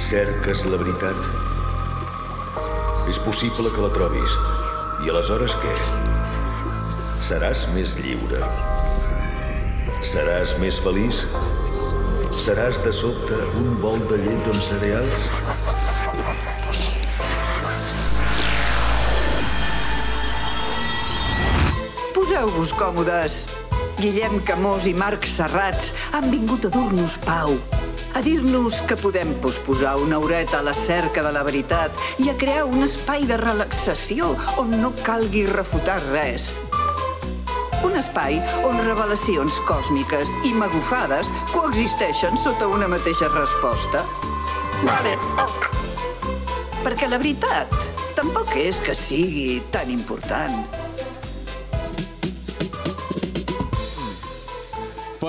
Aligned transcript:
Cerques 0.00 0.62
la 0.64 0.78
veritat? 0.80 1.26
És 3.10 3.18
possible 3.20 3.68
que 3.74 3.82
la 3.84 3.90
trobis. 3.92 4.32
I 5.04 5.10
aleshores 5.12 5.52
què? 5.60 5.74
Seràs 7.28 7.66
més 7.74 7.92
lliure? 8.00 8.40
Seràs 10.00 10.56
més 10.62 10.80
feliç? 10.80 11.20
Seràs 12.40 12.80
de 12.80 12.92
sobte 12.96 13.36
un 13.60 13.76
bol 13.82 14.00
de 14.08 14.16
llet 14.24 14.48
amb 14.48 14.64
cereals? 14.64 15.26
Poseu-vos 22.16 22.72
còmodes. 22.80 23.42
Guillem 24.00 24.40
Camós 24.48 24.88
i 24.88 24.96
Marc 24.96 25.28
Serrats 25.28 25.92
han 26.16 26.32
vingut 26.32 26.64
a 26.64 26.72
dur-nos 26.72 27.18
pau, 27.26 27.58
a 28.14 28.22
dir-nos 28.22 28.80
que 28.88 28.96
podem 28.96 29.32
posposar 29.40 29.96
una 30.00 30.18
horeta 30.18 30.58
a 30.58 30.62
la 30.62 30.74
cerca 30.74 31.22
de 31.22 31.32
la 31.32 31.42
veritat 31.46 31.92
i 32.18 32.30
a 32.30 32.36
crear 32.38 32.64
un 32.64 32.82
espai 32.84 33.26
de 33.28 33.36
relaxació 33.40 34.32
on 34.60 34.74
no 34.82 34.92
calgui 35.04 35.46
refutar 35.50 36.00
res. 36.10 36.50
Un 37.86 37.96
espai 37.96 38.40
on 38.66 38.80
revelacions 38.84 39.60
còsmiques 39.68 40.32
i 40.48 40.52
magufades 40.56 41.30
coexisteixen 41.54 42.36
sota 42.40 42.68
una 42.68 42.90
mateixa 42.90 43.30
resposta. 43.32 44.04
Vale. 44.84 45.16
Perquè 46.84 47.08
la 47.08 47.20
veritat 47.20 47.72
tampoc 48.16 48.56
és 48.60 48.80
que 48.84 48.96
sigui 48.96 49.60
tan 49.72 49.92
important. 49.92 50.79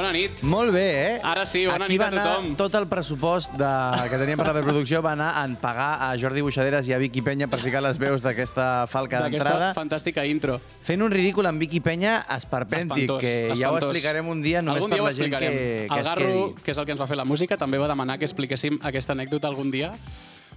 Bona 0.02 0.14
nit. 0.16 0.40
Molt 0.42 0.74
bé, 0.74 0.84
eh? 0.98 1.18
Ara 1.22 1.44
sí, 1.46 1.60
bona 1.70 1.86
Aquí 1.86 1.94
nit 1.94 2.02
a 2.02 2.06
va 2.08 2.08
anar 2.10 2.24
tothom. 2.26 2.46
Tot 2.58 2.74
el 2.80 2.88
pressupost 2.90 3.52
de, 3.54 3.68
que 4.10 4.18
teníem 4.18 4.40
per 4.42 4.48
la 4.48 4.56
preproducció 4.56 5.02
va 5.06 5.12
anar 5.14 5.28
en 5.44 5.54
pagar 5.62 5.92
a 6.02 6.08
Jordi 6.18 6.42
Buixaderes 6.42 6.90
i 6.90 6.96
a 6.96 6.98
Vicky 6.98 7.22
Penya 7.22 7.46
per 7.52 7.60
ficar 7.62 7.84
les 7.86 8.00
veus 8.02 8.24
d'aquesta 8.26 8.88
falca 8.90 9.20
D'aquesta 9.22 9.46
d'entrada. 9.46 9.68
fantàstica 9.78 10.26
intro. 10.26 10.58
Fent 10.82 11.06
un 11.06 11.14
ridícul 11.14 11.46
amb 11.46 11.62
Vicky 11.62 11.84
Penya 11.86 12.16
esperpèntic, 12.34 13.06
Espantós, 13.06 13.22
que 13.22 13.36
ja 13.54 13.70
ho 13.70 13.78
espantós. 13.78 13.92
explicarem 13.92 14.28
un 14.34 14.42
dia 14.42 14.66
només 14.66 14.82
algun 14.82 14.90
per 14.90 14.98
dia 14.98 15.06
la 15.06 15.14
gent 15.14 15.38
que, 15.38 15.40
que 15.40 15.86
el 15.94 16.00
es 16.00 16.10
Garro, 16.10 16.56
que 16.64 16.72
és 16.74 16.82
el 16.82 16.90
que 16.90 16.98
ens 16.98 17.02
va 17.06 17.08
fer 17.14 17.22
la 17.22 17.26
música, 17.30 17.58
també 17.62 17.78
va 17.78 17.88
demanar 17.94 18.18
que 18.18 18.26
expliquéssim 18.26 18.82
aquesta 18.82 19.14
anècdota 19.14 19.54
algun 19.54 19.70
dia. 19.70 19.94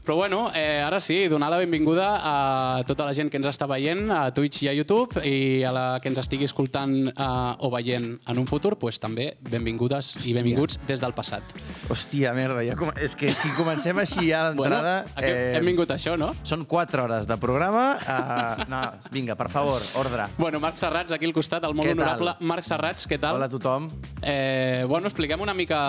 Però 0.05 0.17
bueno, 0.17 0.51
eh, 0.55 0.83
ara 0.85 1.01
sí, 1.01 1.29
donar 1.29 1.49
la 1.49 1.57
benvinguda 1.57 2.21
a 2.21 2.83
tota 2.85 3.07
la 3.09 3.15
gent 3.17 3.31
que 3.33 3.39
ens 3.41 3.47
està 3.49 3.65
veient 3.65 4.11
a 4.13 4.27
Twitch 4.37 4.67
i 4.67 4.69
a 4.69 4.75
YouTube 4.77 5.23
i 5.25 5.63
a 5.65 5.71
la 5.73 5.85
que 5.97 6.11
ens 6.11 6.19
estigui 6.21 6.45
escoltant 6.45 6.93
eh, 7.09 7.29
o 7.65 7.71
veient 7.73 8.11
en 8.29 8.41
un 8.43 8.45
futur, 8.45 8.75
pues, 8.77 8.99
també 9.01 9.31
benvingudes 9.49 10.11
i 10.29 10.35
benvinguts 10.37 10.77
des 10.85 11.01
del 11.01 11.17
passat. 11.17 11.55
Hòstia, 11.89 12.35
merda, 12.37 12.61
ja 12.69 12.77
com... 12.77 12.91
és 13.01 13.17
que 13.17 13.33
si 13.33 13.49
comencem 13.57 13.97
així 14.03 14.27
ja 14.29 14.43
d'entrada... 14.51 14.93
Bueno, 15.15 15.25
eh... 15.25 15.57
hem 15.57 15.73
vingut 15.73 15.89
a 15.89 15.97
això, 15.97 16.19
no? 16.21 16.35
Són 16.45 16.67
4 16.69 17.07
hores 17.07 17.31
de 17.31 17.41
programa. 17.41 17.87
Uh, 18.05 18.69
no, 18.69 18.83
vinga, 19.15 19.39
per 19.41 19.49
favor, 19.57 19.81
ordre. 20.03 20.29
Bueno, 20.37 20.61
Marc 20.61 20.77
Serrats, 20.77 21.17
aquí 21.17 21.25
al 21.25 21.33
costat, 21.33 21.65
el 21.65 21.73
molt 21.73 21.89
Què 21.89 21.97
tal? 21.97 22.05
honorable 22.05 22.37
Marc 22.53 22.69
Serrats, 22.69 23.09
què 23.09 23.17
tal? 23.25 23.41
Hola 23.41 23.49
a 23.49 23.55
tothom. 23.57 23.89
Eh, 24.21 24.85
bueno, 24.85 25.09
expliquem 25.09 25.41
una 25.41 25.57
mica... 25.57 25.81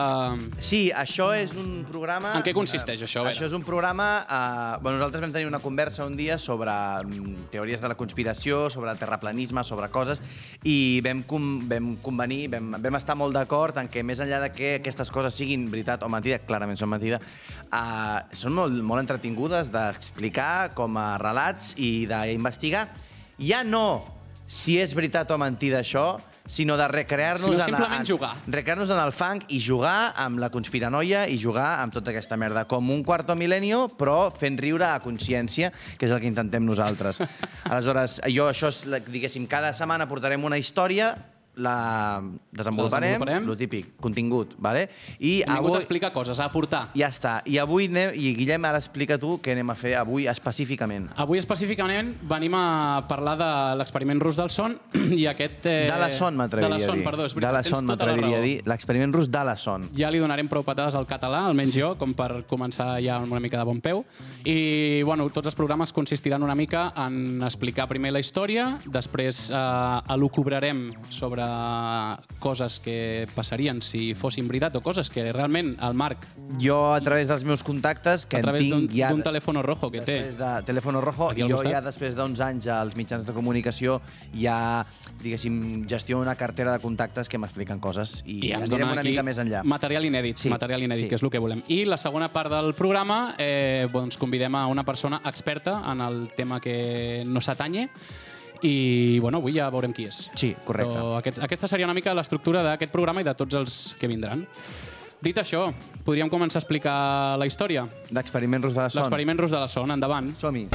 Sí, 0.63 0.85
això 0.95 1.33
és 1.35 1.59
un 1.59 1.83
programa... 1.91 2.37
En 2.39 2.47
què 2.47 2.55
consisteix, 2.55 3.03
això? 3.03 3.27
Això 3.27 3.51
és 3.51 3.59
un 3.59 3.67
programa... 3.67 4.04
Eh, 4.05 4.77
bueno, 4.81 4.97
nosaltres 4.99 5.23
vam 5.23 5.33
tenir 5.33 5.47
una 5.47 5.59
conversa 5.59 6.05
un 6.05 6.15
dia 6.17 6.37
sobre 6.37 6.71
mm, 6.71 7.49
teories 7.51 7.81
de 7.81 7.89
la 7.91 7.97
conspiració, 7.99 8.69
sobre 8.69 8.91
el 8.91 8.99
terraplanisme, 9.01 9.63
sobre 9.63 9.89
coses, 9.93 10.21
i 10.63 11.01
vam, 11.05 11.23
com, 11.27 11.45
vam 11.69 11.93
convenir, 12.03 12.47
vam, 12.53 12.75
vam 12.81 12.99
estar 12.99 13.17
molt 13.19 13.35
d'acord 13.35 13.77
en 13.81 13.89
que 13.91 14.03
més 14.03 14.21
enllà 14.23 14.41
de 14.45 14.51
que 14.55 14.75
aquestes 14.79 15.11
coses 15.11 15.37
siguin 15.37 15.67
veritat 15.71 16.05
o 16.05 16.11
mentida, 16.11 16.39
clarament 16.45 16.79
són 16.79 16.93
mentida, 16.93 17.19
eh, 17.65 18.19
són 18.35 18.55
molt, 18.57 18.79
molt 18.81 19.05
entretingudes 19.05 19.71
d'explicar 19.73 20.75
com 20.77 20.97
a 21.01 21.15
relats 21.21 21.73
i 21.77 22.05
d'investigar. 22.09 22.87
Ja 23.41 23.65
no 23.67 24.05
si 24.47 24.77
és 24.79 24.93
veritat 24.95 25.31
o 25.33 25.37
mentida 25.41 25.81
això, 25.81 26.15
sinó 26.47 26.77
de 26.77 26.87
recrear-nos 26.87 27.45
Sinó 27.45 27.57
en, 27.57 27.65
simplement 27.65 28.01
en, 28.01 28.07
jugar. 28.07 28.35
recrear-nos 28.47 28.89
en 28.89 28.99
el 29.01 29.11
fang 29.11 29.41
i 29.49 29.61
jugar 29.61 30.13
amb 30.15 30.39
la 30.39 30.49
conspiranoia 30.53 31.25
i 31.27 31.39
jugar 31.41 31.81
amb 31.81 31.93
tota 31.93 32.11
aquesta 32.13 32.37
merda. 32.37 32.65
Com 32.69 32.89
un 32.93 33.03
quarto 33.03 33.35
milenio, 33.35 33.87
però 33.97 34.31
fent 34.33 34.57
riure 34.61 34.85
a 34.87 34.99
consciència, 35.03 35.71
que 35.97 36.05
és 36.05 36.11
el 36.11 36.21
que 36.21 36.29
intentem 36.29 36.65
nosaltres. 36.65 37.21
Aleshores, 37.69 38.19
jo 38.33 38.49
això 38.49 38.69
és, 38.73 38.83
diguéssim, 39.09 39.47
cada 39.49 39.73
setmana 39.73 40.07
portarem 40.09 40.43
una 40.45 40.57
història, 40.61 41.15
la 41.55 42.21
desenvoluparem, 42.51 43.15
desenvoluparem. 43.15 43.45
lo 43.47 43.55
típic, 43.57 43.93
contingut, 44.01 44.55
vale? 44.57 44.89
I 45.19 45.41
vingut 45.43 45.57
avui... 45.57 45.75
a 45.75 45.79
explicar 45.81 46.11
coses, 46.13 46.39
a 46.39 46.45
aportar. 46.49 46.89
Ja 46.95 47.09
està. 47.11 47.39
I 47.45 47.57
avui 47.61 47.87
anem... 47.89 48.11
I 48.15 48.33
Guillem, 48.35 48.65
ara 48.67 48.79
explica 48.81 49.17
tu 49.21 49.37
què 49.43 49.53
anem 49.55 49.69
a 49.71 49.75
fer 49.79 49.95
avui 49.99 50.27
específicament. 50.31 51.09
Avui 51.15 51.39
específicament 51.39 52.13
venim 52.27 52.55
a 52.57 53.05
parlar 53.09 53.35
de 53.39 53.49
l'experiment 53.79 54.19
rus 54.23 54.35
del 54.39 54.51
son 54.51 54.77
i 55.21 55.25
aquest... 55.31 55.65
Eh, 55.71 55.85
De 55.91 55.99
la 56.01 56.11
son, 56.11 56.33
De 56.35 56.41
m'atreviria 56.43 56.75
la 56.75 56.81
a 56.81 56.87
son, 56.87 56.99
dir. 56.99 57.05
perdó, 57.07 57.25
és 57.29 57.33
De 57.35 57.39
veritat, 57.39 57.53
la 57.55 57.63
tens 57.63 57.75
son, 57.77 57.87
tota 57.87 58.05
la 58.09 58.15
m'atreviria 58.15 58.41
a 58.41 58.45
dir. 58.45 58.55
L'experiment 58.67 59.15
rus 59.15 59.29
de 59.31 59.43
la 59.47 59.55
son. 59.57 59.87
Ja 59.95 60.11
li 60.11 60.19
donarem 60.23 60.49
prou 60.51 60.65
patades 60.67 60.95
al 60.99 61.07
català, 61.09 61.45
almenys 61.47 61.75
jo, 61.77 61.93
com 62.01 62.13
per 62.17 62.43
començar 62.49 62.95
ja 63.03 63.19
amb 63.21 63.31
una 63.31 63.41
mica 63.43 63.59
de 63.61 63.67
bon 63.67 63.79
peu. 63.83 64.03
I, 64.43 65.01
bueno, 65.07 65.27
tots 65.33 65.51
els 65.51 65.57
programes 65.57 65.93
consistiran 65.95 66.43
una 66.43 66.55
mica 66.55 66.89
en 67.05 67.43
explicar 67.45 67.87
primer 67.87 68.11
la 68.15 68.19
història, 68.23 68.67
després 68.85 69.45
eh, 69.53 70.13
elucubrarem 70.15 70.87
sobre 71.13 71.44
coses 72.39 72.79
que 72.79 73.27
passarien 73.35 73.81
si 73.81 74.13
fossin 74.17 74.47
veritat 74.47 74.75
o 74.77 74.81
coses 74.81 75.09
que 75.09 75.31
realment 75.33 75.75
el 75.83 75.93
Marc, 75.97 76.25
Jo, 76.61 76.93
a 76.93 77.01
través 77.01 77.27
dels 77.27 77.43
meus 77.43 77.63
contactes, 77.63 78.25
que 78.25 78.37
a 78.37 78.39
en 78.39 78.45
través 78.45 78.67
d'un 78.69 78.85
tinc 78.87 78.93
ja... 78.95 79.09
d'un 79.11 79.23
telèfon 79.25 79.57
rojo 79.65 79.89
que 79.91 80.01
té, 80.05 80.17
de 80.37 80.51
Telèfono 80.67 81.01
Rojo, 81.01 81.31
i 81.35 81.41
jo 81.41 81.49
costat. 81.57 81.71
ja 81.73 81.81
després 81.81 82.15
d'uns 82.15 82.39
anys 82.43 82.67
als 82.71 82.95
mitjans 82.95 83.25
de 83.25 83.33
comunicació 83.33 83.99
ja, 84.33 84.85
diguéssim, 85.23 85.85
gestiono 85.89 86.21
una 86.23 86.35
cartera 86.35 86.71
de 86.75 86.79
contactes 86.83 87.29
que 87.29 87.37
m'expliquen 87.41 87.79
coses 87.83 88.21
i, 88.25 88.39
I 88.49 88.53
ens 88.55 88.69
anirem 88.71 88.93
una 88.93 89.03
mica 89.03 89.23
més 89.25 89.39
enllà. 89.41 89.63
material 89.63 90.05
inèdit, 90.05 90.37
Sí, 90.39 90.49
material 90.49 90.83
inèdit, 90.85 91.05
sí. 91.05 91.09
que 91.09 91.15
és 91.19 91.23
el 91.23 91.31
que 91.33 91.39
volem. 91.41 91.63
I 91.67 91.83
la 91.85 91.97
segona 91.97 92.29
part 92.31 92.51
del 92.53 92.73
programa, 92.77 93.35
eh, 93.37 93.87
doncs 93.91 94.17
convidem 94.21 94.55
a 94.55 94.67
una 94.67 94.83
persona 94.85 95.21
experta 95.25 95.81
en 95.91 96.01
el 96.01 96.29
tema 96.35 96.59
que 96.61 97.23
no 97.25 97.41
s'atanye, 97.41 97.89
i 98.63 99.19
bueno, 99.19 99.37
avui 99.43 99.53
ja 99.57 99.69
veurem 99.73 99.93
qui 99.95 100.05
és. 100.09 100.17
Sí, 100.37 100.55
correcte. 100.65 100.93
Però 100.93 101.17
aquest, 101.19 101.37
aquesta 101.43 101.67
seria 101.71 101.85
una 101.87 101.95
mica 101.97 102.13
l'estructura 102.15 102.63
d'aquest 102.63 102.91
programa 102.93 103.21
i 103.21 103.23
de 103.27 103.33
tots 103.35 103.55
els 103.59 103.71
que 103.99 104.07
vindran. 104.11 104.39
Dit 105.25 105.37
això, 105.41 105.61
podríem 106.05 106.29
començar 106.29 106.59
a 106.59 106.61
explicar 106.63 106.97
la 107.39 107.45
història. 107.49 107.87
D'experiment 108.13 108.63
rus 108.63 108.73
de 108.75 108.81
la 108.83 108.89
son. 108.89 109.01
L'experiment 109.01 109.39
rus 109.41 109.51
de 109.55 109.59
la 109.63 109.67
son, 109.71 109.91
endavant. 109.95 110.27
Som-hi. 110.37 110.67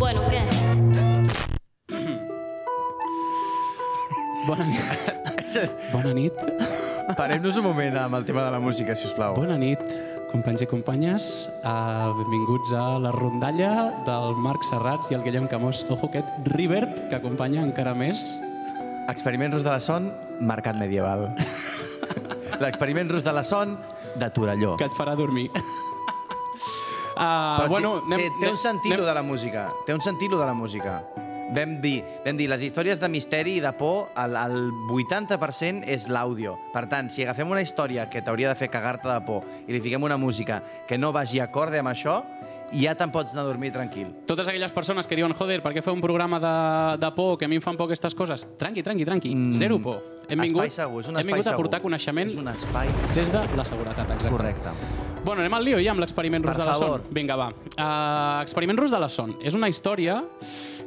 Bueno, 0.00 0.20
què? 0.32 0.42
Bona 4.48 4.64
nit. 4.70 4.84
Bona 5.94 6.12
nit. 6.16 6.34
Parem-nos 7.18 7.56
un 7.60 7.64
moment 7.68 7.96
amb 8.00 8.14
el 8.16 8.24
tema 8.24 8.42
de 8.46 8.50
la 8.56 8.60
música, 8.60 8.94
si 8.96 9.06
us 9.06 9.12
plau. 9.16 9.34
Bona 9.36 9.56
nit, 9.60 9.80
companys 10.34 10.64
i 10.64 10.66
companyes. 10.66 11.24
Uh, 11.62 12.10
benvinguts 12.18 12.72
a 12.74 12.98
la 12.98 13.12
rondalla 13.14 13.70
del 14.06 14.34
Marc 14.42 14.66
Serrats 14.66 15.12
i 15.12 15.16
el 15.18 15.22
Guillem 15.22 15.46
Camós. 15.50 15.84
Ojo, 15.88 16.08
aquest 16.10 16.26
reverb 16.56 16.96
que 17.08 17.16
acompanya 17.20 17.62
encara 17.62 17.94
més. 17.94 18.18
Experiment 19.12 19.52
rus 19.54 19.62
de 19.64 19.70
la 19.70 19.80
son, 19.84 20.10
mercat 20.40 20.76
medieval. 20.80 21.28
L'experiment 22.64 23.10
rus 23.12 23.24
de 23.26 23.32
la 23.36 23.44
son, 23.44 23.76
de 24.18 24.28
Torelló. 24.30 24.76
que 24.80 24.86
et 24.90 24.94
farà 24.96 25.14
dormir. 25.18 25.50
Uh, 25.54 25.58
Però 27.60 27.68
bueno, 27.70 27.94
té, 28.10 28.16
té, 28.24 28.30
té 28.40 28.50
un 28.50 28.58
sentit 28.58 28.92
anem- 28.96 29.06
de 29.06 29.14
la 29.14 29.22
música. 29.22 29.68
Té 29.86 29.94
un 29.94 30.02
sentit 30.02 30.30
de 30.34 30.44
la 30.44 30.54
música. 30.54 31.02
Vam 31.54 31.76
dir, 31.78 32.00
vam 32.24 32.38
dir, 32.38 32.48
les 32.50 32.64
històries 32.66 32.98
de 32.98 33.06
misteri 33.12 33.58
i 33.58 33.60
de 33.62 33.70
por, 33.78 34.08
el, 34.18 34.34
el 34.34 34.56
80% 34.90 35.84
és 35.86 36.08
l'àudio. 36.10 36.56
Per 36.74 36.88
tant, 36.90 37.10
si 37.12 37.22
agafem 37.22 37.50
una 37.50 37.62
història 37.62 38.08
que 38.10 38.24
t'hauria 38.26 38.50
de 38.50 38.58
fer 38.58 38.72
cagar-te 38.72 39.06
de 39.06 39.20
por 39.26 39.44
i 39.68 39.76
li 39.76 39.82
fiquem 39.84 40.02
una 40.02 40.18
música 40.18 40.58
que 40.88 40.98
no 40.98 41.12
vagi 41.14 41.38
acorde 41.44 41.78
amb 41.78 41.92
això, 41.92 42.16
ja 42.74 42.94
te'n 42.98 43.12
pots 43.14 43.36
anar 43.36 43.44
a 43.44 43.52
dormir 43.52 43.70
tranquil. 43.70 44.10
Totes 44.26 44.48
aquelles 44.50 44.72
persones 44.74 45.06
que 45.06 45.14
diuen, 45.14 45.34
joder, 45.38 45.60
per 45.62 45.74
què 45.76 45.84
fer 45.84 45.94
un 45.94 46.02
programa 46.02 46.40
de, 46.42 46.56
de 47.04 47.12
por, 47.14 47.36
que 47.38 47.46
a 47.46 47.52
mi 47.52 47.60
em 47.60 47.62
fan 47.62 47.78
por 47.78 47.86
aquestes 47.86 48.18
coses? 48.18 48.46
Tranqui, 48.58 48.82
tranqui, 48.82 49.06
tranqui, 49.06 49.34
mm. 49.34 49.54
zero 49.60 49.78
por. 49.84 50.02
Hem 50.24 50.40
vingut, 50.40 50.64
espai 50.64 50.72
segur, 50.72 51.02
és 51.04 51.08
un 51.10 51.18
hem 51.18 51.20
espai 51.20 51.30
vingut 51.36 51.46
a 51.46 51.50
segur. 51.52 51.62
portar 51.62 51.82
coneixement 51.84 52.30
És 52.32 52.38
un 52.40 52.48
espai 52.48 52.88
des 53.12 53.30
de 53.30 53.42
la 53.54 53.66
seguretat, 53.68 54.08
exacte. 54.08 54.32
correcte. 54.32 54.72
Bueno, 55.24 55.40
anem 55.40 55.54
al 55.56 55.64
lío 55.64 55.78
ja 55.80 55.92
amb 55.92 56.00
l'experiment 56.02 56.44
Per 56.44 56.52
rus 56.52 56.62
de 56.62 56.64
la 56.64 56.76
favor. 56.76 57.04
son. 57.04 57.14
Vinga, 57.16 57.36
va. 57.36 57.50
Uh, 57.76 58.42
experiment 58.42 58.80
rus 58.80 58.92
de 58.92 59.00
la 59.00 59.08
son. 59.08 59.36
És 59.44 59.54
una 59.56 59.68
història 59.68 60.22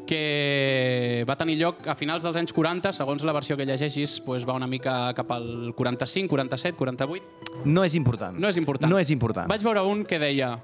que 0.07 1.23
va 1.29 1.35
tenir 1.37 1.57
lloc 1.59 1.85
a 1.87 1.93
finals 1.99 2.23
dels 2.25 2.39
anys 2.39 2.55
40, 2.55 2.93
segons 2.95 3.25
la 3.27 3.35
versió 3.35 3.57
que 3.59 3.67
llegeixis, 3.67 4.17
pues 4.25 4.47
va 4.47 4.55
una 4.57 4.67
mica 4.67 5.13
cap 5.17 5.31
al 5.35 5.73
45, 5.75 6.31
47, 6.31 6.77
48. 6.79 7.63
No 7.65 7.83
és 7.85 7.95
important. 7.99 8.39
No 8.39 8.49
és 8.49 8.57
important. 8.57 8.89
No 8.89 8.97
és 8.97 9.11
important. 9.13 9.51
Vaig 9.51 9.67
veure 9.67 9.83
un 9.85 10.05
que 10.07 10.19
deia 10.23 10.55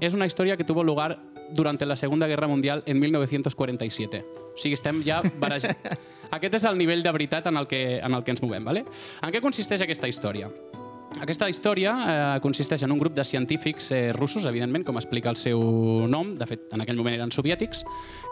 és 0.00 0.14
una 0.14 0.26
història 0.28 0.56
que 0.56 0.64
tuvo 0.64 0.84
lugar 0.84 1.18
durante 1.50 1.86
la 1.86 1.96
Segunda 1.96 2.26
Guerra 2.26 2.46
Mundial 2.46 2.82
en 2.86 3.00
1947. 3.00 4.24
O 4.54 4.58
sigui, 4.58 4.74
estem 4.74 5.02
ja 5.06 5.22
barejant. 5.40 5.76
Aquest 6.36 6.58
és 6.58 6.66
el 6.66 6.78
nivell 6.78 7.04
de 7.04 7.12
veritat 7.12 7.46
en 7.46 7.56
el 7.56 7.68
que, 7.70 7.98
en 7.98 8.14
el 8.14 8.24
que 8.24 8.34
ens 8.34 8.42
movem. 8.42 8.64
¿vale? 8.64 8.84
En 9.22 9.32
què 9.32 9.40
consisteix 9.40 9.84
aquesta 9.84 10.08
història? 10.10 10.50
Aquesta 11.22 11.48
història 11.48 11.92
eh, 11.96 12.38
consisteix 12.44 12.84
en 12.84 12.92
un 12.92 13.00
grup 13.00 13.14
de 13.16 13.24
científics 13.24 13.90
eh, 13.92 14.12
russos, 14.12 14.44
evidentment, 14.44 14.84
com 14.84 15.00
explica 15.00 15.32
el 15.32 15.38
seu 15.40 15.60
nom, 16.10 16.34
de 16.36 16.48
fet, 16.48 16.66
en 16.76 16.84
aquell 16.84 16.98
moment 16.98 17.16
eren 17.16 17.32
soviètics, 17.32 17.84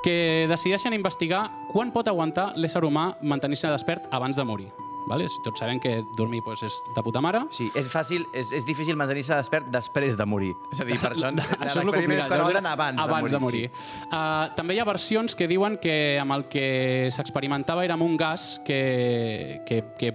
que 0.04 0.46
decideixen 0.50 0.96
investigar 0.96 1.46
quan 1.72 1.94
pot 1.94 2.08
aguantar 2.12 2.52
l'ésser 2.60 2.84
humà 2.84 3.14
mantenir-se 3.22 3.72
despert 3.72 4.10
abans 4.12 4.36
de 4.36 4.44
morir. 4.44 4.72
Vale? 5.04 5.26
Tots 5.44 5.60
sabem 5.60 5.80
que 5.80 5.98
dormir 6.16 6.40
pues, 6.44 6.62
és 6.64 6.76
de 6.96 7.02
puta 7.04 7.20
mare. 7.20 7.42
Sí, 7.52 7.66
és 7.76 7.88
fàcil, 7.92 8.24
és, 8.36 8.52
és 8.56 8.64
difícil 8.64 8.96
mantenir-se 8.96 9.36
despert 9.36 9.68
després 9.72 10.16
de 10.16 10.24
morir. 10.28 10.52
És 10.72 10.80
a 10.80 10.86
dir, 10.88 10.96
per 11.00 11.12
això, 11.12 11.28
Això 11.34 11.66
és 11.66 11.76
el 11.76 11.90
l'experiment 11.90 12.22
és 12.22 12.30
quan 12.30 12.70
abans, 12.72 13.02
abans 13.04 13.36
de 13.36 13.40
morir. 13.42 13.64
Uh, 14.08 14.48
també 14.56 14.76
hi 14.76 14.80
ha 14.80 14.88
versions 14.88 15.36
que 15.36 15.48
diuen 15.50 15.76
que 15.82 16.16
amb 16.22 16.36
el 16.38 16.46
que 16.52 16.68
s'experimentava 17.12 17.84
era 17.84 17.98
amb 17.98 18.06
un 18.06 18.16
gas 18.20 18.54
que, 18.64 19.60
que, 19.68 19.82
que 20.00 20.14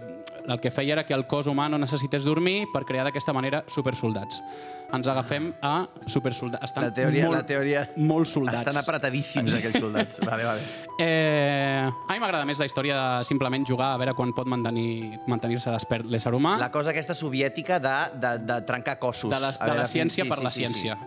el 0.49 0.59
que 0.59 0.71
feia 0.71 0.93
era 0.97 1.05
que 1.05 1.13
el 1.13 1.25
cos 1.27 1.47
humà 1.47 1.69
no 1.69 1.77
necessités 1.77 2.23
dormir 2.25 2.65
per 2.73 2.83
crear 2.85 3.05
d'aquesta 3.05 3.33
manera 3.33 3.63
supersoldats. 3.67 4.41
Ens 4.91 5.05
agafem 5.05 5.51
a 5.61 5.85
supersoldats. 6.09 6.63
Estan 6.65 6.87
La 6.87 6.93
teoria, 6.93 7.25
molt, 7.27 7.37
la 7.37 7.45
teoria... 7.45 7.83
molt 7.97 8.25
soldats. 8.25 8.63
Estan 8.63 8.77
apretadíssims, 8.81 9.53
aquells 9.53 9.77
soldats. 9.79 10.17
Vale, 10.29 10.43
vale. 10.47 10.61
Eh, 10.99 11.85
a 11.85 12.13
mi 12.13 12.19
m'agrada 12.19 12.45
més 12.49 12.57
la 12.59 12.65
història 12.67 12.95
de 13.19 13.27
simplement 13.27 13.63
jugar 13.69 13.91
a 13.93 13.99
veure 14.01 14.15
quan 14.17 14.33
pot 14.33 14.49
mantenir- 14.49 15.19
mantenir-se 15.29 15.71
despert 15.71 16.07
l'ésser 16.09 16.33
humà. 16.33 16.55
La 16.59 16.71
cosa 16.73 16.89
aquesta 16.91 17.13
soviètica 17.13 17.77
de, 17.79 17.93
de, 18.19 18.31
de 18.49 18.57
trencar 18.65 18.97
cossos. 18.99 19.29
de 19.31 19.39
la, 19.39 19.49
A 19.53 19.59
de 19.59 19.69
veure, 19.69 19.83
la 19.83 19.87
ciència 19.87 20.25
sí, 20.25 20.29
per 20.29 20.39
sí, 20.39 20.43
la 20.47 20.51
sí, 20.55 20.63
ciència. 20.65 20.97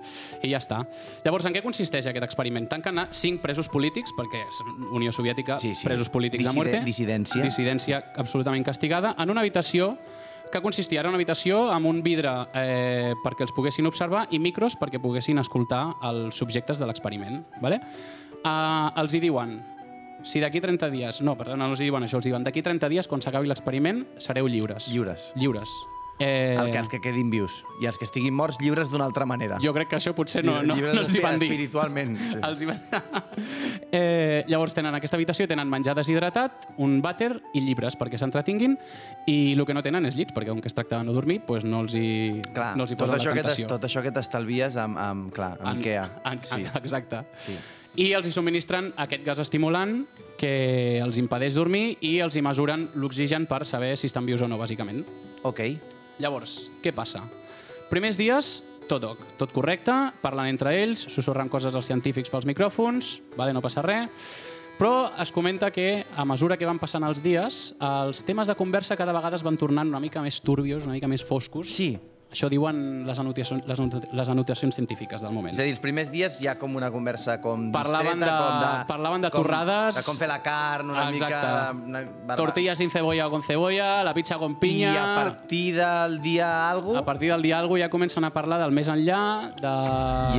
I 0.47 0.53
ja 0.55 0.61
està. 0.63 0.79
Llavors, 1.27 1.51
en 1.51 1.57
què 1.59 1.63
consisteix 1.67 2.07
aquest 2.11 2.25
experiment? 2.29 2.69
Tanquen 2.71 3.03
a 3.03 3.09
cinc 3.11 3.43
presos 3.43 3.69
polítics, 3.73 4.15
perquè 4.17 4.45
és 4.47 4.63
Unió 4.95 5.11
Soviètica, 5.13 5.59
Sí, 5.59 5.75
sí. 5.75 5.87
presos 5.91 6.09
polítics 6.09 6.45
Disside- 6.45 6.55
de 6.55 6.57
muerte. 6.57 6.85
dissidència. 6.87 7.43
Dissidència 7.43 8.03
absolutament 8.17 8.65
castigada, 8.65 9.15
en 9.19 9.32
una 9.33 9.43
habitació 9.45 9.97
que 10.53 10.61
consistia 10.61 11.01
en 11.01 11.09
una 11.09 11.17
habitació 11.17 11.65
amb 11.73 11.89
un 11.89 12.03
vidre 12.05 12.31
eh, 12.55 13.15
perquè 13.25 13.47
els 13.47 13.55
poguessin 13.57 13.89
observar 13.89 14.27
i 14.31 14.39
micros 14.39 14.77
perquè 14.79 15.01
poguessin 15.01 15.41
escoltar 15.41 15.87
els 16.11 16.37
subjectes 16.37 16.79
de 16.79 16.89
l'experiment. 16.89 17.41
Vale? 17.65 17.81
Uh, 18.43 18.91
els 19.01 19.15
hi 19.15 19.23
diuen, 19.23 19.57
si 20.27 20.43
d'aquí 20.43 20.61
30 20.61 20.91
dies... 20.93 21.23
No, 21.25 21.37
perdona, 21.39 21.65
no 21.65 21.73
els 21.73 21.81
hi 21.81 21.89
diuen 21.89 22.05
això, 22.05 22.21
els 22.21 22.29
diuen 22.29 22.45
d'aquí 22.45 22.63
30 22.63 22.93
dies, 22.93 23.09
quan 23.09 23.25
s'acabi 23.25 23.51
l'experiment, 23.51 24.05
sereu 24.23 24.51
lliures. 24.51 24.91
Lliures. 24.93 25.33
Lliures. 25.39 25.73
Eh, 26.23 26.57
El 26.59 26.71
que 26.71 26.79
els 26.79 26.89
que 26.93 27.01
quedin 27.03 27.31
vius. 27.33 27.65
I 27.83 27.89
els 27.91 27.99
que 27.99 28.07
estiguin 28.07 28.35
morts 28.35 28.61
lliures 28.63 28.89
d'una 28.93 29.05
altra 29.09 29.27
manera. 29.27 29.59
jo 29.63 29.73
crec 29.75 29.89
que 29.91 29.97
això 29.99 30.13
potser 30.15 30.45
no, 30.47 30.61
no, 30.63 30.77
no 30.77 30.91
els 31.03 31.15
hi 31.17 31.23
van 31.25 31.39
dir. 31.41 31.49
espiritualment. 31.51 32.15
Els 32.39 32.63
hi 32.63 32.69
van... 32.71 32.81
eh, 33.91 34.45
llavors 34.49 34.75
tenen 34.77 34.95
aquesta 34.95 35.17
habitació, 35.19 35.49
tenen 35.51 35.69
menjar 35.71 35.97
deshidratat, 35.99 36.69
un 36.83 37.01
vàter 37.03 37.33
i 37.59 37.63
llibres 37.65 37.97
perquè 37.99 38.21
s'entretinguin 38.21 38.77
i 39.27 39.37
el 39.57 39.65
que 39.67 39.75
no 39.75 39.83
tenen 39.83 40.07
és 40.07 40.17
llits, 40.19 40.35
perquè 40.37 40.53
com 40.53 40.63
que 40.63 40.71
es 40.71 40.77
tracta 40.79 41.01
de 41.03 41.09
no 41.09 41.17
dormir, 41.17 41.41
doncs 41.49 41.67
no 41.69 41.83
els 41.85 41.95
hi, 41.99 42.41
Clar, 42.55 42.73
no 42.79 42.87
els 42.87 42.93
hi 42.95 42.97
tot, 42.97 43.07
posen 43.09 43.19
això 43.19 43.31
la 43.33 43.37
que 43.41 43.43
tentació. 43.47 43.69
tot 43.75 43.85
això 43.91 44.03
que 44.05 44.13
t'estalvies 44.15 44.77
amb, 44.81 44.99
amb, 44.99 45.31
clar, 45.35 45.57
amb 45.61 45.81
Ikea. 45.81 46.09
En, 46.31 46.43
sí. 46.47 46.61
en, 46.63 46.71
exacte. 46.83 47.25
Sí. 47.47 47.59
I 48.03 48.07
els 48.17 48.25
hi 48.25 48.33
subministren 48.33 48.93
aquest 48.97 49.25
gas 49.27 49.43
estimulant 49.43 49.99
que 50.41 50.99
els 51.05 51.19
impedeix 51.21 51.53
dormir 51.59 51.99
i 52.01 52.15
els 52.25 52.37
hi 52.39 52.43
mesuren 52.45 52.87
l'oxigen 52.97 53.45
per 53.51 53.67
saber 53.69 53.99
si 54.01 54.09
estan 54.09 54.25
vius 54.25 54.41
o 54.41 54.49
no, 54.49 54.57
bàsicament. 54.57 55.03
Ok. 55.45 55.61
Llavors, 56.21 56.71
què 56.83 56.93
passa? 56.93 57.23
Primers 57.91 58.19
dies, 58.21 58.63
tot 58.89 59.05
ok, 59.05 59.25
tot 59.41 59.53
correcte, 59.55 59.95
parlen 60.23 60.51
entre 60.53 60.75
ells, 60.83 61.07
sussurren 61.13 61.49
coses 61.53 61.75
als 61.77 61.89
científics 61.89 62.33
pels 62.33 62.49
micròfons, 62.49 63.15
vale, 63.39 63.55
no 63.57 63.63
passa 63.65 63.85
res, 63.85 64.09
però 64.79 65.13
es 65.23 65.31
comenta 65.33 65.71
que 65.71 66.05
a 66.17 66.25
mesura 66.27 66.57
que 66.59 66.67
van 66.67 66.81
passant 66.83 67.05
els 67.07 67.23
dies, 67.23 67.61
els 67.79 68.23
temes 68.27 68.49
de 68.51 68.57
conversa 68.59 68.97
cada 68.99 69.15
vegada 69.15 69.39
es 69.39 69.45
van 69.47 69.57
tornant 69.61 69.89
una 69.89 70.01
mica 70.03 70.23
més 70.25 70.41
turbios, 70.43 70.85
una 70.89 70.97
mica 70.97 71.11
més 71.11 71.25
foscos. 71.25 71.71
Sí. 71.71 71.95
Això 72.33 72.49
diuen 72.49 73.05
les 73.05 73.19
anotacions, 73.21 73.67
les, 73.69 73.79
anot- 73.83 74.07
les 74.17 74.29
anotacions 74.33 74.75
científiques 74.75 75.21
del 75.21 75.35
moment. 75.37 75.53
És 75.53 75.59
a 75.61 75.67
dir, 75.67 75.75
els 75.75 75.81
primers 75.85 76.09
dies 76.11 76.39
hi 76.41 76.47
ha 76.49 76.55
com 76.59 76.75
una 76.79 76.89
conversa 76.91 77.35
com 77.45 77.67
Parlaven 77.75 78.17
distreta, 78.17 78.33
de- 78.33 78.47
com 78.49 78.61
de... 78.63 78.87
parlaven 78.89 79.23
de 79.27 79.31
com, 79.31 79.43
torrades. 79.43 79.99
De 80.01 80.03
com 80.07 80.17
fer 80.17 80.29
la 80.31 80.39
carn, 80.43 80.91
una 80.95 81.11
Exacte. 81.11 81.35
mica... 81.37 81.73
Una, 81.93 82.01
barba- 82.25 82.37
Tortillas 82.41 82.79
sin 82.81 82.91
cebolla 82.91 83.27
o 83.27 83.31
con 83.31 83.43
cebolla, 83.45 84.03
la 84.03 84.15
pizza 84.15 84.39
con 84.41 84.53
I 84.53 84.61
pinya... 84.65 84.95
a 85.13 85.25
partir 85.25 85.77
del 85.77 86.23
dia 86.23 86.71
algo... 86.71 86.97
A 86.97 87.05
partir 87.05 87.31
del 87.31 87.43
dia 87.43 87.59
algo 87.59 87.77
ja 87.77 87.91
comencen 87.93 88.25
a 88.25 88.33
parlar 88.33 88.59
del 88.65 88.73
més 88.73 88.89
enllà, 88.89 89.51
de... 89.61 89.75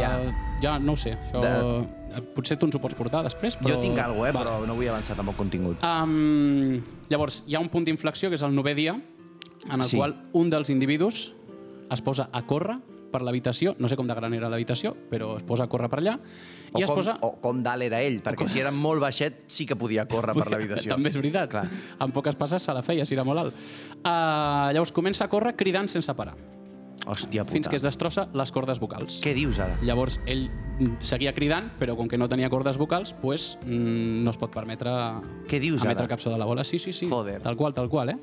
Ja. 0.01 0.16
Ja, 0.63 0.80
no 0.80 0.94
ho 0.94 0.98
sé. 0.98 1.13
Això... 1.13 1.42
De... 1.46 2.24
Potser 2.34 2.57
tu 2.62 2.68
ens 2.69 2.75
ho 2.78 2.81
pots 2.81 2.94
portar 2.98 3.22
després, 3.25 3.56
però... 3.57 3.74
Jo 3.74 3.80
tinc 3.81 3.98
alguna 4.01 4.30
eh, 4.30 4.34
Vale. 4.34 4.50
però 4.50 4.66
no 4.69 4.75
vull 4.78 4.89
avançar 4.89 5.16
tampoc 5.18 5.38
contingut. 5.39 5.81
Um, 5.81 6.75
llavors, 7.10 7.44
hi 7.50 7.56
ha 7.57 7.62
un 7.62 7.69
punt 7.74 7.86
d'inflexió, 7.88 8.30
que 8.30 8.38
és 8.38 8.44
el 8.46 8.54
novè 8.54 8.74
dia, 8.78 8.94
en 9.69 9.80
el 9.81 9.86
Sí. 9.88 9.98
qual 9.98 10.13
un 10.34 10.50
dels 10.54 10.69
individus 10.69 11.34
es 11.94 12.01
posa 12.01 12.30
a 12.31 12.44
córrer 12.50 12.80
per 13.13 13.22
l'habitació, 13.22 13.75
no 13.78 13.86
sé 13.88 13.94
com 13.95 14.07
de 14.10 14.16
gran 14.18 14.34
era 14.34 14.50
l'habitació, 14.50 14.95
però 15.12 15.36
es 15.38 15.44
posa 15.45 15.68
a 15.68 15.69
córrer 15.69 15.90
per 15.92 16.00
allà, 16.01 16.16
O 16.74 16.80
i 16.80 16.81
es 16.81 16.90
com, 16.90 16.98
posa... 16.98 17.13
o 17.22 17.36
com 17.44 17.60
dalt 17.62 17.86
era 17.86 18.00
ell, 18.01 18.16
perquè 18.25 18.48
si 18.50 18.57
era 18.63 18.72
molt 18.74 19.04
baixet 19.04 19.44
sí 19.54 19.68
que 19.69 19.75
podia 19.78 20.07
córrer 20.10 20.34
per 20.34 20.48
l'habitació. 20.50 20.90
També 20.95 21.12
és 21.13 21.19
veritat. 21.19 21.51
Clar. 21.51 21.68
Amb 22.01 22.16
poques 22.16 22.34
passes 22.40 22.66
se 22.66 22.74
la 22.74 22.81
feia, 22.81 23.06
si 23.06 23.13
era 23.13 23.24
molt 23.28 23.44
alt. 23.44 23.62
Uh, 24.01 24.74
llavors 24.74 24.92
comença 24.92 25.28
a 25.28 25.30
córrer 25.30 25.54
cridant 25.56 25.92
sense 25.94 26.10
parar, 26.18 26.34
Hòstia 27.06 27.44
puta. 27.44 27.54
fins 27.54 27.68
que 27.69 27.75
es 27.78 27.86
destrossa 27.86 28.25
les 28.34 28.51
cordes 28.56 28.80
vocals. 28.81 29.19
Què 29.22 29.36
dius 29.38 29.60
ara? 29.62 29.78
Llavors, 29.86 30.18
ell 30.25 30.48
mm, 30.80 30.98
seguia 31.04 31.36
cridant, 31.38 31.69
però 31.78 31.94
com 32.00 32.10
que 32.10 32.18
no 32.18 32.25
tenia 32.31 32.50
cordes 32.50 32.81
vocals, 32.81 33.13
pues, 33.22 33.60
mm, 33.68 34.24
no 34.25 34.34
es 34.34 34.42
pot 34.42 34.50
permetre 34.56 34.89
Què 35.51 35.60
dius 35.62 35.84
emetre 35.86 36.07
ara? 36.07 36.16
cap 36.16 36.24
so 36.24 36.34
de 36.34 36.42
la 36.42 36.50
bola. 36.50 36.63
Sí, 36.66 36.80
sí, 36.81 36.94
sí. 36.98 37.12
Joder. 37.13 37.42
Tal 37.46 37.60
qual, 37.60 37.78
tal 37.78 37.92
qual, 37.94 38.16
eh? 38.16 38.18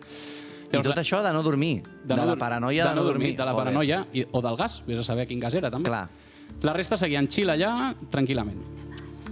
I 0.78 0.82
tot 0.82 0.99
això 0.99 1.22
de 1.22 1.32
no 1.32 1.43
dormir, 1.43 1.82
de, 2.05 2.14
no 2.14 2.25
la 2.25 2.32
dur- 2.34 2.38
paranoia 2.38 2.88
de, 2.88 2.94
no 2.94 3.02
dormir. 3.05 3.37
De 3.37 3.44
la 3.44 3.52
Joder. 3.52 3.64
paranoia 3.64 4.06
i, 4.12 4.25
o 4.31 4.40
del 4.40 4.56
gas, 4.56 4.82
vés 4.87 4.99
a 5.00 5.05
saber 5.05 5.26
quin 5.26 5.40
gas 5.40 5.55
era, 5.55 5.70
també. 5.70 5.88
Clar. 5.90 6.08
La 6.62 6.72
resta 6.72 6.96
seguien 6.96 7.26
chill 7.28 7.50
allà, 7.50 7.94
tranquil·lament. 8.11 8.61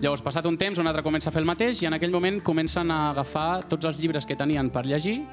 Llavors, 0.01 0.23
passat 0.23 0.47
un 0.47 0.57
temps, 0.57 0.79
un 0.79 0.87
altre 0.87 1.03
comença 1.03 1.29
a 1.31 1.33
fer 1.33 1.41
el 1.43 1.47
mateix 1.47 1.83
i 1.83 1.87
en 1.87 1.95
aquell 1.95 2.11
moment 2.15 2.41
comencen 2.43 2.91
a 2.91 3.11
agafar 3.11 3.65
tots 3.69 3.85
els 3.85 3.99
llibres 3.99 4.27
que 4.27 4.37
tenien 4.37 4.71
per 4.71 4.85
llegir 4.87 5.25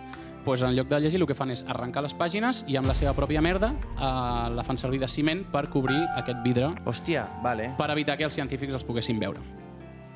doncs 0.46 0.62
en 0.62 0.76
lloc 0.76 0.88
de 0.88 1.00
llegir 1.02 1.20
el 1.20 1.26
que 1.26 1.34
fan 1.34 1.50
és 1.50 1.64
arrencar 1.68 2.04
les 2.06 2.14
pàgines 2.14 2.64
i 2.70 2.76
amb 2.78 2.86
la 2.86 2.94
seva 2.94 3.14
pròpia 3.18 3.42
merda 3.42 3.72
eh, 3.74 4.50
la 4.54 4.64
fan 4.64 4.78
servir 4.78 5.00
de 5.02 5.08
ciment 5.08 5.44
per 5.52 5.70
cobrir 5.74 6.04
aquest 6.16 6.44
vidre 6.44 6.68
Hòstia, 6.86 7.24
vale. 7.42 7.72
per 7.78 7.90
evitar 7.90 8.16
que 8.18 8.26
els 8.26 8.34
científics 8.34 8.74
els 8.74 8.84
poguessin 8.84 9.18
veure. 9.20 9.40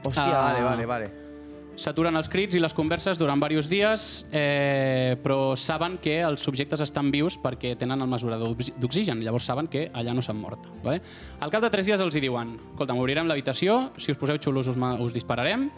Hòstia, 0.06 0.28
Ah. 0.30 0.44
vale, 0.54 0.64
vale, 0.64 0.86
vale. 0.86 1.10
S'aturen 1.80 2.18
els 2.20 2.28
crits 2.28 2.58
i 2.58 2.60
les 2.60 2.74
converses 2.76 3.20
durant 3.20 3.40
diversos 3.40 3.70
dies, 3.72 4.08
eh, 4.36 5.16
però 5.24 5.56
saben 5.56 5.98
que 6.04 6.18
els 6.28 6.44
subjectes 6.44 6.82
estan 6.84 7.08
vius 7.14 7.38
perquè 7.40 7.76
tenen 7.80 8.02
el 8.04 8.10
mesurador 8.12 8.52
d'oxi- 8.52 8.74
d'oxigen, 8.76 9.22
llavors 9.24 9.48
saben 9.48 9.70
que 9.72 9.86
allà 9.94 10.14
no 10.14 10.22
s'han 10.22 10.36
mort. 10.42 10.68
Vale? 10.84 11.00
Al 11.40 11.50
cap 11.54 11.64
de 11.64 11.70
tres 11.72 11.88
dies 11.88 12.02
els 12.04 12.16
hi 12.16 12.24
diuen 12.26 12.58
escolta, 12.74 12.94
m'obrirem 12.98 13.28
l'habitació, 13.32 13.94
si 13.98 14.12
us 14.12 14.20
poseu 14.20 14.38
xulos 14.44 14.68
us, 14.68 14.76
us 14.76 15.16
dispararem 15.16 15.70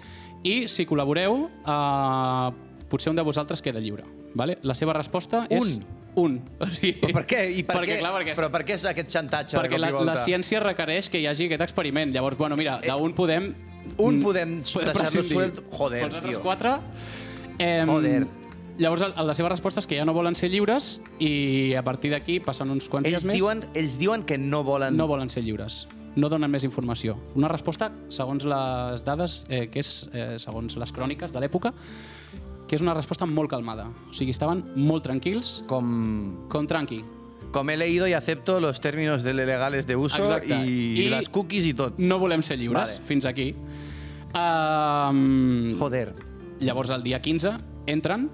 i 0.44 0.68
si 0.68 0.88
col·laboreu, 0.90 1.46
eh, 1.62 2.52
potser 2.90 3.14
un 3.14 3.16
de 3.22 3.22
vosaltres 3.24 3.62
queda 3.62 3.80
lliure. 3.80 4.04
Vale? 4.34 4.58
La 4.64 4.74
seva 4.76 4.94
resposta 4.98 5.46
és... 5.50 5.78
Un? 5.78 6.00
Un. 6.14 6.42
O 6.60 6.68
sigui, 6.68 6.98
Però 7.00 7.14
per 7.22 7.26
què? 7.30 7.42
I 7.56 7.64
per 7.64 7.78
perquè, 7.78 7.94
què? 7.94 8.00
Clar, 8.02 8.12
perquè, 8.18 8.34
Però 8.36 8.50
per 8.52 8.66
què 8.68 8.76
és 8.76 8.84
aquest 8.90 9.14
xantatge 9.14 9.60
perquè 9.60 9.78
la, 9.80 9.92
la 10.04 10.18
ciència 10.20 10.60
requereix 10.64 11.08
que 11.12 11.22
hi 11.22 11.28
hagi 11.30 11.48
aquest 11.48 11.70
experiment. 11.70 12.12
Llavors, 12.12 12.38
bueno, 12.42 12.58
mira, 12.60 12.80
d'un 12.84 13.14
podem... 13.16 13.54
un 13.98 14.20
mm, 14.20 14.24
podem 14.24 14.58
deixar-lo 14.62 15.24
suelto. 15.24 15.64
Joder, 15.72 16.04
altres 16.06 16.30
tio. 16.38 16.42
quatre... 16.42 16.78
Eh, 17.60 17.84
Joder. 17.86 18.28
Llavors, 18.80 19.02
el- 19.04 19.28
la 19.28 19.34
seva 19.38 19.50
resposta 19.52 19.80
és 19.84 19.86
que 19.88 19.98
ja 20.00 20.06
no 20.08 20.14
volen 20.16 20.34
ser 20.36 20.50
lliures 20.50 21.02
i 21.20 21.74
a 21.78 21.84
partir 21.86 22.10
d'aquí 22.10 22.40
passen 22.42 22.72
uns 22.74 22.88
quants 22.90 23.06
Ells 23.06 23.20
dies 23.22 23.28
més... 23.30 23.38
diuen, 23.38 23.60
ells 23.78 23.98
diuen 24.00 24.24
que 24.26 24.38
no 24.40 24.64
volen... 24.64 24.96
No 24.98 25.06
volen 25.12 25.30
ser 25.30 25.44
lliures. 25.46 25.84
No 26.16 26.28
donen 26.32 26.50
més 26.52 26.64
informació. 26.68 27.18
Una 27.36 27.48
resposta, 27.52 27.92
segons 28.10 28.44
les 28.48 29.04
dades, 29.06 29.46
eh, 29.50 29.68
que 29.72 29.80
és, 29.84 29.92
eh, 30.14 30.40
segons 30.42 30.76
les 30.82 30.92
cròniques 30.92 31.32
de 31.32 31.40
l'època, 31.44 31.74
que 32.68 32.76
és 32.80 32.82
una 32.82 32.96
resposta 32.96 33.28
molt 33.28 33.52
calmada. 33.52 33.86
O 34.10 34.14
sigui, 34.16 34.32
estaven 34.32 34.64
molt 34.76 35.04
tranquils, 35.04 35.62
Com, 35.68 36.48
com 36.50 36.66
tranqui. 36.68 37.04
Com 37.52 37.70
he 37.70 37.78
leído 37.78 38.08
y 38.08 38.14
acepto 38.14 38.60
los 38.60 38.80
términos 38.82 39.24
de 39.24 39.34
legales 39.34 39.86
de 39.88 39.96
uso 39.96 40.24
Exacte. 40.24 40.66
y, 40.66 41.02
I- 41.02 41.10
las 41.10 41.30
cookies 41.30 41.66
y 41.66 41.74
tot. 41.74 41.98
No 41.98 42.20
volem 42.20 42.42
ser 42.42 42.58
lliures, 42.60 42.96
Vale. 42.98 43.06
fins 43.06 43.26
aquí. 43.26 43.56
Um, 44.34 45.78
Joder. 45.78 46.14
Llavors, 46.60 46.90
el 46.92 47.04
dia 47.04 47.20
15, 47.20 47.58
entren 47.88 48.30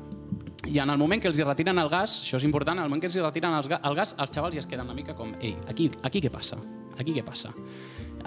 i 0.68 0.80
en 0.84 0.90
el 0.92 0.98
moment 1.00 1.22
que 1.24 1.30
els 1.30 1.38
hi 1.40 1.44
retiren 1.48 1.78
el 1.80 1.88
gas, 1.90 2.18
això 2.26 2.36
és 2.42 2.44
important, 2.44 2.78
en 2.78 2.84
el 2.84 2.90
moment 2.90 3.00
que 3.02 3.08
els 3.08 3.16
hi 3.16 3.22
retiren 3.24 3.54
els 3.56 3.70
ga 3.72 3.80
el 3.88 3.96
gas, 3.96 4.16
els 4.20 4.32
xavals 4.36 4.54
ja 4.58 4.60
es 4.60 4.68
queden 4.68 4.84
una 4.86 4.94
mica 4.98 5.16
com 5.16 5.32
ei, 5.40 5.56
aquí, 5.72 5.90
aquí 6.04 6.20
què 6.22 6.30
passa? 6.34 6.58
Aquí 7.00 7.14
què 7.16 7.24
passa? 7.24 7.54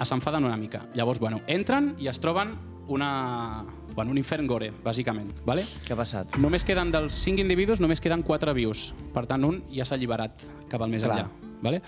S'enfaden 0.01 0.43
una 0.47 0.57
mica. 0.57 0.87
Llavors, 0.95 1.19
bueno, 1.19 1.41
entren 1.45 1.93
i 1.99 2.07
es 2.09 2.19
troben 2.19 2.55
una, 2.87 3.63
bueno, 3.95 4.11
un 4.11 4.17
infern 4.17 4.47
gore, 4.47 4.71
bàsicament. 4.83 5.31
Vale? 5.45 5.65
Què 5.85 5.93
ha 5.93 5.99
passat? 5.99 6.37
Només 6.41 6.65
queden 6.67 6.91
dels 6.91 7.13
cinc 7.13 7.39
individus, 7.43 7.83
només 7.83 8.01
queden 8.01 8.23
quatre 8.23 8.53
vius. 8.57 8.91
Per 9.13 9.25
tant, 9.27 9.45
un 9.47 9.63
ja 9.71 9.85
s'ha 9.85 9.97
alliberat 9.99 10.43
cap 10.71 10.81
al 10.81 10.89
més 10.89 11.03
Clar. 11.03 11.23
enllà. 11.25 11.50
Vale? 11.61 11.81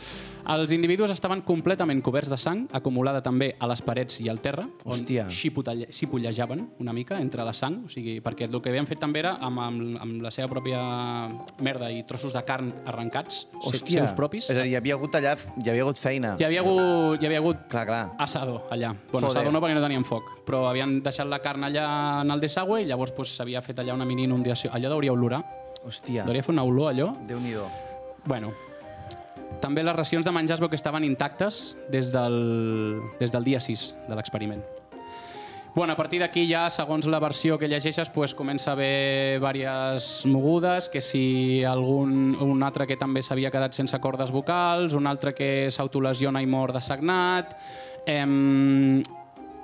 Els 0.54 0.72
individus 0.72 1.10
estaven 1.10 1.42
completament 1.42 2.02
coberts 2.04 2.30
de 2.30 2.38
sang, 2.38 2.68
acumulada 2.72 3.22
també 3.24 3.56
a 3.60 3.68
les 3.68 3.82
parets 3.82 4.20
i 4.22 4.30
al 4.30 4.40
terra, 4.40 4.68
on 4.86 5.00
Hòstia. 5.00 5.28
xipollejaven 5.90 6.68
una 6.80 6.94
mica 6.94 7.20
entre 7.20 7.44
la 7.44 7.54
sang, 7.54 7.86
o 7.86 7.90
sigui, 7.90 8.20
perquè 8.22 8.46
el 8.50 8.62
que 8.62 8.70
havien 8.70 8.86
fet 8.86 9.00
també 9.00 9.20
era 9.24 9.36
amb, 9.42 9.60
amb, 9.60 9.98
amb 10.02 10.22
la 10.22 10.32
seva 10.32 10.48
pròpia 10.52 10.80
merda 11.64 11.90
i 11.92 12.04
trossos 12.08 12.34
de 12.34 12.44
carn 12.46 12.72
arrencats, 12.86 13.48
se- 13.62 13.80
seus 13.86 14.14
propis. 14.14 14.50
És 14.50 14.58
a 14.58 14.62
dir, 14.64 14.72
hi 14.74 14.76
havia 14.76 14.96
hagut 14.96 15.16
allà, 15.16 15.36
hi 15.64 15.70
havia 15.70 15.82
hagut 15.88 15.98
feina. 15.98 16.36
Hi 16.40 16.44
havia 16.46 16.62
hagut, 16.62 17.22
hi 17.22 17.26
havia 17.26 17.40
hagut 17.42 17.66
Clar, 17.70 17.86
clar. 17.88 18.04
asado 18.20 18.64
allà. 18.70 18.94
Bueno, 19.12 19.28
Joder. 19.28 19.42
asado 19.42 19.52
no 19.52 19.62
perquè 19.62 19.74
no 19.76 19.82
tenien 19.82 20.06
foc, 20.06 20.24
però 20.46 20.68
havien 20.70 21.02
deixat 21.04 21.28
la 21.28 21.40
carn 21.40 21.64
allà 21.64 22.22
en 22.22 22.32
el 22.32 22.40
desagüe 22.40 22.82
i 22.84 22.86
llavors 22.86 23.12
pues, 23.12 23.30
s'havia 23.36 23.62
fet 23.62 23.80
allà 23.80 23.94
una 23.94 24.06
mini 24.06 24.24
inundació. 24.26 24.72
Allò 24.74 24.90
deuria 24.90 25.14
olorar. 25.14 25.44
Hòstia, 25.84 26.24
Deuria 26.24 26.44
fer 26.44 26.54
una 26.54 26.64
olor, 26.64 26.94
allò. 26.94 27.10
Déu-n'hi-do. 27.28 27.66
Bueno, 28.26 28.54
també 29.62 29.84
les 29.84 29.96
racions 29.96 30.26
de 30.26 30.32
menjar 30.32 30.56
es 30.58 30.64
veu 30.64 30.70
que 30.70 30.80
estaven 30.80 31.04
intactes 31.04 31.78
des 31.92 32.12
del, 32.14 33.02
des 33.20 33.32
del 33.32 33.44
dia 33.44 33.60
6 33.62 33.90
de 34.08 34.16
l'experiment. 34.16 34.64
Bueno, 35.76 35.94
a 35.94 35.96
partir 35.98 36.20
d'aquí 36.22 36.44
ja, 36.46 36.68
segons 36.70 37.08
la 37.10 37.18
versió 37.18 37.58
que 37.58 37.66
llegeixes, 37.66 38.12
pues, 38.14 38.36
comença 38.38 38.70
a 38.70 38.74
haver 38.76 39.40
diverses 39.40 40.22
mogudes, 40.30 40.88
que 40.88 41.02
si 41.02 41.64
algun, 41.66 42.38
un 42.38 42.62
altre 42.62 42.86
que 42.86 42.96
també 42.96 43.24
s'havia 43.26 43.50
quedat 43.50 43.74
sense 43.74 43.98
cordes 44.00 44.30
vocals, 44.30 44.94
un 44.94 45.10
altre 45.10 45.34
que 45.34 45.72
s'autolesiona 45.74 46.44
i 46.44 46.48
mor 46.48 46.74
de 46.74 46.82
sagnat... 46.82 47.58
Em... 48.06 49.02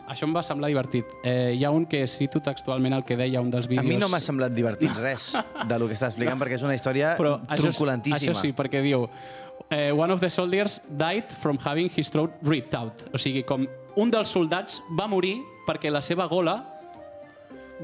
Això 0.09 0.25
em 0.25 0.31
va 0.33 0.41
semblar 0.41 0.71
divertit. 0.71 1.05
Eh, 1.21 1.53
hi 1.53 1.61
ha 1.61 1.69
un 1.69 1.83
que 1.85 1.99
cito 2.09 2.39
textualment 2.41 2.95
el 2.97 3.03
que 3.05 3.13
deia 3.13 3.43
un 3.43 3.51
dels 3.53 3.67
A 3.67 3.69
vídeos... 3.69 3.85
mi 3.85 3.97
no 4.01 4.07
m'ha 4.09 4.21
semblat 4.25 4.55
divertit 4.55 4.89
res 5.03 5.35
de 5.69 5.77
lo 5.77 5.85
que 5.85 5.93
està 5.93 6.09
explicant, 6.09 6.39
perquè 6.41 6.57
és 6.57 6.63
una 6.65 6.73
història 6.73 7.11
Però 7.19 7.35
això, 7.43 7.67
tronculentíssima. 7.67 8.17
això 8.17 8.33
sí, 8.41 8.49
perquè 8.57 8.81
diu 8.81 9.05
eh, 9.69 9.91
one 9.91 10.11
of 10.11 10.19
the 10.19 10.29
soldiers 10.29 10.81
died 10.97 11.31
from 11.31 11.57
having 11.57 11.89
his 11.89 12.09
throat 12.09 12.31
ripped 12.41 12.75
out. 12.75 13.05
O 13.13 13.17
sigui, 13.17 13.43
com 13.45 13.67
un 13.99 14.11
dels 14.11 14.31
soldats 14.31 14.81
va 14.97 15.07
morir 15.07 15.37
perquè 15.67 15.91
la 15.91 16.01
seva 16.01 16.27
gola 16.27 16.57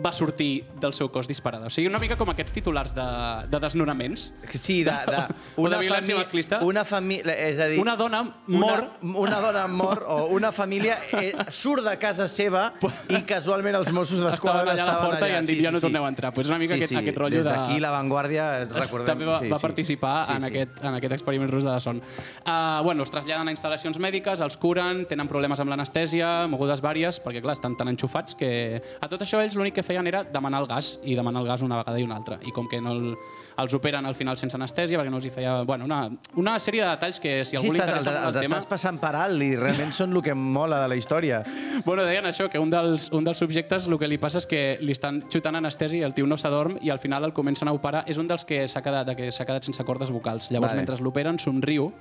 va 0.03 0.11
sortir 0.13 0.65
del 0.81 0.93
seu 0.93 1.07
cos 1.11 1.27
disparada. 1.27 1.67
O 1.67 1.69
sigui, 1.73 1.87
una 1.87 1.99
mica 2.01 2.17
com 2.19 2.29
aquests 2.33 2.51
titulars 2.55 2.93
de, 2.95 3.05
de 3.51 3.59
desnonaments. 3.63 4.33
Sí, 4.51 4.83
de, 4.83 4.91
de, 5.11 5.21
O 5.55 5.69
de 5.71 5.77
violència 5.79 6.17
masclista. 6.17 6.59
Una 6.65 6.83
família, 6.85 7.35
és 7.47 7.59
a 7.63 7.67
dir... 7.71 7.79
Una 7.79 7.95
dona 7.95 8.23
mor... 8.47 8.89
Una, 9.01 9.19
una 9.25 9.39
dona 9.41 9.65
mor 9.71 10.03
o 10.07 10.17
una 10.35 10.51
família 10.51 10.97
eh, 11.15 11.31
surt 11.51 11.85
de 11.87 11.95
casa 12.01 12.27
seva 12.31 12.67
i 13.09 13.21
casualment 13.27 13.77
els 13.79 13.91
Mossos 13.95 14.19
d'Esquadra 14.19 14.65
Estaven 14.65 14.73
allà 14.75 14.83
a 14.83 14.91
la 14.91 15.05
porta 15.07 15.29
i 15.29 15.35
han 15.37 15.47
dit, 15.47 15.61
ja 15.63 15.71
no 15.71 15.79
torneu 15.83 16.03
a 16.05 16.09
entrar. 16.11 16.33
Pues 16.35 16.47
una 16.51 16.59
mica 16.59 16.75
aquest- 16.75 16.95
aquest 16.99 17.17
rotllo 17.17 17.39
Des 17.41 17.47
de- 17.47 17.53
d'aquí 17.55 17.79
l'avantguàrdia, 17.83 18.49
recordem... 18.81 19.07
també 19.13 19.29
va, 19.29 19.39
sí, 19.39 19.49
va 19.53 19.59
sí. 19.61 19.67
participar 19.69 20.15
Sí, 20.25 20.35
en, 20.35 20.41
sí. 20.41 20.47
Aquest, 20.51 20.83
en 20.83 20.99
aquest 20.99 21.13
experiment 21.19 21.51
rus 21.51 21.63
de 21.63 21.71
la 21.71 21.79
son. 21.79 22.01
Uh, 22.45 22.83
bueno, 22.83 23.03
es 23.03 23.11
traslladen 23.11 23.47
a 23.47 23.55
instal·lacions 23.55 23.97
mèdiques, 24.01 24.41
els 24.43 24.57
curen, 24.59 25.05
tenen 25.09 25.27
problemes 25.31 25.59
amb 25.63 25.71
l'anestèsia, 25.71 26.47
mogudes 26.51 26.81
vàries, 26.83 27.21
perquè 27.23 27.41
clar, 27.43 27.55
estan 27.57 27.77
tan 27.79 27.89
enxufats 27.93 28.35
que... 28.35 28.51
A 29.01 29.09
tot 29.11 29.21
això 29.25 29.39
ells 29.43 29.55
l'únic 29.55 29.75
que 29.79 29.84
feien 29.85 30.07
era 30.09 30.23
demanar 30.25 30.61
el 30.63 30.67
gas, 30.67 30.95
i 31.03 31.15
demanar 31.15 31.43
el 31.43 31.47
gas 31.47 31.63
una 31.65 31.79
vegada 31.79 31.99
i 32.01 32.05
una 32.07 32.17
altra. 32.17 32.39
I 32.43 32.51
com 32.55 32.67
que 32.67 32.81
no 32.81 32.91
el, 32.95 33.15
els 33.61 33.75
operen 33.77 34.05
al 34.05 34.17
final 34.17 34.37
sense 34.41 34.57
anestèsia, 34.57 34.99
perquè 34.99 35.13
no 35.13 35.21
els 35.21 35.27
hi 35.29 35.31
feia... 35.33 35.61
Bueno, 35.63 35.85
una, 35.85 36.09
una 36.41 36.57
sèrie 36.59 36.83
de 36.83 36.89
detalls 36.89 37.21
que 37.23 37.37
si 37.45 37.55
Sí, 37.55 37.59
algú 37.61 37.73
li 37.75 37.79
estàs, 37.79 38.01
els, 38.01 38.07
interessa 38.07 38.11
molt 38.11 38.27
els 38.27 38.39
el 38.41 38.47
tema... 38.47 38.59
estàs 38.59 38.69
passant 38.73 38.99
per 39.01 39.13
alt 39.21 39.45
i 39.45 39.51
realment 39.59 39.93
són 39.95 40.15
el 40.17 40.23
que 40.25 40.35
mola 40.35 40.81
de 40.83 40.91
la 40.91 40.99
història. 40.99 41.43
Bueno, 41.85 42.05
deien 42.07 42.25
això, 42.25 42.47
que 42.49 42.57
un 42.59 42.71
dels, 42.71 43.09
un 43.13 43.25
dels 43.27 43.37
subjectes 43.37 43.85
el 43.87 43.97
que 44.01 44.07
li 44.09 44.17
passa 44.21 44.39
és 44.41 44.47
que 44.49 44.61
li 44.81 44.93
estan 44.95 45.21
xutant 45.29 45.59
anestèsia 45.59 46.01
i 46.01 46.05
el 46.07 46.15
tio 46.17 46.25
no 46.25 46.37
s'adorm 46.39 46.79
i 46.81 46.89
al 46.89 46.99
final 47.03 47.27
el 47.27 47.33
comencen 47.35 47.69
a 47.69 47.73
operar. 47.75 48.05
És 48.09 48.17
un 48.17 48.27
dels 48.27 48.45
que 48.47 48.63
s'ha 48.71 48.81
quedat, 48.81 49.11
que 49.17 49.31
s'ha 49.31 49.45
quedat 49.45 49.67
sense 49.67 49.83
cordes 49.85 50.11
vocals. 50.11 50.49
Llavors, 50.51 50.73
Vale. 50.73 50.81
mentre 50.81 50.97
l'operen, 51.03 51.37
somriu 51.39 51.91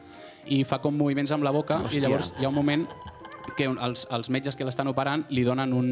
i 0.46 0.62
fa 0.68 0.80
com 0.84 0.96
moviments 0.96 1.32
amb 1.32 1.44
la 1.44 1.52
boca 1.54 1.82
Hòstia. 1.82 1.98
i 1.98 2.04
llavors 2.04 2.32
hi 2.38 2.44
ha 2.44 2.50
un 2.52 2.56
moment 2.56 2.86
que 3.56 3.68
els, 3.68 4.06
els 4.10 4.30
metges 4.30 4.56
que 4.56 4.64
l'estan 4.66 4.88
operant 4.90 5.24
li 5.30 5.44
donen 5.46 5.72
un, 5.76 5.88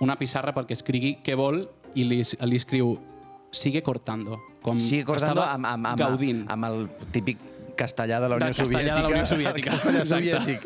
una 0.00 0.16
pissarra 0.18 0.54
perquè 0.54 0.72
escrigui 0.72 1.18
què 1.24 1.36
vol 1.36 1.66
i 1.94 2.04
li, 2.08 2.22
li 2.22 2.56
escriu 2.56 2.96
sigue 3.52 3.82
cortando. 3.82 4.40
Com 4.62 4.78
Sigue 4.80 5.04
cortando 5.04 5.42
amb, 5.42 5.66
amb, 5.66 5.86
amb, 5.86 5.98
gaudint. 5.98 6.44
amb 6.50 6.64
el 6.64 6.88
típic 7.12 7.38
castellà 7.76 8.20
de 8.20 8.28
la 8.28 8.36
Unió 8.36 8.52
Soviètica. 8.54 8.94
de 8.94 9.02
la 9.02 9.08
Unió 9.08 9.26
Soviètica. 9.26 9.70
Castellà 9.72 10.04
soviètic. 10.04 10.62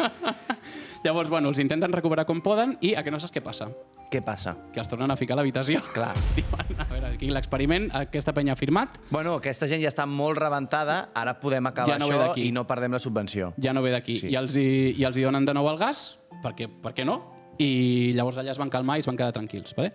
Llavors, 1.04 1.28
bueno, 1.30 1.49
els 1.49 1.59
intenten 1.62 1.92
recuperar 1.92 2.25
com 2.26 2.40
poden 2.42 2.76
i 2.83 2.95
a 2.99 3.02
què 3.04 3.12
no 3.14 3.21
saps 3.23 3.33
què 3.35 3.42
passa? 3.45 3.68
Què 4.11 4.21
passa? 4.26 4.56
Que 4.75 4.80
els 4.83 4.88
tornen 4.90 5.11
a 5.11 5.16
ficar 5.18 5.35
a 5.35 5.38
l'habitació. 5.40 5.80
Clar. 5.95 6.12
Diuen, 6.37 6.80
a 6.83 6.87
veure, 6.90 7.12
aquí 7.14 7.30
l'experiment, 7.30 7.88
aquesta 7.95 8.35
penya 8.35 8.54
ha 8.54 8.59
firmat, 8.59 8.99
Bueno, 9.11 9.37
aquesta 9.38 9.68
gent 9.71 9.83
ja 9.83 9.90
està 9.92 10.06
molt 10.06 10.38
rebentada, 10.38 11.09
ara 11.14 11.37
podem 11.40 11.66
acabar 11.71 11.95
Ja 11.95 11.99
no 12.02 12.11
això 12.11 12.35
i 12.42 12.50
no 12.54 12.66
perdem 12.66 12.92
la 12.92 12.99
subvenció. 13.02 13.52
ja 13.56 13.73
no 13.73 13.83
ve 13.83 13.95
d'aquí. 13.95 14.18
Sí. 14.25 14.28
I, 14.35 14.37
els 14.37 14.56
hi, 14.59 14.95
I 14.99 15.04
els 15.06 15.16
hi 15.16 15.23
donen 15.26 15.45
de 15.47 15.54
nou 15.54 15.68
el 15.71 15.78
gas, 15.78 16.18
perquè, 16.42 16.68
per 16.83 16.92
què 16.95 17.06
no? 17.06 17.21
I 17.63 18.13
llavors 18.17 18.39
allà 18.43 18.53
es 18.53 18.61
van 18.61 18.71
calmar 18.73 18.99
i 18.99 19.05
es 19.05 19.09
van 19.09 19.17
quedar 19.17 19.33
tranquils. 19.37 19.75
Vale? 19.77 19.93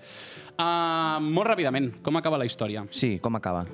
Uh, 0.55 1.21
molt 1.21 1.51
ràpidament, 1.51 1.91
com 2.01 2.17
acaba 2.17 2.39
la 2.41 2.47
història? 2.49 2.85
Sí, 2.89 3.17
com 3.21 3.37
acaba? 3.37 3.65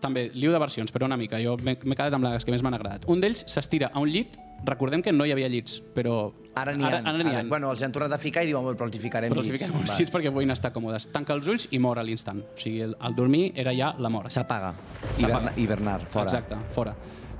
També, 0.00 0.28
liu 0.36 0.52
de 0.52 0.58
versions, 0.60 0.92
però 0.92 1.08
una 1.08 1.16
mica. 1.16 1.40
Jo 1.42 1.56
m'he 1.62 1.76
quedat 1.76 2.14
amb 2.14 2.28
les 2.28 2.44
que 2.44 2.52
més 2.54 2.64
m'han 2.64 2.76
agradat. 2.76 3.06
Un 3.10 3.20
d'ells 3.22 3.46
s'estira 3.50 3.90
a 3.92 4.02
un 4.02 4.10
llit, 4.12 4.36
recordem 4.64 5.02
que 5.02 5.12
no 5.12 5.26
hi 5.26 5.32
havia 5.34 5.48
llits, 5.52 5.80
però... 5.96 6.32
Ara 6.56 6.72
n'hi 6.76 6.84
ha. 6.84 7.00
Ara, 7.00 7.12
ara 7.12 7.32
ha. 7.40 7.42
Bueno, 7.48 7.70
els 7.74 7.82
han 7.84 7.92
tornat 7.92 8.14
a 8.16 8.18
ficar 8.20 8.44
i 8.44 8.48
diuen, 8.48 8.62
"Bueno, 8.64 8.78
però 8.78 8.88
els 8.88 8.96
hi 8.96 9.02
ficarem 9.02 9.32
però 9.32 9.42
els 9.42 9.50
llits." 9.50 9.68
Va. 9.72 9.82
llits 9.98 10.12
perquè 10.12 10.32
puguin 10.32 10.50
estar 10.54 10.72
còmodes. 10.72 11.10
Tanca 11.12 11.34
els 11.36 11.48
ulls 11.52 11.68
i 11.70 11.78
mor 11.78 11.98
a 11.98 12.04
l'instant. 12.04 12.40
O 12.40 12.56
sigui, 12.60 12.80
el, 12.86 12.96
el 12.96 13.14
dormir 13.14 13.52
era 13.54 13.74
ja 13.76 13.94
la 13.98 14.08
mort. 14.08 14.30
S'apaga. 14.30 14.72
S'apaga. 14.72 15.26
Hiberna, 15.26 15.52
hibernar, 15.56 16.00
fora. 16.08 16.24
Exacte, 16.24 16.56
fora. 16.72 16.96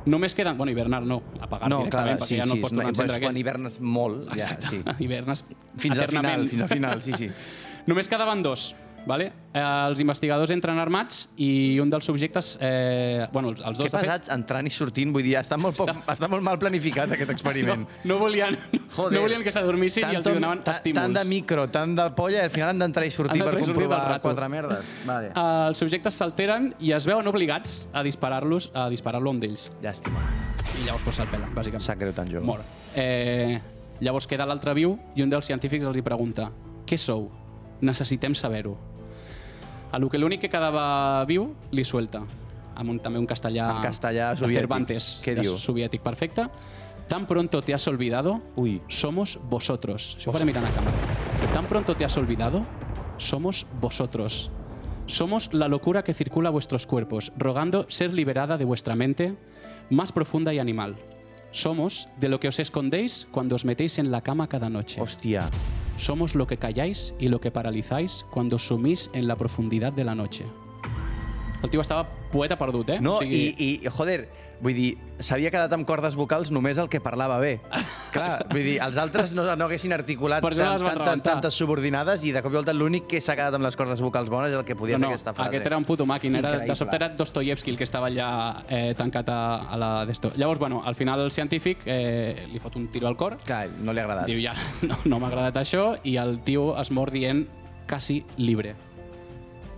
Només 0.06 0.36
queden... 0.38 0.56
Bueno, 0.56 0.70
hivernar 0.70 1.02
no, 1.02 1.20
apagar 1.42 1.68
No, 1.68 1.80
clar, 1.82 2.04
directament, 2.06 2.20
perquè 2.20 2.30
sí, 2.30 2.36
ja 2.38 2.46
no 2.46 2.54
sí, 2.54 2.62
pots 2.62 2.74
tornar 2.74 2.86
a 2.86 2.92
encendre. 2.94 3.18
quan 3.18 3.30
aquell. 3.32 3.40
hivernes 3.42 3.78
molt, 3.80 4.28
ja, 4.30 4.36
Exacte, 4.36 4.68
sí. 4.70 4.82
hivernes 5.04 5.44
Fins 5.82 5.98
al 5.98 6.08
final, 6.14 6.48
fins 6.48 6.62
al 6.62 6.68
final, 6.70 7.02
sí, 7.02 7.12
sí. 7.18 7.30
Només 7.90 8.08
quedaven 8.10 8.42
dos. 8.46 8.68
Vale? 9.06 9.28
Eh, 9.54 9.62
els 9.62 10.00
investigadors 10.02 10.50
entren 10.50 10.78
armats 10.82 11.28
i 11.38 11.78
un 11.80 11.90
dels 11.92 12.04
subjectes... 12.08 12.56
Eh, 12.60 13.26
bueno, 13.32 13.52
els, 13.54 13.62
els 13.62 13.78
dos, 13.78 13.88
Que 13.88 14.00
pesats 14.02 14.32
entrant 14.34 14.66
i 14.66 14.72
sortint, 14.74 15.12
vull 15.14 15.22
dir, 15.22 15.36
està 15.38 15.56
molt, 15.60 15.78
poc, 15.78 15.92
està 16.10 16.28
molt 16.28 16.42
mal 16.44 16.58
planificat 16.58 17.14
aquest 17.14 17.30
experiment. 17.30 17.86
no, 18.04 18.08
no, 18.10 18.18
volien, 18.18 18.58
no 18.74 19.22
volien 19.22 19.44
que 19.46 19.54
s'adormissin 19.54 20.08
i 20.10 20.18
els 20.18 20.26
donaven 20.26 20.64
ta- 20.66 20.74
estímuls. 20.74 21.04
Tant 21.04 21.14
de 21.20 21.24
micro, 21.30 21.68
tant 21.70 21.94
de 21.96 22.08
polla, 22.18 22.42
i 22.42 22.50
al 22.50 22.52
final 22.54 22.74
han 22.74 22.82
d'entrar 22.82 23.06
i 23.06 23.14
sortir 23.14 23.38
per 23.38 23.54
i 23.54 23.62
sortir 23.62 23.76
comprovar 23.76 24.02
rato. 24.16 24.24
quatre 24.26 24.50
merdes. 24.52 24.90
Vale. 25.06 25.30
Uh, 25.30 25.68
els 25.70 25.84
subjectes 25.84 26.18
s'alteren 26.18 26.72
i 26.82 26.90
es 26.98 27.06
veuen 27.06 27.30
obligats 27.30 27.78
a 27.94 28.02
disparar-los 28.06 28.72
a 28.74 28.88
disparar-lo 28.90 29.30
un 29.30 29.40
d'ells. 29.40 29.70
Llàstima. 29.86 30.26
I 30.82 30.88
llavors 30.88 31.06
pues, 31.06 31.16
se'l 31.22 31.30
pelen, 31.30 31.54
bàsicament. 31.54 31.86
Sap 31.86 32.02
greu 32.02 32.12
tan 32.16 32.28
jove. 32.28 32.44
Mor. 32.44 32.66
Eh, 32.98 33.60
llavors 34.02 34.26
queda 34.26 34.44
l'altre 34.50 34.74
viu 34.76 34.98
i 35.14 35.22
un 35.22 35.30
dels 35.32 35.46
científics 35.46 35.86
els 35.86 35.96
hi 35.96 36.04
pregunta 36.04 36.50
què 36.86 36.98
sou? 37.00 37.30
Necessitem 37.84 38.34
saber-ho. 38.34 38.74
A 39.96 39.98
lo 39.98 40.10
que 40.12 40.18
l'únic 40.20 40.42
que 40.44 40.50
quedava 40.52 41.24
viu 41.24 41.54
li 41.72 41.80
suelta 41.88 42.20
amb 42.76 42.90
un, 42.92 42.98
també 43.00 43.16
un 43.16 43.24
castellà, 43.24 43.70
En 43.78 43.86
castellà 43.86 44.34
de. 44.36 44.50
Cervantes, 44.52 45.22
Què 45.24 45.32
de 45.38 45.46
diu? 45.46 45.54
soviètic 45.56 46.02
perfecte. 46.04 46.44
Tan 47.08 47.24
pronto 47.24 47.62
te 47.62 47.72
has 47.72 47.86
olvidado, 47.88 48.42
Ui. 48.56 48.82
somos 48.88 49.38
vosotros. 49.48 50.16
Si 50.18 50.28
ho 50.28 50.34
faré 50.34 50.44
mirant 50.44 50.66
a 50.68 50.72
càmera. 50.74 51.48
Tan 51.54 51.64
pronto 51.64 51.96
te 51.96 52.04
has 52.04 52.14
olvidado, 52.18 52.66
somos 53.16 53.64
vosotros. 53.80 54.50
Somos 55.06 55.48
la 55.54 55.66
locura 55.66 56.04
que 56.04 56.12
circula 56.12 56.50
a 56.50 56.52
vuestros 56.52 56.84
cuerpos, 56.84 57.32
rogando 57.38 57.86
ser 57.88 58.12
liberada 58.12 58.58
de 58.58 58.66
vuestra 58.66 58.96
mente 58.96 59.38
más 59.88 60.12
profunda 60.12 60.52
y 60.52 60.58
animal. 60.58 60.96
Somos 61.52 62.10
de 62.20 62.28
lo 62.28 62.38
que 62.38 62.48
os 62.48 62.58
escondéis 62.58 63.26
cuando 63.30 63.54
os 63.54 63.64
metéis 63.64 63.98
en 63.98 64.10
la 64.10 64.20
cama 64.20 64.46
cada 64.46 64.68
noche. 64.68 65.00
Hòstia. 65.00 65.48
Somos 65.96 66.34
lo 66.34 66.46
que 66.46 66.58
calláis 66.58 67.14
y 67.18 67.28
lo 67.28 67.40
que 67.40 67.50
paralizáis 67.50 68.26
cuando 68.30 68.58
sumís 68.58 69.10
en 69.14 69.26
la 69.26 69.36
profundidad 69.36 69.92
de 69.92 70.04
la 70.04 70.14
noche. 70.14 70.44
El 71.62 71.70
tio 71.70 71.80
estava 71.80 72.06
poeta 72.32 72.56
perdut, 72.58 72.90
eh? 72.96 73.00
No, 73.00 73.16
O 73.16 73.22
sigui, 73.24 73.54
i, 73.56 73.78
i, 73.84 73.88
joder, 73.90 74.28
vull 74.60 74.72
dir, 74.76 74.90
s'havia 75.20 75.50
quedat 75.52 75.72
amb 75.72 75.84
cordes 75.88 76.14
vocals 76.16 76.50
només 76.52 76.78
el 76.78 76.88
que 76.92 77.00
parlava 77.00 77.38
bé. 77.42 77.58
Clar, 78.14 78.46
vull 78.52 78.62
dir, 78.64 78.76
els 78.84 78.96
altres 79.00 79.32
no, 79.36 79.44
no 79.56 79.64
haguessin 79.66 79.92
articulat 79.96 80.44
tant, 80.44 80.54
van 80.56 80.78
tantes, 80.78 80.84
rebentar. 80.94 81.24
tantes 81.32 81.54
subordinades 81.58 82.24
i 82.24 82.32
de 82.32 82.40
cop 82.44 82.52
i 82.54 82.58
volta 82.60 82.72
l'únic 82.76 83.08
que 83.10 83.20
s'ha 83.24 83.34
quedat 83.36 83.56
amb 83.56 83.66
les 83.66 83.76
cordes 83.76 84.00
vocals 84.04 84.30
bones 84.32 84.52
és 84.52 84.58
el 84.60 84.64
que 84.68 84.76
podia 84.78 84.96
no, 84.96 85.06
fer 85.06 85.08
no, 85.08 85.12
aquesta 85.16 85.34
frase. 85.34 85.48
aquest 85.50 85.66
era 85.72 85.76
un 85.80 85.84
puto 85.88 86.06
màquina. 86.06 86.38
Era, 86.38 86.50
de 86.50 86.56
Increïble. 86.62 86.76
sobte 86.80 86.96
era 87.00 87.08
Dostoyevsky 87.16 87.70
el 87.74 87.76
que 87.80 87.84
estava 87.88 88.08
allà 88.12 88.30
eh, 88.68 88.94
tancat 88.96 89.28
a, 89.32 89.40
a 89.66 89.76
la 89.80 89.90
d'esto. 90.08 90.32
Llavors, 90.36 90.60
bueno, 90.60 90.82
al 90.84 90.94
final 90.94 91.20
el 91.24 91.32
científic 91.32 91.84
eh, 91.86 92.46
li 92.52 92.60
fot 92.60 92.76
un 92.76 92.88
tiro 92.88 93.08
al 93.08 93.16
cor, 93.16 93.38
Clar, 93.44 93.66
no 93.80 93.92
li 93.96 94.00
ha 94.00 94.06
agradat. 94.08 94.26
diu 94.30 94.40
ja, 94.44 94.54
no, 94.88 95.00
no 95.04 95.20
m'ha 95.20 95.28
agradat 95.32 95.56
això, 95.64 95.94
i 96.04 96.16
el 96.20 96.38
tio 96.44 96.74
es 96.80 96.90
mor 96.92 97.10
dient 97.10 97.46
quasi 97.88 98.24
libre. 98.36 98.74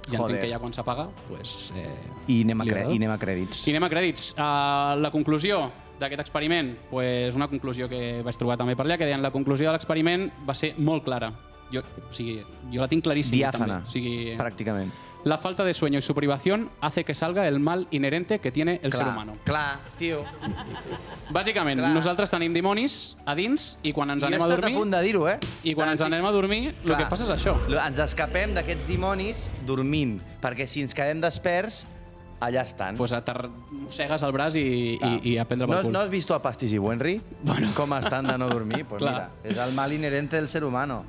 I 0.09 0.17
Joder. 0.17 0.37
entenc 0.37 0.41
que 0.41 0.51
ja 0.51 0.59
quan 0.59 0.73
s'apaga, 0.73 1.09
pues, 1.29 1.73
eh, 1.77 1.93
I 2.33 2.41
anem 2.47 2.63
a, 2.63 2.65
i 2.65 2.97
anem 2.97 3.13
a 3.13 3.19
crèdits. 3.21 3.67
I 3.69 3.75
anem 3.75 3.85
a 3.85 3.91
crèdits. 3.93 4.31
Uh, 4.37 4.97
la 5.01 5.11
conclusió 5.13 5.67
d'aquest 6.01 6.23
experiment, 6.25 6.73
pues, 6.91 7.37
una 7.37 7.49
conclusió 7.49 7.89
que 7.91 8.23
vaig 8.25 8.39
trobar 8.41 8.57
també 8.57 8.77
per 8.79 8.87
allà, 8.87 8.97
que 8.97 9.09
deien 9.09 9.23
la 9.23 9.33
conclusió 9.35 9.69
de 9.69 9.77
l'experiment 9.77 10.31
va 10.49 10.55
ser 10.55 10.75
molt 10.79 11.05
clara. 11.05 11.33
Jo, 11.73 11.83
o 11.83 12.13
sigui, 12.15 12.39
jo 12.73 12.81
la 12.81 12.89
tinc 12.89 13.05
claríssima. 13.05 13.37
Diàfana, 13.37 13.83
També. 13.83 13.89
O 13.91 13.93
sigui, 13.93 14.37
pràcticament. 14.39 14.95
La 15.29 15.37
falta 15.37 15.63
de 15.63 15.75
sueño 15.75 15.99
y 15.99 16.03
su 16.03 16.15
privación 16.15 16.71
hace 16.81 17.05
que 17.05 17.15
salga 17.15 17.47
el 17.47 17.61
mal 17.61 17.87
inherente 17.91 18.39
que 18.39 18.51
tiene 18.51 18.81
el 18.83 18.93
clar, 18.93 19.05
ser 19.05 19.13
humano. 19.13 19.37
Clar, 19.45 19.77
tio. 19.99 20.25
Bàsicament, 21.29 21.83
Clar. 21.83 21.91
nosaltres 21.93 22.33
tenim 22.33 22.55
dimonis 22.57 22.95
a 23.29 23.35
dins 23.37 23.75
i 23.85 23.93
quan 23.93 24.09
ens 24.15 24.25
I 24.25 24.25
he 24.25 24.31
anem 24.31 24.41
a 24.41 24.47
estat 24.47 24.57
a 24.57 24.63
dormir... 24.63 24.79
punt 24.81 24.95
de 24.97 25.03
dir-ho, 25.05 25.27
eh? 25.29 25.37
I 25.69 25.75
quan 25.77 25.93
ens 25.93 26.01
anem 26.01 26.25
a 26.25 26.31
dormir, 26.33 26.71
el 26.71 26.87
Clar. 26.87 27.03
que 27.03 27.11
passa 27.13 27.27
és 27.27 27.35
això. 27.35 27.53
Ens 27.69 28.01
escapem 28.07 28.57
d'aquests 28.57 28.89
dimonis 28.89 29.45
dormint, 29.69 30.17
perquè 30.41 30.65
si 30.65 30.81
ens 30.87 30.97
quedem 30.97 31.21
desperts, 31.21 31.83
allà 32.41 32.65
estan. 32.65 32.97
Pues 32.97 33.13
te 33.13 33.37
mossegues 33.85 34.25
el 34.25 34.33
braç 34.33 34.57
i, 34.57 34.65
i, 34.97 35.15
i 35.35 35.37
a 35.37 35.45
prendre 35.45 35.69
no, 35.69 35.75
pel 35.75 35.91
cul. 35.91 35.93
no 35.93 36.07
has 36.07 36.09
visto 36.09 36.33
a 36.33 36.41
Pastis 36.41 36.73
i 36.73 36.81
Wenry? 36.81 37.19
Bueno. 37.43 37.75
Com 37.77 37.93
estan 38.01 38.33
de 38.33 38.41
no 38.41 38.49
dormir? 38.49 38.87
Pues 38.89 39.05
Clar. 39.05 39.29
mira, 39.45 39.53
és 39.53 39.61
el 39.61 39.77
mal 39.77 39.93
inherente 39.93 40.41
del 40.41 40.49
ser 40.49 40.65
humano. 40.65 41.03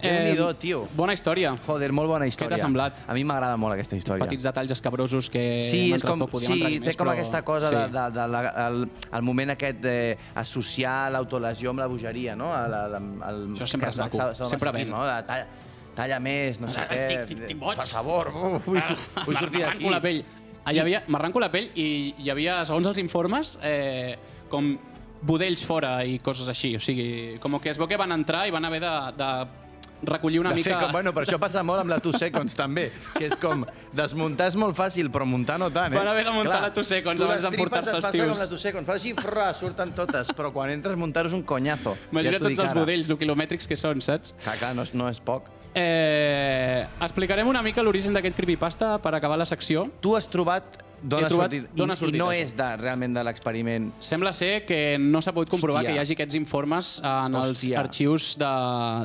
Déu-n'hi-do, 0.00 0.46
tio. 0.56 0.78
Bona 0.96 1.12
història. 1.12 1.52
Joder, 1.66 1.90
molt 1.92 2.08
bona 2.08 2.26
història. 2.26 2.56
t'ha 2.56 2.64
semblat? 2.64 3.02
A 3.06 3.12
mi 3.14 3.24
m'agrada 3.28 3.56
molt 3.60 3.74
aquesta 3.74 3.94
història. 3.98 4.24
Petits 4.24 4.42
detalls 4.48 4.70
escabrosos 4.72 5.28
que 5.30 5.60
Sí, 5.62 5.92
és 5.92 6.02
com, 6.02 6.18
poc, 6.24 6.30
podíem 6.32 6.48
sí 6.48 6.58
entrar-hi 6.58 6.78
té 6.80 6.86
més, 6.86 6.96
com 6.96 7.06
però- 7.06 7.12
aquesta 7.12 7.42
cosa 7.44 7.68
sí. 7.68 7.74
de, 7.76 7.86
de, 7.92 8.04
de, 8.16 8.26
la, 8.32 8.40
el, 8.68 8.78
el 9.12 9.22
moment 9.22 9.50
aquest 9.54 9.82
d'associar 9.84 11.10
l'autolesió 11.12 11.70
amb 11.70 11.80
la 11.84 11.86
bogeria, 11.92 12.34
no? 12.36 12.50
El, 12.56 12.72
el, 12.72 12.94
el, 13.28 13.42
Això 13.54 13.66
sempre 13.68 13.90
és 13.92 13.98
maco, 14.00 14.30
sempre 14.48 14.72
ven. 14.72 14.88
No? 14.90 15.04
De, 15.06 15.18
talla, 15.28 15.46
talla 15.94 16.20
més, 16.24 16.60
no 16.60 16.68
sé 16.72 16.80
Ah, 16.80 16.88
què. 16.88 17.56
Per 17.60 17.86
favor, 17.86 18.32
vull, 18.66 18.80
vull 19.26 19.36
sortir 19.36 19.60
d'aquí. 19.66 19.90
La 19.92 20.00
pell. 20.00 20.22
Ah, 20.64 20.72
Hi 20.72 20.78
havia, 20.78 21.02
m'arranco 21.10 21.40
la 21.42 21.50
pell 21.50 21.70
i 21.74 22.14
hi 22.22 22.30
havia, 22.30 22.60
segons 22.64 22.86
els 22.86 22.98
informes, 23.02 23.56
eh, 23.66 24.16
com 24.48 24.76
budells 25.22 25.62
fora 25.66 26.04
i 26.06 26.18
coses 26.22 26.48
així. 26.48 26.76
O 26.76 26.80
sigui, 26.80 27.38
com 27.42 27.58
que 27.60 27.70
es 27.70 27.78
veu 27.78 27.86
que 27.90 27.98
van 27.98 28.12
entrar 28.14 28.46
i 28.46 28.54
van 28.54 28.64
haver 28.64 28.80
de, 28.82 28.92
de 29.18 29.30
recollir 30.02 30.40
una 30.40 30.50
de 30.50 30.56
mica... 30.56 30.78
Com, 30.80 30.92
bueno, 30.92 31.12
però 31.14 31.26
això 31.26 31.38
passa 31.40 31.62
molt 31.66 31.82
amb 31.84 31.90
la 31.94 31.98
Two 32.02 32.12
Seconds, 32.16 32.56
també, 32.58 32.88
que 33.16 33.26
és 33.30 33.36
com, 33.40 33.64
desmuntar 33.96 34.48
és 34.52 34.56
molt 34.58 34.76
fàcil, 34.78 35.10
però 35.14 35.26
muntar 35.28 35.58
no 35.62 35.70
tant, 35.74 35.94
eh? 35.94 35.98
Van 35.98 36.10
haver 36.10 36.24
de 36.26 36.34
muntar 36.34 36.60
la 36.62 36.72
Two 36.74 36.84
Seconds 36.84 37.20
tu 37.20 37.26
abans 37.28 37.42
les 37.42 37.48
d'emportar-se 37.50 37.90
tripes 37.90 37.94
els 37.94 38.04
et 38.04 38.08
passa 38.08 38.18
tios. 38.18 38.32
com 38.34 38.42
la 38.44 38.48
Two 38.50 38.58
Seconds, 38.58 38.86
fa 38.90 38.98
així, 38.98 39.14
frà, 39.18 39.48
surten 39.58 39.94
totes, 39.96 40.34
però 40.36 40.52
quan 40.52 40.70
entres 40.74 40.98
a 40.98 41.00
muntar 41.00 41.26
és 41.30 41.36
un 41.38 41.42
conyazo. 41.46 41.96
Imagina 42.10 42.38
Ja 42.38 42.44
tots 42.44 42.58
els 42.58 42.70
ara. 42.72 42.80
budells, 42.80 43.08
lo 43.08 43.18
quilomètrics 43.20 43.68
que 43.70 43.78
són, 43.78 44.02
saps? 44.02 44.34
Clar, 44.42 44.58
clar, 44.58 44.74
no 44.76 44.82
és, 44.86 44.94
no 44.94 45.08
és 45.08 45.20
poc. 45.22 45.50
Eh, 45.74 46.86
explicarem 47.00 47.48
una 47.48 47.62
mica 47.64 47.82
l'origen 47.82 48.12
d'aquest 48.12 48.36
creepypasta 48.36 48.98
per 49.00 49.14
acabar 49.16 49.38
la 49.40 49.46
secció. 49.48 49.86
Tu 50.04 50.16
has 50.16 50.28
trobat 50.28 50.82
d'on 51.02 51.20
He 51.20 51.24
ha 51.24 51.28
trobat 51.28 51.50
sortit, 51.50 51.70
d'on 51.76 51.90
ha 51.90 51.94
i, 51.94 51.96
sortit 51.98 52.14
i 52.14 52.18
no 52.18 52.28
això. 52.30 52.42
és 52.42 52.52
de, 52.56 52.66
realment 52.78 53.14
de 53.16 53.24
l'experiment. 53.26 53.88
Sembla 53.98 54.32
ser 54.32 54.64
que 54.64 54.96
no 55.00 55.20
s'ha 55.20 55.32
pogut 55.34 55.50
comprovar 55.50 55.80
Hòstia. 55.82 55.90
que 55.90 55.96
hi 55.96 56.02
hagi 56.02 56.12
aquests 56.14 56.36
informes 56.38 56.92
en 57.02 57.34
els 57.34 57.50
Hòstia. 57.58 57.80
arxius 57.80 58.36
de, 58.38 58.50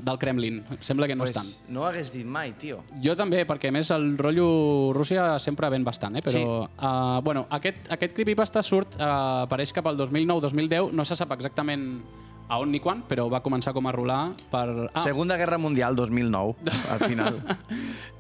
del 0.06 0.20
Kremlin. 0.22 0.62
Sembla 0.80 1.08
que 1.08 1.16
no 1.16 1.24
estan. 1.25 1.44
Pues, 1.44 1.63
no 1.70 1.82
ho 1.82 1.86
hagués 1.89 2.12
dit 2.13 2.25
mai, 2.25 2.54
tio. 2.62 2.84
Jo 3.04 3.16
també, 3.16 3.46
perquè 3.50 3.70
a 3.70 3.72
més 3.72 3.89
el 3.92 4.18
rotllo 4.18 4.94
Rússia 4.94 5.39
sempre 5.39 5.70
ven 5.74 5.84
bastant, 5.84 6.16
eh? 6.18 6.22
però 6.22 6.38
Sí. 6.38 6.44
uh, 6.44 7.22
bueno, 7.24 7.48
aquest, 7.50 7.89
aquest 7.89 8.13
creepypasta 8.13 8.62
surt, 8.63 8.96
uh, 9.00 9.44
apareix 9.48 9.74
cap 9.74 9.88
al 9.88 9.98
2009-2010, 9.98 10.92
no 10.94 11.04
se 11.06 11.16
sap 11.16 11.32
exactament 11.34 12.01
a 12.48 12.60
on 12.62 12.72
ni 12.72 12.80
quan, 12.80 13.01
però 13.10 13.25
va 13.30 13.42
començar 13.44 13.74
com 13.75 13.88
a 13.88 13.92
rolar 13.92 14.32
per... 14.51 14.89
Ah. 14.94 15.01
Segunda 15.04 15.36
Guerra 15.36 15.58
Mundial 15.58 15.96
2009, 15.98 16.56
al 16.94 17.00
final. 17.04 17.42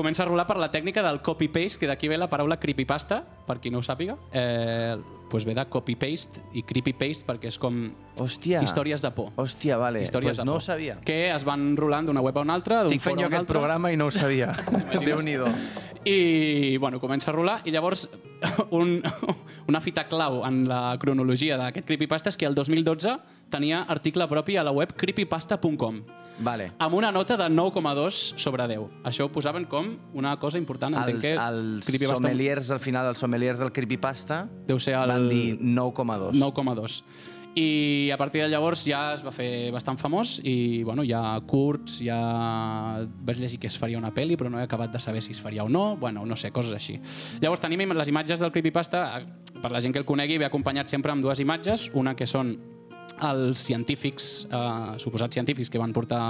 Comença 0.00 0.22
a 0.24 0.30
rolar 0.30 0.46
per 0.48 0.56
la 0.56 0.70
tècnica 0.72 1.02
del 1.04 1.18
copy-paste, 1.20 1.76
que 1.76 1.88
d'aquí 1.90 2.08
ve 2.08 2.16
la 2.16 2.30
paraula 2.32 2.56
creepypasta, 2.56 3.18
per 3.44 3.58
qui 3.60 3.68
no 3.68 3.82
ho 3.82 3.84
sàpiga. 3.84 4.14
Eh, 4.32 4.96
pues 5.30 5.46
ve 5.46 5.54
de 5.54 5.64
copy-paste 5.70 6.42
i 6.58 6.64
creepy-paste 6.66 7.24
perquè 7.28 7.48
és 7.48 7.58
com 7.62 7.92
Hòstia. 8.20 8.60
històries 8.66 9.00
de 9.00 9.10
por. 9.16 9.30
Hòstia, 9.40 9.78
vale. 9.80 10.02
Històries 10.02 10.34
pues 10.34 10.42
de 10.42 10.44
no 10.44 10.58
por. 10.58 10.60
ho 10.60 10.66
sabia. 10.66 10.98
Que 11.06 11.30
es 11.32 11.46
van 11.46 11.76
rolant 11.78 12.10
d'una 12.10 12.20
web 12.20 12.36
a 12.36 12.42
una 12.44 12.54
altra, 12.58 12.82
d'un 12.82 12.92
Estic 12.92 13.06
fent 13.06 13.22
jo 13.22 13.28
aquest 13.30 13.40
altre. 13.46 13.54
programa 13.54 13.92
i 13.92 13.96
no 13.96 14.10
ho 14.10 14.10
sabia. 14.10 14.52
Déu-n'hi-do. 15.06 15.46
I, 16.04 16.76
bueno, 16.80 16.98
comença 17.00 17.30
a 17.30 17.34
rolar 17.34 17.58
i 17.68 17.70
llavors 17.74 18.06
un, 18.70 19.02
una 19.68 19.80
fita 19.84 20.06
clau 20.08 20.42
en 20.48 20.64
la 20.68 20.96
cronologia 21.00 21.58
d'aquest 21.60 21.86
creepypasta 21.86 22.32
és 22.32 22.38
que 22.40 22.48
el 22.48 22.54
2012 22.56 23.18
tenia 23.52 23.82
article 23.88 24.26
propi 24.30 24.56
a 24.56 24.64
la 24.64 24.72
web 24.72 24.94
creepypasta.com 24.96 26.00
Vale. 26.40 26.70
amb 26.78 26.94
una 26.96 27.10
nota 27.12 27.36
de 27.36 27.50
9,2 27.52 28.38
sobre 28.40 28.64
10. 28.66 29.02
Això 29.04 29.26
ho 29.26 29.32
posaven 29.32 29.66
com 29.68 29.90
una 30.16 30.38
cosa 30.40 30.56
important. 30.56 30.94
Els, 30.96 31.20
que 31.20 31.34
els 31.36 31.84
creepypasta 31.84 32.16
sommeliers, 32.16 32.70
al 32.72 32.80
final, 32.80 33.10
els 33.12 33.20
sommeliers 33.20 33.58
del 33.60 33.72
creepypasta 33.76 34.46
deu 34.66 34.80
ser 34.80 34.94
el 34.96 35.12
van 35.20 35.28
dir 35.30 35.58
9,2. 35.60 36.32
9,2. 36.40 37.02
I 37.58 38.10
a 38.14 38.16
partir 38.16 38.44
de 38.44 38.48
llavors 38.48 38.84
ja 38.86 39.16
es 39.16 39.24
va 39.26 39.32
fer 39.34 39.72
bastant 39.74 39.98
famós 39.98 40.36
i 40.46 40.84
bueno, 40.86 41.02
hi 41.02 41.10
ha 41.10 41.34
curts, 41.50 41.98
ha... 42.06 43.02
vaig 43.26 43.40
llegir 43.42 43.58
que 43.58 43.66
es 43.66 43.78
faria 43.78 43.98
una 43.98 44.12
pel·li 44.14 44.36
però 44.38 44.52
no 44.52 44.60
he 44.60 44.66
acabat 44.68 44.92
de 44.94 45.00
saber 45.02 45.22
si 45.22 45.34
es 45.34 45.40
faria 45.42 45.64
o 45.64 45.68
no, 45.68 45.96
bueno, 45.96 46.22
no 46.26 46.38
sé, 46.38 46.52
coses 46.54 46.72
així. 46.76 47.00
Llavors 47.42 47.62
tenim 47.62 47.82
les 47.90 48.12
imatges 48.12 48.38
del 48.38 48.52
creepypasta, 48.54 49.02
per 49.60 49.72
la 49.74 49.80
gent 49.82 49.92
que 49.92 49.98
el 49.98 50.06
conegui, 50.06 50.38
ve 50.38 50.46
acompanyat 50.46 50.88
sempre 50.88 51.10
amb 51.10 51.26
dues 51.26 51.42
imatges, 51.42 51.90
una 51.94 52.14
que 52.14 52.28
són 52.28 52.54
els 53.26 53.66
científics, 53.66 54.46
eh, 54.46 54.98
suposats 55.02 55.34
científics 55.34 55.70
que 55.70 55.82
van 55.82 55.92
portar 55.92 56.22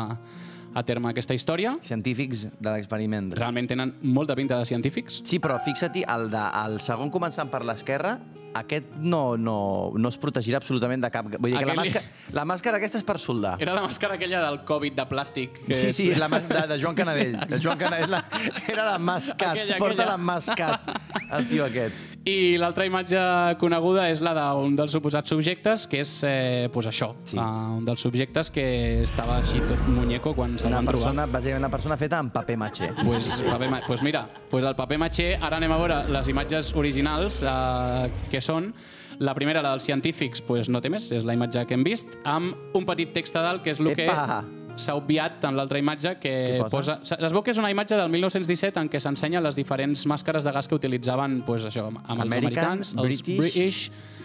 a 0.75 0.83
terme 0.87 1.11
aquesta 1.11 1.35
història. 1.35 1.77
Científics 1.87 2.47
de 2.59 2.71
l'experiment. 2.71 3.33
Realment 3.37 3.71
tenen 3.71 3.95
molta 4.03 4.37
pinta 4.39 4.59
de 4.59 4.69
científics. 4.69 5.23
Sí, 5.25 5.41
però 5.43 5.59
fixa't, 5.65 6.03
el, 6.03 6.29
de, 6.31 6.45
el 6.65 6.79
segon 6.85 7.11
començant 7.11 7.51
per 7.51 7.65
l'esquerra, 7.67 8.19
aquest 8.55 8.87
no, 8.99 9.37
no, 9.39 9.93
no 9.95 10.11
es 10.11 10.19
protegirà 10.19 10.59
absolutament 10.59 11.03
de 11.05 11.11
cap... 11.13 11.29
Vull 11.37 11.53
dir 11.53 11.59
que 11.61 11.67
la 11.69 11.75
Aquell 11.75 11.83
màscara, 11.83 12.33
la 12.35 12.45
màscara 12.49 12.81
aquesta 12.81 12.99
és 12.99 13.07
per 13.07 13.19
soldar. 13.23 13.57
Era 13.63 13.75
la 13.77 13.85
màscara 13.87 14.17
aquella 14.19 14.43
del 14.47 14.61
Covid 14.69 14.97
de 14.99 15.07
plàstic. 15.11 15.61
Que... 15.67 15.79
Sí, 15.79 15.93
sí, 15.97 16.09
la 16.19 16.29
mas 16.33 16.49
de, 16.49 16.63
de 16.73 16.79
Joan 16.83 16.99
Canadell. 16.99 17.37
De 17.51 17.61
Joan 17.65 17.79
Canadell 17.79 18.11
la, 18.17 18.25
era 18.67 18.87
la 18.91 18.99
mascat. 18.99 19.55
Aquella, 19.55 19.79
Porta 19.79 20.03
aquella. 20.03 20.17
la 20.17 20.19
mascat, 20.31 20.95
el 21.39 21.49
tio 21.51 21.67
aquest. 21.67 22.07
I 22.29 22.59
l'altra 22.61 22.85
imatge 22.85 23.17
coneguda 23.59 24.03
és 24.13 24.21
la 24.21 24.35
d'un 24.37 24.75
dels 24.77 24.93
suposats 24.93 25.31
subjectes, 25.33 25.87
que 25.89 26.03
és 26.03 26.11
eh, 26.29 26.69
pues 26.73 26.87
això, 26.87 27.15
Sí. 27.25 27.39
uh, 27.39 27.79
un 27.79 27.85
dels 27.87 28.01
subjectes 28.05 28.51
que 28.53 29.03
estava 29.03 29.39
així 29.39 29.59
tot 29.65 29.89
muñeco 29.89 30.35
quan 30.35 30.55
van 30.57 30.85
trobar. 30.85 30.93
persona, 31.15 31.27
bàsicament 31.27 31.65
una 31.65 31.71
persona 31.73 31.97
feta 31.97 32.19
amb 32.19 32.31
paper 32.33 32.59
matxer. 32.59 32.95
Pues, 33.03 33.41
paper, 33.41 33.71
ma- 33.71 33.81
pues 33.87 34.03
mira, 34.03 34.29
pues 34.51 34.65
el 34.65 34.77
paper 34.77 34.99
matxer, 34.99 35.39
ara 35.41 35.57
anem 35.57 35.73
a 35.73 35.79
veure 35.79 36.03
les 36.13 36.29
imatges 36.29 36.75
originals, 36.77 37.43
eh, 37.43 38.11
que 38.31 38.41
són 38.43 38.75
la 39.19 39.35
primera, 39.35 39.63
la 39.63 39.71
dels 39.71 39.85
científics, 39.85 40.43
pues 40.43 40.69
no 40.69 40.81
té 40.83 40.91
més, 40.91 41.11
és 41.13 41.25
la 41.25 41.33
imatge 41.35 41.65
que 41.67 41.75
hem 41.75 41.83
vist, 41.85 42.19
amb 42.25 42.55
un 42.75 42.85
petit 42.85 43.13
text 43.15 43.35
a 43.37 43.41
dalt, 43.43 43.63
que 43.63 43.71
és 43.73 43.81
el 43.81 43.95
que! 43.97 44.60
S'ha 44.77 44.95
obviat 44.99 45.45
en 45.49 45.59
l'altra 45.59 45.81
imatge, 45.83 46.17
que 46.23 46.35
posa? 46.71 47.01
posa... 47.01 47.19
Es 47.19 47.35
veu 47.35 47.43
que 47.47 47.55
és 47.55 47.61
una 47.63 47.71
imatge 47.73 47.99
del 47.99 48.11
1917 48.13 48.81
en 48.81 48.91
què 48.93 49.01
s'ensenyen 49.03 49.45
les 49.45 49.59
diferents 49.59 50.07
màscares 50.11 50.47
de 50.47 50.55
gas 50.55 50.69
que 50.69 50.79
utilitzaven 50.79 51.41
pues, 51.47 51.67
això, 51.69 51.89
amb 51.91 52.01
els 52.05 52.27
American, 52.27 52.47
americans, 52.47 52.95
els 52.97 53.23
British, 53.23 53.41
British, 53.41 53.81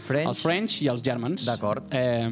French. 0.05 0.31
els 0.31 0.41
French 0.45 0.81
i 0.85 0.89
els 0.91 1.03
Germans. 1.05 1.45
D'acord. 1.47 1.87
Eh, 1.91 2.29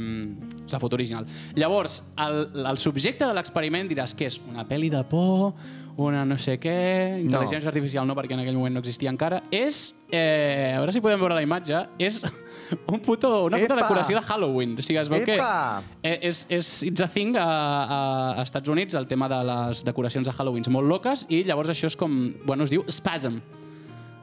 és 0.64 0.72
la 0.72 0.80
foto 0.80 0.96
original. 0.96 1.26
Llavors, 1.60 2.02
el, 2.24 2.46
el 2.66 2.78
subjecte 2.82 3.28
de 3.28 3.34
l'experiment 3.36 3.90
diràs 3.90 4.16
que 4.18 4.30
és 4.30 4.40
una 4.50 4.66
pel·li 4.70 4.90
de 4.94 5.02
por, 5.10 5.54
una 6.02 6.24
no 6.26 6.38
sé 6.42 6.56
què, 6.62 6.76
intel·ligència 7.22 7.70
artificial 7.70 8.08
no, 8.10 8.16
perquè 8.18 8.34
en 8.34 8.42
aquell 8.42 8.58
moment 8.58 8.78
no 8.78 8.82
existia 8.82 9.12
encara. 9.14 9.44
És, 9.54 9.96
eh, 10.10 10.74
a 10.74 10.80
veure 10.82 10.96
si 10.96 11.02
podem 11.04 11.22
veure 11.22 11.38
la 11.38 11.44
imatge, 11.46 11.84
és 12.02 12.22
un 12.94 13.02
puto, 13.04 13.46
una 13.50 13.60
puta 13.62 13.76
Epa! 13.76 13.82
decoració 13.84 14.18
de 14.20 14.26
Halloween. 14.26 14.78
O 14.80 14.86
sigui, 14.86 15.02
es 15.04 15.12
veu 15.12 15.26
que 15.28 15.38
Epa! 15.38 15.84
eh, 16.02 16.18
és, 16.30 16.46
és 16.50 16.72
it's 16.90 17.04
a 17.04 17.10
thing 17.12 17.38
a, 17.38 17.46
a, 17.46 18.00
a 18.40 18.46
Estats 18.46 18.70
Units, 18.70 18.98
el 18.98 19.10
tema 19.10 19.30
de 19.30 19.44
les 19.50 19.84
decoracions 19.86 20.30
de 20.30 20.34
Halloween 20.34 20.66
molt 20.74 20.88
loques, 20.88 21.28
i 21.30 21.44
llavors 21.44 21.70
això 21.74 21.92
és 21.92 22.00
com, 22.00 22.16
bueno, 22.48 22.66
es 22.66 22.74
diu 22.74 22.86
Spasm. 22.90 23.42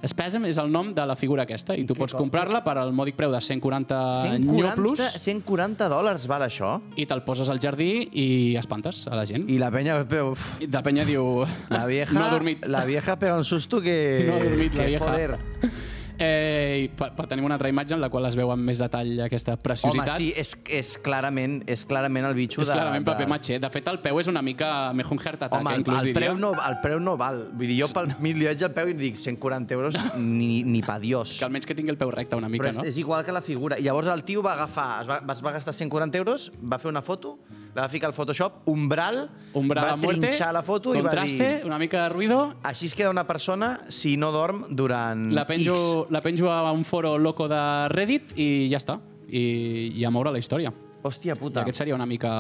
Spasm 0.01 0.47
és 0.49 0.57
el 0.57 0.71
nom 0.73 0.95
de 0.97 1.05
la 1.05 1.13
figura 1.19 1.45
aquesta, 1.45 1.75
i 1.77 1.85
tu 1.85 1.93
pots 1.99 2.15
comprar-la 2.17 2.63
per 2.65 2.77
al 2.81 2.93
mòdic 2.97 3.19
preu 3.19 3.33
de 3.35 3.41
140, 3.45 3.99
140, 4.31 4.55
nyoplos, 4.57 5.03
140 5.21 5.91
dòlars 5.93 6.25
val 6.31 6.47
això? 6.47 6.79
i 6.97 7.05
te'l 7.11 7.21
poses 7.27 7.51
al 7.53 7.61
jardí 7.61 8.09
i 8.17 8.27
espantes 8.57 9.03
a 9.11 9.15
la 9.19 9.27
gent. 9.29 9.45
I 9.53 9.59
la 9.61 9.69
penya... 9.71 9.99
Uf, 10.31 10.55
I 10.65 10.71
de 10.73 10.83
penya 10.87 11.05
diu... 11.05 11.45
la 11.69 11.85
vieja, 11.87 12.17
No 12.17 12.25
ha 12.25 12.31
dormit. 12.33 12.65
la 12.67 12.85
vieja 12.89 13.19
pega 13.21 13.37
un 13.37 13.45
susto 13.45 13.81
que... 13.85 14.25
No 14.27 14.37
ha 14.39 14.45
dormit 14.45 14.75
la 14.75 14.85
que 14.85 14.89
vieja. 14.95 15.05
Joder. 15.05 15.39
Eh, 16.21 16.83
i 16.85 16.89
per, 16.93 17.15
per 17.17 17.25
tenir 17.31 17.47
una 17.47 17.57
altra 17.57 17.71
imatge 17.73 17.95
en 17.97 18.03
la 18.03 18.11
qual 18.13 18.27
es 18.29 18.35
veu 18.37 18.51
amb 18.53 18.67
més 18.69 18.77
detall 18.81 19.23
aquesta 19.25 19.55
Home, 19.55 19.63
preciositat. 19.65 20.19
sí, 20.19 20.27
és, 20.37 20.53
és, 20.69 20.91
clarament, 21.01 21.63
és 21.65 21.87
clarament 21.89 22.29
el 22.29 22.37
bitxo 22.37 22.61
és 22.61 22.69
de... 22.69 22.75
clarament 22.77 23.07
paper 23.07 23.25
de... 23.25 23.31
matxer. 23.33 23.57
De 23.63 23.71
fet, 23.73 23.89
el 23.89 24.03
peu 24.05 24.21
és 24.21 24.29
una 24.29 24.43
mica 24.45 24.69
mejor 24.97 25.17
un 25.17 25.23
heart 25.23 25.47
attack, 25.47 25.57
Home, 25.57 25.73
eh, 25.73 25.79
el, 25.79 25.85
inclús 25.87 26.03
el, 26.05 26.13
preu 26.19 26.37
no, 26.37 26.53
el 26.61 26.77
preu 26.85 27.01
no 27.01 27.17
val. 27.21 27.47
Vull 27.55 27.73
dir, 27.73 27.79
jo 27.81 27.89
pel 27.97 28.13
li 28.21 28.45
veig 28.45 28.67
el 28.69 28.75
peu 28.77 28.93
i 28.93 28.99
dic 29.01 29.17
140 29.17 29.79
euros 29.79 29.97
ni, 30.19 30.61
ni 30.69 30.85
pa 30.85 30.99
Dios. 31.01 31.39
Que 31.41 31.49
almenys 31.49 31.65
que 31.71 31.79
tingui 31.79 31.95
el 31.95 32.01
peu 32.01 32.13
recte 32.13 32.37
una 32.37 32.53
mica, 32.53 32.67
Però 32.67 32.75
és, 32.75 32.83
no? 32.83 32.87
és 32.93 33.01
igual 33.01 33.25
que 33.25 33.33
la 33.33 33.45
figura. 33.47 33.81
I 33.81 33.89
llavors 33.89 34.13
el 34.13 34.21
tio 34.29 34.45
va 34.45 34.59
agafar, 34.59 34.91
es 35.07 35.09
va, 35.09 35.23
es 35.25 35.43
va 35.47 35.57
gastar 35.57 35.73
140 35.73 36.21
euros, 36.21 36.51
va 36.61 36.77
fer 36.83 36.93
una 36.93 37.01
foto, 37.01 37.39
la 37.75 37.83
va 37.83 37.89
ficar 37.89 38.09
al 38.09 38.15
Photoshop, 38.15 38.69
umbral, 38.69 39.29
Umbral 39.55 39.85
va 39.85 39.93
a 39.93 39.97
muerte, 39.97 40.27
trinxar 40.27 40.53
la 40.55 40.63
foto 40.63 40.95
i 40.95 41.01
va 41.01 41.11
contraste, 41.11 41.49
dir... 41.61 41.67
una 41.67 41.79
mica 41.79 42.05
de 42.05 42.09
ruido, 42.11 42.55
Així 42.63 42.87
es 42.87 42.95
queda 42.95 43.11
una 43.11 43.27
persona 43.27 43.81
si 43.89 44.17
no 44.17 44.33
dorm 44.33 44.65
durant 44.71 45.29
la 45.35 45.47
penjo, 45.47 45.75
X. 45.75 46.11
la 46.11 46.21
penjo 46.21 46.51
a 46.51 46.73
un 46.73 46.85
foro 46.85 47.17
loco 47.19 47.49
de 47.49 47.63
Reddit 47.95 48.37
i 48.37 48.69
ja 48.71 48.79
està. 48.83 48.99
I, 49.31 49.93
i 49.95 50.05
a 50.05 50.11
moure 50.11 50.33
la 50.35 50.41
història. 50.43 50.73
Hòstia 51.07 51.37
I 51.37 51.39
puta. 51.39 51.63
aquest 51.63 51.79
seria 51.79 51.95
una 51.95 52.07
mica 52.07 52.31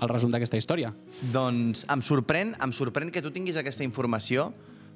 el 0.00 0.08
resum 0.08 0.30
d'aquesta 0.30 0.58
història. 0.60 0.92
Doncs 1.32 1.86
em 1.90 2.02
sorprèn, 2.04 2.52
em 2.62 2.72
sorprèn 2.76 3.10
que 3.10 3.22
tu 3.24 3.32
tinguis 3.32 3.56
aquesta 3.56 3.82
informació 3.88 4.50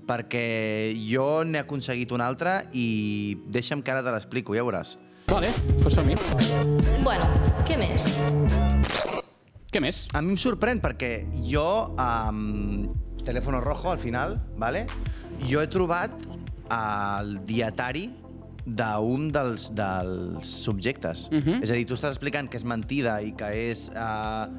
perquè 0.07 0.93
jo 1.01 1.43
n'he 1.45 1.63
aconseguit 1.65 2.13
un 2.13 2.21
altre 2.21 2.67
i 2.75 3.39
deixa'm 3.47 3.83
que 3.83 3.95
ara 3.95 4.05
te 4.05 4.13
l'explico, 4.13 4.55
ja 4.55 4.67
veuràs. 4.67 4.97
Vale, 5.31 5.53
pues 5.83 5.95
som-hi. 5.95 6.19
Bueno, 7.05 7.31
què 7.65 7.79
més? 7.79 8.11
Què 9.71 9.81
més? 9.83 10.07
A 10.19 10.21
mi 10.23 10.33
em 10.35 10.39
sorprèn 10.41 10.81
perquè 10.83 11.13
jo, 11.47 11.95
amb 12.01 13.23
Teléfono 13.25 13.61
Rojo, 13.61 13.91
al 13.93 13.99
final, 14.03 14.39
vale? 14.59 14.87
jo 15.47 15.61
he 15.63 15.69
trobat 15.73 16.11
el 16.75 17.39
dietari 17.49 18.09
d'un 18.67 19.31
dels, 19.33 19.71
dels 19.75 20.47
subjectes. 20.67 21.29
Mhm. 21.33 21.63
És 21.65 21.71
a 21.71 21.75
dir, 21.79 21.87
tu 21.89 21.95
estàs 21.95 22.11
explicant 22.13 22.51
que 22.51 22.59
és 22.59 22.65
mentida 22.65 23.21
i 23.23 23.33
que 23.33 23.49
és, 23.71 23.87
uh, 23.95 24.51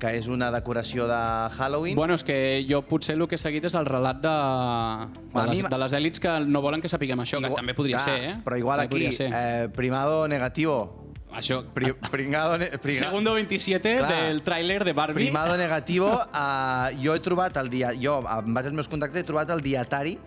que 0.00 0.14
és 0.16 0.26
una 0.28 0.50
decoració 0.50 1.06
de 1.06 1.18
Halloween. 1.58 1.94
Bueno, 1.94 2.14
és 2.14 2.24
que 2.24 2.64
jo 2.68 2.80
potser 2.82 3.14
el 3.18 3.26
que 3.28 3.36
he 3.36 3.38
seguit 3.38 3.64
és 3.68 3.74
el 3.74 3.84
relat 3.86 4.22
de, 4.22 4.32
de, 4.32 5.42
mi 5.42 5.48
les, 5.52 5.62
m'ha- 5.62 5.68
de 5.74 5.78
les 5.78 5.92
èlits 5.92 6.18
que 6.20 6.40
no 6.46 6.62
volen 6.62 6.80
que 6.80 6.88
sapiguem 6.88 7.20
això, 7.20 7.38
que 7.38 7.46
Igual- 7.50 7.56
també 7.60 7.74
podria 7.74 7.98
clar, 7.98 8.08
ser, 8.08 8.24
eh? 8.30 8.36
Però 8.44 8.58
igual 8.58 8.80
També 8.88 9.06
aquí, 9.08 9.24
eh, 9.28 9.68
primado 9.74 10.26
negativo. 10.28 11.01
Això, 11.34 11.62
Pri, 11.74 11.92
pringado, 12.10 12.58
ne, 12.58 12.66
pringa, 12.78 13.06
Segundo 13.08 13.34
27 13.34 13.96
Clar. 13.98 14.10
del 14.10 14.42
tràiler 14.44 14.84
de 14.84 14.92
Barbie. 14.92 15.24
Primado 15.26 15.56
negativo, 15.60 16.10
uh, 16.12 16.90
jo 17.02 17.14
he 17.14 17.20
trobat 17.24 17.56
el 17.56 17.70
dia, 17.72 17.92
jo, 17.98 18.20
en 18.28 18.52
base 18.54 18.68
als 18.68 18.76
meus 18.76 18.88
contactes, 18.88 19.22
he 19.22 19.26
trobat 19.28 19.50
el 19.50 19.62
dietari 19.64 20.18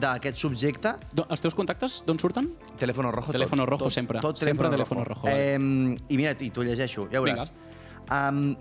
d'aquest 0.00 0.36
subjecte. 0.38 0.92
Do, 1.16 1.24
els 1.30 1.40
teus 1.42 1.56
contactes 1.58 2.02
d'on 2.06 2.20
surten? 2.22 2.52
Teléfono 2.78 3.10
rojo. 3.10 3.32
Teléfono 3.34 3.64
tot, 3.64 3.70
rojo 3.72 3.84
tot, 3.88 3.94
sempre. 3.94 4.20
Tot 4.22 4.38
Sempre 4.38 4.70
teléfono 4.70 5.04
rojo, 5.04 5.26
vale. 5.26 5.54
Eh, 5.54 5.96
I 6.14 6.20
mira, 6.20 6.36
i 6.38 6.50
t'ho 6.54 6.62
llegeixo, 6.62 7.08
ja 7.10 7.22
veuràs. 7.24 7.50
Um, 8.10 8.54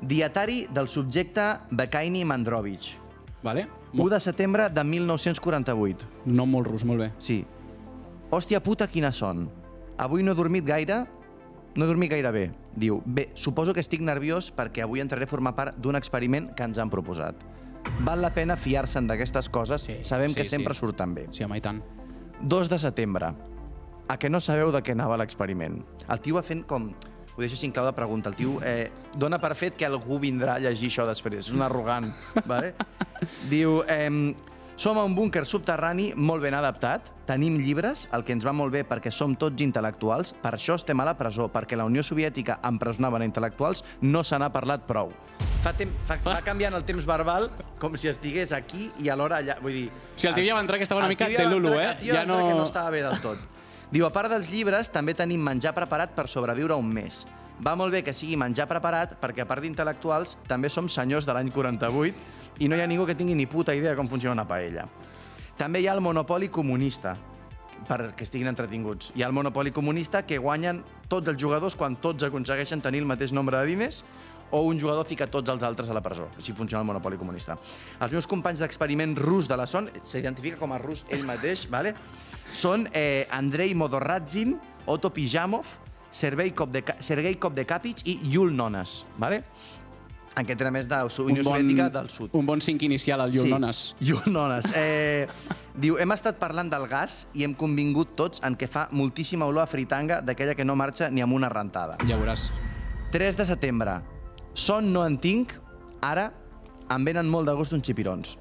dietari 0.00 0.66
del 0.70 0.88
subjecte 0.88 1.48
Bekaini 1.70 2.24
Mandrovich. 2.24 2.94
Vale? 3.42 3.66
1 3.96 4.08
de 4.10 4.20
setembre 4.20 4.68
de 4.70 4.84
1948. 4.84 6.06
No 6.26 6.46
molt 6.46 6.68
rus, 6.68 6.84
molt 6.84 7.00
bé. 7.00 7.10
Sí. 7.18 7.44
Hòstia 8.30 8.60
puta, 8.60 8.88
quina 8.90 9.12
son. 9.14 9.46
Avui 9.98 10.22
no 10.22 10.32
he 10.32 10.36
dormit 10.36 10.66
gaire, 10.66 11.06
no 11.76 11.84
he 11.84 11.88
dormit 11.88 12.10
gaire 12.10 12.32
bé. 12.32 12.50
Diu, 12.74 13.02
bé, 13.04 13.30
suposo 13.34 13.74
que 13.74 13.82
estic 13.84 14.00
nerviós 14.04 14.50
perquè 14.56 14.84
avui 14.84 15.02
entraré 15.02 15.28
a 15.28 15.30
formar 15.30 15.54
part 15.56 15.76
d'un 15.78 15.96
experiment 15.96 16.50
que 16.56 16.64
ens 16.64 16.78
han 16.78 16.90
proposat. 16.92 17.42
Val 18.04 18.20
la 18.22 18.32
pena 18.34 18.56
fiar-se'n 18.56 19.06
d'aquestes 19.06 19.48
coses, 19.48 19.84
Sí, 19.86 19.98
sabem 20.02 20.32
sí, 20.32 20.40
que 20.40 20.44
sempre 20.48 20.74
sí. 20.74 20.80
surten 20.80 21.14
bé. 21.14 21.28
Sí, 21.30 21.44
home, 21.44 21.58
i 21.58 21.62
tant. 21.62 21.82
2 22.40 22.68
de 22.68 22.78
setembre. 22.78 23.32
A 24.08 24.16
que 24.18 24.30
no 24.30 24.40
sabeu 24.40 24.72
de 24.72 24.82
què 24.82 24.92
anava 24.94 25.16
l'experiment? 25.18 25.80
El 26.08 26.20
tio 26.20 26.36
va 26.38 26.42
fent 26.46 26.64
com... 26.66 26.90
Ho 27.36 27.42
deixo 27.42 27.58
en 27.66 27.72
clau 27.72 27.84
de 27.84 27.92
pregunta. 27.92 28.30
El 28.30 28.36
tio 28.36 28.54
eh, 28.64 28.90
dona 29.12 29.36
per 29.38 29.52
fet 29.54 29.74
que 29.76 29.84
algú 29.84 30.16
vindrà 30.18 30.54
a 30.56 30.58
llegir 30.58 30.88
això 30.88 31.04
després. 31.04 31.44
És 31.44 31.52
un 31.52 31.60
arrogant. 31.62 32.08
vale? 32.50 32.74
Diu... 33.50 33.82
Eh, 33.88 34.34
som 34.76 34.98
a 34.98 35.04
un 35.04 35.14
búnquer 35.16 35.44
subterrani 35.48 36.10
molt 36.16 36.42
ben 36.44 36.54
adaptat, 36.54 37.08
tenim 37.26 37.56
llibres, 37.56 38.06
el 38.12 38.24
que 38.24 38.34
ens 38.36 38.44
va 38.44 38.52
molt 38.52 38.74
bé 38.74 38.82
perquè 38.84 39.10
som 39.10 39.32
tots 39.34 39.62
intel·lectuals, 39.64 40.34
per 40.42 40.52
això 40.54 40.76
estem 40.76 41.00
a 41.00 41.06
la 41.08 41.14
presó, 41.16 41.48
perquè 41.48 41.78
la 41.80 41.86
Unió 41.88 42.04
Soviètica 42.04 42.58
empresonaven 42.62 43.24
a 43.24 43.28
intel·lectuals, 43.28 43.82
no 44.02 44.22
se 44.24 44.38
n'ha 44.38 44.50
parlat 44.52 44.84
prou. 44.86 45.14
Fa, 45.64 45.72
tem 45.72 45.90
fa, 46.06 46.18
va 46.22 46.42
canviant 46.44 46.76
el 46.76 46.84
temps 46.86 47.08
verbal 47.08 47.48
com 47.80 47.96
si 47.96 48.10
estigués 48.12 48.52
aquí 48.52 48.90
i 49.02 49.08
alhora 49.08 49.40
allà. 49.40 49.56
Vull 49.64 49.80
dir... 49.80 49.86
O 49.88 50.20
sigui, 50.20 50.28
el 50.30 50.36
tio 50.36 50.46
ja 50.50 50.58
va 50.60 50.62
entrar 50.62 50.78
que 50.78 50.84
estava 50.86 51.00
una 51.00 51.08
mica 51.10 51.26
de 51.26 51.48
Lulu, 51.48 51.72
eh? 51.80 51.96
Ja 52.04 52.26
no- 52.28 52.42
que 52.44 52.54
no 52.54 52.68
estava 52.68 52.92
bé 52.92 53.02
del 53.02 53.16
tot. 53.24 53.40
Diu, 53.90 54.04
a 54.04 54.12
part 54.12 54.28
dels 54.30 54.50
llibres, 54.52 54.92
també 54.92 55.14
tenim 55.14 55.40
menjar 55.42 55.72
preparat 55.74 56.12
per 56.14 56.28
sobreviure 56.28 56.76
un 56.76 56.92
mes. 56.92 57.24
Va 57.64 57.72
molt 57.78 57.94
bé 57.94 58.02
que 58.04 58.12
sigui 58.12 58.36
menjar 58.36 58.66
preparat 58.68 59.16
perquè, 59.22 59.40
a 59.46 59.48
part 59.48 59.64
d'intel·lectuals, 59.64 60.36
també 60.46 60.68
som 60.68 60.90
senyors 60.92 61.24
de 61.24 61.32
l'any 61.32 61.48
48 61.54 62.35
i 62.58 62.68
no 62.68 62.76
hi 62.76 62.80
ha 62.80 62.86
ningú 62.86 63.06
que 63.06 63.14
tingui 63.14 63.34
ni 63.34 63.46
puta 63.46 63.74
idea 63.74 63.90
de 63.92 63.96
com 63.96 64.08
funciona 64.08 64.32
una 64.32 64.46
paella. 64.48 64.86
També 65.56 65.80
hi 65.80 65.88
ha 65.88 65.94
el 65.96 66.00
monopoli 66.04 66.48
comunista, 66.52 67.16
perquè 67.88 68.24
estiguin 68.24 68.48
entretinguts. 68.48 69.12
Hi 69.16 69.22
ha 69.22 69.28
el 69.30 69.32
monopoli 69.36 69.70
comunista 69.72 70.24
que 70.26 70.38
guanyen 70.38 70.82
tots 71.08 71.28
els 71.28 71.40
jugadors 71.40 71.76
quan 71.76 71.96
tots 71.96 72.24
aconsegueixen 72.26 72.80
tenir 72.82 73.00
el 73.04 73.08
mateix 73.08 73.32
nombre 73.32 73.58
de 73.58 73.66
diners 73.66 74.02
o 74.50 74.60
un 74.62 74.78
jugador 74.78 75.06
fica 75.06 75.26
tots 75.26 75.50
els 75.50 75.62
altres 75.66 75.88
a 75.90 75.94
la 75.94 76.02
presó. 76.02 76.28
Així 76.38 76.52
funciona 76.54 76.80
el 76.82 76.86
monopoli 76.86 77.18
comunista. 77.18 77.56
Els 78.00 78.12
meus 78.12 78.28
companys 78.30 78.60
d'experiment 78.62 79.16
rus 79.18 79.48
de 79.48 79.56
la 79.58 79.66
SON, 79.66 79.90
s'identifica 80.04 80.56
com 80.60 80.72
a 80.72 80.78
rus 80.78 81.04
ell 81.10 81.24
mateix, 81.26 81.66
vale? 81.74 81.94
són 82.56 82.86
eh, 82.94 83.26
Andrei 83.34 83.74
Modorradzin, 83.74 84.54
Otto 84.86 85.10
Pijamov, 85.12 85.66
Sergei 86.14 86.52
Kopdeka- 86.54 86.94
Sergei 87.02 87.34
Kopdekapich 87.34 88.04
i 88.06 88.20
Yul 88.30 88.54
Nonas. 88.54 89.04
Vale? 89.18 89.42
Aquest 90.36 90.60
era 90.60 90.70
més 90.70 90.84
de 90.84 90.96
la 90.96 91.06
Unió 91.24 91.42
Soviètica 91.42 91.88
del 91.88 92.10
Sud. 92.12 92.30
un 92.36 92.44
bon 92.44 92.60
cinc 92.60 92.82
inicial 92.84 93.22
al 93.24 93.32
Yul 93.32 93.48
Nonas. 93.48 93.94
Yul 94.00 94.20
Nonas. 94.36 94.66
Eh, 94.76 95.26
diu, 95.74 95.96
hem 95.96 96.12
estat 96.12 96.36
parlant 96.38 96.68
del 96.68 96.84
gas 96.92 97.22
i 97.32 97.44
hem 97.46 97.54
convingut 97.56 98.12
tots 98.20 98.42
en 98.44 98.56
què 98.56 98.68
fa 98.68 98.86
moltíssima 98.92 99.48
olor 99.48 99.64
a 99.64 99.70
fritanga 99.70 100.20
d'aquella 100.20 100.54
que 100.54 100.64
no 100.64 100.76
marxa 100.76 101.08
ni 101.10 101.24
amb 101.24 101.32
una 101.32 101.48
rentada. 101.48 101.96
Ja 102.04 102.18
veuràs. 102.20 102.50
3 103.16 103.38
de 103.40 103.46
setembre. 103.48 104.00
Son 104.52 104.92
no 104.92 105.06
en 105.06 105.16
tinc, 105.16 105.54
ara 106.04 106.30
em 106.92 107.04
venen 107.04 107.28
molt 107.32 107.48
de 107.48 107.54
gust 107.56 107.72
uns 107.72 107.86
xipirons. 107.88 108.36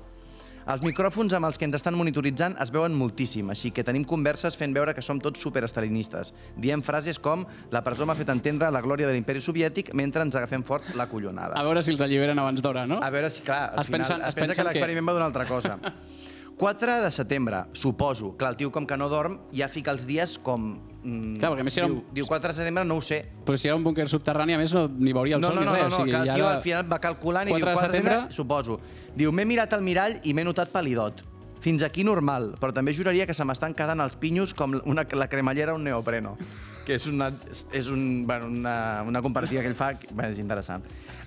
Els 0.66 0.82
micròfons 0.82 1.34
amb 1.38 1.46
els 1.46 1.60
que 1.62 1.66
ens 1.68 1.76
estan 1.78 1.94
monitoritzant 1.94 2.56
es 2.64 2.72
veuen 2.74 2.94
moltíssim, 2.98 3.52
així 3.54 3.70
que 3.70 3.84
tenim 3.86 4.02
converses 4.10 4.56
fent 4.58 4.74
veure 4.74 4.96
que 4.98 5.04
som 5.06 5.20
tots 5.22 5.44
superestalinistes. 5.46 6.32
Diem 6.58 6.82
frases 6.82 7.20
com 7.22 7.44
la 7.70 7.84
presó 7.86 8.08
m'ha 8.10 8.16
fet 8.18 8.32
entendre 8.34 8.72
la 8.74 8.82
glòria 8.82 9.06
de 9.06 9.14
l'imperi 9.14 9.44
soviètic 9.46 9.94
mentre 9.94 10.26
ens 10.26 10.34
agafem 10.36 10.64
fort 10.66 10.90
la 10.98 11.06
collonada. 11.12 11.54
A 11.54 11.64
veure 11.68 11.84
si 11.86 11.94
els 11.94 12.02
alliberen 12.02 12.40
abans 12.42 12.64
d'hora, 12.66 12.88
no? 12.90 12.98
A 12.98 13.12
veure 13.14 13.30
si, 13.30 13.44
clar, 13.46 13.76
al 13.76 13.82
Es 13.84 13.86
final 13.92 14.02
pensen- 14.02 14.22
es 14.22 14.28
es 14.30 14.34
pensa 14.34 14.40
pensen 14.42 14.56
que 14.56 14.62
que- 14.64 14.68
l'experiment 14.74 15.08
va 15.08 15.14
d'una 15.20 15.26
altra 15.30 15.46
cosa. 15.46 15.78
4 16.58 17.02
de 17.04 17.12
setembre, 17.12 17.66
suposo. 17.74 18.36
Clar, 18.38 18.52
el 18.52 18.58
tio, 18.58 18.72
com 18.72 18.86
que 18.88 18.96
no 18.98 19.10
dorm, 19.10 19.40
ja 19.52 19.68
fica 19.68 19.92
els 19.92 20.06
dies 20.08 20.38
com... 20.40 20.78
Mm, 21.06 21.36
Clar, 21.38 21.52
perquè 21.52 21.62
a 21.62 21.68
més 21.68 21.76
si 21.76 21.82
era 21.82 21.90
diu, 21.90 21.98
un- 22.00 22.14
diu 22.16 22.26
4 22.26 22.48
de 22.50 22.56
setembre, 22.58 22.86
no 22.88 22.96
ho 22.98 23.02
sé. 23.04 23.20
Però 23.46 23.58
si 23.60 23.68
era 23.68 23.76
un 23.76 23.84
búnquer 23.84 24.08
subterrani, 24.10 24.56
a 24.56 24.58
més, 24.58 24.72
no, 24.74 24.88
ni 24.88 25.12
veuria 25.14 25.36
el 25.36 25.42
no, 25.44 25.50
sol 25.52 25.60
no, 25.60 25.62
ni 25.62 25.68
no, 25.68 25.74
res. 25.76 25.84
no, 25.84 25.90
no, 25.90 25.96
o 25.96 26.00
sigui, 26.06 26.16
el 26.16 26.26
ja 26.32 26.34
tio 26.40 26.46
era- 26.48 26.56
al 26.56 26.64
final 26.64 26.88
va 26.94 27.00
calculant 27.04 27.48
i 27.52 27.52
4 27.52 27.60
diu 27.60 27.66
de 27.68 27.76
4 27.76 27.92
de 27.92 27.98
setembre? 28.00 28.34
suposo. 28.34 28.80
Diu, 29.16 29.32
m'he 29.36 29.46
mirat 29.46 29.74
el 29.74 29.84
mirall 29.84 30.20
i 30.24 30.34
m'he 30.34 30.44
notat 30.48 30.72
palidot. 30.72 31.22
Fins 31.66 31.82
aquí 31.84 32.04
normal, 32.04 32.54
però 32.62 32.72
també 32.74 32.94
juraria 32.94 33.26
que 33.26 33.34
se 33.34 33.44
m'estan 33.44 33.74
quedant 33.74 34.00
els 34.04 34.16
pinyos 34.22 34.54
com 34.54 34.76
una, 34.86 35.06
la 35.14 35.28
cremallera 35.28 35.74
un 35.74 35.84
neopreno. 35.84 36.38
Que 36.86 36.96
és 37.00 37.08
una, 37.10 37.32
és 37.74 37.88
un, 37.90 38.26
bueno, 38.28 38.46
una, 38.48 39.04
una 39.08 39.22
comparativa 39.26 39.62
que 39.62 39.68
ell 39.72 39.76
fa, 39.76 39.96
que 39.98 40.08
bé, 40.14 40.28
és 40.32 40.38
interessant. 40.40 40.84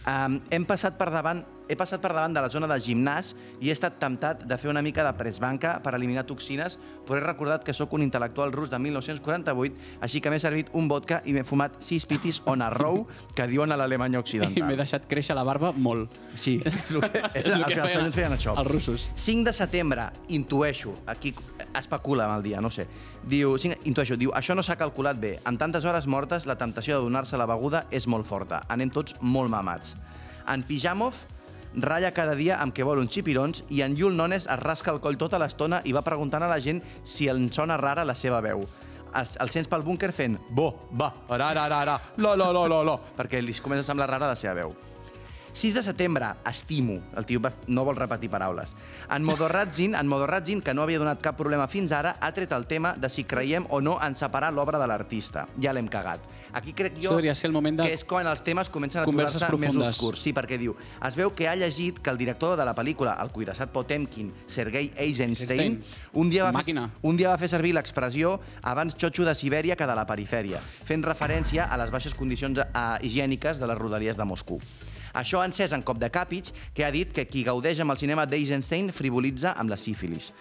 Um, 0.07 0.39
hem 0.55 0.65
passat 0.65 0.95
per 0.97 1.09
davant 1.11 1.43
he 1.69 1.77
passat 1.77 2.01
per 2.01 2.11
davant 2.15 2.33
de 2.35 2.41
la 2.41 2.49
zona 2.51 2.67
de 2.71 2.77
gimnàs 2.81 3.35
i 3.61 3.69
he 3.69 3.73
estat 3.75 3.99
temptat 4.01 4.45
de 4.49 4.57
fer 4.59 4.71
una 4.73 4.83
mica 4.83 5.05
de 5.05 5.13
presbanca 5.19 5.77
per 5.85 5.95
eliminar 5.99 6.25
toxines, 6.27 6.79
però 7.07 7.19
he 7.19 7.25
recordat 7.25 7.65
que 7.65 7.75
sóc 7.77 7.93
un 7.93 8.03
intel·lectual 8.07 8.53
rus 8.55 8.71
de 8.73 8.79
1948, 8.81 9.77
així 10.01 10.21
que 10.25 10.31
m'he 10.33 10.41
servit 10.41 10.71
un 10.73 10.89
vodka 10.89 11.21
i 11.29 11.35
m'he 11.37 11.45
fumat 11.45 11.77
sis 11.85 12.07
pitis 12.09 12.41
on 12.47 12.63
a 12.63 12.71
row, 12.71 13.05
que 13.37 13.47
diuen 13.51 13.73
a 13.73 13.77
l'Alemanya 13.77 14.19
I 14.19 14.23
occidental. 14.23 14.67
m'he 14.67 14.77
deixat 14.81 15.07
créixer 15.07 15.37
la 15.37 15.45
barba 15.45 15.73
molt. 15.77 16.11
Sí, 16.35 16.59
és 16.65 16.91
el 16.95 17.01
que, 17.05 17.23
és, 17.35 17.45
És 17.45 17.53
el 17.53 17.65
que 17.69 17.81
feien 17.83 18.05
els 18.07 18.15
feien 18.17 18.33
això. 18.37 18.57
els 18.59 18.71
russos. 18.71 19.11
5 19.15 19.45
de 19.45 19.53
setembre, 19.53 20.09
intueixo, 20.29 20.97
aquí 21.07 21.35
especula 21.79 22.25
amb 22.27 22.39
el 22.39 22.43
dia, 22.49 22.61
no 22.65 22.71
sé. 22.71 22.87
Diu, 23.29 23.57
5, 23.59 23.83
intueixo, 23.85 24.17
diu, 24.17 24.33
això 24.35 24.55
no 24.57 24.63
s'ha 24.65 24.77
calculat 24.81 25.19
bé. 25.21 25.37
Amb 25.45 25.59
tantes 25.61 25.85
hores 25.85 26.07
mortes, 26.07 26.47
la 26.47 26.57
temptació 26.57 26.97
de 26.99 27.05
donar-se 27.05 27.37
la 27.37 27.47
beguda 27.47 27.85
és 27.91 28.07
molt 28.09 28.27
forta. 28.27 28.63
Anem 28.69 28.91
tots 28.91 29.17
molt 29.21 29.51
mamats. 29.53 29.97
En 30.49 30.63
Pijamov 30.65 31.15
ratlla 31.83 32.13
cada 32.17 32.35
dia 32.39 32.59
amb 32.63 32.75
què 32.75 32.87
vol 32.87 33.03
uns 33.03 33.13
xipirons 33.15 33.65
i 33.75 33.83
en 33.87 33.97
Yul 33.97 34.17
Nones 34.17 34.47
es 34.47 34.61
rasca 34.63 34.93
el 34.95 35.01
coll 35.05 35.19
tota 35.21 35.41
l'estona 35.41 35.83
i 35.85 35.95
va 35.97 36.05
preguntant 36.07 36.45
a 36.45 36.51
la 36.51 36.61
gent 36.61 36.83
si 37.05 37.29
el 37.29 37.43
sona 37.53 37.77
rara 37.77 38.07
la 38.09 38.17
seva 38.19 38.41
veu. 38.45 38.65
El, 39.09 39.31
el 39.41 39.51
sents 39.51 39.69
pel 39.69 39.87
búnquer 39.87 40.13
fent 40.13 40.37
bo, 40.51 40.69
va, 40.93 41.13
ara, 41.29 41.51
ara, 41.51 41.65
ara, 41.65 41.81
ara, 41.87 41.99
lo, 42.19 42.37
lo, 42.37 42.53
lo, 42.53 42.67
lo, 42.69 42.83
lo, 42.85 43.01
perquè 43.17 43.41
li 43.43 43.57
comença 43.57 43.87
a 43.87 43.93
semblar 43.93 44.11
rara 44.11 44.35
la 44.35 44.37
seva 44.37 44.55
veu. 44.63 44.77
6 45.53 45.75
de 45.75 45.83
setembre, 45.83 46.27
estimo. 46.49 47.01
El 47.17 47.27
tio 47.27 47.41
va- 47.41 47.53
no 47.67 47.85
vol 47.85 47.97
repetir 47.97 48.31
paraules. 48.31 48.75
En 49.11 49.25
Modorradzin, 49.25 49.95
en 49.95 50.07
Modorradzin, 50.07 50.61
que 50.63 50.75
no 50.75 50.83
havia 50.83 50.99
donat 50.99 51.21
cap 51.23 51.37
problema 51.37 51.67
fins 51.69 51.93
ara, 51.93 52.17
ha 52.21 52.33
tret 52.33 52.53
el 52.53 52.67
tema 52.67 52.95
de 52.95 53.09
si 53.11 53.25
creiem 53.25 53.67
o 53.71 53.81
no 53.81 53.99
en 54.05 54.15
separar 54.15 54.53
l'obra 54.53 54.79
de 54.79 54.87
l'artista. 54.87 55.49
Ja 55.61 55.73
l'hem 55.73 55.89
cagat. 55.89 56.21
Aquí 56.53 56.73
crec 56.73 56.99
jo 57.01 57.19
Això 57.19 57.35
ser 57.35 57.49
el 57.49 57.53
moment 57.53 57.79
de 57.79 57.89
que 57.89 57.95
és 57.95 58.05
quan 58.05 58.27
els 58.27 58.43
temes 58.43 58.69
comencen 58.69 59.03
a 59.03 59.05
posar-se 59.05 59.57
més 59.57 59.77
obscurs. 59.77 60.21
Sí, 60.21 60.33
perquè 60.33 60.59
diu, 60.59 60.77
es 61.07 61.17
veu 61.17 61.35
que 61.35 61.49
ha 61.49 61.55
llegit 61.57 61.99
que 62.01 62.11
el 62.11 62.19
director 62.19 62.57
de 62.57 62.65
la 62.65 62.75
pel·lícula, 62.75 63.17
el 63.23 63.31
cuirassat 63.31 63.71
Potemkin, 63.71 64.33
Sergei 64.47 64.93
Eisenstein, 64.97 65.83
un 66.13 66.31
dia, 66.31 66.45
va 66.45 66.63
fer, 66.63 66.75
un 67.03 67.17
dia 67.17 67.31
va 67.31 67.39
fer 67.39 67.49
servir 67.49 67.73
l'expressió 67.75 68.41
abans 68.63 68.97
xotxo 68.97 69.25
de 69.25 69.35
Sibèria 69.35 69.77
que 69.77 69.87
de 69.87 69.95
la 69.95 70.07
perifèria, 70.07 70.61
fent 70.85 71.03
referència 71.05 71.65
a 71.69 71.77
les 71.77 71.91
baixes 71.91 72.15
condicions 72.15 72.59
eh, 72.59 72.99
higièniques 73.03 73.59
de 73.59 73.67
les 73.67 73.79
rodalies 73.79 74.17
de 74.17 74.25
Moscou. 74.25 74.61
Això 75.15 75.43
ha 75.43 75.49
encès 75.49 75.73
en 75.73 75.83
cop 75.83 75.99
de 75.99 76.11
càpits, 76.11 76.55
que 76.75 76.85
ha 76.85 76.93
dit 76.95 77.13
que 77.13 77.27
qui 77.29 77.45
gaudeix 77.47 77.81
amb 77.81 77.95
el 77.95 78.01
cinema 78.01 78.27
d'Eisenstein 78.27 78.93
frivolitza 78.93 79.55
amb 79.57 79.71
la 79.71 79.81
sífilis. 79.81 80.33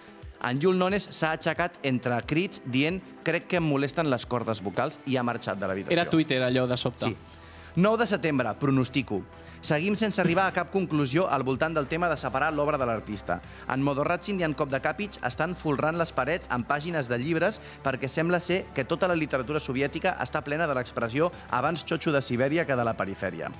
En 0.44 0.60
Yul 0.62 0.78
Nones 0.78 1.08
s'ha 1.10 1.32
aixecat 1.34 1.80
entre 1.88 2.20
crits 2.30 2.62
dient 2.64 3.00
crec 3.26 3.48
que 3.50 3.58
em 3.58 3.66
molesten 3.66 4.10
les 4.10 4.26
cordes 4.26 4.62
vocals 4.62 5.00
i 5.06 5.18
ha 5.18 5.26
marxat 5.26 5.58
de 5.58 5.66
l'habitació. 5.66 5.98
Era 5.98 6.10
Twitter, 6.10 6.42
allò 6.46 6.68
de 6.70 6.78
sobte. 6.78 7.10
Sí. 7.10 7.44
9 7.78 7.98
de 7.98 8.06
setembre, 8.10 8.54
pronostico. 8.58 9.22
Seguim 9.60 9.96
sense 9.98 10.20
arribar 10.22 10.46
a 10.46 10.54
cap 10.54 10.70
conclusió 10.70 11.28
al 11.30 11.42
voltant 11.42 11.74
del 11.74 11.88
tema 11.90 12.08
de 12.08 12.16
separar 12.16 12.52
l'obra 12.54 12.78
de 12.78 12.86
l'artista. 12.86 13.40
En 13.70 13.82
Modoratsin 13.82 14.38
i 14.40 14.46
en 14.46 14.54
Cop 14.54 14.70
de 14.70 14.80
Capitx 14.82 15.18
estan 15.26 15.56
folrant 15.58 15.98
les 15.98 16.14
parets 16.14 16.50
amb 16.54 16.66
pàgines 16.66 17.10
de 17.10 17.18
llibres 17.18 17.60
perquè 17.82 18.10
sembla 18.10 18.40
ser 18.40 18.64
que 18.74 18.86
tota 18.86 19.10
la 19.10 19.18
literatura 19.18 19.62
soviètica 19.62 20.16
està 20.22 20.42
plena 20.46 20.66
de 20.66 20.78
l'expressió 20.78 21.32
abans 21.50 21.86
xotxo 21.86 22.14
de 22.14 22.22
Sibèria 22.22 22.66
que 22.66 22.78
de 22.78 22.86
la 22.86 22.96
perifèria. 22.98 23.50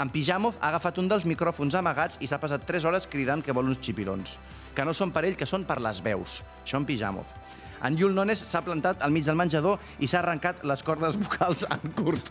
En 0.00 0.08
Pijamov 0.08 0.56
ha 0.62 0.70
agafat 0.70 0.96
un 1.02 1.08
dels 1.10 1.26
micròfons 1.28 1.74
amagats 1.76 2.16
i 2.24 2.28
s'ha 2.30 2.38
passat 2.40 2.62
3 2.68 2.86
hores 2.88 3.06
cridant 3.10 3.42
que 3.44 3.52
vol 3.52 3.68
uns 3.68 3.80
xipirons. 3.84 4.38
Que 4.74 4.84
no 4.86 4.94
són 4.96 5.10
per 5.12 5.26
ell, 5.28 5.36
que 5.36 5.48
són 5.48 5.66
per 5.68 5.76
les 5.84 6.00
veus. 6.04 6.38
Això 6.64 6.78
en 6.80 6.86
Pijamov. 6.88 7.34
En 7.84 7.96
Yul 7.96 8.12
Nones 8.16 8.40
s'ha 8.44 8.60
plantat 8.64 9.00
al 9.04 9.12
mig 9.12 9.24
del 9.24 9.36
menjador 9.40 9.78
i 10.04 10.08
s'ha 10.08 10.18
arrencat 10.20 10.62
les 10.68 10.82
cordes 10.84 11.16
vocals 11.20 11.64
en 11.68 11.92
curt. 11.96 12.30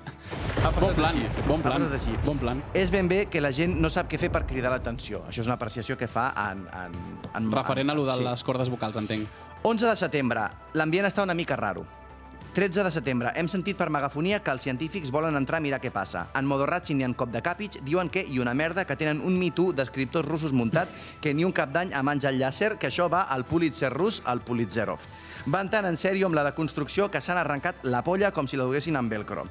Ha 0.63 0.71
Bon 0.71 0.79
passat 0.79 0.95
plan, 0.97 1.09
així. 1.09 1.45
bon 1.47 1.59
Ha 1.59 1.67
plan, 1.67 1.77
passat 1.85 1.95
així. 1.99 2.17
bon 2.25 2.41
plan. 2.41 2.63
És 2.73 2.91
ben 2.93 3.09
bé 3.09 3.23
que 3.29 3.41
la 3.41 3.51
gent 3.51 3.77
no 3.81 3.89
sap 3.89 4.09
què 4.09 4.17
fer 4.21 4.29
per 4.33 4.43
cridar 4.49 4.69
l'atenció. 4.73 5.23
Això 5.27 5.41
és 5.41 5.49
una 5.49 5.57
apreciació 5.57 5.97
que 5.97 6.07
fa 6.07 6.31
en... 6.49 6.65
en, 6.83 6.97
en 7.35 7.51
Referent 7.51 7.89
a 7.89 7.97
lo 7.97 8.05
de 8.05 8.17
sí. 8.17 8.25
les 8.29 8.43
cordes 8.45 8.69
vocals, 8.69 8.97
entenc. 9.01 9.25
11 9.63 9.89
de 9.89 9.95
setembre. 9.99 10.45
L'ambient 10.73 11.09
està 11.09 11.25
una 11.25 11.33
mica 11.37 11.57
raro. 11.57 11.85
13 12.59 12.83
de 12.83 12.91
setembre. 12.91 13.29
Hem 13.39 13.47
sentit 13.47 13.77
per 13.79 13.85
megafonia 13.87 14.41
que 14.43 14.51
els 14.51 14.65
científics 14.65 15.13
volen 15.15 15.37
entrar 15.39 15.61
a 15.61 15.63
mirar 15.63 15.77
què 15.79 15.93
passa. 15.95 16.25
En 16.35 16.43
Modoratsin 16.43 16.99
i 16.99 17.05
en 17.07 17.13
Cop 17.15 17.31
de 17.31 17.39
Capitx 17.39 17.79
diuen 17.87 18.09
que 18.11 18.19
i 18.27 18.35
una 18.43 18.51
merda 18.51 18.83
que 18.83 18.97
tenen 18.99 19.21
un 19.23 19.37
Too 19.55 19.71
d'escriptors 19.77 20.27
russos 20.27 20.51
muntat 20.51 20.89
que 21.21 21.33
ni 21.33 21.45
un 21.47 21.53
cap 21.55 21.71
d'any 21.71 21.93
amb 21.95 22.09
Àngel 22.11 22.35
Llàcer, 22.35 22.73
que 22.77 22.89
això 22.91 23.07
va 23.09 23.21
al 23.31 23.45
Pulitzer 23.45 23.93
rus, 23.93 24.21
al 24.25 24.41
Pulitzerov. 24.41 24.99
Van 25.45 25.69
tan 25.69 25.85
en 25.85 25.95
sèrio 25.95 26.27
amb 26.27 26.35
la 26.35 26.43
deconstrucció 26.43 27.07
que 27.09 27.21
s'han 27.21 27.37
arrencat 27.39 27.79
la 27.83 28.03
polla 28.03 28.33
com 28.33 28.45
si 28.45 28.57
la 28.57 28.65
duguessin 28.67 28.97
amb 28.99 29.09
velcro. 29.09 29.47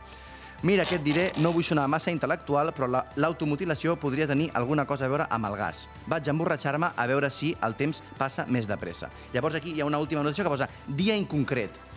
Mira, 0.60 0.84
què 0.84 0.96
et 0.98 1.02
diré, 1.02 1.32
no 1.38 1.54
vull 1.54 1.64
sonar 1.64 1.88
massa 1.88 2.10
intel·lectual, 2.12 2.74
però 2.74 2.90
la- 2.90 3.06
l'automutilació 3.16 3.96
podria 3.96 4.26
tenir 4.26 4.50
alguna 4.52 4.84
cosa 4.84 5.06
a 5.06 5.08
veure 5.08 5.26
amb 5.30 5.46
el 5.46 5.56
gas. 5.56 5.88
Vaig 6.06 6.28
emborratxar-me 6.28 6.92
a 6.94 7.06
veure 7.06 7.30
si 7.30 7.56
el 7.62 7.74
temps 7.74 8.02
passa 8.18 8.44
més 8.46 8.66
de 8.68 8.76
pressa. 8.76 9.08
Llavors 9.32 9.54
aquí 9.54 9.72
hi 9.72 9.80
ha 9.80 9.86
una 9.86 9.98
última 9.98 10.22
notícia 10.22 10.44
que 10.44 10.50
posa 10.50 10.68
dia 10.86 11.16
inconcret. 11.16 11.87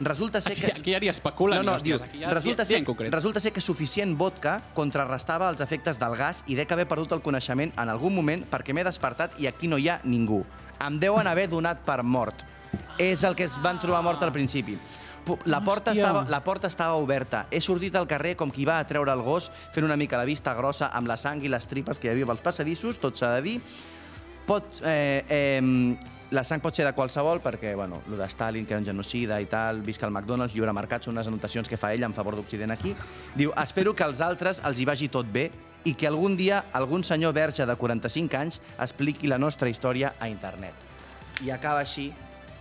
Resulta 0.00 0.40
ser 0.40 0.54
que... 0.54 0.72
aquí 0.72 0.92
ja 0.92 1.00
ni 1.00 1.08
especulen. 1.08 1.58
No, 1.58 1.70
no, 1.70 1.76
les 1.78 1.84
diu, 1.86 1.96
coses, 1.96 2.08
aquí 2.08 2.20
ja, 2.20 2.32
resulta, 2.34 2.64
ser, 2.68 2.82
resulta 3.10 3.40
ser 3.40 3.52
que 3.52 3.62
suficient 3.64 4.16
vodka 4.18 4.58
contrarrestava 4.76 5.48
els 5.52 5.62
efectes 5.64 5.98
del 6.00 6.16
gas 6.16 6.42
i 6.46 6.58
dec 6.58 6.72
haver 6.72 6.86
perdut 6.90 7.16
el 7.16 7.24
coneixement 7.24 7.72
en 7.76 7.92
algun 7.92 8.14
moment 8.14 8.44
perquè 8.50 8.76
m'he 8.76 8.84
despertat 8.86 9.40
i 9.40 9.48
aquí 9.48 9.70
no 9.72 9.80
hi 9.80 9.88
ha 9.88 10.00
ningú. 10.04 10.44
Em 10.84 11.00
deuen 11.00 11.26
haver 11.26 11.48
donat 11.48 11.80
per 11.86 12.02
mort. 12.04 12.44
És 13.00 13.24
el 13.24 13.36
que 13.36 13.46
es 13.48 13.56
van 13.62 13.80
trobar 13.80 14.02
mort 14.04 14.22
al 14.22 14.32
principi. 14.32 14.76
La 15.44 15.58
porta, 15.64 15.90
Hòstia. 15.90 16.04
estava, 16.04 16.24
la 16.30 16.42
porta 16.44 16.68
estava 16.70 16.94
oberta. 17.02 17.46
He 17.50 17.60
sortit 17.60 17.96
al 17.98 18.06
carrer 18.06 18.36
com 18.38 18.52
qui 18.54 18.64
va 18.64 18.78
a 18.78 18.86
treure 18.86 19.10
el 19.10 19.24
gos, 19.26 19.50
fent 19.74 19.84
una 19.84 19.96
mica 19.98 20.20
la 20.20 20.28
vista 20.28 20.54
grossa 20.54 20.92
amb 20.94 21.10
la 21.10 21.16
sang 21.18 21.42
i 21.42 21.50
les 21.50 21.66
tripes 21.66 21.98
que 21.98 22.06
hi 22.06 22.12
havia 22.12 22.28
pels 22.30 22.44
passadissos, 22.44 23.00
tot 23.02 23.18
s'ha 23.18 23.32
de 23.34 23.42
dir. 23.42 23.56
Pot, 24.46 24.78
eh, 24.86 25.24
eh, 25.26 25.96
la 26.30 26.42
sang 26.44 26.62
pot 26.62 26.74
ser 26.74 26.86
de 26.86 26.92
qualsevol, 26.96 27.40
perquè, 27.42 27.74
bueno, 27.78 28.00
lo 28.10 28.16
de 28.18 28.26
Stalin, 28.28 28.66
que 28.66 28.74
era 28.74 28.80
un 28.80 28.86
genocida 28.86 29.38
i 29.40 29.46
tal, 29.46 29.80
visca 29.86 30.06
el 30.06 30.12
McDonald's, 30.12 30.54
lliure 30.56 30.72
mercat, 30.74 31.06
són 31.06 31.14
unes 31.14 31.28
anotacions 31.30 31.68
que 31.70 31.78
fa 31.78 31.92
ell 31.94 32.02
en 32.02 32.14
favor 32.16 32.34
d'Occident 32.36 32.74
aquí. 32.74 32.96
Diu, 33.34 33.52
espero 33.62 33.94
que 33.94 34.04
als 34.04 34.20
altres 34.20 34.60
els 34.66 34.80
hi 34.80 34.88
vagi 34.88 35.08
tot 35.08 35.30
bé 35.30 35.50
i 35.86 35.94
que 35.94 36.08
algun 36.10 36.34
dia 36.36 36.64
algun 36.74 37.04
senyor 37.06 37.32
verge 37.32 37.66
de 37.66 37.76
45 37.78 38.38
anys 38.40 38.60
expliqui 38.82 39.30
la 39.30 39.38
nostra 39.38 39.70
història 39.70 40.16
a 40.18 40.28
internet. 40.28 40.74
I 41.46 41.52
acaba 41.54 41.84
així 41.84 42.10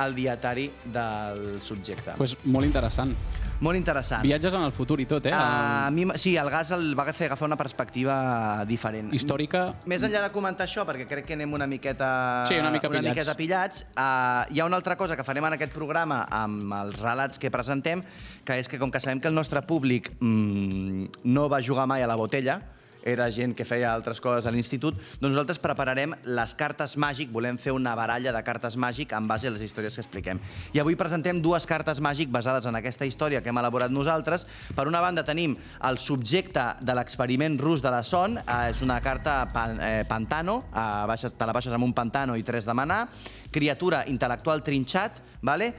el 0.03 0.15
dietari 0.15 0.69
del 0.85 1.59
subjecte. 1.61 2.13
Pues 2.17 2.35
molt 2.43 2.65
interessant. 2.67 3.15
Molt 3.63 3.77
interessant. 3.79 4.25
Viatges 4.25 4.53
en 4.57 4.65
el 4.67 4.73
futur 4.75 4.97
i 4.99 5.05
tot, 5.07 5.29
eh? 5.29 5.31
A 5.33 5.89
mi, 5.93 6.03
sí, 6.19 6.35
el 6.35 6.49
gas 6.51 6.73
el 6.75 6.91
va 6.97 7.05
fer 7.13 7.29
agafar 7.29 7.47
una 7.47 7.55
perspectiva 7.55 8.65
diferent. 8.67 9.13
Històrica. 9.15 9.61
Més 9.87 10.03
enllà 10.03 10.25
de 10.25 10.31
comentar 10.33 10.67
això, 10.67 10.83
perquè 10.87 11.07
crec 11.07 11.25
que 11.29 11.37
anem 11.37 11.53
una 11.55 11.67
miqueta, 11.67 12.43
Sí, 12.49 12.59
una 12.59 12.71
mica 12.73 12.89
una 12.89 12.99
pillats. 12.99 13.15
miqueta 13.15 13.37
pillats 13.39 13.85
uh, 13.95 14.43
hi 14.51 14.59
ha 14.59 14.65
una 14.67 14.75
altra 14.75 14.97
cosa 14.99 15.15
que 15.15 15.23
farem 15.23 15.47
en 15.47 15.55
aquest 15.55 15.73
programa 15.73 16.25
amb 16.29 16.73
els 16.81 16.99
relats 16.99 17.39
que 17.39 17.51
presentem, 17.51 18.03
que 18.43 18.59
és 18.59 18.67
que 18.67 18.79
com 18.79 18.91
que 18.91 18.99
sabem 18.99 19.21
que 19.23 19.31
el 19.31 19.35
nostre 19.35 19.61
públic 19.63 20.11
mm, 20.19 21.23
no 21.23 21.47
va 21.49 21.61
jugar 21.63 21.87
mai 21.87 22.03
a 22.03 22.07
la 22.11 22.19
botella, 22.19 22.59
era 23.05 23.29
gent 23.29 23.53
que 23.55 23.63
feia 23.63 23.93
altres 23.93 24.19
coses 24.19 24.47
a 24.49 24.51
l'institut, 24.51 24.97
doncs 25.21 25.35
nosaltres 25.35 25.61
prepararem 25.61 26.15
les 26.25 26.55
cartes 26.57 26.97
màgic, 26.97 27.29
volem 27.31 27.59
fer 27.61 27.71
una 27.75 27.93
baralla 27.95 28.33
de 28.33 28.41
cartes 28.43 28.75
màgic 28.81 29.13
en 29.13 29.29
base 29.29 29.47
a 29.47 29.53
les 29.53 29.61
històries 29.61 29.95
que 29.95 30.01
expliquem. 30.03 30.41
I 30.73 30.81
avui 30.81 30.97
presentem 30.97 31.39
dues 31.43 31.69
cartes 31.69 32.01
màgic 32.01 32.33
basades 32.33 32.65
en 32.65 32.75
aquesta 32.81 33.05
història 33.05 33.43
que 33.45 33.53
hem 33.53 33.61
elaborat 33.61 33.93
nosaltres. 33.93 34.47
Per 34.75 34.87
una 34.89 35.03
banda 35.05 35.23
tenim 35.23 35.55
el 35.85 36.01
subjecte 36.01 36.65
de 36.81 36.97
l'experiment 36.97 37.59
rus 37.61 37.85
de 37.85 37.93
la 37.93 38.01
son, 38.03 38.39
eh, 38.39 38.61
és 38.71 38.81
una 38.81 38.99
carta 39.01 39.45
pan, 39.53 39.79
eh, 39.79 40.03
pantano, 40.09 40.63
eh, 40.73 41.05
baixes, 41.07 41.37
te 41.37 41.45
la 41.45 41.53
baixes 41.53 41.73
amb 41.73 41.85
un 41.85 41.93
pantano 41.93 42.35
i 42.35 42.43
tres 42.43 42.65
de 42.65 42.73
manar, 42.73 43.07
criatura 43.51 44.05
intel·lectual 44.09 44.63
trinxat, 44.63 45.21
vale? 45.41 45.73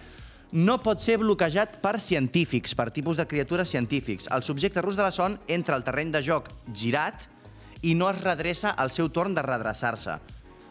No 0.53 0.79
pot 0.83 1.01
ser 1.03 1.19
bloquejat 1.19 1.81
per 1.83 1.99
científics, 2.01 2.75
per 2.79 2.91
tipus 2.95 3.17
de 3.19 3.27
criatures 3.27 3.69
científics. 3.71 4.29
El 4.31 4.43
subjecte 4.47 4.83
rus 4.83 4.97
de 4.97 5.03
la 5.03 5.11
son 5.11 5.39
entra 5.49 5.75
al 5.75 5.85
terreny 5.85 6.13
de 6.15 6.23
joc 6.23 6.51
girat 6.73 7.27
i 7.83 7.95
no 7.95 8.09
es 8.11 8.23
redreça 8.23 8.71
al 8.71 8.91
seu 8.91 9.11
torn 9.11 9.35
de 9.35 9.43
redreçar-se. 9.43 10.19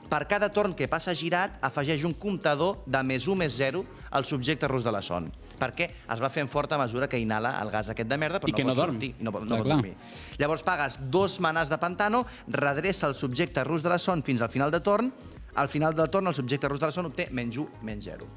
Per 0.10 0.28
cada 0.30 0.52
torn 0.54 0.76
que 0.78 0.88
passa 0.88 1.16
girat, 1.18 1.58
afegeix 1.66 2.04
un 2.06 2.14
comptador 2.14 2.84
de 2.86 3.02
més 3.04 3.26
1 3.28 3.36
més 3.36 3.56
0 3.58 3.82
al 4.16 4.24
subjecte 4.26 4.68
rus 4.70 4.84
de 4.86 4.92
la 4.94 5.02
son. 5.02 5.32
Perquè 5.60 5.88
es 6.14 6.22
va 6.22 6.30
fent 6.30 6.48
forta 6.48 6.76
a 6.76 6.78
mesura 6.80 7.08
que 7.10 7.18
inhala 7.20 7.56
el 7.62 7.72
gas 7.74 7.90
aquest 7.90 8.08
de 8.10 8.18
merda, 8.18 8.40
però 8.40 8.50
I 8.50 8.54
que 8.54 8.64
no 8.64 8.70
no 8.70 8.76
pot 8.76 8.84
dorm. 8.86 8.94
sortir. 9.00 9.16
No, 9.20 9.32
no 9.32 9.40
Clar, 9.40 9.58
pot 9.58 9.66
clar. 9.66 9.78
dormir. 9.78 9.96
Llavors 10.38 10.64
pagues 10.64 10.98
dos 11.12 11.40
manars 11.42 11.70
de 11.70 11.78
pantano, 11.82 12.26
redreça 12.48 13.08
el 13.08 13.16
subjecte 13.16 13.64
rus 13.64 13.82
de 13.84 13.90
la 13.90 13.98
son 13.98 14.22
fins 14.24 14.42
al 14.42 14.50
final 14.50 14.72
de 14.72 14.80
torn, 14.80 15.12
al 15.56 15.70
final 15.70 15.96
del 15.96 16.10
torn 16.10 16.28
el 16.28 16.36
subjecte 16.36 16.68
rus 16.70 16.80
de 16.80 16.86
la 16.86 16.92
son 16.92 17.08
obté 17.10 17.30
menys 17.32 17.58
1, 17.58 17.70
menys 17.82 18.06
0. 18.06 18.28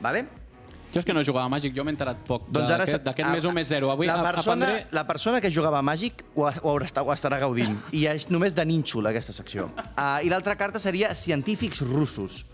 Vale? 0.00 0.28
Jo 0.94 1.02
és 1.02 1.06
que 1.06 1.14
no 1.16 1.22
jugava 1.26 1.46
a 1.48 1.52
Màgic, 1.52 1.74
jo 1.76 1.84
m'he 1.84 1.92
enterat 1.92 2.20
poc 2.28 2.46
Doncs 2.52 2.70
d'aquest 3.04 3.28
més 3.28 3.44
1 3.44 3.54
més 3.56 3.68
0. 3.68 3.90
Avui 3.92 4.08
la 4.08 4.20
persona, 4.22 4.68
aprendré... 4.70 4.96
la 4.96 5.04
persona 5.08 5.40
que 5.44 5.50
jugava 5.52 5.80
a 5.82 5.84
Màgic 5.84 6.22
ho, 6.34 6.46
ho, 6.46 6.50
haurà, 6.72 6.88
ho 7.02 7.12
estarà 7.12 7.40
gaudint. 7.42 7.74
I 7.92 8.06
és 8.12 8.28
només 8.30 8.54
de 8.56 8.64
nínxol, 8.64 9.10
aquesta 9.10 9.34
secció. 9.36 9.68
Uh, 9.92 10.22
I 10.24 10.32
l'altra 10.32 10.56
carta 10.56 10.80
seria 10.82 11.12
Científics 11.18 11.82
russos. 11.84 12.44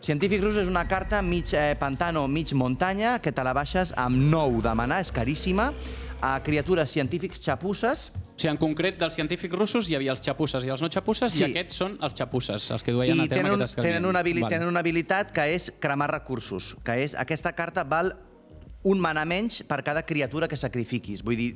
Científics 0.00 0.44
russos 0.44 0.62
és 0.62 0.70
una 0.70 0.84
carta 0.86 1.20
mig 1.26 1.50
eh, 1.58 1.74
pantano, 1.78 2.28
mig 2.30 2.52
muntanya, 2.54 3.16
que 3.18 3.32
te 3.34 3.42
la 3.42 3.52
baixes 3.56 3.90
amb 3.98 4.28
9 4.30 4.62
de 4.62 4.74
manar, 4.78 5.00
és 5.02 5.10
caríssima. 5.12 5.72
Uh, 6.20 6.40
criatures 6.42 6.90
científics 6.90 7.40
xapusses, 7.40 8.10
O 8.38 8.40
sigui, 8.40 8.50
en 8.52 8.56
concret, 8.58 8.96
dels 8.98 9.14
científics 9.14 9.54
russos 9.54 9.88
hi 9.90 9.94
havia 9.96 10.10
els 10.14 10.20
xapusses 10.22 10.64
i 10.64 10.68
els 10.70 10.82
no 10.82 10.88
xapusses, 10.90 11.32
Sí. 11.32 11.42
i 11.42 11.44
aquests 11.50 11.74
són 11.74 11.96
els 12.02 12.14
xapusses, 12.14 12.70
els 12.70 12.82
que 12.82 12.92
duien 12.92 13.18
a 13.20 13.24
i 13.24 13.28
terme 13.28 13.42
tenen, 13.42 13.52
un, 13.52 13.60
aquest 13.62 13.70
escarment. 13.70 13.94
tenen, 13.94 14.08
una 14.08 14.18
habili 14.20 14.42
Vale. 14.42 14.54
tenen 14.54 14.68
una 14.68 14.80
habilitat 14.80 15.32
que 15.32 15.46
és 15.54 15.72
cremar 15.78 16.10
recursos, 16.10 16.76
que 16.84 17.02
és 17.04 17.14
aquesta 17.14 17.52
carta 17.54 17.84
val 17.84 18.14
un 18.82 19.00
mana 19.02 19.24
menys 19.26 19.62
per 19.66 19.82
cada 19.82 20.04
criatura 20.06 20.46
que 20.48 20.56
sacrifiquis. 20.56 21.22
Vull 21.26 21.36
dir, 21.36 21.48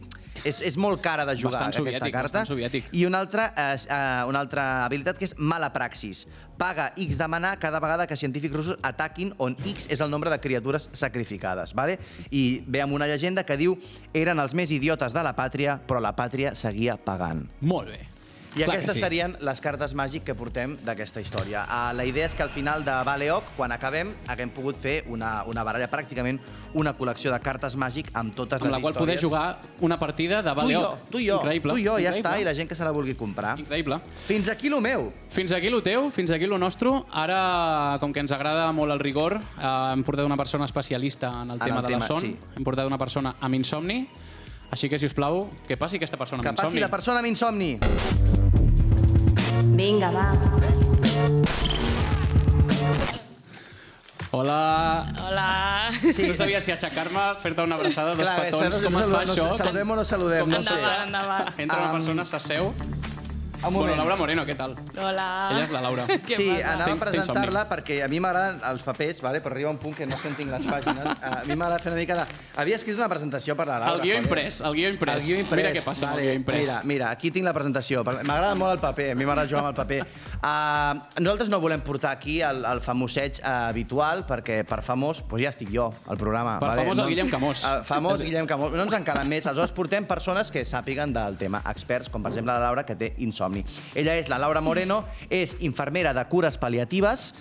és, 0.45 0.61
és 0.67 0.77
molt 0.77 1.01
cara 1.05 1.25
de 1.29 1.37
jugar, 1.39 1.55
Bastant 1.55 1.71
aquesta 1.71 1.83
soviètic, 1.83 2.15
carta. 2.15 2.45
soviètic. 2.49 2.89
I 2.93 3.05
una 3.07 3.21
altra, 3.23 3.53
eh, 3.57 3.77
eh, 3.87 4.25
una 4.29 4.41
altra 4.43 4.85
habilitat 4.85 5.19
que 5.19 5.29
és 5.31 5.37
mala 5.39 5.73
praxis. 5.73 6.27
Paga 6.59 6.93
X 6.97 7.17
de 7.19 7.29
mana 7.29 7.57
cada 7.59 7.81
vegada 7.81 8.07
que 8.07 8.17
científics 8.17 8.55
russos 8.55 8.79
ataquin 8.83 9.33
on 9.39 9.57
X 9.65 9.87
és 9.91 10.01
el 10.01 10.11
nombre 10.11 10.31
de 10.31 10.41
criatures 10.41 10.91
sacrificades. 10.93 11.75
Vale? 11.75 11.99
I 12.31 12.63
ve 12.67 12.83
amb 12.83 12.93
una 12.95 13.07
llegenda 13.07 13.47
que 13.47 13.57
diu 13.57 13.79
eren 14.13 14.39
els 14.43 14.55
més 14.55 14.71
idiotes 14.71 15.15
de 15.15 15.23
la 15.23 15.37
pàtria, 15.37 15.79
però 15.87 16.01
la 16.03 16.17
pàtria 16.17 16.55
seguia 16.55 16.97
pagant. 16.97 17.47
Molt 17.61 17.89
bé. 17.95 18.12
I 18.53 18.61
Clar 18.65 18.67
que 18.67 18.73
aquestes 18.83 18.95
sí. 18.95 19.01
serien 19.01 19.37
les 19.41 19.61
cartes 19.65 19.95
màgic 19.97 20.25
que 20.27 20.35
portem 20.37 20.75
d'aquesta 20.85 21.23
història. 21.25 21.63
Uh, 21.65 21.95
la 21.97 22.05
idea 22.05 22.27
és 22.27 22.35
que 22.37 22.43
al 22.45 22.51
final 22.53 22.85
de 22.85 22.93
Baleoc, 23.05 23.45
quan 23.57 23.73
acabem, 23.73 24.11
haguem 24.29 24.51
pogut 24.53 24.77
fer 24.77 25.05
una, 25.09 25.43
una 25.49 25.65
baralla, 25.65 25.89
pràcticament 25.89 26.39
una 26.77 26.93
col·lecció 26.99 27.33
de 27.33 27.39
cartes 27.41 27.77
màgic 27.81 28.11
amb 28.13 28.35
totes 28.37 28.61
Amb 28.61 28.69
les 28.69 28.77
la 28.77 28.81
qual 28.85 28.93
poder 28.95 29.15
històries. 29.17 29.23
jugar 29.25 29.63
una 29.81 29.99
partida 29.99 30.43
de 30.43 30.51
Tu 30.53 30.69
i 30.69 30.75
jo, 30.75 30.81
Baleoc. 30.83 31.09
tu 31.11 31.19
i 31.19 31.27
jo, 31.31 31.39
Increïble. 31.41 31.73
tu 31.73 31.79
i 31.79 31.85
jo, 31.87 31.97
ja 31.97 32.11
Increïble. 32.11 32.21
està, 32.29 32.41
i 32.41 32.45
la 32.45 32.55
gent 32.55 32.69
que 32.69 32.75
se 32.77 32.85
la 32.85 32.91
vulgui 32.93 33.15
comprar. 33.15 33.59
Increïble. 33.59 33.99
Fins 34.27 34.49
aquí 34.51 34.69
lo 34.69 34.81
meu. 34.83 35.11
Fins 35.31 35.53
aquí 35.53 35.71
lo 35.71 35.83
teu, 35.83 36.11
fins 36.11 36.31
aquí 36.31 36.47
lo 36.47 36.59
nostre. 36.59 36.91
Ara, 37.11 37.97
com 38.01 38.13
que 38.13 38.21
ens 38.21 38.33
agrada 38.33 38.71
molt 38.73 38.93
el 38.93 39.01
rigor, 39.01 39.39
eh, 39.41 39.93
hem 39.95 40.05
portat 40.05 40.27
una 40.27 40.37
persona 40.37 40.65
especialista 40.67 41.29
en 41.43 41.51
el 41.53 41.59
En 41.61 41.65
tema 41.65 41.77
el 41.81 41.83
de 41.83 41.89
tema, 41.89 42.01
la 42.01 42.07
son. 42.07 42.21
sí. 42.21 42.37
Hem 42.57 42.65
portat 42.65 42.87
una 42.87 42.99
persona 42.99 43.37
amb 43.41 43.55
insomni. 43.55 44.09
Així 44.73 44.89
que, 44.89 44.99
si 44.99 45.05
us 45.07 45.13
plau, 45.15 45.45
que 45.69 45.77
passi 45.77 45.99
aquesta 46.01 46.17
persona 46.17 46.43
Que 46.43 46.49
amb 46.49 46.57
passi 46.59 46.79
insomni. 46.79 46.81
la 46.81 46.89
persona 46.89 47.19
amb 47.21 47.29
insomni. 47.29 47.73
Vinga, 49.77 50.11
va. 50.15 50.31
Hola. 54.31 55.13
Hola. 55.27 55.91
Sí. 56.15 56.25
No 56.27 56.35
sabia 56.37 56.61
si 56.65 56.73
aixecar-me, 56.73 57.21
fer-te 57.43 57.63
una 57.67 57.77
abraçada, 57.77 58.15
dos 58.17 58.25
Clar, 58.25 58.39
petons, 58.47 58.77
com 58.81 58.97
es 58.97 59.09
fa 59.13 59.25
no- 59.27 59.35
això? 59.35 59.57
saludem 59.59 59.91
o 59.91 59.97
no 59.97 60.05
saludem, 60.09 60.41
Com 60.41 60.51
no 60.57 60.63
sé. 60.63 60.73
Endavant, 60.73 61.07
endavant. 61.07 61.61
Entra 61.61 61.79
una 61.83 61.93
persona, 61.93 62.25
s'asseu. 62.25 62.73
Un 63.65 63.73
Bueno, 63.73 63.93
moment. 63.93 63.97
Laura 63.99 64.17
Moreno, 64.17 64.43
què 64.45 64.57
tal? 64.59 64.73
Hola. 64.99 65.25
Ella 65.53 65.63
és 65.63 65.71
la 65.71 65.81
Laura. 65.85 66.05
Què 66.27 66.35
sí, 66.35 66.49
passa? 66.51 66.73
anava 66.73 66.95
a 66.97 66.99
presentar-la 66.99 67.61
perquè 67.71 68.01
a 68.03 68.09
mi 68.11 68.19
m'agraden 68.19 68.59
els 68.67 68.83
papers, 68.83 69.21
vale? 69.23 69.39
però 69.41 69.55
arriba 69.55 69.71
un 69.71 69.79
punt 69.79 69.95
que 69.95 70.07
no 70.07 70.19
sentinc 70.19 70.51
les 70.51 70.67
pàgines. 70.67 71.07
A 71.23 71.45
mi 71.47 71.55
m'agrada 71.55 71.79
fer 71.79 71.93
una 71.93 72.01
mica 72.01 72.17
de... 72.19 72.25
Havia 72.59 72.77
escrit 72.81 72.99
una 72.99 73.07
presentació 73.09 73.55
per 73.57 73.69
la 73.69 73.77
Laura. 73.79 73.95
El 73.95 74.03
guió 74.03 74.17
joder. 74.17 74.25
imprès, 74.27 74.59
el 74.67 74.75
guió 74.75 74.89
imprès. 74.91 75.15
El 75.15 75.29
guió 75.29 75.39
imprès. 75.45 75.63
Mira 75.63 75.73
què 75.77 75.85
passa 75.85 76.09
amb 76.09 76.19
el 76.19 76.25
guió 76.27 76.35
imprès. 76.41 76.65
Mira, 76.65 76.81
mira, 76.91 77.11
aquí 77.15 77.31
tinc 77.31 77.47
la 77.47 77.53
presentació. 77.55 78.03
M'agrada 78.03 78.57
molt 78.59 78.75
el 78.75 78.83
paper, 78.83 79.07
a 79.13 79.15
mi 79.21 79.29
m'agrada 79.29 79.47
jugar 79.47 79.63
amb 79.63 79.71
el 79.71 79.79
paper. 79.79 80.01
Uh, 80.43 81.23
nosaltres 81.25 81.53
no 81.55 81.63
volem 81.63 81.87
portar 81.87 82.17
aquí 82.19 82.41
el, 82.43 82.65
el 82.67 82.83
famoseig 82.83 83.39
uh, 83.45 83.69
habitual, 83.71 84.27
perquè 84.27 84.65
per 84.67 84.81
famós 84.83 85.23
doncs 85.23 85.45
ja 85.47 85.55
estic 85.55 85.71
jo, 85.71 85.87
al 86.11 86.19
programa. 86.19 86.59
Per 86.59 86.73
famós, 86.83 86.99
el 86.99 87.13
Guillem 87.15 87.31
Camós. 87.31 87.63
El 87.71 87.87
famós 87.87 88.27
Guillem 88.27 88.51
Camós. 88.51 88.75
No 88.75 88.89
ens 88.89 88.99
en 88.99 89.07
calen 89.07 89.31
més. 89.31 89.47
Aleshores 89.47 89.77
portem 89.79 90.11
persones 90.11 90.51
que 90.51 90.67
sàpiguen 90.67 91.15
del 91.15 91.39
tema, 91.39 91.63
experts, 91.71 92.11
com 92.11 92.27
per 92.27 92.35
exemple 92.35 92.51
la 92.53 92.67
Laura, 92.67 92.83
que 92.89 92.99
té 92.99 93.15
insomni. 93.23 93.52
Ella 93.95 94.17
és 94.17 94.33
la 94.33 94.41
Laura 94.41 94.65
Moreno, 94.65 95.03
és 95.29 95.59
infermera 95.61 96.15
de 96.17 96.25
cures 96.33 96.59
pal·liatives, 96.61 97.33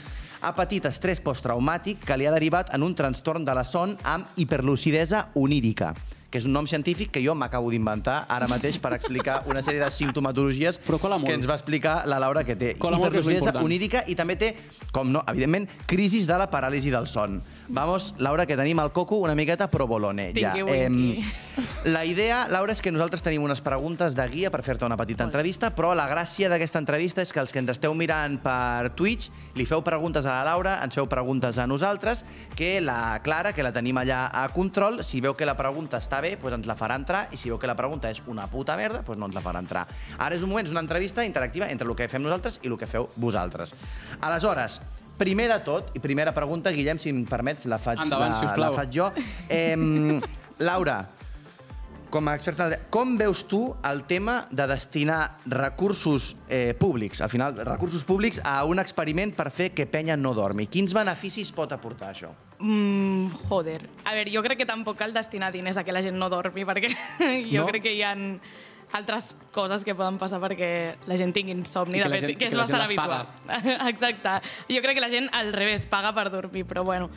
ha 0.41 0.55
patit 0.57 0.85
estrès 0.89 1.21
posttraumàtic 1.23 2.01
que 2.05 2.17
li 2.17 2.27
ha 2.27 2.33
derivat 2.33 2.73
en 2.75 2.83
un 2.83 2.95
trastorn 2.97 3.45
de 3.45 3.53
la 3.55 3.63
son 3.63 3.95
amb 4.03 4.41
hiperlucidesa 4.41 5.29
onírica 5.35 5.93
que 6.31 6.39
és 6.39 6.47
un 6.47 6.53
nom 6.55 6.65
científic 6.65 7.11
que 7.11 7.21
jo 7.21 7.35
m'acabo 7.35 7.69
d'inventar 7.73 8.21
ara 8.31 8.47
mateix 8.47 8.77
per 8.79 8.93
explicar 8.95 9.41
una 9.51 9.59
sèrie 9.61 9.83
de 9.83 9.89
simptomatologies 9.91 10.79
que 10.79 11.33
ens 11.35 11.47
va 11.49 11.57
explicar 11.59 12.05
la 12.07 12.21
Laura 12.23 12.45
que 12.47 12.55
té 12.55 12.71
que 12.79 12.91
hiperlucidesa 12.95 13.51
onírica 13.59 14.05
i 14.07 14.15
també 14.15 14.37
té, 14.39 14.53
com 14.95 15.11
no, 15.11 15.25
evidentment, 15.27 15.67
crisis 15.91 16.25
de 16.29 16.39
la 16.39 16.47
paràlisi 16.49 16.89
del 16.93 17.09
son. 17.11 17.41
Vamos, 17.71 18.15
Laura, 18.17 18.45
que 18.45 18.57
tenim 18.59 18.81
el 18.83 18.91
coco 18.91 19.15
una 19.15 19.33
miqueta 19.33 19.69
provolone. 19.71 20.33
Ja. 20.35 20.51
Tingui 20.51 20.63
winky. 20.63 21.23
la 21.85 22.03
idea, 22.03 22.47
Laura, 22.51 22.73
és 22.75 22.81
que 22.83 22.91
nosaltres 22.91 23.23
tenim 23.23 23.45
unes 23.47 23.61
preguntes 23.63 24.11
de 24.17 24.25
guia 24.27 24.51
per 24.51 24.59
fer-te 24.65 24.83
una 24.83 24.97
petita 24.99 25.23
entrevista, 25.23 25.69
però 25.71 25.93
la 25.95 26.09
gràcia 26.11 26.49
d'aquesta 26.51 26.81
entrevista 26.83 27.23
és 27.23 27.31
que 27.31 27.39
els 27.39 27.55
que 27.55 27.63
ens 27.63 27.71
esteu 27.71 27.95
mirant 27.95 28.35
per 28.43 28.91
Twitch 28.99 29.31
li 29.55 29.63
feu 29.69 29.85
preguntes 29.87 30.27
a 30.27 30.35
la 30.41 30.51
Laura, 30.51 30.75
ens 30.83 30.99
feu 30.99 31.07
preguntes 31.07 31.55
a 31.55 31.67
nosaltres, 31.67 32.25
que 32.59 32.81
la 32.83 33.21
Clara, 33.23 33.55
que 33.55 33.63
la 33.63 33.71
tenim 33.71 34.03
allà 34.03 34.25
a 34.35 34.49
control, 34.51 35.05
si 35.07 35.23
veu 35.23 35.39
que 35.39 35.47
la 35.47 35.55
pregunta 35.55 36.03
està 36.03 36.19
bé, 36.19 36.35
doncs 36.35 36.59
ens 36.59 36.67
la 36.67 36.75
farà 36.75 36.99
entrar, 36.99 37.29
i 37.31 37.39
si 37.39 37.55
veu 37.55 37.59
que 37.61 37.71
la 37.71 37.79
pregunta 37.79 38.11
és 38.11 38.19
una 38.27 38.49
puta 38.51 38.75
merda, 38.75 38.99
doncs 39.07 39.21
no 39.21 39.31
ens 39.31 39.39
la 39.39 39.47
farà 39.47 39.63
entrar. 39.63 39.87
Ara 40.19 40.35
és 40.35 40.43
un 40.43 40.51
moment, 40.51 40.67
és 40.67 40.75
una 40.75 40.83
entrevista 40.83 41.23
interactiva 41.23 41.71
entre 41.71 41.87
el 41.87 41.95
que 41.95 42.11
fem 42.11 42.27
nosaltres 42.27 42.59
i 42.65 42.67
el 42.67 42.75
que 42.75 42.91
feu 42.91 43.07
vosaltres. 43.15 43.71
Aleshores, 44.19 44.81
primer 45.21 45.47
de 45.51 45.59
tot, 45.65 45.93
i 45.93 46.01
primera 46.01 46.33
pregunta, 46.33 46.73
Guillem, 46.73 46.99
si 47.01 47.13
em 47.13 47.23
permets, 47.29 47.69
la 47.69 47.77
faig, 47.81 48.01
Endavant, 48.07 48.33
la, 48.41 48.55
la 48.65 48.75
faig 48.79 48.93
jo. 48.97 49.11
Eh, 49.47 50.19
Laura, 50.67 51.03
com 52.11 52.27
a 52.27 52.33
experta, 52.35 52.67
com 52.91 53.15
veus 53.17 53.45
tu 53.47 53.61
el 53.87 54.03
tema 54.09 54.41
de 54.51 54.65
destinar 54.67 55.37
recursos 55.45 56.35
eh, 56.49 56.75
públics, 56.77 57.21
al 57.21 57.29
final, 57.31 57.55
recursos 57.65 58.03
públics 58.03 58.41
a 58.43 58.59
un 58.67 58.81
experiment 58.83 59.31
per 59.37 59.47
fer 59.49 59.71
que 59.73 59.87
penya 59.89 60.17
no 60.19 60.33
dormi? 60.37 60.67
Quins 60.67 60.93
beneficis 60.93 61.53
pot 61.55 61.71
aportar 61.71 62.11
això? 62.11 62.33
Mm, 62.59 63.31
joder. 63.47 63.79
A 64.03 64.13
veure, 64.13 64.29
jo 64.33 64.43
crec 64.45 64.59
que 64.61 64.69
tampoc 64.69 64.99
cal 64.99 65.15
destinar 65.15 65.53
diners 65.55 65.79
a 65.79 65.85
que 65.87 65.95
la 65.95 66.03
gent 66.03 66.19
no 66.19 66.29
dormi, 66.29 66.67
perquè 66.67 66.91
jo 67.47 67.61
No? 67.63 67.69
crec 67.71 67.87
que 67.87 67.95
hi 67.95 68.03
ha 68.03 68.11
altres 68.93 69.35
coses 69.51 69.83
que 69.87 69.95
poden 69.95 70.17
passar 70.19 70.39
perquè 70.43 70.95
la 71.07 71.17
gent 71.17 71.33
tingui 71.33 71.53
insomni, 71.55 71.99
I 71.99 72.03
que 72.03 72.09
de 72.09 72.15
fet, 72.19 72.25
gent- 72.29 72.39
que 72.39 72.45
és 72.47 72.53
que 72.55 72.59
bastant 72.59 72.81
habitual. 72.87 73.27
Exacte. 73.91 74.39
Jo 74.69 74.81
crec 74.81 74.95
que 74.97 75.01
la 75.05 75.09
gent, 75.09 75.29
al 75.33 75.53
revés, 75.53 75.85
paga 75.85 76.11
per 76.13 76.29
dormir, 76.31 76.65
però 76.65 76.83
bueno, 76.83 77.09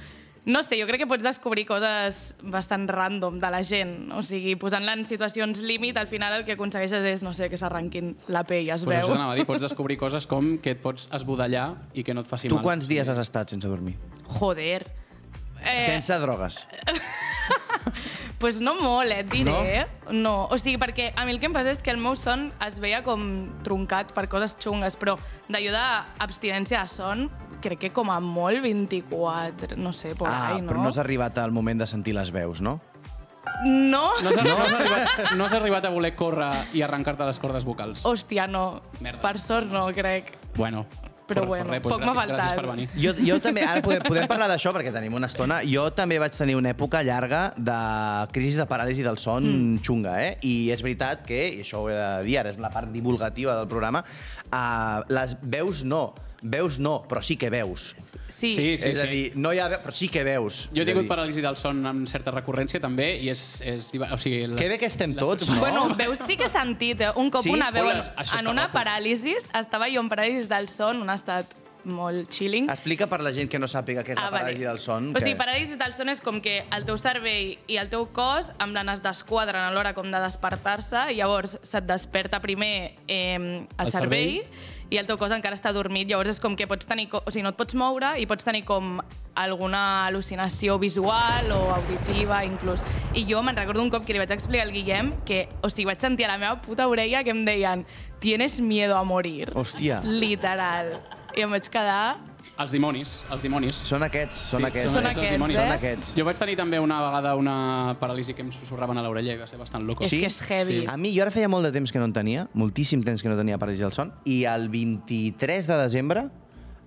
no 0.47 0.63
sé, 0.63 0.77
jo 0.79 0.85
crec 0.87 1.01
que 1.01 1.07
pots 1.09 1.25
descobrir 1.25 1.65
coses 1.67 2.35
bastant 2.43 2.87
random 2.91 3.39
de 3.41 3.51
la 3.51 3.63
gent. 3.65 4.11
O 4.13 4.23
sigui, 4.23 4.57
posant-la 4.61 4.93
en 4.93 5.07
situacions 5.09 5.63
límit, 5.65 5.97
al 5.97 6.07
final 6.07 6.35
el 6.37 6.45
que 6.45 6.53
aconsegueixes 6.53 7.03
és, 7.09 7.23
no 7.25 7.33
sé, 7.33 7.49
que 7.49 7.57
s'arrenquin 7.57 8.15
la 8.29 8.45
pell, 8.45 8.69
es 8.69 8.85
Pues 8.85 8.97
veu. 8.99 9.07
això 9.07 9.15
t'anava 9.17 9.33
a 9.33 9.39
dir, 9.41 9.47
pots 9.49 9.63
descobrir 9.65 9.97
coses 9.97 10.27
com 10.29 10.59
que 10.59 10.77
et 10.77 10.83
pots 10.83 11.09
esbudellar 11.17 11.71
i 11.95 12.05
que 12.05 12.13
no 12.15 12.21
et 12.21 12.27
faci 12.29 12.49
Tu 12.53 12.55
mal. 12.57 12.63
quants 12.63 12.87
dies 12.87 13.09
has 13.09 13.19
estat 13.19 13.49
sense 13.51 13.67
dormir? 13.67 13.97
Joder. 14.39 14.85
Eh, 15.65 15.87
Sense 15.87 16.13
drogues. 16.21 16.67
pues 18.45 18.61
no 18.61 18.75
molt, 18.77 19.09
eh, 19.09 19.23
et 19.23 19.31
diré. 19.33 19.87
No? 20.05 20.13
no? 20.13 20.33
O 20.53 20.59
sigui, 20.61 20.77
perquè 20.77 21.15
a 21.17 21.25
mi 21.25 21.33
el 21.33 21.39
que 21.41 21.49
em 21.49 21.55
passa 21.57 21.73
és 21.73 21.79
que 21.81 21.89
el 21.89 21.97
meu 21.97 22.13
son 22.13 22.51
es 22.67 22.77
veia 22.77 22.99
com 23.01 23.23
truncat 23.65 24.11
per 24.13 24.27
coses 24.29 24.53
xungues, 24.61 24.99
però 25.01 25.15
d'allò 25.49 25.73
d'abstinència 25.73 26.83
de 26.83 26.93
son, 26.93 27.23
crec 27.65 27.81
que 27.87 27.91
com 27.97 28.13
a 28.13 28.19
molt 28.21 28.61
24, 28.61 29.79
no 29.81 29.95
sé, 29.97 30.13
por 30.13 30.29
ah, 30.29 30.51
ahí, 30.51 30.61
no? 30.61 30.69
però 30.69 30.83
no 30.83 30.93
has 30.93 31.01
arribat 31.01 31.41
al 31.41 31.57
moment 31.57 31.81
de 31.81 31.89
sentir 31.89 32.13
les 32.19 32.35
veus, 32.37 32.61
no? 32.61 32.75
No? 33.65 34.11
No 34.21 34.29
has, 34.29 34.43
no? 34.45 34.59
has, 34.59 34.77
arribat, 34.77 35.33
no 35.39 35.49
has 35.49 35.57
arribat 35.57 35.89
a 35.89 35.95
voler 35.97 36.13
córrer 36.13 36.67
i 36.77 36.85
arrencar-te 36.85 37.25
les 37.25 37.41
cordes 37.41 37.65
vocals. 37.65 38.05
Hòstia, 38.05 38.45
no. 38.45 38.83
Merda. 39.01 39.25
Per 39.25 39.39
sort 39.41 39.73
no, 39.73 39.87
crec. 39.97 40.35
Bueno, 40.59 40.85
Però 41.27 41.41
per- 41.41 41.49
bueno, 41.49 41.65
per 41.65 41.73
res, 41.73 41.83
doncs 41.83 41.95
poc 41.95 42.05
m'ha 42.05 42.15
faltat. 42.19 42.57
per 42.59 42.67
venir. 42.69 42.89
Jo, 43.01 43.15
jo 43.17 43.39
també, 43.41 43.65
ara 43.65 43.81
podem, 43.85 44.03
podem 44.13 44.29
parlar 44.29 44.49
d'això 44.51 44.75
perquè 44.77 44.93
tenim 44.93 45.15
una 45.17 45.31
estona. 45.31 45.63
Jo 45.69 45.87
també 45.97 46.19
vaig 46.21 46.37
tenir 46.37 46.59
una 46.59 46.75
època 46.75 47.03
llarga 47.07 47.47
de 47.57 47.79
crisi 48.35 48.61
de 48.61 48.69
paràlisi 48.69 49.07
del 49.07 49.19
son 49.23 49.49
mm. 49.49 49.81
xunga, 49.87 50.19
eh? 50.21 50.37
I 50.45 50.55
és 50.75 50.85
veritat 50.85 51.25
que, 51.29 51.41
i 51.57 51.65
això 51.65 51.85
ho 51.85 51.89
he 51.89 51.97
de 51.97 52.29
dir, 52.29 52.39
ara 52.43 52.53
és 52.53 52.61
la 52.61 52.73
part 52.75 52.93
divulgativa 52.93 53.57
del 53.57 53.71
programa, 53.71 54.05
uh, 54.51 55.01
les 55.09 55.37
veus 55.41 55.85
no, 55.89 56.07
veus 56.45 56.79
no, 56.79 56.99
però 57.09 57.23
sí 57.25 57.37
que 57.41 57.49
veus. 57.51 57.95
Sí. 58.29 58.51
Sí, 58.53 58.77
sí, 58.77 58.91
és 58.91 59.01
a 59.01 59.07
dir, 59.09 59.33
no 59.41 59.53
hi 59.55 59.61
ha 59.63 59.69
veu, 59.73 59.81
però 59.81 59.95
sí 59.95 60.11
que 60.13 60.25
veus. 60.27 60.65
Jo 60.75 60.85
he 60.85 60.87
tingut 60.89 61.09
paràlisi 61.09 61.43
del 61.45 61.57
son 61.57 61.81
amb 61.89 62.09
certa 62.11 62.35
recurrència 62.35 62.81
també 62.83 63.15
i 63.25 63.31
és... 63.33 63.45
és 63.65 63.91
o 63.95 64.19
sigui, 64.21 64.45
la, 64.51 64.59
Que 64.61 64.69
bé 64.69 64.79
que 64.79 64.91
estem 64.91 65.17
tots, 65.17 65.49
no? 65.49 65.61
Bueno, 65.63 65.87
veus, 65.97 66.21
sí 66.27 66.37
que 66.37 66.49
he 66.51 66.53
sentit, 66.53 67.01
eh? 67.01 67.13
Un 67.17 67.31
cop 67.33 67.47
Sí? 67.47 67.53
una 67.55 67.71
veu 67.75 67.89
en, 67.91 68.03
en 68.39 68.51
una 68.51 68.69
paràlisi, 68.73 69.37
estava 69.41 69.89
jo 69.93 70.03
en 70.05 70.11
paràlisi 70.13 70.51
del 70.51 70.69
son, 70.69 71.01
un 71.05 71.15
estat 71.15 71.57
molt 71.85 72.29
chilling. 72.33 72.69
Explica 72.73 73.07
per 73.07 73.21
la 73.23 73.33
gent 73.37 73.49
que 73.53 73.59
no 73.61 73.69
sàpiga 73.71 74.05
què 74.05 74.15
és 74.15 74.21
la 74.21 74.31
paràlisi 74.33 74.65
del 74.67 74.81
son. 74.83 75.11
Ah, 75.13 75.19
O 75.19 75.21
sigui, 75.21 75.35
que... 75.35 75.41
paràlisi 75.41 75.79
del 75.81 75.97
son 75.97 76.09
és 76.13 76.23
com 76.25 76.41
que 76.45 76.63
el 76.75 76.87
teu 76.89 76.99
cervell 77.01 77.55
i 77.69 77.79
el 77.81 77.91
teu 77.93 78.07
cos 78.13 78.51
amb 78.59 78.77
es 78.85 79.03
desquadren 79.05 79.63
a 79.63 79.73
l'hora 79.73 79.95
com 79.95 80.11
de 80.11 80.21
despertar-se 80.21 81.07
i 81.13 81.21
llavors 81.21 81.59
se't 81.63 81.87
desperta 81.87 82.41
primer 82.41 82.95
eh, 83.07 83.37
el, 83.37 83.67
El 83.79 83.93
cervell, 83.93 84.41
cervell. 84.43 84.73
I 84.95 84.99
el 85.01 85.09
teu 85.09 85.19
cos 85.19 85.33
encara 85.35 85.57
està 85.59 85.73
dormit. 85.75 86.07
Llavors 86.07 86.37
és 86.37 86.41
com 86.43 86.55
que 86.55 86.69
pots 86.71 86.87
tenir... 86.87 87.09
O 87.11 87.23
sigui, 87.27 87.43
no 87.43 87.51
et 87.51 87.59
pots 87.59 87.75
moure 87.79 88.13
i 88.23 88.29
pots 88.31 88.47
tenir 88.47 88.63
com 88.69 89.01
alguna 89.35 90.07
al·lucinació 90.07 90.77
visual 90.79 91.51
o 91.51 91.61
auditiva, 91.75 92.45
inclús. 92.47 92.85
I 93.19 93.25
jo 93.27 93.43
me'n 93.43 93.59
recordo 93.59 93.83
un 93.83 93.91
cop 93.91 94.07
que 94.07 94.15
li 94.15 94.23
vaig 94.23 94.31
explicar 94.37 94.69
al 94.69 94.75
Guillem 94.75 95.11
que, 95.27 95.49
o 95.67 95.71
sigui, 95.73 95.89
vaig 95.91 96.05
sentir 96.05 96.29
a 96.29 96.35
la 96.37 96.39
meva 96.39 96.61
puta 96.63 96.87
orella 96.87 97.25
que 97.27 97.35
em 97.35 97.43
deien 97.49 97.83
«Tienes 98.23 98.61
miedo 98.63 98.95
a 98.97 99.03
morir». 99.03 99.51
Hòstia. 99.59 99.99
Literal. 100.07 100.95
I 101.35 101.49
em 101.49 101.59
vaig 101.59 101.67
quedar... 101.75 102.34
Els 102.57 102.71
dimonis, 102.71 103.17
els 103.35 103.43
dimonis. 103.43 103.75
Són 103.83 104.05
aquests, 104.07 104.37
són 104.53 104.61
Sí, 104.63 104.67
aquests. 104.69 104.93
Són 104.95 105.07
els 105.09 105.17
aquests, 105.19 105.33
dimonis. 105.35 105.57
eh? 105.57 105.61
Són 105.65 105.73
aquests. 105.75 106.13
Jo 106.15 106.25
vaig 106.25 106.39
tenir 106.39 106.55
també 106.57 106.79
una 106.79 107.01
vegada 107.03 107.33
una 107.35 107.97
paràlisi 107.99 108.33
que 108.35 108.43
em 108.47 108.53
susurraven 108.55 108.97
a 108.99 109.03
l'orella 109.03 109.35
i 109.35 109.41
va 109.41 109.47
ser 109.51 109.59
bastant 109.59 109.83
loco. 109.83 110.05
És 110.07 110.11
que 110.11 110.27
és 110.27 110.39
heavy. 110.49 110.81
Sí. 110.83 110.87
A 110.87 110.97
mi, 110.97 111.11
jo 111.17 111.23
ara 111.23 111.33
feia 111.35 111.49
molt 111.51 111.67
de 111.67 111.73
temps 111.75 111.91
que 111.91 111.99
no 111.99 112.05
en 112.07 112.13
tenia, 112.15 112.47
moltíssim 112.55 113.03
temps 113.03 113.23
que 113.23 113.29
no 113.29 113.35
tenia 113.37 113.59
paràlisi 113.59 113.83
del 113.83 113.93
son, 113.93 114.13
i 114.25 114.45
el 114.45 114.69
23 114.69 115.67
de 115.67 115.77
desembre, 115.83 116.29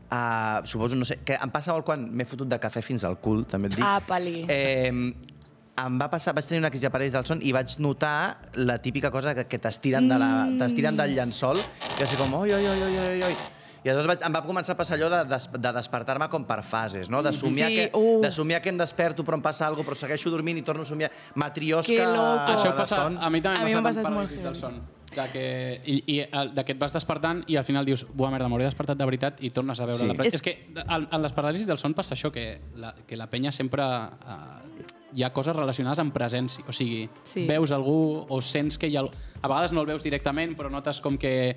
uh, 0.09 0.63
suposo, 0.65 0.95
no 0.95 1.03
sé, 1.03 1.19
que 1.25 1.35
em 1.35 1.51
passa 1.51 1.73
molt 1.75 1.83
quan 1.85 2.07
m'he 2.15 2.23
fotut 2.25 2.47
de 2.47 2.59
cafè 2.63 2.81
fins 2.81 3.03
al 3.03 3.19
cul, 3.19 3.43
també 3.45 3.67
et 3.67 3.75
dic. 3.75 3.83
Apa-li. 3.83 4.45
Eh, 4.47 4.87
em 5.77 5.99
va 5.99 6.07
passar, 6.09 6.33
vaig 6.33 6.47
tenir 6.47 6.63
una 6.63 6.71
crisi 6.71 6.87
de 6.87 6.93
paràlisi 6.95 7.11
del 7.19 7.25
son 7.27 7.43
i 7.43 7.51
vaig 7.51 7.75
notar 7.83 8.37
la 8.55 8.79
típica 8.81 9.11
cosa 9.11 9.35
que, 9.35 9.43
que 9.51 9.59
t'estiren 9.59 10.07
de 10.07 10.17
la, 10.17 10.31
Mm. 10.47 10.57
t'estiren 10.63 10.95
del 10.95 11.11
llençol 11.13 11.59
i 11.59 11.99
va 12.01 12.07
ser 12.07 12.17
com, 12.17 12.33
oi, 12.39 12.53
oi, 12.53 12.65
oi, 12.65 12.81
oi, 12.87 12.97
oi, 12.97 13.21
oi. 13.33 13.35
I 13.83 13.89
aleshores 13.89 14.07
vaig, 14.07 14.25
em 14.27 14.33
va 14.33 14.41
començar 14.45 14.73
a 14.73 14.77
passar 14.79 14.97
allò 14.97 15.09
de, 15.13 15.23
des, 15.29 15.49
de 15.53 15.71
despertar-me 15.77 16.27
com 16.29 16.43
per 16.49 16.61
fases, 16.63 17.09
no? 17.09 17.21
De 17.23 17.31
somiar, 17.33 17.69
Sí, 17.69 17.75
que, 17.75 17.89
uh. 17.93 18.19
de 18.21 18.31
somiar 18.31 18.61
que 18.61 18.69
em 18.69 18.77
desperto 18.77 19.23
però 19.23 19.35
em 19.37 19.41
passa 19.45 19.67
alguna 19.67 19.83
cosa, 19.85 19.91
però 19.93 19.99
segueixo 20.07 20.29
dormint 20.33 20.57
i 20.57 20.61
torno 20.65 20.81
a 20.81 20.85
somiar. 20.85 21.11
Matriosca. 21.35 22.05
Això 22.55 22.71
de 22.71 22.77
passa, 22.77 22.95
son. 23.05 23.17
a 23.21 23.29
mi 23.29 23.41
també 23.41 23.59
m'ha 23.73 23.81
passat 23.81 23.83
passat 23.83 24.05
amb 24.05 24.15
paràlisis 24.17 24.43
del 24.43 24.55
son. 24.55 24.79
De 25.17 25.23
que, 25.31 25.43
I, 25.87 25.95
i 26.13 26.17
de 26.53 26.63
que 26.67 26.73
et 26.75 26.79
vas 26.79 26.93
despertant 26.93 27.39
i 27.47 27.55
al 27.57 27.63
final 27.65 27.85
dius, 27.87 28.03
buah, 28.13 28.29
merda, 28.29 28.49
m'hauré 28.51 28.65
despertat 28.67 28.97
de 28.99 29.05
veritat 29.07 29.39
i 29.41 29.49
tornes 29.55 29.79
a 29.79 29.85
veure 29.87 29.97
Sí. 30.03 30.07
la... 30.09 30.13
És... 30.25 30.33
És- 30.33 30.33
és 30.35 30.41
que 30.43 30.53
en, 30.83 31.07
en 31.09 31.21
les 31.23 31.33
paràlisis 31.33 31.65
del 31.65 31.79
son 31.79 31.95
passa 31.97 32.13
això, 32.13 32.29
que 32.31 32.59
la, 32.75 32.93
que 33.07 33.17
la 33.17 33.29
penya 33.31 33.51
sempre... 33.55 33.83
Uh, 33.83 34.83
hi 35.17 35.23
ha 35.23 35.31
coses 35.33 35.55
relacionades 35.55 36.01
amb 36.03 36.11
presència. 36.13 36.65
O 36.67 36.73
sigui, 36.75 37.07
Sí. 37.23 37.45
veus 37.47 37.71
algú 37.71 38.25
o 38.29 38.41
sents 38.43 38.77
que 38.77 38.89
hi 38.91 38.97
ha... 38.97 39.05
al- 39.05 39.11
A 39.41 39.47
vegades 39.47 39.71
no 39.71 39.81
el 39.81 39.87
veus 39.87 40.03
directament, 40.03 40.53
però 40.59 40.69
notes 40.69 40.99
com 41.01 41.17
que 41.17 41.55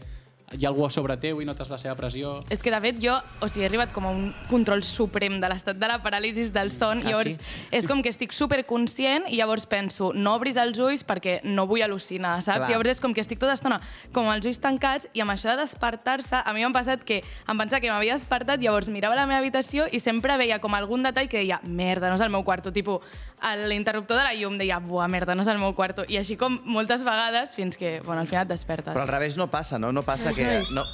hi 0.51 0.65
ha 0.65 0.69
algú 0.69 0.85
a 0.85 0.91
sobre 0.91 1.15
teu 1.23 1.39
i 1.41 1.47
notes 1.47 1.69
la 1.71 1.79
seva 1.79 1.95
pressió. 1.95 2.41
És 2.51 2.63
que, 2.63 2.73
de 2.75 2.81
fet, 2.83 2.99
jo 3.03 3.15
o 3.41 3.49
sigui, 3.49 3.63
he 3.63 3.69
arribat 3.69 3.93
com 3.95 4.07
a 4.09 4.11
un 4.11 4.33
control 4.51 4.83
suprem 4.83 5.39
de 5.41 5.51
l'estat 5.51 5.79
de 5.79 5.91
la 5.91 6.01
paràlisi 6.03 6.49
del 6.51 6.73
son. 6.75 6.99
Ah, 7.05 7.13
llavors, 7.13 7.39
sí? 7.39 7.63
és 7.71 7.87
com 7.87 8.03
que 8.03 8.11
estic 8.11 8.35
superconscient 8.35 9.29
i 9.31 9.39
llavors 9.39 9.69
penso, 9.71 10.11
no 10.15 10.35
obris 10.35 10.59
els 10.59 10.81
ulls 10.83 11.05
perquè 11.07 11.39
no 11.47 11.69
vull 11.71 11.85
al·lucinar, 11.87 12.41
saps? 12.43 12.65
Clar. 12.65 12.71
Llavors 12.73 12.97
és 12.97 13.03
com 13.03 13.15
que 13.15 13.23
estic 13.23 13.39
tota 13.39 13.55
l'estona 13.55 13.79
com 14.15 14.27
els 14.33 14.49
ulls 14.51 14.59
tancats 14.63 15.07
i 15.15 15.23
amb 15.23 15.37
això 15.37 15.55
de 15.55 15.63
despertar-se, 15.63 16.43
a 16.43 16.55
mi 16.57 16.67
m'ha 16.67 16.75
passat 16.75 17.07
que 17.07 17.21
em 17.23 17.63
pensava 17.63 17.81
que 17.81 17.93
m'havia 17.93 18.19
despertat, 18.19 18.61
llavors 18.61 18.91
mirava 18.91 19.19
la 19.19 19.29
meva 19.31 19.39
habitació 19.39 19.87
i 19.93 20.03
sempre 20.03 20.37
veia 20.41 20.59
com 20.59 20.75
algun 20.75 21.07
detall 21.07 21.31
que 21.31 21.45
deia, 21.45 21.61
merda, 21.63 22.11
no 22.11 22.19
és 22.19 22.27
el 22.27 22.35
meu 22.35 22.43
quarto, 22.45 22.75
tipus, 22.75 23.07
a 23.41 23.55
l'interruptor 23.57 24.19
de 24.19 24.27
la 24.27 24.35
llum 24.35 24.59
deia, 24.61 24.81
buah, 24.83 25.07
merda, 25.09 25.35
no 25.35 25.47
és 25.47 25.49
el 25.49 25.63
meu 25.63 25.73
quarto. 25.79 26.05
I 26.09 26.19
així 26.21 26.37
com 26.37 26.59
moltes 26.67 27.05
vegades 27.07 27.55
fins 27.57 27.79
que, 27.81 28.01
bueno, 28.05 28.21
al 28.21 28.29
final 28.29 28.45
et 28.45 28.53
despertes. 28.53 28.93
Però 28.93 29.07
al 29.07 29.09
revés 29.09 29.39
no 29.41 29.47
passa, 29.49 29.79
no? 29.79 29.93
No 29.95 30.03
passa 30.05 30.35
que 30.35 30.40
que... 30.41 30.57
nois. 30.57 30.73
No. 30.79 30.85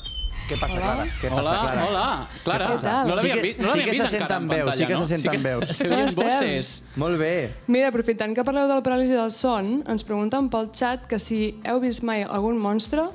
Què 0.46 0.54
passa, 0.60 0.76
Hola? 0.78 0.82
Clara? 0.86 1.04
Què 1.18 1.28
passa, 1.28 1.40
Hola, 1.40 1.52
Clara? 1.60 1.84
hola, 1.88 2.02
Clara. 2.44 2.66
Què 2.70 2.80
tal? 2.84 3.08
No 3.08 3.14
l'havíem 3.18 3.38
Sí 3.40 3.42
vist, 3.48 3.58
no 3.64 3.70
sí 3.72 3.78
que 3.80 3.84
se 3.86 3.90
vist 3.90 4.02
encara 4.04 4.12
senten 4.14 4.36
en 4.44 4.48
veus, 4.52 4.68
pantalla, 4.68 4.76
sí 4.78 4.86
que 4.86 4.94
no? 4.94 5.00
se 5.00 5.06
senten 5.10 5.24
sí 5.24 5.28
que 5.32 5.42
veus. 5.48 5.76
Se 5.80 5.88
veien 5.90 6.08
estem? 6.12 6.24
voces. 6.24 6.82
Molt 7.02 7.18
bé. 7.18 7.32
Mira, 7.66 7.88
aprofitant 7.90 8.34
que 8.36 8.44
parleu 8.46 8.68
de 8.70 8.76
la 8.78 8.84
paràlisi 8.86 9.16
del 9.18 9.32
son, 9.34 9.72
ens 9.90 10.06
pregunten 10.06 10.46
pel 10.52 10.68
xat 10.70 11.08
que 11.10 11.18
si 11.18 11.40
heu 11.66 11.80
vist 11.82 12.04
mai 12.06 12.22
algun 12.22 12.60
monstre 12.62 13.08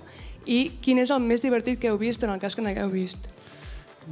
i 0.45 0.59
quin 0.83 0.99
és 0.99 1.13
el 1.15 1.23
més 1.23 1.39
divertit 1.45 1.79
que 1.79 1.87
heu 1.93 1.97
vist 2.01 2.19
en 2.27 2.33
el 2.35 2.39
cas 2.43 2.57
que 2.57 2.65
n'hagueu 2.65 2.91
vist. 2.91 3.31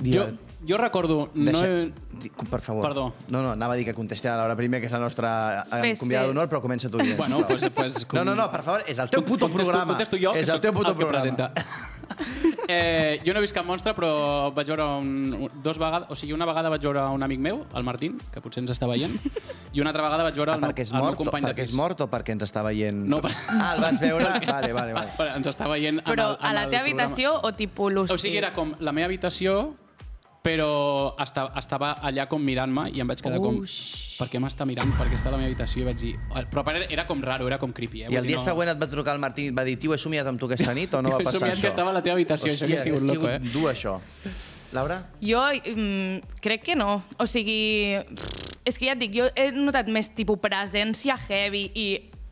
Jo, 0.05 0.29
jo 0.67 0.77
recordo... 0.77 1.29
No 1.33 1.51
Deixa... 1.51 1.65
he... 1.67 1.91
Di- 2.19 2.31
Per 2.49 2.59
favor. 2.59 2.83
Perdó. 2.83 3.13
No, 3.29 3.41
no, 3.41 3.51
anava 3.53 3.73
a 3.73 3.77
dir 3.77 3.85
que 3.87 3.93
contesti 3.95 4.27
a 4.27 4.31
la 4.33 4.37
Laura 4.43 4.55
primer, 4.59 4.81
que 4.81 4.87
és 4.87 4.91
la 4.91 4.99
nostra 4.99 5.29
eh, 5.71 5.81
Fes, 5.85 5.99
convidada 6.01 6.27
d'honor, 6.27 6.49
però 6.51 6.59
comença 6.61 6.89
tu, 6.91 6.97
Guillem. 6.99 7.15
Bueno, 7.17 7.45
pues, 7.47 7.69
pues, 7.73 8.05
No, 8.11 8.25
no, 8.25 8.35
no, 8.35 8.49
per 8.51 8.63
favor, 8.63 8.83
és 8.87 8.99
el 8.99 9.09
teu 9.09 9.23
puto 9.23 9.47
Contesto- 9.47 9.63
programa. 9.63 9.93
Contesto 9.93 10.17
jo, 10.19 10.33
és 10.35 10.45
que 10.49 10.55
el 10.57 10.61
teu 10.61 10.73
puto 10.73 10.91
el 10.91 10.97
que 10.97 11.05
programa. 11.05 11.23
presenta. 11.23 11.53
eh, 12.67 13.19
jo 13.25 13.33
no 13.33 13.39
he 13.39 13.43
vist 13.45 13.55
cap 13.55 13.65
monstre, 13.65 13.93
però 13.95 14.51
vaig 14.53 14.67
veure 14.67 14.83
un, 14.99 15.47
dos 15.63 15.79
vegades... 15.79 16.09
O 16.11 16.15
sigui, 16.19 16.33
una 16.35 16.45
vegada 16.49 16.69
vaig 16.73 16.83
veure 16.83 17.05
un 17.15 17.23
amic 17.23 17.39
meu, 17.39 17.63
el 17.73 17.83
Martín, 17.87 18.19
que 18.33 18.41
potser 18.43 18.61
ens 18.65 18.73
està 18.75 18.89
veient, 18.89 19.15
i 19.71 19.79
una 19.79 19.93
altra 19.93 20.03
vegada 20.09 20.27
vaig 20.27 20.35
veure 20.37 20.51
Ah, 20.51 20.59
el, 20.59 20.61
meu, 20.65 20.69
perquè 20.73 20.83
és 20.85 20.91
el 20.91 20.97
meu 20.99 21.05
mort, 21.07 21.17
company 21.23 21.45
de 21.47 21.51
perquè 21.53 21.63
pis. 21.65 21.71
és 21.71 21.79
mort 21.79 22.01
o 22.03 22.09
perquè 22.11 22.35
ens 22.35 22.43
està 22.49 22.63
veient... 22.67 22.99
No, 23.09 23.21
per- 23.23 23.31
Ah, 23.47 23.73
el 23.77 23.83
vas 23.85 23.99
veure? 24.03 24.27
vale, 24.53 24.73
vale, 24.75 24.93
vale. 24.97 25.13
Però 25.17 25.35
ens 25.39 25.47
està 25.55 25.71
veient 25.71 26.01
en 26.03 26.05
Però 26.09 26.33
el, 26.33 26.39
en 26.41 26.49
a 26.49 26.53
la 26.53 26.65
el 26.67 26.73
teva 26.73 26.83
programa. 26.83 27.05
habitació 27.07 27.35
o 27.47 27.53
tipus? 27.55 28.11
O 28.11 28.17
sigui, 28.19 28.37
era 28.43 28.51
com 28.57 28.75
la 28.79 28.91
meva 28.91 29.07
habitació, 29.07 29.75
però 30.43 31.15
estava, 31.19 31.51
estava 31.59 31.89
allà 32.05 32.25
com 32.31 32.41
mirant-me 32.43 32.87
i 32.95 33.01
em 33.03 33.09
vaig 33.09 33.21
quedar 33.23 33.41
com... 33.43 33.59
Uix. 33.63 33.75
Per 34.19 34.27
què 34.31 34.39
m'està 34.43 34.65
mirant? 34.67 34.91
Perquè 34.99 35.15
està 35.15 35.29
a 35.31 35.33
la 35.33 35.39
meva 35.39 35.49
habitació 35.51 35.83
i 35.83 35.87
vaig 35.87 35.99
dir... 35.99 36.13
Però 36.51 36.63
era, 36.71 36.85
era 36.91 37.05
com 37.07 37.21
raro, 37.23 37.47
era 37.47 37.59
com 37.59 37.73
creepy. 37.75 38.05
Eh? 38.05 38.11
I 38.13 38.19
el 38.19 38.27
dia 38.27 38.39
següent 38.43 38.71
et 38.71 38.79
va 38.79 38.87
trucar 38.91 39.15
el 39.15 39.23
Martín 39.23 39.49
i 39.49 39.53
et 39.53 39.57
va 39.57 39.65
dir 39.67 39.77
tio, 39.79 39.95
he 39.95 39.99
somiat 40.01 40.27
amb 40.31 40.39
tu 40.39 40.47
aquesta 40.47 40.75
nit 40.75 40.95
o 40.95 41.03
no 41.03 41.11
va 41.15 41.19
He 41.19 41.27
passar 41.27 41.43
somiat 41.43 41.57
això? 41.57 41.67
que 41.67 41.73
estava 41.73 41.91
a 41.91 41.97
la 41.99 42.03
teva 42.05 42.19
habitació, 42.19 42.53
això 42.53 42.67
hauria 42.67 42.83
sigut 42.83 43.07
loco, 43.07 43.29
eh? 43.31 43.39
dur, 43.51 43.67
això. 43.71 43.99
Laura? 44.71 44.99
Jo 45.23 45.41
mm, 45.57 46.39
crec 46.43 46.63
que 46.67 46.75
no. 46.77 47.01
O 47.17 47.27
sigui, 47.27 47.97
és 48.63 48.77
que 48.77 48.87
ja 48.87 48.95
et 48.95 49.01
dic, 49.01 49.15
jo 49.15 49.27
he 49.35 49.49
notat 49.55 49.89
més 49.91 50.11
tipus 50.15 50.39
presència 50.43 51.17
heavy 51.27 51.65
i 51.73 51.87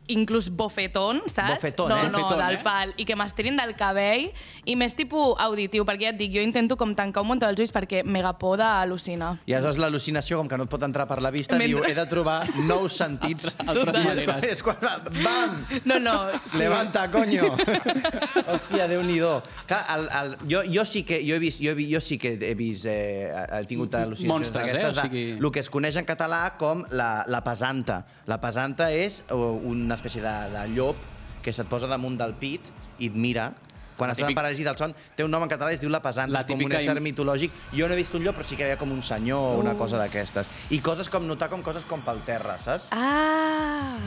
inclús 0.08 0.48
bofetón, 0.50 1.22
saps? 1.26 1.54
Bofetón, 1.58 1.88
no, 1.90 1.96
eh? 1.98 2.08
no, 2.10 2.18
Bofetón, 2.24 2.38
del 2.46 2.56
eh? 2.56 2.62
pal. 2.64 2.94
I 2.96 3.04
que 3.08 3.16
m'estirin 3.16 3.56
del 3.60 3.74
cabell. 3.78 4.28
I 4.68 4.74
més 4.76 4.94
tipus 4.96 5.34
auditiu, 5.40 5.84
perquè 5.88 6.08
ja 6.08 6.12
et 6.14 6.18
dic, 6.20 6.32
jo 6.34 6.42
intento 6.44 6.76
com 6.80 6.94
tancar 6.96 7.22
un 7.24 7.30
munt 7.32 7.42
dels 7.42 7.60
ulls 7.60 7.72
perquè 7.74 8.02
mega 8.04 8.32
por 8.40 8.58
d'al·lucinar. 8.60 9.34
I 9.46 9.54
aleshores 9.56 9.78
l'al·lucinació, 9.82 10.38
com 10.40 10.48
que 10.48 10.56
no 10.58 10.64
et 10.68 10.72
pot 10.72 10.82
entrar 10.86 11.06
per 11.08 11.20
la 11.22 11.30
vista, 11.34 11.56
Mentre- 11.58 11.68
diu, 11.68 11.84
he 11.84 11.94
de 11.96 12.06
trobar 12.10 12.40
nous 12.66 12.92
sentits. 12.96 13.54
Altres 13.68 13.98
I 14.04 14.08
és, 14.16 14.24
quan- 14.24 14.48
és 14.52 14.62
quan... 14.64 14.76
Bam! 15.22 15.58
No, 15.84 15.98
no. 16.00 16.16
Sí. 16.48 16.58
Levanta, 16.64 17.06
coño! 17.12 17.52
Hòstia, 18.48 18.88
Déu-n'hi-do. 18.88 19.42
Clar, 19.68 19.82
el, 19.94 20.08
el, 20.20 20.34
jo, 20.50 20.62
jo, 20.72 20.84
sí 20.88 21.02
que, 21.04 21.20
jo, 21.26 21.36
he 21.36 21.42
vist, 21.42 21.60
jo, 21.62 21.72
he, 21.72 21.74
vi- 21.78 21.88
jo 21.92 22.00
sí 22.00 22.18
que 22.18 22.34
he 22.40 22.54
vist, 22.58 22.86
eh, 22.88 23.28
he 23.60 23.62
tingut 23.68 23.94
al·lucinacions 23.98 24.32
Monstres, 24.32 24.74
eh? 24.74 24.86
O 24.88 24.92
sigui- 24.96 25.26
el 25.38 25.50
que 25.52 25.60
es 25.60 25.70
coneix 25.70 25.96
en 26.00 26.06
català 26.08 26.56
com 26.60 26.84
la, 26.90 27.24
la 27.28 27.42
pesanta. 27.44 28.02
La 28.26 28.40
pesanta 28.40 28.90
és 28.92 29.22
una 29.30 29.97
espècie 29.98 30.22
de, 30.24 30.34
de 30.54 30.66
llop 30.74 30.96
que 31.42 31.52
se't 31.54 31.68
posa 31.70 31.86
damunt 31.90 32.16
del 32.18 32.34
pit 32.38 32.62
i 32.98 33.10
et 33.10 33.14
mira 33.18 33.50
quan 33.98 34.12
estàs 34.12 34.28
en 34.30 34.36
paràlisi 34.38 34.62
del 34.62 34.76
son, 34.78 34.92
té 35.18 35.24
un 35.26 35.32
nom 35.34 35.42
en 35.42 35.50
català 35.50 35.72
i 35.72 35.74
es 35.74 35.80
diu 35.82 35.90
la 35.90 35.98
pesanta, 35.98 36.30
La 36.30 36.44
és 36.44 36.46
com 36.46 36.54
un 36.54 36.60
típica 36.62 36.78
ésser 36.78 36.94
im- 36.94 37.02
mitològic. 37.02 37.50
Jo 37.74 37.88
no 37.90 37.94
he 37.96 37.98
vist 37.98 38.14
un 38.14 38.22
llop, 38.22 38.36
però 38.38 38.46
sí 38.46 38.54
que 38.54 38.62
hi 38.62 38.68
havia 38.68 38.78
com 38.78 38.92
un 38.94 39.02
senyor 39.02 39.56
o 39.56 39.58
una 39.58 39.72
cosa 39.74 39.98
d'aquestes. 39.98 40.46
I 40.70 40.78
coses 40.78 41.10
com 41.10 41.26
notar 41.26 41.48
com 41.50 41.64
coses 41.66 41.82
com 41.84 42.04
pel 42.06 42.20
terra, 42.22 42.60
saps? 42.62 42.92
Ah! 42.94 43.98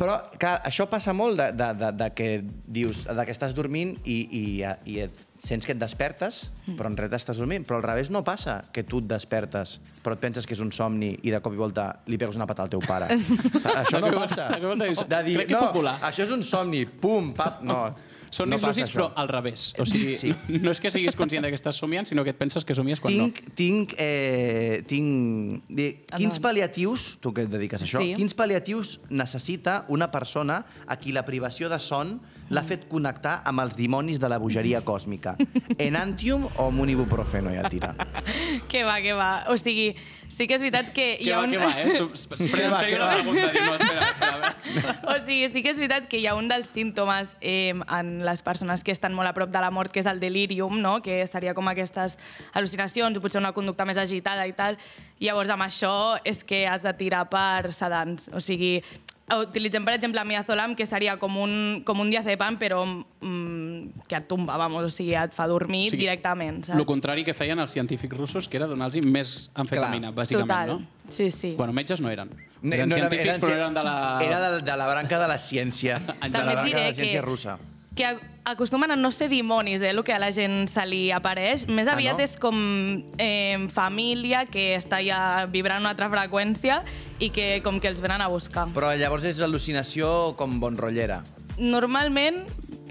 Però, 0.00 0.16
clar, 0.40 0.56
això 0.66 0.88
passa 0.90 1.12
molt 1.14 1.36
de, 1.38 1.50
de, 1.54 1.68
de, 1.78 1.90
de 2.00 2.08
que 2.16 2.28
dius, 2.66 3.04
de 3.04 3.24
que 3.28 3.34
estàs 3.36 3.52
dormint 3.54 3.92
i, 4.08 4.16
i, 4.26 4.44
i 4.90 4.96
et 5.04 5.20
sents 5.44 5.66
que 5.68 5.74
et 5.76 5.78
despertes, 5.78 6.50
però 6.78 6.88
en 6.88 6.96
realitat 6.96 7.20
estàs 7.20 7.36
dormint. 7.40 7.66
Però 7.68 7.76
al 7.76 7.84
revés 7.84 8.08
no 8.10 8.24
passa, 8.24 8.62
que 8.72 8.82
tu 8.88 9.02
et 9.02 9.08
despertes, 9.10 9.76
però 10.02 10.16
et 10.16 10.22
penses 10.24 10.46
que 10.48 10.56
és 10.56 10.60
un 10.64 10.72
somni 10.72 11.12
i 11.22 11.30
de 11.34 11.40
cop 11.44 11.52
i 11.52 11.60
volta 11.60 11.90
li 12.08 12.16
pegues 12.18 12.36
una 12.40 12.46
pata 12.48 12.64
al 12.64 12.72
teu 12.72 12.80
pare. 12.80 13.12
això 13.84 14.00
no 14.00 14.10
passa. 14.16 14.48
de 14.58 15.22
dir- 15.24 15.36
crec 15.36 15.46
que 15.48 15.52
no, 15.54 15.66
popular." 15.68 15.98
això 16.02 16.24
és 16.24 16.30
un 16.34 16.42
somni, 16.42 16.86
pum, 16.86 17.32
pap, 17.36 17.62
no. 17.62 17.84
Són 18.34 18.48
no 18.50 18.56
no 18.58 18.66
lúcids, 18.66 18.90
però 18.90 19.12
al 19.14 19.28
revés. 19.28 19.74
O 19.78 19.84
sigui, 19.86 20.16
Sí. 20.18 20.32
no 20.58 20.72
és 20.72 20.80
que 20.82 20.90
siguis 20.90 21.14
conscient 21.14 21.44
que 21.46 21.54
estàs 21.54 21.76
somiant, 21.78 22.04
sinó 22.08 22.24
que 22.24 22.30
et 22.30 22.36
penses 22.36 22.64
que 22.64 22.74
somies 22.74 22.98
quan 22.98 23.12
tinc, 23.14 23.38
no. 23.44 23.52
tinc, 23.54 23.92
eh, 23.96 24.82
tinc... 24.88 25.62
Di, 25.68 25.84
quins 26.08 26.40
Endavant. 26.40 26.42
pal·liatius, 26.42 27.20
tu 27.20 27.30
que 27.32 27.42
et 27.46 27.48
dediques 27.52 27.80
a 27.80 27.84
això, 27.86 28.00
Sí. 28.02 28.14
quins 28.18 28.34
pal·liatius 28.34 28.98
necessita 29.10 29.84
una 29.86 30.10
persona 30.10 30.64
a 30.88 30.96
qui 30.98 31.12
la 31.12 31.22
privació 31.24 31.68
de 31.68 31.78
son 31.78 32.20
l'ha 32.50 32.62
fet 32.66 32.88
connectar 32.90 33.38
amb 33.48 33.62
els 33.64 33.76
dimonis 33.78 34.18
de 34.20 34.28
la 34.28 34.38
bogeria 34.42 34.82
còsmica? 34.84 35.36
Enantium 35.78 36.44
o 36.58 36.68
un 36.68 36.90
ibuprofeno 36.90 37.52
ja 37.54 37.68
tira? 37.70 37.94
Que 38.70 38.84
va, 38.86 39.00
que 39.02 39.12
va. 39.12 39.44
O 39.50 39.56
sigui, 39.58 39.92
sí 40.30 40.46
que 40.48 40.56
és 40.56 40.62
veritat 40.62 40.90
que 40.94 41.04
hi 41.18 41.28
Què 41.28 41.32
ha 41.34 41.40
va, 41.40 41.46
un... 41.46 41.52
què 41.52 41.60
va, 41.60 41.70
eh? 41.80 41.86
Es 42.14 42.26
Què 42.30 42.48
pren 42.52 42.68
en 42.68 42.72
va, 42.72 42.80
sèrio 42.80 42.96
què 42.96 43.00
la 43.00 43.08
pregunta. 43.14 43.64
No, 43.66 43.74
espera, 43.74 44.08
espera. 44.10 44.94
O 45.10 45.16
sigui, 45.26 45.48
sí 45.52 45.62
que 45.64 45.72
és 45.74 45.80
veritat 45.82 46.08
que 46.10 46.20
hi 46.20 46.26
ha 46.30 46.34
un 46.38 46.48
dels 46.50 46.70
símptomes 46.70 47.34
eh, 47.40 47.74
en 47.74 48.12
les 48.26 48.42
persones 48.46 48.84
que 48.86 48.94
estan 48.94 49.14
molt 49.14 49.30
a 49.30 49.34
prop 49.36 49.52
de 49.54 49.62
la 49.62 49.70
mort, 49.74 49.92
que 49.94 50.02
és 50.02 50.10
el 50.10 50.22
delirium, 50.22 50.78
no? 50.82 50.96
que 51.04 51.20
seria 51.30 51.54
com 51.54 51.68
aquestes 51.70 52.16
al·lucinacions, 52.54 53.18
o 53.18 53.24
potser 53.24 53.42
una 53.42 53.54
conducta 53.56 53.86
més 53.88 54.00
agitada 54.00 54.46
i 54.50 54.54
tal. 54.56 54.78
Llavors, 55.22 55.52
amb 55.54 55.66
això 55.66 55.94
és 56.26 56.42
que 56.46 56.64
has 56.70 56.82
de 56.84 56.94
tirar 56.98 57.24
per 57.32 57.72
sedants. 57.74 58.30
O 58.34 58.42
sigui, 58.42 58.78
utilitzem, 59.32 59.84
per 59.86 59.94
exemple, 59.96 60.20
miazolam, 60.28 60.74
que 60.76 60.84
seria 60.86 61.16
com 61.16 61.36
un, 61.40 61.82
com 61.86 62.00
un 62.02 62.10
diazepam, 62.12 62.58
però 62.60 62.82
mm, 62.84 64.04
que 64.08 64.16
et 64.18 64.26
tomba, 64.28 64.56
vamos, 64.60 64.84
o 64.84 64.90
sigui, 64.92 65.14
et 65.16 65.32
fa 65.32 65.46
dormir 65.48 65.86
O 65.88 65.90
sigui, 65.94 66.02
directament, 66.04 66.62
saps? 66.66 66.78
El 66.78 66.84
contrari 66.86 67.24
que 67.24 67.32
feien 67.34 67.58
els 67.58 67.72
científics 67.72 68.16
russos, 68.18 68.48
que 68.48 68.58
era 68.60 68.68
donar-los 68.68 69.00
més 69.08 69.50
amfetamina, 69.54 70.10
Clar. 70.12 70.18
bàsicament, 70.20 70.48
Total. 70.50 70.68
no? 70.74 71.08
Sí, 71.08 71.30
sí. 71.30 71.54
Bueno, 71.56 71.72
metges 71.72 72.00
no 72.04 72.10
eren. 72.12 72.30
No, 72.60 72.74
Eren 72.74 72.88
no 72.88 72.96
era- 72.96 73.08
científics, 73.08 73.40
però 73.44 73.56
eren 73.56 73.74
de 73.74 73.82
la... 73.84 73.96
Era 74.24 74.38
de, 74.50 74.62
de 74.62 74.76
la 74.76 74.86
branca 74.88 75.18
de 75.20 75.28
la 75.28 75.38
ciència. 75.38 75.98
de 76.04 76.28
la 76.38 76.54
branca 76.54 76.78
de 76.78 76.84
la 76.88 76.92
ciència 76.92 77.20
que, 77.20 77.26
russa. 77.26 77.58
que 77.96 78.04
a- 78.06 78.20
acostumen 78.44 78.90
a 78.90 78.96
no 78.96 79.10
ser 79.12 79.28
dimonis, 79.28 79.82
eh, 79.82 79.90
el 79.90 80.02
que 80.04 80.12
a 80.12 80.18
la 80.18 80.30
gent 80.32 80.66
se 80.68 80.84
li 80.86 81.10
apareix. 81.12 81.66
Més 81.68 81.88
Ah, 81.88 81.94
aviat 81.94 82.18
no? 82.18 82.24
és 82.24 82.36
com 82.36 82.58
eh, 83.18 83.66
família 83.72 84.44
que 84.46 84.76
està 84.76 85.00
ja 85.04 85.46
vibrant 85.50 85.80
una 85.80 85.90
altra 85.94 86.10
freqüència 86.12 86.82
i 87.20 87.30
que 87.30 87.60
com 87.64 87.80
que 87.80 87.88
els 87.88 88.00
venen 88.04 88.20
a 88.20 88.28
buscar. 88.28 88.66
Però 88.74 88.92
llavors 88.96 89.24
és 89.24 89.40
al·lucinació 89.40 90.34
com 90.36 90.60
bon 90.60 90.76
rotllera. 90.76 91.22
Normalment, 91.58 92.42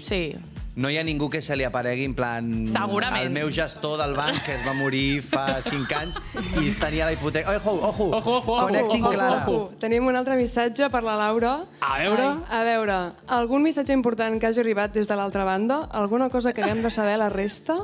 sí. 0.02 0.32
No 0.74 0.90
hi 0.90 0.96
ha 0.98 1.04
ningú 1.06 1.28
que 1.30 1.38
se 1.38 1.54
li 1.54 1.62
aparegui 1.62 2.02
en 2.08 2.14
plan... 2.18 2.48
Segurament. 2.66 3.22
El 3.22 3.30
meu 3.30 3.46
gestor 3.54 3.94
del 4.00 4.16
banc, 4.18 4.40
que 4.42 4.56
es 4.56 4.62
va 4.66 4.72
morir 4.74 5.20
fa 5.22 5.60
5 5.62 5.94
anys 5.94 6.16
i 6.58 6.72
tenia 6.80 7.06
la 7.06 7.12
hipoteca... 7.14 7.52
Ojo, 7.60 7.74
ojo, 7.78 8.08
Ojo, 8.16 8.32
ojo, 8.40 8.56
Connecting 8.64 9.04
ojo, 9.04 9.10
ojo, 9.10 9.12
Clara. 9.14 9.36
ojo. 9.44 9.72
Tenim 9.78 10.08
un 10.10 10.18
altre 10.18 10.34
missatge 10.34 10.88
per 10.90 11.04
la 11.06 11.14
Laura. 11.20 11.52
A 11.78 11.98
veure... 12.02 12.26
A 12.50 12.64
veure, 12.66 12.96
algun 13.36 13.62
missatge 13.62 13.94
important 13.94 14.40
que 14.42 14.48
hagi 14.50 14.64
arribat 14.64 14.96
des 14.98 15.06
de 15.06 15.14
l'altra 15.14 15.44
banda? 15.46 15.84
Alguna 15.92 16.26
cosa 16.28 16.52
que 16.52 16.64
haguem 16.64 16.82
de 16.82 16.90
saber 16.90 17.20
la 17.22 17.28
resta? 17.30 17.76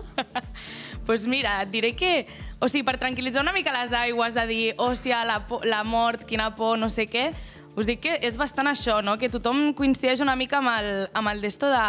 pues 1.07 1.29
mira, 1.31 1.61
et 1.63 1.71
diré 1.71 1.93
que... 1.95 2.27
O 2.59 2.67
sigui, 2.69 2.83
per 2.85 2.99
tranquil·litzar 2.99 3.45
una 3.47 3.55
mica 3.55 3.71
les 3.73 3.95
aigües, 3.95 4.35
de 4.35 4.47
dir, 4.51 4.65
hòstia, 4.83 5.23
la, 5.25 5.45
por, 5.47 5.63
la 5.65 5.85
mort, 5.85 6.27
quina 6.27 6.57
por, 6.59 6.75
no 6.77 6.91
sé 6.91 7.07
què, 7.07 7.31
us 7.79 7.87
dic 7.87 8.03
que 8.03 8.19
és 8.19 8.35
bastant 8.37 8.67
això, 8.67 8.99
no? 9.01 9.15
Que 9.17 9.31
tothom 9.31 9.71
coincideix 9.79 10.21
una 10.27 10.35
mica 10.35 10.59
amb 10.59 10.75
el, 10.75 10.91
amb 11.15 11.31
el 11.31 11.41
d'esto 11.41 11.71
de 11.71 11.87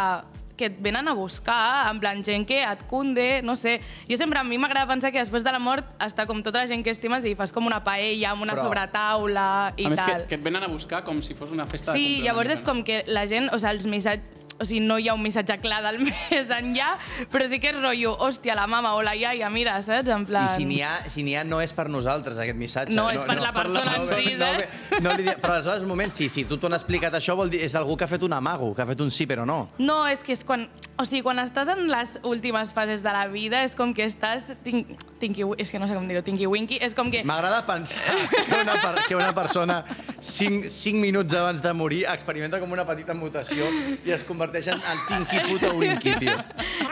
que 0.58 0.66
et 0.66 0.76
venen 0.82 1.08
a 1.08 1.14
buscar, 1.14 1.90
en 1.92 2.00
plan 2.00 2.24
gent 2.24 2.46
que 2.48 2.62
et 2.64 2.84
cunde, 2.88 3.42
no 3.44 3.56
sé. 3.56 3.80
Jo 4.10 4.18
sempre, 4.18 4.40
a 4.40 4.44
mi 4.44 4.58
m'agrada 4.58 4.88
pensar 4.88 5.12
que 5.12 5.20
després 5.20 5.44
de 5.44 5.52
la 5.52 5.60
mort 5.60 5.86
està 6.00 6.26
com 6.28 6.42
tota 6.44 6.60
la 6.64 6.68
gent 6.68 6.84
que 6.84 6.92
estimes 6.92 7.26
i 7.26 7.36
fas 7.36 7.52
com 7.52 7.66
una 7.66 7.84
paella 7.84 8.32
amb 8.32 8.42
una 8.44 8.54
Però- 8.54 8.64
sobretaula 8.68 9.74
i 9.78 9.86
A 9.86 9.90
més, 9.90 10.02
que, 10.04 10.12
tal. 10.12 10.28
que 10.28 10.36
et 10.36 10.44
venen 10.44 10.64
a 10.64 10.68
buscar 10.68 11.04
com 11.04 11.22
si 11.22 11.34
fos 11.34 11.52
una 11.52 11.66
festa 11.66 11.94
de 11.94 11.98
Sí, 12.00 12.22
llavors 12.22 12.50
és 12.52 12.62
com 12.62 12.84
que 12.84 13.04
la 13.08 13.26
gent, 13.28 13.50
o 13.54 13.60
sigui, 13.60 13.72
els 13.72 13.86
missatges 13.86 14.51
o 14.62 14.66
sigui, 14.68 14.84
no 14.86 15.00
hi 15.02 15.10
ha 15.10 15.16
un 15.18 15.24
missatge 15.24 15.58
clar 15.64 15.82
del 15.86 16.00
més 16.08 16.52
enllà, 16.54 16.92
però 17.34 17.48
sí 17.50 17.60
que 17.62 17.72
és 17.74 17.80
rotllo, 17.80 18.14
hòstia, 18.22 18.56
la 18.58 18.68
mama 18.70 18.94
o 18.98 19.02
la 19.06 19.16
iaia, 19.18 19.50
mira, 19.54 19.80
saps? 19.86 20.12
En 20.14 20.28
plan... 20.30 20.46
I 20.46 20.54
si 20.54 20.68
n'hi 20.70 20.82
ha, 20.86 20.94
si 21.10 21.26
ha, 21.36 21.46
no 21.48 21.62
és 21.64 21.74
per 21.76 21.88
nosaltres, 21.90 22.40
aquest 22.42 22.60
missatge. 22.60 22.96
No, 22.98 23.10
és 23.14 23.22
per 23.26 23.40
la 23.42 23.54
persona 23.56 23.98
en 23.98 24.06
si, 24.06 24.36
no, 24.38 24.52
eh? 24.62 24.68
no, 25.00 25.02
no 25.10 25.18
li 25.18 25.26
di... 25.26 25.36
Però 25.42 25.58
aleshores, 25.58 25.86
un 25.88 25.94
moment, 25.94 26.14
si, 26.14 26.30
si 26.30 26.46
tu 26.46 26.60
t'ho 26.62 26.70
han 26.70 26.78
explicat 26.78 27.18
això, 27.18 27.36
vol 27.40 27.52
dir 27.52 27.64
és 27.66 27.76
algú 27.80 27.98
que 27.98 28.06
ha 28.06 28.12
fet 28.12 28.24
un 28.28 28.38
amago, 28.38 28.74
que 28.78 28.86
ha 28.86 28.90
fet 28.90 29.02
un 29.04 29.12
sí 29.14 29.28
però 29.30 29.48
no. 29.48 29.64
No, 29.82 30.04
és 30.10 30.24
que 30.26 30.36
és 30.38 30.46
quan... 30.48 30.68
O 31.00 31.06
sigui, 31.08 31.24
quan 31.26 31.40
estàs 31.42 31.70
en 31.72 31.88
les 31.90 32.18
últimes 32.28 32.74
fases 32.76 33.02
de 33.02 33.12
la 33.16 33.24
vida, 33.32 33.64
és 33.66 33.74
com 33.78 33.94
que 33.96 34.06
estàs... 34.06 34.50
Tinc, 34.66 34.92
tinqui, 35.22 35.46
és 35.62 35.72
que 35.72 35.80
no 35.82 35.88
sé 35.90 35.96
com 35.98 36.06
dir-ho, 36.10 36.22
tinqui-winqui, 36.26 36.78
és 36.84 36.94
com 36.98 37.10
que... 37.14 37.24
M'agrada 37.26 37.62
pensar 37.66 38.02
que 38.30 38.60
una, 38.60 38.76
per, 38.84 38.92
que 39.08 39.18
una 39.18 39.32
persona 39.38 39.80
5, 40.20 40.70
5 40.70 41.02
minuts 41.02 41.38
abans 41.38 41.64
de 41.64 41.74
morir 41.78 42.04
experimenta 42.12 42.60
com 42.62 42.74
una 42.74 42.86
petita 42.86 43.16
mutació 43.18 43.70
i 44.06 44.14
es 44.14 44.26
converteix 44.28 44.70
en, 44.74 44.82
en 44.82 45.04
Tinky 45.08 45.42
Puto 45.48 45.74
Winky, 45.80 46.16
tio. 46.22 46.38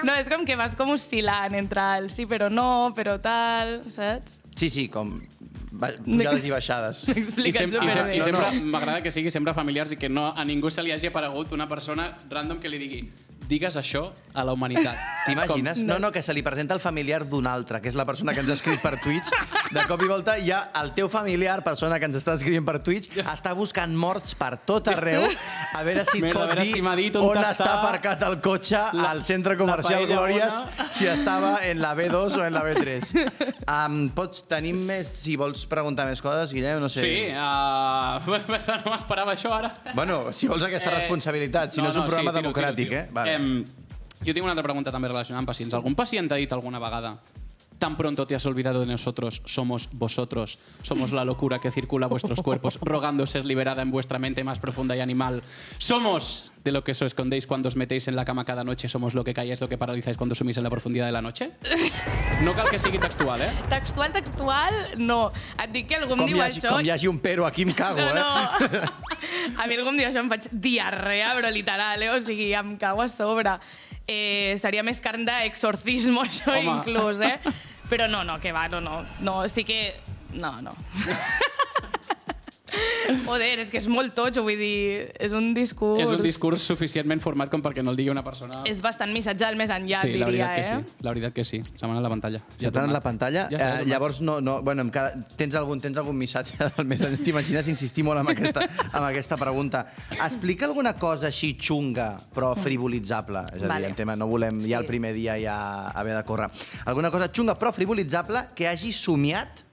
No, 0.05 0.15
és 0.15 0.29
com 0.31 0.45
que 0.47 0.57
vas 0.57 0.77
com 0.79 0.93
oscil·lant 0.95 1.57
entre 1.59 1.85
el 1.99 2.09
sí 2.13 2.25
però 2.29 2.49
no, 2.53 2.93
però 2.97 3.19
tal, 3.21 3.79
saps? 3.93 4.39
Sí, 4.59 4.69
sí, 4.73 4.87
com 4.91 5.19
pujades 5.79 6.45
i 6.45 6.51
baixades. 6.51 7.05
I, 7.13 7.51
sem 7.53 7.71
i, 7.71 7.89
sem 7.93 8.13
i 8.13 8.19
No, 8.19 8.25
sempre 8.25 8.51
no. 8.57 8.69
m'agrada 8.73 9.03
que 9.05 9.13
sigui 9.13 9.31
sempre 9.31 9.53
familiars 9.57 9.93
i 9.93 9.99
que 10.01 10.09
no, 10.09 10.31
a 10.35 10.45
ningú 10.45 10.71
se 10.73 10.83
li 10.83 10.93
hagi 10.95 11.11
aparegut 11.11 11.53
una 11.55 11.67
persona 11.69 12.11
random 12.29 12.59
que 12.59 12.71
li 12.71 12.81
digui 12.81 13.03
digues 13.49 13.75
això 13.79 14.11
a 14.33 14.43
la 14.45 14.53
humanitat. 14.53 14.97
T'imagines? 15.25 15.81
No, 15.83 15.97
no, 15.99 16.11
que 16.13 16.21
se 16.21 16.33
li 16.33 16.43
presenta 16.45 16.75
el 16.77 16.79
familiar 16.79 17.23
d'un 17.27 17.47
altre, 17.49 17.81
que 17.81 17.89
és 17.89 17.97
la 17.97 18.05
persona 18.05 18.33
que 18.35 18.43
ens 18.43 18.51
ha 18.53 18.55
escrit 18.55 18.81
per 18.81 18.95
Twitch. 19.01 19.31
De 19.73 19.83
cop 19.89 20.01
i 20.05 20.09
volta 20.09 20.37
ha 20.37 20.59
el 20.81 20.93
teu 20.97 21.09
familiar, 21.09 21.59
persona 21.65 21.99
que 21.99 22.07
ens 22.09 22.19
està 22.21 22.35
escrivint 22.37 22.65
per 22.65 22.77
Twitch, 22.85 23.09
està 23.23 23.53
buscant 23.57 23.93
morts 23.97 24.35
per 24.37 24.55
tot 24.69 24.87
arreu, 24.93 25.25
a 25.73 25.83
veure 25.85 26.05
si 26.07 26.21
et 26.21 26.27
Mira, 26.29 26.37
pot 26.37 26.53
dir 26.61 26.69
si 26.75 26.83
dit 27.01 27.17
on 27.19 27.27
on 27.29 27.41
està 27.41 27.51
està 27.65 27.71
aparcat 27.79 28.23
el 28.29 28.39
cotxe 28.41 28.79
la- 28.93 29.09
al 29.11 29.23
centre 29.25 29.57
comercial 29.57 30.05
Glòries, 30.09 30.61
bona. 30.61 30.89
si 30.93 31.07
estava 31.09 31.59
en 31.65 31.81
la 31.81 31.95
B2 31.95 32.37
o 32.37 32.45
en 32.45 32.53
la 32.53 32.63
B3. 32.63 33.13
Um, 33.69 34.09
pots, 34.15 34.43
tenim 34.49 34.79
més, 34.85 35.09
si 35.21 35.35
vols 35.39 35.65
preguntar 35.69 36.05
més 36.09 36.21
coses, 36.21 36.53
Guillem, 36.53 36.79
no 36.81 36.89
sé. 36.89 37.01
Sí, 37.01 37.15
uh, 37.33 38.19
no 38.85 38.93
m'esperava 38.93 39.35
això 39.35 39.53
ara. 39.57 39.73
Bueno, 39.93 40.33
si 40.33 40.47
vols 40.49 40.63
aquesta 40.63 40.93
responsabilitat, 40.95 41.73
si 41.73 41.81
no, 41.81 41.89
és 41.89 41.97
un 41.97 42.07
programa 42.07 42.33
tiro, 42.33 42.43
democràtic, 42.43 42.89
tiro, 42.89 43.01
eh? 43.01 43.07
tiro. 43.09 43.38
Jo 44.19 44.33
tinc 44.33 44.43
una 44.43 44.51
altra 44.51 44.65
pregunta 44.65 44.91
també 44.91 45.07
relacionada 45.07 45.43
amb 45.43 45.51
pacients. 45.51 45.75
Algun 45.77 45.95
pacient 45.95 46.27
t'ha 46.27 46.39
dit 46.39 46.51
alguna 46.51 46.81
vegada 46.83 47.13
Tan 47.79 47.95
pronto 47.95 48.27
te 48.27 48.35
has 48.35 48.45
olvidado 48.45 48.81
de 48.81 48.85
nosotros, 48.85 49.41
somos 49.45 49.89
vosotros, 49.93 50.59
somos 50.81 51.13
la 51.13 51.23
locura 51.23 51.59
que 51.59 51.71
circula 51.71 52.07
a 52.07 52.09
vuestros 52.09 52.41
cuerpos, 52.41 52.77
rogando 52.81 53.25
ser 53.25 53.45
liberada 53.45 53.81
en 53.81 53.89
vuestra 53.89 54.19
mente 54.19 54.43
más 54.43 54.59
profunda 54.59 54.97
y 54.97 54.99
animal. 54.99 55.43
Somos 55.77 56.51
de 56.65 56.73
lo 56.73 56.83
que 56.83 56.91
os 56.91 57.01
escondéis 57.01 57.47
cuando 57.47 57.69
os 57.69 57.77
metéis 57.77 58.09
en 58.09 58.17
la 58.17 58.25
cama 58.25 58.43
cada 58.43 58.65
noche, 58.65 58.89
somos 58.89 59.13
lo 59.13 59.23
que 59.23 59.33
calláis, 59.33 59.61
lo 59.61 59.69
que 59.69 59.77
paralizáis 59.77 60.17
cuando 60.17 60.35
sumís 60.35 60.57
en 60.57 60.63
la 60.63 60.69
profundidad 60.69 61.05
de 61.05 61.13
la 61.13 61.21
noche. 61.21 61.51
No 62.39 62.53
cal 62.55 62.69
que 62.69 62.79
sigui 62.79 62.99
textual, 63.03 63.41
eh? 63.41 63.51
Textual, 63.67 64.13
textual, 64.15 64.73
no. 64.95 65.27
Et 65.59 65.73
dic 65.73 65.89
que 65.89 65.97
algú 65.97 66.15
em 66.15 66.21
Com 66.21 66.29
diu 66.29 66.37
hi, 66.37 66.43
hagi, 66.45 66.61
això... 66.61 66.69
com 66.71 66.85
hi 66.87 66.91
hagi 66.93 67.09
un 67.11 67.17
pero, 67.19 67.43
aquí 67.43 67.65
em 67.67 67.73
cago, 67.75 67.99
no, 67.99 68.13
eh? 68.15 68.79
no. 68.79 69.59
A 69.59 69.67
mi 69.67 69.75
algú 69.75 69.91
em 69.91 69.99
diu 69.99 70.07
això, 70.07 70.23
em 70.23 70.31
faig 70.31 70.47
diarrea, 70.53 71.33
però 71.35 71.51
literal, 71.51 71.99
eh? 72.05 72.13
O 72.15 72.21
sigui, 72.23 72.53
em 72.55 72.77
cago 72.79 73.03
a 73.03 73.09
sobre. 73.11 73.57
Eh, 74.09 74.57
seria 74.61 74.81
més 74.85 74.97
carn 75.03 75.25
d'exorcismo, 75.27 76.23
això, 76.25 76.49
Home. 76.57 76.79
inclús, 76.79 77.21
eh? 77.21 77.35
Però 77.91 78.07
no, 78.09 78.23
no, 78.25 78.39
que 78.41 78.53
va, 78.55 78.67
no, 78.71 78.81
no. 78.81 79.03
No, 79.21 79.41
sí 79.49 79.63
que... 79.67 79.93
No, 80.33 80.55
no. 80.61 80.73
Joder, 83.25 83.59
és 83.63 83.69
que 83.71 83.79
és 83.79 83.87
molt 83.89 84.13
totxo, 84.17 84.43
vull 84.45 84.59
dir, 84.59 85.09
és 85.19 85.33
un 85.35 85.51
discurs... 85.55 86.01
És 86.03 86.11
un 86.13 86.21
discurs 86.23 86.63
suficientment 86.71 87.21
format 87.23 87.49
com 87.51 87.61
perquè 87.63 87.83
no 87.85 87.93
el 87.93 87.97
digui 87.99 88.11
una 88.13 88.23
persona... 88.25 88.61
És 88.69 88.81
bastant 88.83 89.13
missatge 89.13 89.41
del 89.45 89.57
més 89.59 89.71
enllà, 89.73 90.01
sí, 90.03 90.15
la 90.19 90.29
diria, 90.29 90.47
veritat 90.49 90.55
que 90.55 90.61
eh? 90.61 90.79
sí. 90.79 91.05
La 91.05 91.13
veritat 91.13 91.35
que 91.35 91.45
sí. 91.47 91.61
Se 91.73 91.85
m'ha 91.85 91.95
anat 91.95 92.05
la 92.05 92.11
pantalla. 92.13 92.41
Ja 92.61 92.71
t'ha 92.71 92.83
anat 92.83 92.95
la 92.95 93.01
pantalla? 93.05 93.45
Ja 93.53 93.69
eh, 93.81 93.85
llavors, 93.89 94.21
no, 94.25 94.39
no, 94.45 94.59
bueno, 94.65 94.85
em 94.85 94.91
queda, 94.93 95.13
tens, 95.39 95.57
algun, 95.59 95.81
tens 95.81 95.97
algun 96.01 96.17
missatge 96.19 96.57
del 96.77 96.89
més 96.89 97.05
enllà? 97.05 97.21
T'imagines 97.25 97.71
insistir 97.73 98.05
molt 98.07 98.21
amb 98.21 98.33
aquesta, 98.35 98.65
amb 98.89 99.05
aquesta 99.05 99.39
pregunta. 99.41 99.85
Explica 100.17 100.67
alguna 100.69 100.93
cosa 101.01 101.29
així 101.31 101.55
xunga, 101.57 102.11
però 102.35 102.53
frivolitzable. 102.59 103.45
És 103.53 103.61
a 103.61 103.65
dir, 103.65 103.71
Vale. 103.73 103.93
el 103.93 103.97
tema, 103.97 104.17
no 104.19 104.29
volem 104.29 104.61
ja 104.65 104.69
Sí. 104.69 104.81
el 104.83 104.85
primer 104.85 105.13
dia 105.15 105.39
ja 105.41 105.57
haver 105.97 106.13
de 106.15 106.23
córrer. 106.27 106.49
Alguna 106.85 107.09
cosa 107.11 107.31
xunga, 107.33 107.57
però 107.59 107.73
frivolitzable, 107.75 108.45
que 108.55 108.67
hagi 108.69 108.93
somiat 108.93 109.65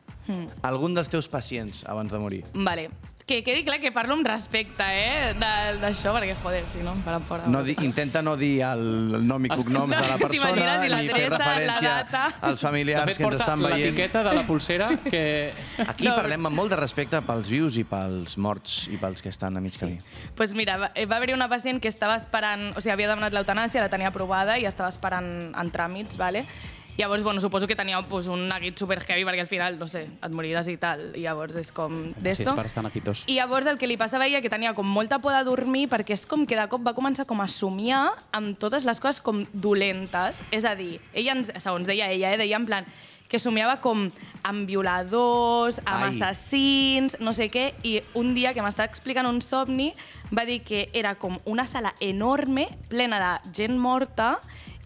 algun 0.63 0.95
dels 0.95 1.09
teus 1.13 1.29
pacients 1.29 1.85
abans 1.87 2.11
de 2.13 2.19
morir. 2.19 2.45
Vale. 2.55 2.91
Que 3.27 3.41
quedi 3.43 3.65
clar 3.67 3.81
que 3.83 3.91
parlo 3.91 4.15
amb 4.15 4.23
respecte, 4.23 4.85
eh, 4.87 5.33
d'això, 5.35 6.13
perquè, 6.15 6.37
joder, 6.45 6.61
si 6.71 6.79
no, 6.87 6.93
em 6.95 7.01
faran 7.03 7.25
fora. 7.27 7.49
No 7.51 7.65
di, 7.67 7.75
intenta 7.83 8.21
no 8.23 8.37
dir 8.39 8.61
el 8.63 9.27
nom 9.27 9.43
i 9.45 9.51
cognoms 9.51 9.97
de 9.97 10.03
la 10.13 10.15
persona, 10.21 10.55
T'imagines? 10.55 10.85
I 10.87 11.01
ni 11.03 11.11
fer 11.11 11.25
referència 11.33 11.97
als 12.47 12.63
familiars 12.63 13.11
fet, 13.11 13.19
que 13.19 13.25
ens 13.27 13.41
estan 13.41 13.65
veient. 13.65 13.81
l'etiqueta 13.81 14.23
de 14.23 14.33
la 14.39 14.45
pulsera 14.47 14.93
que... 15.11 15.25
Aquí 15.89 16.07
No, 16.07 16.15
parlem 16.15 16.47
amb 16.47 16.55
molt 16.55 16.71
de 16.71 16.79
respecte 16.79 17.19
pels 17.27 17.51
vius 17.51 17.81
i 17.83 17.83
pels 17.83 18.37
morts 18.39 18.87
i 18.95 18.97
pels 19.03 19.27
que 19.27 19.35
estan 19.35 19.59
a 19.59 19.61
mig 19.61 19.75
camí. 19.75 19.99
pues 20.37 20.55
mira, 20.55 20.79
va, 20.79 20.93
va 20.95 21.17
haver-hi 21.19 21.35
una 21.35 21.49
pacient 21.51 21.83
que 21.83 21.89
estava 21.91 22.15
esperant, 22.23 22.77
o 22.77 22.81
sigui, 22.81 22.95
havia 22.95 23.11
demanat 23.11 23.35
l'eutanàsia, 23.35 23.83
la 23.83 23.91
tenia 23.91 24.15
aprovada 24.15 24.55
i 24.57 24.71
estava 24.71 24.89
esperant 24.95 25.51
en 25.51 25.75
tràmits, 25.75 26.15
vale? 26.17 26.47
Llavors, 26.99 27.23
bueno, 27.23 27.41
suposo 27.43 27.67
que 27.67 27.77
tenia 27.77 28.01
pues, 28.03 28.27
un 28.29 28.49
neguit 28.49 28.79
super 28.79 29.03
heavy 29.05 29.25
perquè 29.29 29.41
al 29.45 29.47
final, 29.51 29.79
no 29.79 29.87
sé, 29.87 30.07
et 30.09 30.33
moriràs 30.33 30.69
i 30.73 30.79
tal. 30.81 31.03
I 31.15 31.27
llavors 31.27 31.55
és 31.61 31.69
com 31.73 31.93
Sí, 32.15 32.23
d'esto. 32.25 32.55
nequitos. 32.83 33.25
I 33.27 33.35
llavors 33.37 33.67
el 33.67 33.77
que 33.79 33.87
li 33.87 33.99
passava 34.01 34.25
a 34.25 34.27
ella 34.29 34.41
que 34.41 34.49
tenia 34.49 34.73
com 34.73 34.87
molta 34.89 35.19
por 35.19 35.35
de 35.37 35.43
dormir 35.45 35.89
perquè 35.93 36.15
és 36.17 36.25
com 36.27 36.47
que 36.47 36.57
de 36.57 36.67
cop 36.69 36.81
va 36.87 36.95
començar 36.95 37.27
com 37.27 37.41
a 37.43 37.49
somiar 37.49 38.15
amb 38.33 38.57
totes 38.59 38.85
les 38.89 38.99
coses 39.01 39.21
com 39.21 39.45
dolentes. 39.53 40.41
És 40.51 40.65
a 40.65 40.75
dir, 40.75 41.01
ella, 41.13 41.33
ens- 41.37 41.53
segons 41.63 41.87
deia 41.87 42.09
ella, 42.11 42.33
eh, 42.33 42.39
deia 42.39 42.57
en 42.57 42.65
plan 42.65 42.87
que 43.29 43.41
somiava 43.43 43.81
com 43.83 44.09
amb 44.47 44.67
violadors, 44.69 45.81
amb 45.85 46.05
Ai. 46.05 46.11
assassins, 46.15 47.17
no 47.21 47.33
sé 47.33 47.51
què, 47.51 47.75
i 47.83 48.01
un 48.15 48.35
dia 48.35 48.55
que 48.55 48.63
m'estava 48.63 48.87
explicant 48.89 49.27
un 49.27 49.43
somni 49.43 49.93
va 50.33 50.45
dir 50.47 50.61
que 50.63 50.89
era 50.95 51.17
com 51.17 51.37
una 51.45 51.67
sala 51.67 51.93
enorme, 52.01 52.69
plena 52.89 53.19
de 53.43 53.51
gent 53.53 53.77
morta, 53.77 54.39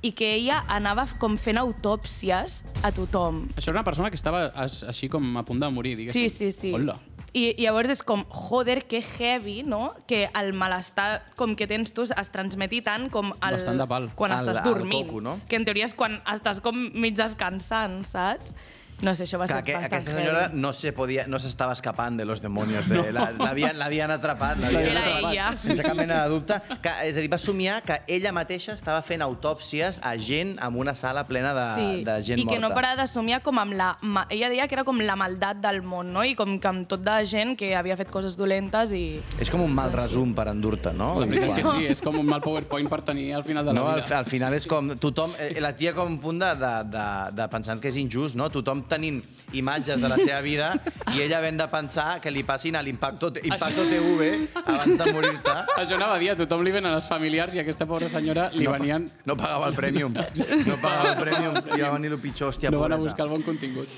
i 0.02 0.12
que 0.16 0.34
ella 0.36 0.62
anava 0.68 1.04
com 1.20 1.36
fent 1.36 1.58
autòpsies 1.60 2.62
a 2.82 2.90
tothom. 2.92 3.42
Això 3.56 3.68
era 3.70 3.80
una 3.80 3.84
persona 3.84 4.08
que 4.10 4.16
estava 4.16 4.46
així 4.56 5.08
com 5.12 5.36
a 5.36 5.42
punt 5.44 5.60
de 5.60 5.68
morir, 5.70 5.96
diguéssim. 5.98 6.28
Sí, 6.30 6.50
sí, 6.50 6.52
sí. 6.52 6.72
Hola. 6.74 6.96
I, 7.32 7.52
I 7.60 7.62
llavors 7.62 7.92
és 7.92 8.00
com, 8.02 8.24
joder, 8.26 8.80
que 8.90 8.98
heavy, 9.04 9.60
no? 9.62 9.92
Que 10.10 10.24
el 10.34 10.48
malestar 10.52 11.20
com 11.38 11.52
que 11.54 11.68
tens 11.70 11.92
tu 11.94 12.02
es 12.08 12.30
transmeti 12.32 12.80
tant 12.82 13.06
com 13.12 13.28
el, 13.30 13.54
Bastant 13.54 13.78
de 13.78 13.86
pal. 13.86 14.08
quan 14.18 14.32
Al- 14.34 14.40
estàs 14.48 14.58
al 14.64 14.66
dormint. 14.72 15.06
coco, 15.06 15.20
no? 15.22 15.36
Que 15.48 15.60
en 15.60 15.64
teoria 15.68 15.84
és 15.86 15.94
quan 15.94 16.16
estàs 16.26 16.58
com 16.64 16.74
mig 16.94 17.14
descansant, 17.14 18.00
saps? 18.08 18.56
No 19.02 19.14
sé, 19.14 19.24
això 19.24 19.38
va 19.40 19.46
Clar, 19.46 19.58
ser 19.60 19.64
que 19.64 19.72
bastant 19.72 19.92
aquesta 19.92 20.12
senyora 20.16 20.40
heavy. 20.48 20.60
no 20.60 20.72
se 20.72 20.92
podia, 20.92 21.26
no 21.26 21.38
s'estava 21.38 21.72
escapant 21.72 22.18
de 22.18 22.24
los 22.24 22.42
demonios. 22.42 22.88
De, 22.88 23.12
la- 23.12 23.30
L'havien 23.32 23.78
l'havien 23.78 24.10
atrapat. 24.10 24.58
l'havien 24.62 24.90
Era 24.90 25.00
atrapat, 25.00 25.32
ella. 25.32 25.46
Sense 25.56 25.82
cap 25.82 25.94
mena 25.96 26.22
de 26.24 26.28
dubte. 26.34 26.58
Que, 26.82 26.92
és 27.08 27.16
a 27.16 27.20
dir, 27.20 27.30
va 27.32 27.38
somiar 27.38 27.80
que 27.82 28.00
ella 28.06 28.32
mateixa 28.32 28.74
estava 28.74 29.00
fent 29.02 29.22
autòpsies 29.22 30.00
a 30.04 30.16
gent 30.18 30.56
en 30.60 30.76
una 30.76 30.94
sala 30.94 31.26
plena 31.26 31.54
de, 31.56 31.66
Sí, 31.80 32.04
de 32.04 32.16
gent 32.22 32.38
i 32.40 32.44
que 32.44 32.58
morta. 32.58 32.68
no 32.68 32.74
parava 32.74 33.02
de 33.02 33.08
somiar 33.08 33.40
com 33.42 33.58
amb 33.58 33.72
la... 33.72 33.96
ma- 34.02 34.26
Ella 34.30 34.48
deia 34.52 34.68
que 34.68 34.74
era 34.76 34.84
com 34.84 35.00
la 35.00 35.16
maldat 35.16 35.56
del 35.64 35.80
món, 35.82 36.12
no? 36.12 36.22
I 36.24 36.34
com 36.36 36.58
que 36.60 36.68
amb 36.68 36.86
tot 36.86 37.00
de 37.04 37.16
gent 37.26 37.56
que 37.56 37.72
havia 37.76 37.96
fet 37.96 38.10
coses 38.10 38.36
dolentes 38.36 38.92
i... 38.92 39.20
És 39.40 39.50
com 39.50 39.62
un 39.64 39.72
mal 39.74 39.92
resum 39.92 40.34
per 40.36 40.48
endur-te, 40.52 40.92
no? 40.92 41.14
La 41.20 41.26
veritat 41.26 41.54
que 41.56 41.60
Igual. 41.64 41.78
sí, 41.80 41.86
és 41.94 42.00
com 42.04 42.18
un 42.20 42.26
mal 42.28 42.40
PowerPoint 42.44 42.88
per 42.90 43.00
tenir 43.02 43.32
al 43.34 43.44
final 43.44 43.64
de 43.64 43.72
la 43.72 43.80
No, 43.80 43.88
al, 43.88 44.02
vida. 44.02 44.18
al 44.18 44.26
final 44.28 44.54
és 44.54 44.66
com 44.70 44.92
tothom, 45.00 45.32
eh, 45.40 45.54
la 45.60 45.72
tia 45.76 45.94
com 45.96 46.06
un 46.10 46.18
punt 46.20 46.38
de, 46.42 46.52
de, 46.60 46.72
de, 46.92 47.06
de 47.40 47.48
pensant 47.52 47.80
que 47.80 47.88
és 47.88 47.96
injust, 48.00 48.36
no? 48.36 48.50
Tothom 48.52 48.82
tenint 48.90 49.22
imatges 49.56 49.98
de 49.98 50.06
la 50.10 50.14
seva 50.20 50.38
vida 50.44 50.66
i 51.14 51.22
ella 51.24 51.38
havent 51.40 51.58
de 51.58 51.66
pensar 51.72 52.20
que 52.22 52.30
li 52.30 52.44
passin 52.46 52.76
a 52.78 52.82
l'impacto 52.86 53.32
Impacto 53.42 53.86
TV 53.90 54.28
abans 54.62 54.94
de 55.00 55.08
morir-te. 55.12 55.54
Això 55.80 55.96
anava 55.96 56.14
a 56.14 56.20
dir, 56.22 56.28
a 56.30 56.36
tothom 56.38 56.62
li 56.66 56.70
venen 56.74 56.94
els 56.94 57.08
familiars 57.10 57.54
i 57.56 57.58
a 57.58 57.64
aquesta 57.66 57.86
pobra 57.90 58.08
senyora 58.12 58.48
li 58.54 58.62
no, 58.68 58.70
pa- 58.74 58.78
venien... 58.78 59.08
No 59.26 59.36
pagava 59.40 59.66
el 59.72 59.74
prèmium. 59.78 60.14
No 60.14 60.76
pagava 60.82 61.14
el 61.16 61.22
prèmium 61.24 61.58
i 61.76 61.80
va 61.82 61.90
venir 61.96 62.12
el 62.14 62.20
pitjor, 62.22 62.52
hòstia, 62.54 62.70
no 62.70 62.82
van 62.84 62.94
a 62.94 63.00
buscar 63.02 63.26
el 63.26 63.34
bon 63.34 63.42
contingut. 63.46 63.90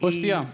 Hòstia, 0.00 0.44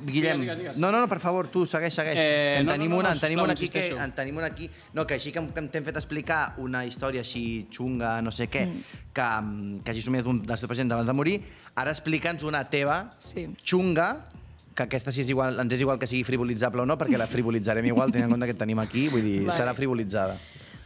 Guillem, 0.00 0.40
Digues, 0.40 0.40
digues, 0.40 0.58
digues. 0.58 0.76
no, 0.78 0.92
no, 0.92 1.00
no, 1.00 1.08
per 1.08 1.18
favor, 1.20 1.48
tu, 1.48 1.64
segueix, 1.66 1.94
segueix. 1.94 2.16
Eh, 2.18 2.56
en 2.60 2.66
no, 2.66 2.72
tenim 2.72 2.90
no, 2.90 2.96
no, 2.96 3.00
una, 3.00 3.08
no, 3.10 3.14
en 3.14 3.20
tenim 3.20 3.40
una 3.42 3.52
aquí 3.52 3.68
que, 3.68 3.88
en 3.90 4.12
tenim 4.14 4.36
una 4.36 4.46
aquí, 4.46 4.70
no, 4.94 5.06
que 5.06 5.14
així 5.14 5.32
que, 5.32 5.42
que 5.54 5.62
t'hem 5.74 5.84
fet 5.84 5.96
explicar 5.96 6.54
una 6.58 6.84
història 6.86 7.20
així 7.24 7.66
xunga, 7.74 8.20
no 8.22 8.30
sé 8.30 8.48
què, 8.48 8.64
que, 9.12 9.22
mm, 9.22 9.80
que 9.84 9.90
hagi 9.90 10.02
somiat 10.02 10.26
un 10.30 10.42
dels 10.46 10.60
teus 10.60 10.70
pacients 10.70 10.92
abans 10.94 11.06
de 11.08 11.14
morir, 11.18 11.38
ara 11.74 11.90
explica'ns 11.90 12.42
una 12.44 12.64
teva 12.70 13.10
Sí. 13.18 13.48
xunga, 13.64 14.26
que 14.74 14.84
aquesta 14.84 15.10
sí 15.10 15.22
és 15.24 15.30
igual, 15.30 15.58
ens 15.58 15.72
és 15.74 15.80
igual 15.82 15.98
que 15.98 16.06
sigui 16.06 16.22
frivolitzable 16.22 16.82
o 16.82 16.86
no, 16.86 16.96
perquè 16.96 17.18
la 17.18 17.26
frivolitzarem 17.26 17.84
igual, 17.90 18.12
tenint 18.12 18.28
en 18.28 18.36
compte 18.36 18.46
que 18.46 18.52
et 18.54 18.58
tenim 18.58 18.78
aquí, 18.78 19.08
vull 19.08 19.22
dir, 19.24 19.40
Vale. 19.46 19.56
serà 19.58 19.74
frivolitzada. 19.74 20.38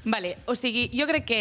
Vale, 0.05 0.39
o 0.47 0.55
sigui, 0.57 0.89
jo 0.97 1.05
crec 1.07 1.27
que 1.29 1.41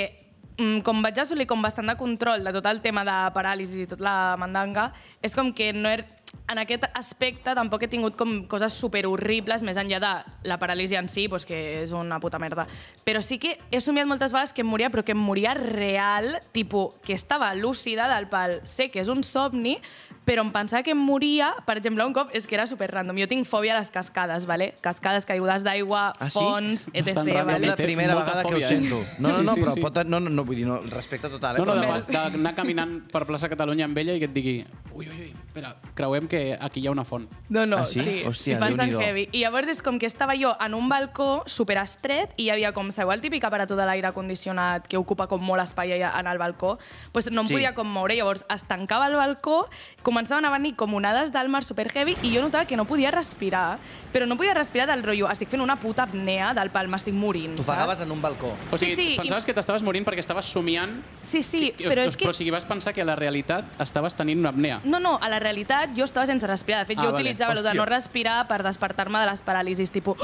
mm, 0.57 0.81
com 0.83 0.99
vaig 1.01 1.17
assolir 1.23 1.47
com 1.47 1.61
bastant 1.63 1.87
de 1.87 1.95
control 1.95 2.43
de 2.43 2.51
tot 2.53 2.65
el 2.67 2.81
tema 2.83 3.05
de 3.07 3.15
paràlisi 3.33 3.85
i 3.85 3.87
tot 3.87 4.01
la 4.03 4.35
mandanga, 4.37 4.91
és 5.23 5.33
com 5.33 5.53
que 5.55 5.71
no 5.73 5.89
he, 5.89 6.03
en 6.51 6.59
aquest 6.59 6.83
aspecte 6.97 7.53
tampoc 7.55 7.85
he 7.85 7.89
tingut 7.91 8.17
com 8.19 8.41
coses 8.51 8.75
super 8.75 9.05
horribles, 9.07 9.63
més 9.63 9.79
enllà 9.79 9.99
de 10.03 10.11
la 10.49 10.57
paràlisi 10.59 10.97
en 10.99 11.07
si, 11.11 11.27
doncs 11.31 11.47
que 11.47 11.59
és 11.83 11.93
una 11.95 12.19
puta 12.23 12.39
merda. 12.41 12.67
Però 13.07 13.21
sí 13.23 13.39
que 13.41 13.55
he 13.71 13.81
somiat 13.81 14.09
moltes 14.09 14.33
vegades 14.35 14.51
que 14.53 14.65
em 14.65 14.69
moria, 14.69 14.91
però 14.91 15.05
que 15.07 15.15
em 15.15 15.21
moria 15.21 15.53
real, 15.57 16.35
tipus, 16.51 16.99
que 17.05 17.15
estava 17.15 17.53
lúcida 17.55 18.09
del 18.11 18.27
pal. 18.31 18.59
Sé 18.67 18.89
que 18.91 19.01
és 19.03 19.11
un 19.11 19.23
somni, 19.23 19.77
però 20.25 20.45
em 20.45 20.51
pensava 20.53 20.81
que 20.83 20.91
em 20.93 20.97
moria, 20.97 21.51
per 21.65 21.77
exemple, 21.77 22.05
un 22.05 22.13
cop, 22.13 22.29
és 22.33 22.47
que 22.47 22.55
era 22.55 22.67
super 22.67 22.89
random. 22.91 23.17
Jo 23.19 23.27
tinc 23.27 23.45
fòbia 23.45 23.75
a 23.75 23.79
les 23.81 23.91
cascades, 23.91 24.45
¿vale? 24.45 24.71
Cascades, 24.79 25.25
caigudes 25.25 25.63
d'aigua, 25.63 26.13
Ah, 26.19 26.29
sí? 26.29 26.39
fonts, 26.39 26.87
etc. 26.93 27.17
Random. 27.17 27.27
És 27.27 27.45
¿vale? 27.59 27.67
la 27.67 27.75
primera 27.75 28.13
molta 28.15 28.31
vegada 28.31 28.47
que 28.47 28.55
ho 28.55 28.57
eh? 28.57 28.61
sento. 28.61 29.03
No, 29.19 29.27
no, 29.29 29.35
Sí, 29.35 29.43
no, 29.43 29.53
sí, 29.55 29.61
però 29.61 29.73
sí. 29.73 29.81
pot... 29.81 29.97
No, 30.05 30.19
no, 30.19 30.29
no, 30.29 30.45
vull 30.45 30.55
dir, 30.55 30.65
no, 30.65 30.79
respecte 30.87 31.27
total, 31.29 31.57
eh? 31.57 31.65
No, 31.65 31.75
no, 31.75 31.99
d'anar 32.07 32.55
caminant 32.55 33.01
per 33.11 33.25
plaça 33.25 33.49
Catalunya 33.49 33.85
amb 33.85 33.97
ella 33.97 34.13
i 34.15 34.19
que 34.19 34.25
et 34.25 34.33
digui 34.33 34.55
ui, 34.93 35.07
ui, 35.07 35.17
ui, 35.25 35.33
espera, 35.47 35.75
creuer 35.93 36.21
sabem 36.21 36.27
que 36.27 36.57
aquí 36.59 36.81
hi 36.81 36.87
ha 36.87 36.91
una 36.91 37.03
font. 37.03 37.27
No, 37.49 37.65
no, 37.65 37.77
Ah, 37.77 37.85
sí? 37.85 38.01
sí, 38.01 38.23
Hòstia, 38.25 38.55
sí, 38.55 38.59
bastant 38.59 38.93
heavy. 39.01 39.27
I 39.31 39.41
llavors 39.43 39.67
és 39.69 39.81
com 39.81 39.97
que 39.99 40.05
estava 40.05 40.35
jo 40.37 40.55
en 40.59 40.73
un 40.73 40.87
balcó 40.89 41.43
super 41.47 41.77
estret 41.81 42.33
i 42.37 42.43
hi 42.45 42.49
havia 42.51 42.73
com, 42.73 42.91
sabeu, 42.91 43.11
el 43.11 43.21
típic 43.21 43.43
aparato 43.43 43.75
de 43.75 43.85
l'aire 43.85 44.11
condicionat 44.13 44.87
que 44.87 44.97
ocupa 44.97 45.27
com 45.27 45.41
molt 45.41 45.61
espai 45.63 45.93
en 46.01 46.27
el 46.27 46.37
balcó? 46.37 46.77
pues 47.11 47.31
no 47.31 47.41
em 47.41 47.47
Sí. 47.47 47.53
podia 47.53 47.73
com 47.73 47.87
moure, 47.87 48.15
llavors 48.15 48.45
es 48.53 48.63
tancava 48.63 49.07
el 49.07 49.15
balcó, 49.15 49.69
començaven 50.11 50.45
a 50.45 50.51
venir 50.51 50.73
com 50.75 50.93
onades 50.99 51.31
del 51.31 51.47
mar 51.49 51.63
super 51.63 51.87
heavy 51.95 52.17
i 52.21 52.33
jo 52.35 52.41
notava 52.43 52.65
que 52.67 52.75
no 52.75 52.83
podia 52.85 53.11
respirar, 53.15 53.77
però 54.11 54.27
no 54.27 54.35
podia 54.37 54.53
respirar 54.53 54.89
del 54.91 55.03
rotllo, 55.07 55.29
estic 55.31 55.49
fent 55.49 55.63
una 55.63 55.77
puta 55.79 56.03
apnea 56.03 56.51
del 56.57 56.69
pal, 56.73 56.89
m'estic 56.91 57.15
morint, 57.15 57.55
T'ofegaves 57.61 58.01
en 58.03 58.11
un 58.11 58.21
balcó. 58.21 58.51
O 58.71 58.77
sigui, 58.77 58.95
Sí, 58.95 59.07
sí, 59.13 59.17
pensaves 59.17 59.45
i- 59.45 59.47
que 59.47 59.53
t'estaves 59.55 59.83
morint 59.87 60.05
perquè 60.07 60.19
estaves 60.19 60.45
somiant, 60.51 60.99
Sí, 61.23 61.43
sí, 61.43 61.73
i- 61.77 61.83
però 61.87 62.03
és 62.03 62.17
que... 62.17 62.25
però 62.25 62.31
o 62.35 62.37
sigui, 62.37 62.51
vas 62.51 62.65
pensar 62.65 62.93
que 62.93 63.01
a 63.01 63.05
la 63.05 63.15
realitat 63.15 63.63
estaves 63.79 64.15
tenint 64.15 64.39
una 64.39 64.49
apnea. 64.49 64.81
No, 64.83 64.99
no, 64.99 65.17
a 65.21 65.29
la 65.29 65.39
realitat 65.39 65.91
jo 65.95 66.03
estava 66.03 66.25
sense 66.27 66.45
respirar. 66.47 66.81
De 66.81 66.85
fet, 66.91 66.97
Ah, 66.99 67.03
jo 67.05 67.11
vale. 67.13 67.23
utilitzava 67.23 67.53
el 67.53 67.63
de 67.63 67.69
Hòstia. 67.69 67.79
no 67.79 67.85
respirar 67.85 68.47
per 68.47 68.63
despertar-me 68.63 69.19
de 69.19 69.25
les 69.31 69.41
paràlisis, 69.45 69.89
tipus... 69.91 70.17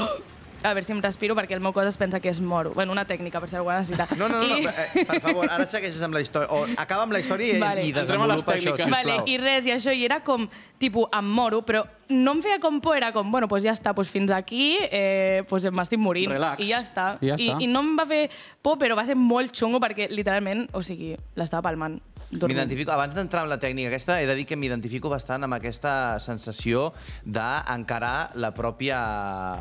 A 0.62 0.72
veure 0.74 0.82
si 0.82 0.90
em 0.90 1.00
respiro 1.00 1.36
perquè 1.38 1.54
el 1.54 1.60
meu 1.62 1.72
cos 1.72 1.86
es 1.86 1.96
pensa 1.96 2.18
que 2.18 2.30
és 2.32 2.40
moro. 2.42 2.72
Bueno, 2.74 2.90
una 2.90 3.04
tècnica, 3.06 3.38
per 3.38 3.48
si 3.48 3.54
algú 3.56 3.70
necessita. 3.70 4.08
No, 4.18 4.26
no, 4.28 4.40
no, 4.42 4.56
I... 4.58 4.64
no 4.66 4.72
eh, 4.72 5.04
per 5.06 5.20
favor, 5.22 5.46
ara 5.46 5.66
segueixes 5.70 6.02
amb 6.02 6.16
la 6.16 6.22
història. 6.24 6.48
O 6.50 6.66
acaba 6.74 7.04
amb 7.06 7.14
la 7.14 7.20
història 7.22 7.54
i, 7.54 7.60
Vale. 7.62 7.84
i 7.86 7.92
Entrem 7.92 8.24
a 8.24 8.26
les 8.32 8.42
desenvolupa 8.42 8.56
això, 8.56 8.74
tècniques. 8.74 8.90
sisplau. 8.90 9.20
Vale, 9.22 9.30
i 9.30 9.38
res, 9.38 9.68
i 9.70 9.74
això, 9.76 9.94
i 9.94 10.04
era 10.08 10.18
com, 10.26 10.48
tipus, 10.82 11.06
em 11.14 11.30
moro, 11.38 11.62
però 11.62 11.84
no 12.10 12.34
em 12.34 12.42
feia 12.42 12.58
com 12.58 12.80
por, 12.82 12.96
era 12.98 13.12
com, 13.14 13.30
bueno, 13.30 13.46
doncs 13.46 13.68
ja 13.68 13.76
està, 13.76 13.94
doncs 13.94 14.10
fins 14.10 14.34
aquí, 14.34 14.76
eh, 14.90 15.44
doncs 15.48 15.70
m'estic 15.70 16.02
morint. 16.02 16.34
Relax. 16.34 16.64
I 16.64 16.72
ja 16.72 16.82
està. 16.82 17.08
I 17.22 17.30
ja 17.30 17.38
I, 17.38 17.50
està. 17.52 17.62
I 17.62 17.70
no 17.70 17.84
em 17.86 17.94
va 17.98 18.08
fer 18.10 18.24
por, 18.60 18.80
però 18.82 18.98
va 18.98 19.06
ser 19.06 19.14
molt 19.14 19.54
xungo 19.54 19.78
perquè, 19.84 20.10
literalment, 20.10 20.66
o 20.74 20.82
sigui, 20.82 21.14
l'estava 21.38 21.68
palmant. 21.70 22.00
M'identifico, 22.30 22.92
abans 22.92 23.14
d'entrar 23.16 23.46
en 23.46 23.48
la 23.48 23.56
tècnica 23.60 23.88
aquesta, 23.88 24.18
he 24.20 24.26
de 24.28 24.34
dir 24.36 24.44
que 24.44 24.56
m'identifico 24.56 25.08
bastant 25.08 25.46
amb 25.46 25.56
aquesta 25.56 26.18
sensació 26.20 26.90
d'encarar 27.24 28.36
la 28.36 28.50
pròpia 28.52 28.98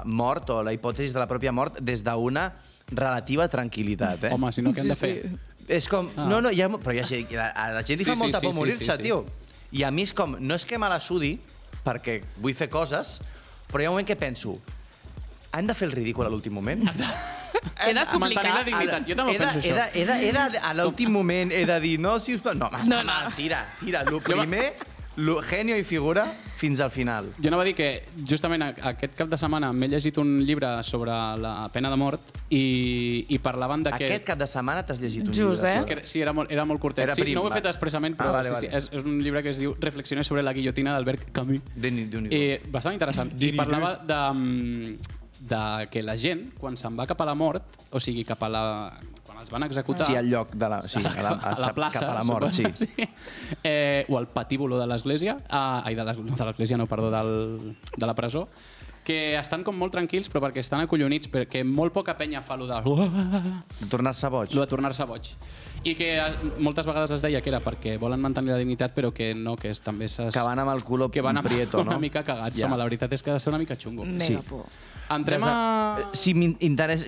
mort 0.04 0.52
o 0.52 0.60
la 0.68 0.74
hipòtesi 0.76 1.16
de 1.16 1.22
la 1.24 1.30
pròpia 1.30 1.54
mort 1.56 1.80
des 1.80 2.04
d'una 2.04 2.50
relativa 2.92 3.48
tranquil·litat. 3.48 4.28
Eh? 4.28 4.34
Home, 4.36 4.52
si 4.52 4.64
no, 4.66 4.76
què 4.76 4.84
hem 4.84 4.92
de 4.92 5.00
fer? 5.00 5.14
És 5.68 5.88
com... 5.92 6.12
Ah. 6.16 6.28
No, 6.28 6.42
no, 6.44 6.52
ja, 6.56 6.68
però 6.76 6.96
ja 6.96 7.08
sé, 7.08 7.24
a, 7.36 7.50
a 7.52 7.70
la 7.76 7.84
gent 7.88 8.00
li 8.00 8.06
Sí, 8.06 8.12
fa 8.12 8.16
sí, 8.16 8.24
molta 8.26 8.40
sí, 8.40 8.48
por 8.48 8.56
sí, 8.56 8.60
morir-se, 8.60 8.86
sí, 8.86 8.92
sí. 8.92 9.04
tio. 9.04 9.24
I 9.76 9.84
a 9.84 9.92
mi 9.92 10.04
és 10.08 10.14
com, 10.16 10.36
no 10.40 10.56
és 10.56 10.68
que 10.68 10.80
me 10.80 10.92
la 10.92 11.00
sudi, 11.04 11.34
perquè 11.84 12.22
vull 12.40 12.56
fer 12.56 12.70
coses, 12.72 13.18
però 13.72 13.84
hi 13.84 13.88
ha 13.88 13.92
un 13.92 13.98
moment 13.98 14.08
que 14.08 14.16
penso, 14.20 14.58
hem 15.54 15.68
de 15.68 15.74
fer 15.76 15.88
el 15.88 15.92
ridícul 15.96 16.26
a 16.26 16.30
l'últim 16.30 16.54
moment? 16.54 16.84
He 16.88 17.94
de 17.94 17.94
Mantenir 17.94 18.08
suplicar. 18.12 18.54
la 18.54 18.64
dignitat. 18.64 19.08
Jo 19.08 19.16
també 19.16 19.36
he 19.36 19.40
de, 19.40 19.46
penso 19.46 19.68
he 19.68 19.74
de, 19.74 19.82
això. 19.82 19.96
he 19.96 20.06
de, 20.06 20.18
he 20.28 20.32
de, 20.34 20.60
a 20.60 20.74
l'últim 20.74 21.12
moment 21.12 21.52
he 21.52 21.66
de 21.66 21.80
dir, 21.80 22.00
no, 22.00 22.20
si 22.20 22.36
us 22.36 22.42
plau... 22.42 22.54
No, 22.56 22.68
home, 22.68 22.84
No, 22.86 23.02
no, 23.04 23.04
no. 23.04 23.30
no. 23.30 23.36
tira, 23.36 23.66
tira. 23.80 24.04
Lo 24.04 24.20
primer, 24.22 24.74
lo 25.18 25.42
genio 25.42 25.78
i 25.78 25.84
figura, 25.84 26.28
fins 26.58 26.80
al 26.80 26.92
final. 26.92 27.32
Jo 27.42 27.50
anava 27.50 27.64
a 27.64 27.66
dir 27.66 27.74
que 27.78 27.88
justament 28.30 28.64
a- 28.64 28.74
aquest 28.92 29.16
cap 29.18 29.30
de 29.30 29.38
setmana 29.38 29.72
m'he 29.74 29.88
llegit 29.90 30.18
un 30.22 30.40
llibre 30.46 30.70
sobre 30.84 31.12
la 31.38 31.70
pena 31.74 31.90
de 31.90 31.98
mort 31.98 32.22
i, 32.50 33.26
i 33.30 33.40
parlaven 33.40 33.84
de 33.84 33.92
que... 33.98 34.06
Aquest 34.06 34.26
cap 34.26 34.40
de 34.42 34.48
setmana 34.48 34.86
t'has 34.86 35.02
llegit 35.02 35.28
un 35.28 35.34
Just, 35.34 35.62
llibre. 35.62 35.72
eh? 35.74 35.76
És 35.82 35.86
que, 35.86 36.00
sí, 36.08 36.22
era 36.22 36.34
molt, 36.34 36.52
era 36.54 36.66
molt 36.66 36.82
curtet. 36.82 37.06
Era 37.06 37.16
sí, 37.18 37.22
prim, 37.26 37.36
no 37.38 37.44
ho 37.44 37.48
he 37.50 37.54
va. 37.54 37.60
fet 37.62 37.70
expressament, 37.74 38.18
però 38.18 38.30
Ah, 38.30 38.38
vale, 38.42 38.50
sí, 38.54 38.56
sí, 38.62 38.72
vale. 38.72 38.78
és, 38.78 38.90
és 38.94 39.06
un 39.06 39.20
llibre 39.22 39.44
que 39.46 39.54
es 39.56 39.62
diu 39.62 39.76
Reflexiones 39.80 40.28
sobre 40.30 40.44
la 40.46 40.54
guillotina 40.54 40.94
d'Albert 40.94 41.30
Camus. 41.34 41.62
Déu-n'hi- 41.76 42.08
Déu-n'hi-do. 42.10 42.36
I 42.36 42.72
bastant 42.74 42.94
interessant. 42.98 43.34
I 43.42 43.52
parlava 43.58 43.96
de, 44.06 44.22
mm, 44.34 45.16
de 45.48 45.88
que 45.92 46.04
la 46.04 46.18
gent, 46.20 46.48
quan 46.60 46.78
se'n 46.80 46.98
va 46.98 47.06
cap 47.10 47.22
a 47.24 47.28
la 47.30 47.36
mort, 47.38 47.80
o 47.92 48.02
sigui, 48.04 48.26
cap 48.28 48.44
a 48.44 48.50
la... 48.52 48.64
quan 49.26 49.40
els 49.42 49.52
van 49.54 49.66
executar... 49.68 50.08
Sí, 50.08 50.16
al 50.20 50.30
lloc 50.30 50.56
de 50.56 50.70
la... 50.70 50.82
Sí, 50.88 51.02
a 51.04 51.24
la, 51.24 51.36
a 51.52 51.54
la 51.60 51.74
plaça, 51.76 52.06
Cap 52.06 52.12
a 52.12 52.18
la 52.20 52.26
mort, 52.28 52.52
sí. 52.52 52.66
suposo, 52.66 52.86
sí. 52.86 53.10
Eh, 53.64 54.06
o 54.10 54.18
al 54.20 54.28
patíbulo 54.28 54.80
de 54.80 54.88
l'església, 54.88 55.38
ah, 55.50 55.82
ai, 55.86 55.96
de 55.96 56.06
l'església, 56.08 56.78
no, 56.78 56.88
perdó, 56.88 57.12
del, 57.12 57.76
de 57.96 58.06
la 58.06 58.16
presó, 58.16 58.48
que 59.08 59.38
estan 59.40 59.64
com 59.64 59.78
molt 59.80 59.94
tranquils, 59.96 60.28
però 60.28 60.42
perquè 60.44 60.60
estan 60.60 60.82
acollonits, 60.84 61.30
perquè 61.32 61.62
molt 61.64 61.94
poca 61.96 62.18
penya 62.20 62.42
fa 62.44 62.58
lo 62.60 62.66
de... 62.68 62.76
Tornar-se 63.88 64.28
boig. 64.34 64.52
Lo 64.52 64.66
de 64.66 64.68
tornar-se 64.68 65.06
boig. 65.08 65.30
I 65.88 65.94
que 65.96 66.10
eh, 66.20 66.26
moltes 66.60 66.88
vegades 66.90 67.14
es 67.16 67.24
deia 67.24 67.40
que 67.40 67.48
era 67.54 67.62
perquè 67.64 67.96
volen 68.02 68.20
mantenir 68.20 68.52
la 68.52 68.60
dignitat, 68.60 68.92
però 68.98 69.14
que 69.16 69.30
no, 69.38 69.56
que 69.56 69.72
és, 69.72 69.80
també 69.86 70.10
s'es... 70.12 70.34
Que 70.36 70.44
van 70.44 70.60
amb 70.60 70.74
el 70.74 70.84
culo 70.84 71.08
que 71.14 71.24
van 71.24 71.40
amb 71.40 71.48
prieto, 71.48 71.80
una 71.86 71.96
no? 71.96 72.02
mica 72.04 72.26
cagats. 72.28 72.60
Ja. 72.60 72.68
Home, 72.68 72.82
la 72.82 72.90
veritat 72.90 73.16
és 73.16 73.24
que 73.24 73.32
ha 73.32 73.38
de 73.38 73.44
ser 73.46 73.54
una 73.54 73.62
mica 73.64 73.80
xungo. 73.80 74.04
Mega 74.04 74.26
Sí. 74.28 74.38
por. 74.50 74.66
Entrem 75.16 75.46
de- 75.46 75.50
a... 75.56 75.96
Eh, 76.02 76.18
Sí, 76.18 76.34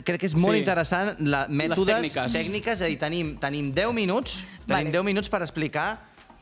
crec 0.05 0.21
que 0.21 0.29
és 0.31 0.35
molt 0.39 0.55
Sí. 0.55 0.63
interessant 0.63 1.17
la, 1.19 1.47
mètodes 1.49 1.97
tècniques. 1.97 2.33
tècniques. 2.39 2.75
És 2.79 2.81
a 2.81 2.85
dir, 2.87 2.99
tenim, 2.99 3.35
tenim 3.43 3.73
10 3.75 3.91
minuts, 3.93 4.45
tenim 4.65 4.87
Vale. 4.87 4.91
10 4.91 5.03
minuts 5.03 5.27
per 5.27 5.41
explicar 5.43 5.89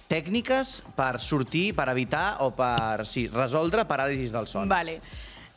tècniques 0.07 0.83
per 0.95 1.17
sortir, 1.19 1.71
per 1.75 1.89
evitar 1.89 2.37
o 2.45 2.51
per 2.55 3.05
sí, 3.07 3.25
resoldre 3.27 3.87
paràlisis 3.89 4.31
del 4.31 4.45
son. 4.47 4.69
Vale. 4.69 4.99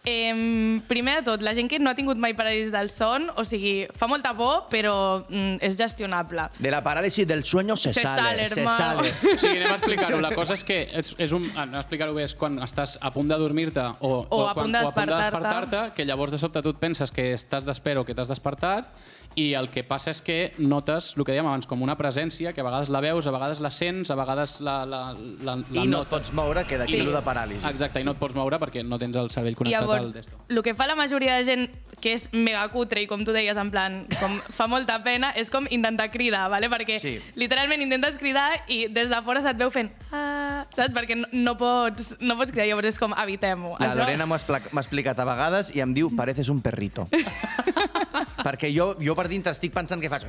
Eh, 0.05 0.80
primer 0.88 1.18
de 1.18 1.22
tot, 1.26 1.42
la 1.44 1.53
gent 1.55 1.68
que 1.68 1.78
no 1.78 1.90
ha 1.90 1.94
tingut 1.94 2.16
mai 2.16 2.32
paràlisi 2.32 2.70
del 2.72 2.88
son, 2.88 3.26
o 3.36 3.44
sigui, 3.44 3.84
fa 3.96 4.07
molta 4.09 4.32
por, 4.36 4.62
però 4.72 4.94
mm, 5.28 5.59
és 5.61 5.76
gestionable. 5.76 6.46
De 6.59 6.70
la 6.72 6.80
parálisis 6.82 7.26
del 7.28 7.44
sueño 7.44 7.76
se, 7.76 7.92
Se 7.92 8.01
sale, 8.07 8.46
sale, 8.46 8.48
se 8.48 8.64
sale. 8.64 9.12
O 9.34 9.38
sigui, 9.38 9.59
anem 9.59 9.74
a 9.74 9.76
explicar-ho. 9.76 10.20
La 10.24 10.32
cosa 10.34 10.57
és 10.57 10.64
que 10.64 10.80
és, 11.03 11.12
és 11.20 11.32
un... 11.36 11.51
Anem 11.55 11.76
a 11.76 11.82
explicar-ho 11.84 12.14
bé, 12.16 12.24
és 12.30 12.34
quan 12.34 12.57
estàs 12.64 12.96
a 13.01 13.12
punt 13.12 13.28
de 13.28 13.36
dormir-te 13.38 13.84
o, 14.01 14.24
O 14.30 14.40
a 14.48 14.55
quan, 14.55 14.64
punt 14.70 14.78
de 14.78 14.84
o 14.84 14.88
a 14.88 14.92
punt 14.94 15.11
de 15.12 15.16
despertar-te. 15.20 15.76
despertar-te, 15.76 15.94
que 15.96 16.09
llavors 16.09 16.32
de 16.32 16.38
sobte 16.40 16.62
tu 16.64 16.72
et 16.72 16.80
penses 16.80 17.12
que 17.12 17.32
estàs 17.36 17.68
d'espera 17.68 18.01
o 18.01 18.05
que 18.09 18.16
t'has 18.16 18.32
despertat 18.32 18.88
i 19.37 19.55
el 19.55 19.68
que 19.70 19.85
passa 19.87 20.11
és 20.11 20.20
que 20.22 20.53
notes, 20.59 21.14
el 21.16 21.24
que 21.24 21.33
dèiem 21.33 21.47
abans, 21.47 21.66
com 21.70 21.81
una 21.83 21.95
presència, 21.97 22.53
que 22.53 22.61
a 22.61 22.64
vegades 22.66 22.89
la 22.91 23.01
veus, 23.01 23.26
a 23.26 23.31
vegades 23.31 23.61
la 23.62 23.70
sents, 23.70 24.11
a 24.11 24.16
vegades 24.18 24.57
la, 24.61 24.85
la, 24.85 25.14
la, 25.43 25.55
la 25.57 25.62
I 25.70 25.87
no 25.87 26.03
et 26.03 26.11
notes. 26.11 26.11
pots 26.11 26.33
moure, 26.35 26.64
queda 26.66 26.85
aquí 26.85 26.99
Sí. 26.99 27.05
sí. 27.05 27.07
de 27.07 27.22
paràlisi. 27.22 27.68
Exacte, 27.70 28.01
i 28.01 28.05
no 28.05 28.12
et 28.12 28.18
pots 28.18 28.35
moure 28.35 28.59
perquè 28.59 28.83
no 28.85 28.99
tens 28.99 29.16
el 29.16 29.31
cervell 29.31 29.55
connectat 29.57 29.81
llavors, 29.87 30.07
al 30.07 30.12
desto. 30.12 30.41
el 30.49 30.62
que 30.62 30.74
fa 30.74 30.87
la 30.91 30.97
majoria 30.99 31.37
de 31.37 31.45
gent 31.45 31.68
que 32.01 32.14
és 32.14 32.28
mega 32.33 32.66
cutre 32.72 33.03
i 33.03 33.07
com 33.07 33.22
tu 33.24 33.33
deies, 33.33 33.57
en 33.61 33.70
plan, 33.70 34.07
com 34.18 34.39
fa 34.57 34.66
molta 34.66 35.03
pena, 35.05 35.31
és 35.37 35.51
com 35.51 35.66
intentar 35.70 36.11
cridar, 36.11 36.49
¿vale? 36.51 36.68
perquè 36.70 36.99
Sí. 36.99 37.18
literalment 37.37 37.83
intentes 37.83 38.18
cridar 38.18 38.64
i 38.68 38.89
des 38.89 39.09
de 39.09 39.22
fora 39.22 39.43
se't 39.43 39.57
veu 39.59 39.70
fent 39.70 39.91
ah, 40.12 40.66
saps? 40.74 40.95
Perquè 40.95 41.14
no, 41.16 41.26
no, 41.33 41.57
pots, 41.57 42.16
no 42.20 42.37
pots 42.37 42.51
cridar, 42.51 42.66
llavors 42.66 42.89
és 42.89 42.99
com 42.99 43.12
evitem-ho. 43.14 43.76
La 43.78 43.95
Lorena 43.95 44.26
m'ha 44.26 44.37
explicat 44.37 45.18
a 45.18 45.24
vegades 45.24 45.70
i 45.76 45.81
em 45.81 45.93
diu, 45.95 46.11
pareces 46.16 46.49
un 46.49 46.61
perrito. 46.61 47.07
Perquè 48.41 48.70
jo, 48.72 48.93
jo 49.03 49.14
per 49.18 49.26
dintre 49.30 49.53
estic 49.55 49.74
pensant 49.74 50.01
que 50.03 50.11
faig... 50.12 50.26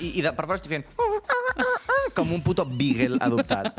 I, 0.00 0.14
i 0.18 0.24
de, 0.24 0.32
per 0.34 0.46
fora 0.46 0.60
estic 0.60 0.74
fent... 0.76 0.86
Com 2.14 2.30
un 2.34 2.42
puto 2.44 2.66
beagle 2.68 3.18
adoptat. 3.24 3.74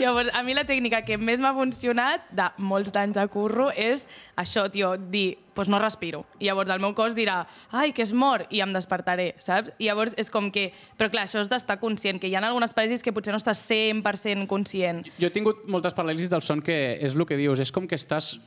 Llavors, 0.00 0.30
a 0.32 0.42
mi 0.42 0.54
la 0.56 0.64
tècnica 0.66 1.02
que 1.04 1.18
més 1.20 1.42
m'ha 1.42 1.52
funcionat 1.54 2.24
de 2.34 2.48
molts 2.62 2.92
d'anys 2.94 3.18
de 3.18 3.26
curro 3.30 3.68
és 3.76 4.06
això, 4.40 4.64
tio, 4.72 4.94
dir, 5.12 5.36
pues 5.54 5.68
no 5.68 5.78
respiro. 5.82 6.24
I 6.40 6.48
llavors 6.48 6.72
el 6.72 6.80
meu 6.80 6.94
cos 6.96 7.14
dirà, 7.16 7.42
ai, 7.76 7.92
que 7.92 8.04
és 8.06 8.14
mort, 8.16 8.48
i 8.54 8.62
em 8.64 8.72
despertaré, 8.72 9.34
saps? 9.42 9.74
I 9.78 9.90
llavors 9.90 10.16
és 10.20 10.32
com 10.32 10.48
que... 10.54 10.70
Però 10.96 11.10
clar, 11.12 11.26
això 11.28 11.42
és 11.42 11.50
d'estar 11.52 11.76
conscient, 11.82 12.20
que 12.22 12.30
hi 12.30 12.36
ha 12.38 12.40
algunes 12.40 12.72
paràlisis 12.76 13.04
que 13.04 13.12
potser 13.12 13.34
no 13.34 13.42
estàs 13.42 13.60
100% 13.68 14.48
conscient. 14.50 15.04
Jo 15.20 15.28
he 15.28 15.34
tingut 15.34 15.66
moltes 15.68 15.96
paràlisis 15.96 16.32
del 16.32 16.46
son 16.46 16.64
que 16.64 16.96
és 16.96 17.14
el 17.18 17.26
que 17.28 17.38
dius, 17.40 17.60
és 17.60 17.74
com 17.74 17.90
que 17.90 18.00
estàs... 18.00 18.38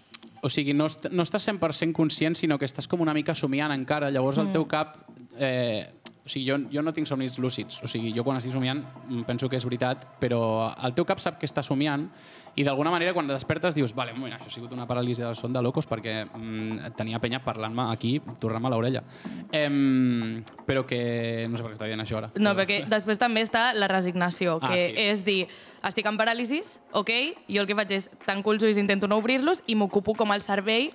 O 0.43 0.51
sigui, 0.51 0.75
no, 0.75 0.89
no 1.15 1.23
estàs 1.23 1.47
100% 1.47 1.95
conscient, 1.95 2.35
sinó 2.35 2.59
que 2.59 2.67
estàs 2.67 2.89
com 2.91 3.01
una 3.01 3.15
mica 3.15 3.35
somiant 3.35 3.71
encara. 3.71 4.11
Llavors 4.11 4.41
el 4.43 4.51
teu 4.51 4.67
cap... 4.69 4.97
Eh, 5.39 5.87
o 6.25 6.29
sigui, 6.29 6.45
jo, 6.47 6.55
jo 6.71 6.81
no 6.81 6.93
tinc 6.95 7.07
somnis 7.09 7.35
lúcids. 7.39 7.81
O 7.83 7.87
sigui, 7.91 8.13
jo 8.15 8.23
quan 8.23 8.37
estic 8.39 8.53
somiant 8.53 8.79
mm, 8.79 9.25
penso 9.27 9.49
que 9.51 9.57
és 9.59 9.65
veritat, 9.67 10.05
però 10.21 10.71
el 10.87 10.95
teu 10.95 11.03
cap 11.05 11.19
sap 11.19 11.35
que 11.39 11.49
està 11.49 11.63
somiant 11.65 12.05
i 12.55 12.63
d'alguna 12.63 12.91
manera 12.93 13.11
quan 13.15 13.27
despertes 13.27 13.75
dius 13.75 13.95
vale, 13.97 14.13
moment, 14.13 14.35
això 14.37 14.47
ha 14.47 14.53
sigut 14.53 14.71
una 14.71 14.85
paràlisi 14.87 15.23
del 15.25 15.35
son 15.35 15.51
de 15.51 15.61
locos 15.65 15.87
perquè 15.89 16.21
mm, 16.23 16.93
tenia 16.95 17.19
penya 17.19 17.41
parlant-me 17.43 17.89
aquí, 17.91 18.13
tornant-me 18.39 18.69
a 18.69 18.71
l'orella. 18.71 19.01
Em, 19.51 20.43
però 20.67 20.85
que... 20.87 21.47
No 21.49 21.59
sé 21.59 21.65
per 21.65 21.73
què 21.73 21.79
està 21.79 21.89
dient 21.91 22.05
això 22.05 22.21
ara. 22.21 22.31
No, 22.39 22.53
perquè 22.55 22.83
després 22.87 23.19
també 23.19 23.43
està 23.43 23.71
la 23.75 23.89
resignació, 23.91 24.59
Ah, 24.61 24.69
que 24.71 24.79
sí. 24.79 24.93
és 25.09 25.25
dir, 25.25 25.41
estic 25.83 26.07
en 26.07 26.15
paràlisis, 26.15 26.77
ok, 26.95 27.11
jo 27.49 27.65
el 27.65 27.67
que 27.67 27.75
faig 27.75 27.91
és 27.97 28.07
tanco 28.23 28.53
els 28.53 28.63
ulls, 28.63 28.79
intento 28.79 29.09
no 29.11 29.17
obrir-los 29.19 29.63
i 29.67 29.75
m'ocupo 29.75 30.15
com 30.15 30.31
el 30.31 30.45
cervell 30.45 30.93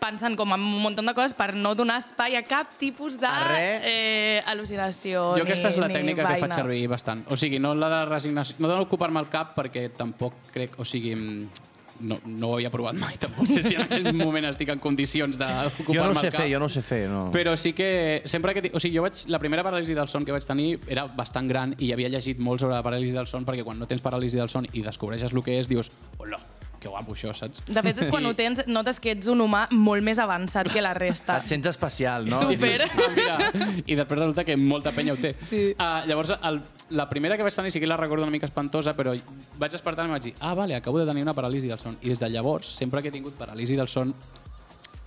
pensant 0.00 0.36
com 0.38 0.52
en 0.54 0.64
un 0.64 0.82
munt 0.82 0.98
de 0.98 1.14
coses 1.14 1.34
per 1.36 1.52
no 1.54 1.74
donar 1.78 1.98
espai 2.02 2.36
a 2.38 2.42
cap 2.46 2.74
tipus 2.80 3.18
de 3.20 3.28
eh, 3.28 4.42
al·lucinació 4.46 5.36
Jo 5.38 5.46
aquesta 5.46 5.72
és 5.72 5.78
la 5.80 5.88
ni 5.88 5.98
tècnica 5.98 6.24
que 6.24 6.42
faig 6.44 6.58
servir 6.58 6.82
bastant. 6.90 7.24
O 7.30 7.36
sigui, 7.36 7.60
no 7.62 7.74
la 7.74 7.90
de 7.92 8.04
resignació, 8.10 8.58
no 8.62 8.70
d'ocupar-me 8.74 9.20
el 9.20 9.32
cap 9.32 9.56
perquè 9.58 9.88
tampoc 9.96 10.52
crec, 10.54 10.78
o 10.78 10.86
sigui, 10.88 11.14
mm, 11.14 11.66
no, 12.00 12.20
no 12.24 12.50
ho 12.50 12.54
havia 12.54 12.70
provat 12.70 12.94
mai, 12.98 13.16
tampoc 13.22 13.48
sé 13.50 13.62
si 13.62 13.74
en 13.74 13.86
aquell 13.86 14.12
moment 14.16 14.46
estic 14.50 14.70
en 14.74 14.82
condicions 14.82 15.38
d'ocupar-me 15.38 15.96
Jo 15.96 16.04
no 16.04 16.12
ho 16.12 16.14
el 16.14 16.20
sé 16.20 16.30
cap. 16.30 16.40
fer, 16.42 16.50
jo 16.52 16.60
no 16.62 16.68
sé 16.68 16.82
fer. 16.82 17.00
No. 17.10 17.24
Però 17.34 17.56
sí 17.58 17.72
que 17.74 18.22
sempre 18.26 18.54
que... 18.54 18.70
O 18.72 18.82
sigui, 18.82 18.96
jo 18.98 19.06
vaig... 19.06 19.24
La 19.28 19.40
primera 19.42 19.64
paràlisi 19.66 19.96
del 19.98 20.08
son 20.12 20.26
que 20.26 20.34
vaig 20.34 20.46
tenir 20.46 20.78
era 20.88 21.06
bastant 21.06 21.48
gran 21.50 21.74
i 21.78 21.92
havia 21.92 22.10
llegit 22.12 22.38
molt 22.38 22.62
sobre 22.62 22.76
la 22.76 22.84
paràlisi 22.86 23.14
del 23.14 23.26
son 23.30 23.46
perquè 23.48 23.66
quan 23.66 23.78
no 23.78 23.88
tens 23.90 24.04
paràlisi 24.04 24.38
del 24.38 24.50
son 24.52 24.68
i 24.72 24.84
descobreixes 24.86 25.34
el 25.34 25.42
que 25.44 25.58
és, 25.58 25.68
dius, 25.70 25.90
hola, 26.18 26.38
que 26.80 26.88
guapo 26.88 27.14
això, 27.14 27.32
saps? 27.36 27.62
De 27.66 27.82
fet, 27.84 28.00
quan 28.10 28.26
ho 28.26 28.32
tens, 28.38 28.62
notes 28.70 29.00
que 29.02 29.12
ets 29.16 29.28
un 29.30 29.42
humà 29.44 29.64
molt 29.74 30.04
més 30.06 30.20
avançat 30.22 30.70
que 30.72 30.82
la 30.84 30.94
resta. 30.96 31.38
Et 31.42 31.52
sents 31.54 31.68
especial, 31.70 32.28
no? 32.30 32.40
Super. 32.42 32.72
I, 32.74 32.78
dius, 32.78 32.90
ah, 32.94 33.12
mira, 33.16 33.70
I 33.84 33.98
després 33.98 34.20
resulta 34.20 34.44
que 34.46 34.56
molta 34.60 34.92
penya 34.96 35.14
ho 35.14 35.20
té. 35.20 35.34
Sí. 35.50 35.62
Uh, 35.74 36.02
llavors, 36.08 36.34
el, 36.38 36.60
la 36.98 37.08
primera 37.10 37.38
que 37.38 37.46
vaig 37.46 37.56
tenir 37.56 37.74
sí 37.74 37.82
que 37.82 37.90
la 37.90 37.98
recordo 38.00 38.26
una 38.26 38.34
mica 38.34 38.46
espantosa, 38.46 38.94
però 38.98 39.14
vaig 39.58 39.74
despertar 39.74 40.06
i 40.06 40.10
em 40.10 40.16
vaig 40.16 40.28
dir, 40.30 40.34
ah, 40.40 40.54
vale, 40.58 40.76
acabo 40.78 41.00
de 41.00 41.08
tenir 41.08 41.26
una 41.26 41.36
paràlisi 41.36 41.70
del 41.70 41.82
son. 41.82 41.98
I 42.02 42.14
des 42.14 42.22
de 42.22 42.30
llavors, 42.32 42.70
sempre 42.78 43.02
que 43.02 43.12
he 43.12 43.14
tingut 43.14 43.38
paràlisi 43.38 43.78
del 43.78 43.90
son, 43.90 44.14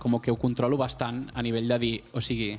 com 0.02 0.18
que 0.20 0.32
ho 0.32 0.36
controlo 0.36 0.76
bastant 0.76 1.28
a 1.34 1.42
nivell 1.46 1.68
de 1.70 1.78
dir, 1.78 1.96
o 2.12 2.20
sigui, 2.20 2.56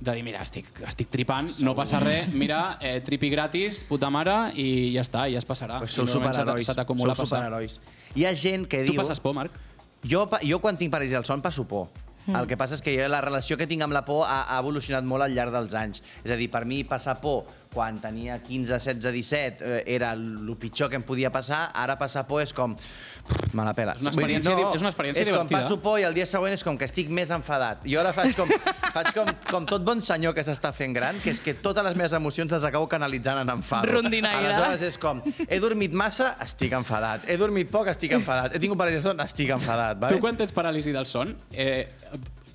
de 0.00 0.14
dir, 0.14 0.22
mira, 0.22 0.42
estic, 0.46 0.68
estic 0.86 1.08
tripant, 1.10 1.48
no 1.66 1.74
passa 1.74 1.98
res, 2.02 2.28
mira, 2.30 2.78
eh, 2.80 3.00
tripi 3.04 3.30
gratis, 3.32 3.82
puta 3.88 4.10
mare, 4.14 4.36
i 4.54 4.92
ja 4.94 5.02
està, 5.02 5.26
i 5.26 5.34
ja 5.34 5.42
es 5.42 5.48
passarà. 5.48 5.80
Pues 5.82 5.96
sou 5.96 6.06
superherois. 6.06 6.68
Sou 6.68 6.76
passar. 6.76 7.26
superherois. 7.26 7.80
Hi 8.14 8.28
ha 8.28 8.34
gent 8.34 8.68
que 8.70 8.84
Tu 8.84 8.92
diu... 8.92 9.00
passes 9.00 9.18
por, 9.20 9.34
Marc? 9.34 9.58
Jo, 10.06 10.28
jo 10.46 10.60
quan 10.62 10.78
tinc 10.78 10.94
paràlisi 10.94 11.18
del 11.18 11.26
son 11.26 11.42
passo 11.42 11.66
por. 11.66 11.88
Mm. 12.28 12.36
El 12.36 12.46
que 12.46 12.58
passa 12.60 12.76
és 12.76 12.84
que 12.84 12.94
jo, 12.94 13.08
la 13.10 13.22
relació 13.24 13.56
que 13.58 13.66
tinc 13.66 13.82
amb 13.82 13.96
la 13.96 14.04
por 14.06 14.22
ha, 14.28 14.44
ha 14.52 14.60
evolucionat 14.62 15.06
molt 15.08 15.26
al 15.26 15.34
llarg 15.34 15.54
dels 15.54 15.74
anys. 15.74 16.04
És 16.22 16.30
a 16.30 16.38
dir, 16.38 16.46
per 16.52 16.62
mi 16.68 16.84
passar 16.86 17.18
por 17.22 17.48
quan 17.72 17.98
tenia 18.00 18.38
15, 18.42 18.72
16, 18.78 19.00
17 19.12 19.64
eh, 19.64 19.82
era 19.86 20.12
el 20.16 20.56
pitjor 20.58 20.88
que 20.90 20.96
em 20.96 21.02
podia 21.04 21.30
passar, 21.30 21.70
ara 21.74 21.98
passar 22.00 22.26
por 22.26 22.42
és 22.42 22.52
com... 22.52 22.74
pff, 22.74 23.52
Me 23.52 23.64
la 23.64 23.74
pela. 23.76 23.92
És 23.94 24.00
una 24.02 24.10
experiència 24.10 24.54
Vull 24.54 24.62
di- 24.64 24.76
és 24.76 24.80
una 24.84 24.90
experiència 24.90 25.22
és 25.22 25.28
com 25.30 25.46
divertida. 25.46 25.60
passo 25.60 25.76
por 25.84 25.98
i 26.00 26.04
el 26.08 26.14
dia 26.16 26.24
següent 26.26 26.54
és 26.56 26.62
com 26.64 26.78
que 26.80 26.86
estic 26.88 27.10
més 27.12 27.30
enfadat. 27.34 27.82
Jo 27.88 28.00
ara 28.00 28.12
faig 28.16 28.32
com, 28.36 28.48
faig 28.96 29.10
com, 29.16 29.28
com 29.50 29.66
tot 29.68 29.84
bon 29.84 30.00
senyor 30.04 30.32
que 30.36 30.44
s'està 30.46 30.72
fent 30.72 30.94
gran, 30.96 31.20
que 31.20 31.30
és 31.34 31.40
que 31.44 31.52
totes 31.54 31.84
les 31.84 31.96
meves 31.96 32.14
emocions 32.16 32.50
les 32.52 32.64
acabo 32.64 32.88
canalitzant 32.88 33.42
en 33.42 33.52
enfado. 33.58 33.88
Rondinaire. 33.92 34.48
Aleshores 34.48 34.86
és 34.88 34.98
com, 35.00 35.20
he 35.48 35.60
dormit 35.60 35.92
massa, 35.92 36.34
estic 36.44 36.72
enfadat. 36.78 37.28
He 37.28 37.36
dormit 37.40 37.68
poc, 37.72 37.88
estic 37.92 38.16
enfadat. 38.16 38.56
He 38.56 38.62
tingut 38.64 38.78
paràlisi 38.80 39.02
del 39.02 39.10
son, 39.12 39.20
estic 39.24 39.52
enfadat. 39.56 39.98
Tu 40.00 40.06
Vale? 40.06 40.20
quan 40.24 40.36
tens 40.40 40.52
paràlisi 40.56 40.92
del 40.96 41.06
son, 41.08 41.36
eh, 41.52 41.88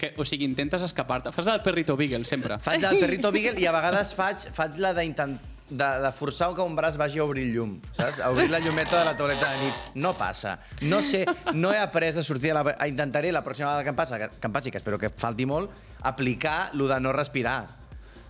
que, 0.03 0.11
o 0.19 0.27
sigui, 0.27 0.43
intentes 0.51 0.83
escapar-te, 0.85 1.31
fas 1.31 1.47
el 1.47 1.63
perrito 1.63 1.95
beagle 1.97 2.25
sempre. 2.27 2.59
Faig 2.59 2.83
el 2.91 2.99
perrito 2.99 3.31
Beagle 3.31 3.55
i 3.63 3.65
a 3.65 3.71
vegades 3.75 4.11
faig, 4.19 4.49
faig 4.53 4.77
la 4.83 4.91
d'intentar 4.99 5.49
de, 5.73 5.85
de 6.03 6.09
forçar 6.13 6.49
que 6.53 6.61
un 6.61 6.75
braç 6.75 6.97
vagi 6.99 7.21
a 7.21 7.23
obrir 7.23 7.45
el 7.47 7.53
llum, 7.55 7.77
saps? 7.95 8.19
A 8.21 8.27
obrir 8.29 8.49
la 8.51 8.59
llumeta 8.59 8.99
de 8.99 9.05
la 9.07 9.13
tauleta 9.17 9.53
de 9.53 9.61
nit. 9.63 9.77
No 9.95 10.11
passa. 10.19 10.57
No 10.83 10.99
sé, 11.01 11.23
no 11.55 11.71
he 11.73 11.79
après 11.79 12.11
a 12.19 12.21
sortir 12.21 12.51
de 12.51 12.57
la... 12.59 12.75
Intentaré 12.85 13.31
la 13.31 13.41
pròxima 13.45 13.69
vegada 13.71 13.85
que 13.87 13.89
em, 13.89 13.95
passa, 13.95 14.19
que, 14.19 14.27
que 14.41 14.47
em 14.51 14.53
passi, 14.53 14.69
que 14.75 14.77
espero 14.83 14.99
que 14.99 15.09
falti 15.09 15.47
molt, 15.49 15.71
aplicar 16.03 16.69
lo 16.75 16.89
de 16.91 16.99
no 16.99 17.13
respirar. 17.15 17.63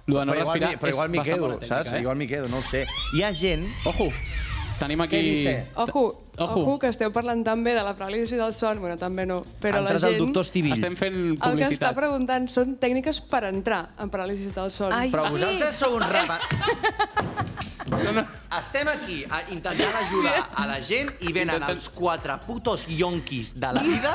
Lo 0.05 0.19
de 0.21 0.25
no 0.29 0.33
però 0.37 0.43
igual, 0.45 0.59
respirar 0.59 0.69
m'hi- 0.69 0.79
però 0.79 0.89
és 0.91 0.95
igual 0.95 1.09
m'hi 1.09 1.17
bastant 1.17 1.35
quedo, 1.35 1.47
bona 1.49 1.57
tècnica, 1.59 1.75
saps? 1.83 1.93
eh? 1.97 2.01
Igual 2.05 2.17
m'hi 2.21 2.27
quedo, 2.27 2.47
no 2.53 2.57
ho 2.61 2.67
sé. 2.69 2.85
Hi 3.17 3.23
ha 3.25 3.33
gent... 3.33 3.65
Ojo, 3.91 4.07
tenim 4.79 5.01
aquí... 5.01 5.23
Ojo, 5.75 6.05
Ojo. 6.37 6.61
ojo, 6.63 6.79
que 6.81 6.87
esteu 6.89 7.11
parlant 7.13 7.43
també 7.45 7.75
de 7.77 7.83
la 7.85 7.91
paràlisi 7.93 8.35
del 8.39 8.53
son, 8.57 8.79
bueno, 8.81 8.97
també 8.97 9.25
no, 9.29 9.43
però 9.61 9.77
Ha 9.77 9.81
la 9.85 9.91
gent... 9.99 10.03
el 10.13 10.17
doctor 10.17 10.41
Estivill. 10.47 10.73
Estem 10.73 10.95
fent 10.97 11.13
El 11.13 11.35
que 11.37 11.37
està 11.37 11.51
publicitat. 11.51 11.95
preguntant 11.99 12.47
són 12.49 12.75
tècniques 12.81 13.19
per 13.29 13.43
entrar 13.51 13.83
en 14.01 14.09
paràlisi 14.09 14.49
del 14.55 14.71
son. 14.73 14.91
Ai. 14.93 15.11
Però 15.13 15.27
vosaltres 15.29 15.75
sou 15.77 15.93
uns 15.99 16.09
rapa... 16.09 16.39
no. 18.13 18.23
Estem 18.59 18.87
aquí 18.87 19.23
a 19.29 19.41
intentant 19.51 19.95
ajudar 19.99 20.49
a 20.55 20.65
la 20.69 20.79
gent 20.81 21.09
i 21.21 21.31
venen 21.33 21.55
Intenten- 21.57 21.73
els 21.75 21.89
quatre 21.89 22.35
putos 22.45 22.85
yonquis 22.87 23.53
de 23.59 23.71
la 23.73 23.81
vida 23.81 24.13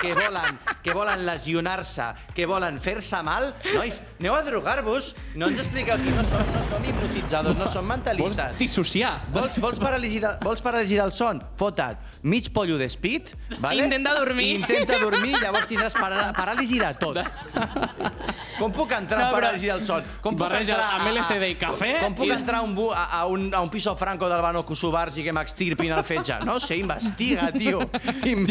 que 0.00 0.12
volen, 0.16 0.58
que 0.82 0.92
volen 0.96 1.24
lesionar-se, 1.26 2.06
que 2.34 2.46
volen 2.46 2.80
fer-se 2.80 3.20
mal. 3.24 3.50
Nois, 3.74 4.00
aneu 4.20 4.34
a 4.36 4.42
drogar-vos. 4.44 5.14
No 5.36 5.48
ens 5.52 5.60
expliqueu 5.64 5.94
aquí, 5.96 6.10
no 6.16 6.24
som, 6.24 6.44
no 6.52 6.62
som 6.66 6.84
hipnotitzadors, 6.84 7.56
no 7.58 7.68
som 7.68 7.84
Vols 7.84 7.92
mentalistes. 7.94 8.58
dissociar? 8.58 9.14
Vols, 9.32 9.58
vols, 9.60 9.78
paràlisi 9.80 10.20
de, 10.24 10.34
vols 10.44 10.60
paràlisi 10.64 10.96
del 11.00 11.12
son? 11.12 11.40
Fota't 11.56 11.98
mig 12.24 12.48
pollo 12.52 12.76
d'espit, 12.78 13.34
vale? 13.60 13.84
Intenta 13.84 14.14
dormir. 14.18 14.46
I 14.46 14.54
intenta 14.60 14.98
dormir, 14.98 15.34
llavors 15.42 15.66
tindràs 15.70 15.94
parà, 15.94 16.32
paràlisi 16.34 16.80
de 16.80 16.92
tot. 16.98 17.18
Com 18.58 18.72
puc 18.72 18.92
entrar 18.94 19.18
No, 19.20 19.26
en 19.28 19.34
paràlisi 19.34 19.66
del 19.70 19.82
son? 19.86 20.04
Com 20.22 20.34
puc 20.36 20.44
Barreja 20.44 20.74
entrar 20.76 20.88
amb 20.98 21.08
LSD 21.10 21.48
i 21.50 21.56
cafè 21.58 21.90
Com 22.02 22.14
puc 22.18 22.26
i- 22.28 22.32
entrar 22.34 22.60
a 22.60 22.62
un, 22.66 22.74
bu- 22.76 22.92
a, 22.94 23.04
a, 23.20 23.26
un, 23.30 23.48
a 23.54 23.60
un 23.64 23.70
piso 23.70 23.94
franco 23.98 24.28
del 24.30 24.40
Bano 24.42 24.62
Kosovar 24.66 25.08
i 25.16 25.24
que 25.26 25.32
m'extirpin 25.34 25.90
el 25.92 26.04
fetge? 26.06 26.38
No 26.46 26.58
sé, 26.62 26.76
investiga, 26.78 27.50
tio. 27.52 27.82
Im- 28.30 28.46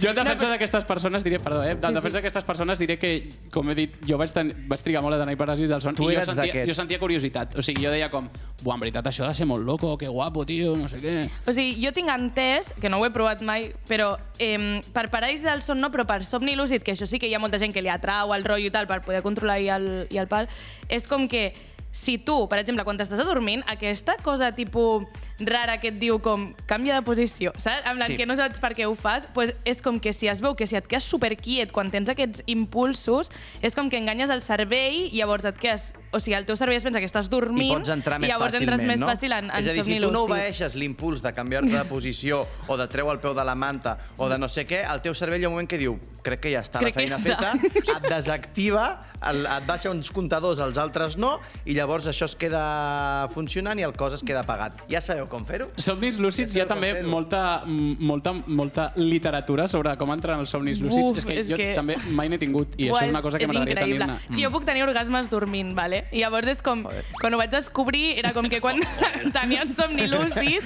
Jo 0.00 0.10
en 0.12 0.16
defensa 0.20 0.48
d'aquestes 0.52 0.84
persones 0.84 1.24
diré, 1.24 1.38
perdó, 1.40 1.62
eh? 1.64 1.72
En 1.76 1.94
defensa 1.96 2.18
d'aquestes 2.20 2.44
persones 2.44 2.78
diré 2.78 2.98
que, 3.00 3.28
com 3.52 3.68
he 3.72 3.74
dit, 3.74 3.96
jo 4.06 4.18
vaig, 4.20 4.32
ten, 4.32 4.52
vaig 4.68 4.82
trigar 4.84 5.02
molt 5.04 5.16
a 5.16 5.22
tenir 5.24 5.36
paràlisi 5.40 5.66
del 5.70 5.80
son 5.82 5.96
Tu 5.96 6.10
i 6.10 6.14
jo 6.16 6.24
sentia, 6.24 6.42
d'aquests. 6.44 6.68
jo 6.68 6.74
sentia 6.76 6.98
curiositat. 7.00 7.56
O 7.58 7.64
sigui, 7.64 7.84
jo 7.86 7.90
deia 7.94 8.08
com, 8.12 8.28
buah, 8.62 8.76
en 8.76 8.84
veritat, 8.84 9.08
això 9.08 9.24
ha 9.24 9.32
de 9.32 9.40
ser 9.40 9.46
molt 9.48 9.64
loco, 9.64 9.96
que 9.98 10.08
guapo, 10.08 10.44
tio, 10.46 10.76
no 10.76 10.88
sé 10.88 11.00
què. 11.00 11.16
O 11.48 11.52
sigui, 11.56 11.80
jo 11.82 11.92
tinc 11.96 12.12
entès, 12.12 12.45
que 12.80 12.90
no 12.92 12.98
ho 13.00 13.06
he 13.06 13.12
provat 13.14 13.42
mai, 13.46 13.70
però 13.88 14.14
eh, 14.38 14.80
per 14.94 15.08
paràlisi 15.12 15.46
del 15.46 15.62
son 15.66 15.80
no, 15.82 15.90
però 15.94 16.06
per 16.08 16.22
somni 16.24 16.56
lúcid, 16.56 16.84
que 16.84 16.94
això 16.94 17.08
sí 17.08 17.20
que 17.22 17.30
hi 17.30 17.34
ha 17.36 17.42
molta 17.42 17.60
gent 17.62 17.74
que 17.74 17.84
li 17.84 17.92
atrau 17.92 18.34
el 18.34 18.44
rotllo 18.44 18.70
i 18.70 18.74
tal, 18.74 18.88
per 18.90 19.02
poder 19.06 19.22
controlar 19.24 19.60
i 19.62 19.70
el, 19.72 19.88
i 20.10 20.20
el 20.22 20.28
pal, 20.30 20.50
és 20.88 21.08
com 21.08 21.28
que 21.28 21.50
si 21.96 22.18
tu, 22.18 22.42
per 22.50 22.58
exemple, 22.60 22.84
quan 22.84 22.98
t'estàs 23.00 23.22
adormint, 23.22 23.62
aquesta 23.72 24.18
cosa 24.22 24.50
tipus 24.52 25.06
rara 25.40 25.78
que 25.80 25.88
et 25.92 25.98
diu 26.00 26.18
com 26.24 26.48
canvia 26.66 26.94
de 26.96 27.02
posició, 27.04 27.52
saps? 27.58 27.84
En 27.84 27.98
plan, 27.98 28.08
Sí. 28.08 28.16
que 28.16 28.26
no 28.26 28.36
saps 28.36 28.58
per 28.58 28.72
què 28.74 28.86
ho 28.88 28.94
fas, 28.94 29.28
pues 29.34 29.52
és 29.64 29.82
com 29.82 30.00
que 30.00 30.12
si 30.12 30.28
es 30.28 30.40
veu 30.40 30.54
que 30.56 30.66
si 30.66 30.76
et 30.76 30.86
quedes 30.86 31.04
superquiet 31.04 31.72
quan 31.72 31.90
tens 31.90 32.08
aquests 32.08 32.42
impulsos, 32.46 33.30
és 33.60 33.74
com 33.74 33.90
que 33.90 33.98
enganyes 33.98 34.30
el 34.30 34.42
cervell 34.42 35.10
i 35.12 35.18
llavors 35.18 35.44
et 35.44 35.58
quedes... 35.58 35.92
O 36.16 36.20
sigui, 36.22 36.36
el 36.38 36.46
teu 36.46 36.56
cervell 36.56 36.78
es 36.78 36.84
pensa 36.86 37.00
que 37.02 37.08
estàs 37.10 37.26
I 37.26 37.28
dormint 37.28 37.74
pots 37.74 37.90
entrar 37.92 38.18
més 38.18 38.30
i 38.30 38.32
llavors 38.32 38.54
fàcilment, 38.54 38.72
entres 38.72 38.88
més 38.88 39.00
no? 39.00 39.08
fàcil 39.10 39.32
en, 39.36 39.50
en 39.50 39.60
És 39.60 39.68
a 39.68 39.72
dir, 39.76 39.84
si 39.84 39.98
tu 40.00 40.10
no 40.14 40.22
obeeixes 40.24 40.76
l'impuls 40.78 41.20
de 41.20 41.32
canviar-te 41.36 41.74
de 41.74 41.84
posició 41.90 42.46
o 42.68 42.76
de 42.80 42.86
treu 42.88 43.10
el 43.12 43.18
peu 43.20 43.34
de 43.36 43.44
la 43.44 43.54
manta 43.54 43.98
o 44.16 44.28
de 44.30 44.38
no 44.38 44.48
sé 44.48 44.64
què, 44.64 44.80
el 44.88 45.02
teu 45.04 45.12
cervell 45.18 45.42
hi 45.42 45.44
ha 45.44 45.50
un 45.50 45.58
moment 45.58 45.68
que 45.68 45.76
diu 45.76 45.98
crec 46.26 46.40
que 46.46 46.50
ja 46.54 46.62
està 46.64 46.80
Crec 46.80 46.96
la 46.96 47.02
feina 47.02 47.18
feta, 47.22 47.52
et 47.96 48.08
desactiva, 48.08 48.86
el, 49.28 49.44
et 49.46 49.66
baixa 49.68 49.92
uns 49.92 50.10
comptadors, 50.10 50.58
els 50.64 50.78
altres 50.78 51.16
no, 51.20 51.36
i 51.64 51.76
llavors 51.76 52.08
això 52.10 52.26
es 52.26 52.34
queda 52.38 53.28
funcionant 53.34 53.78
i 53.78 53.84
el 53.86 53.94
cos 53.94 54.16
es 54.16 54.24
queda 54.26 54.42
apagat. 54.42 54.80
Ja 54.90 55.02
sabeu 55.04 55.25
com 55.28 55.44
fer-ho? 55.46 55.68
Somnis 55.76 56.18
lúcids, 56.18 56.54
Ja 56.54 56.62
hi 56.62 56.64
ha 56.64 56.68
també 56.68 57.02
molta, 57.02 57.62
molta, 57.66 58.32
molta 58.46 58.92
literatura 58.96 59.66
sobre 59.68 59.96
com 59.96 60.10
entrar 60.12 60.34
en 60.34 60.40
els 60.44 60.50
somnis 60.50 60.80
lúcids. 60.80 61.10
Uf, 61.10 61.18
és 61.18 61.24
que 61.24 61.40
és 61.40 61.48
jo 61.48 61.56
que- 61.56 61.74
també 61.74 61.96
mai 62.10 62.28
n'he 62.28 62.38
tingut, 62.38 62.74
i 62.78 62.88
això 62.90 63.04
és 63.04 63.10
una 63.10 63.22
cosa 63.22 63.38
que 63.38 63.46
m'agradaria 63.46 63.74
tenir-ne. 63.80 64.16
Sí, 64.34 64.42
jo 64.44 64.50
puc 64.50 64.64
tenir 64.64 64.82
orgasmes 64.84 65.28
dormint, 65.30 65.74
vale? 65.74 66.04
I 66.12 66.20
llavors 66.24 66.48
és 66.48 66.62
com, 66.62 66.84
quan 67.20 67.34
ho 67.34 67.38
vaig 67.38 67.50
descobrir, 67.50 68.18
era 68.18 68.32
com 68.32 68.48
que 68.48 68.60
quan 68.60 68.80
tenia 69.36 69.62
un 69.64 69.74
somni 69.76 70.06
lúcid, 70.06 70.62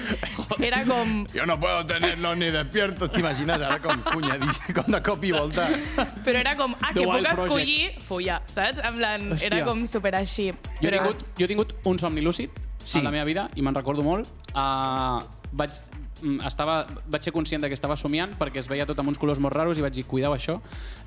era 0.61 0.85
com... 0.85 1.25
Jo 1.35 1.47
no 1.47 1.59
puedo 1.61 1.85
tenerlo 1.87 2.35
ni 2.37 2.51
despierto. 2.51 3.09
T'imagines 3.11 3.61
ara 3.61 3.79
com 3.81 4.01
punyadís, 4.03 4.61
com 4.75 4.91
de 4.93 5.01
cop 5.03 5.25
i 5.25 5.33
volta. 5.33 5.69
Però 6.25 6.37
era 6.39 6.55
com, 6.57 6.75
ah, 6.81 6.93
The 6.95 7.01
que 7.01 7.07
puc 7.07 7.27
escollir 7.33 7.93
follar, 8.07 8.43
saps? 8.47 8.79
En 8.85 8.95
plan, 8.97 9.31
Hòstia. 9.33 9.47
era 9.47 9.65
com 9.65 9.87
super 9.87 10.15
així. 10.17 10.51
Jo 10.81 10.89
he, 10.89 10.93
tingut, 10.93 11.25
jo 11.39 11.45
he 11.45 11.49
tingut 11.49 11.75
un 11.85 11.99
somni 11.99 12.21
lúcid 12.21 12.51
sí. 12.85 12.99
En 12.99 13.05
la 13.05 13.15
meva 13.15 13.25
vida 13.29 13.49
i 13.57 13.63
me'n 13.63 13.77
recordo 13.77 14.05
molt. 14.07 14.29
Uh, 14.51 15.21
vaig, 15.53 15.75
mm, 16.23 16.41
estava, 16.47 16.85
vaig 17.11 17.27
ser 17.27 17.33
conscient 17.35 17.63
de 17.63 17.71
que 17.71 17.79
estava 17.79 17.97
somiant 17.97 18.37
perquè 18.39 18.63
es 18.63 18.69
veia 18.71 18.87
tot 18.87 18.99
amb 18.99 19.13
uns 19.13 19.19
colors 19.19 19.41
molt 19.43 19.55
raros 19.57 19.79
i 19.79 19.85
vaig 19.85 19.95
dir, 19.95 20.07
cuidao 20.11 20.35
això. 20.37 20.61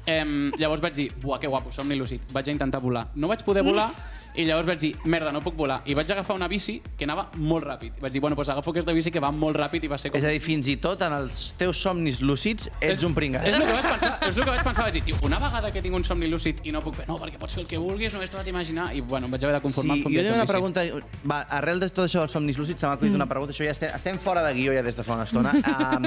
Um, 0.07 0.51
llavors 0.59 0.83
vaig 0.83 0.97
dir, 0.97 1.09
buah, 1.21 1.39
que 1.39 1.51
guapo, 1.51 1.71
somni 1.75 1.99
lúcid. 1.99 2.25
Vaig 2.33 2.49
a 2.49 2.55
intentar 2.55 2.81
volar. 2.83 3.07
No 3.15 3.31
vaig 3.31 3.43
poder 3.45 3.63
volar 3.63 3.91
i 4.33 4.45
llavors 4.47 4.65
vaig 4.65 4.79
dir, 4.81 4.91
merda, 5.05 5.31
no 5.33 5.43
puc 5.45 5.55
volar. 5.57 5.81
I 5.85 5.93
vaig 5.93 6.09
agafar 6.09 6.35
una 6.35 6.47
bici 6.49 6.79
que 6.97 7.05
anava 7.05 7.27
molt 7.37 7.67
ràpid. 7.67 7.99
Vaig 8.01 8.15
dir, 8.15 8.21
bueno, 8.23 8.37
doncs 8.37 8.49
agafo 8.49 8.71
aquesta 8.73 8.93
bici 8.95 9.11
que 9.13 9.21
va 9.21 9.29
molt 9.33 9.57
ràpid 9.59 9.85
i 9.85 9.91
va 9.91 9.99
ser 10.01 10.09
com... 10.09 10.17
És 10.17 10.25
a 10.25 10.31
dir, 10.33 10.39
fins 10.41 10.69
i 10.71 10.77
tot 10.81 11.01
en 11.05 11.13
els 11.19 11.41
teus 11.59 11.77
somnis 11.85 12.21
lúcids 12.25 12.69
ets 12.81 13.05
un 13.05 13.13
pringat. 13.13 13.45
És 13.45 13.57
el 13.59 13.65
que 13.67 13.75
vaig 13.75 13.89
pensar, 13.91 14.13
és 14.25 14.33
el 14.33 14.41
que 14.41 14.49
vaig 14.49 14.65
pensar, 14.65 14.87
vaig 14.87 14.97
dir, 14.97 15.03
tio, 15.09 15.19
una 15.27 15.37
vegada 15.43 15.69
que 15.75 15.83
tinc 15.85 15.97
un 15.99 16.07
somni 16.07 16.29
lúcid 16.31 16.63
i 16.65 16.73
no 16.73 16.81
puc 16.85 16.97
fer, 16.97 17.07
no, 17.09 17.19
perquè 17.21 17.41
pots 17.41 17.59
fer 17.59 17.63
el 17.65 17.69
que 17.69 17.81
vulguis, 17.81 18.15
només 18.15 18.33
t'ho 18.33 18.41
has 18.41 18.47
d'imaginar, 18.47 18.89
i 18.97 19.03
bueno, 19.05 19.29
em 19.29 19.37
vaig 19.37 19.45
haver 19.45 19.59
de 19.59 19.63
conformar 19.67 19.99
Sí, 19.99 20.01
amb 20.01 20.09
un 20.09 20.17
viatge 20.17 20.35
una 20.39 20.49
pregunta... 20.49 20.85
Va, 21.29 21.39
arrel 21.59 21.83
de 21.83 21.91
tot 21.93 22.07
això 22.07 22.23
dels 22.23 22.33
somnis 22.33 22.57
lúcids, 22.57 22.81
se 22.81 22.89
m'ha 22.89 22.97
acudit 22.97 23.13
una 23.13 23.29
pregunta. 23.29 23.53
Això 23.53 23.67
ja 23.67 23.73
estem, 23.75 23.93
estem 23.93 24.17
fora 24.21 24.41
de 24.47 24.53
guió 24.57 24.73
ja 24.73 24.81
des 24.85 24.97
de 24.97 25.05
fa 25.05 25.19
una 25.19 25.29
estona. 25.29 25.53
Um, 25.83 26.05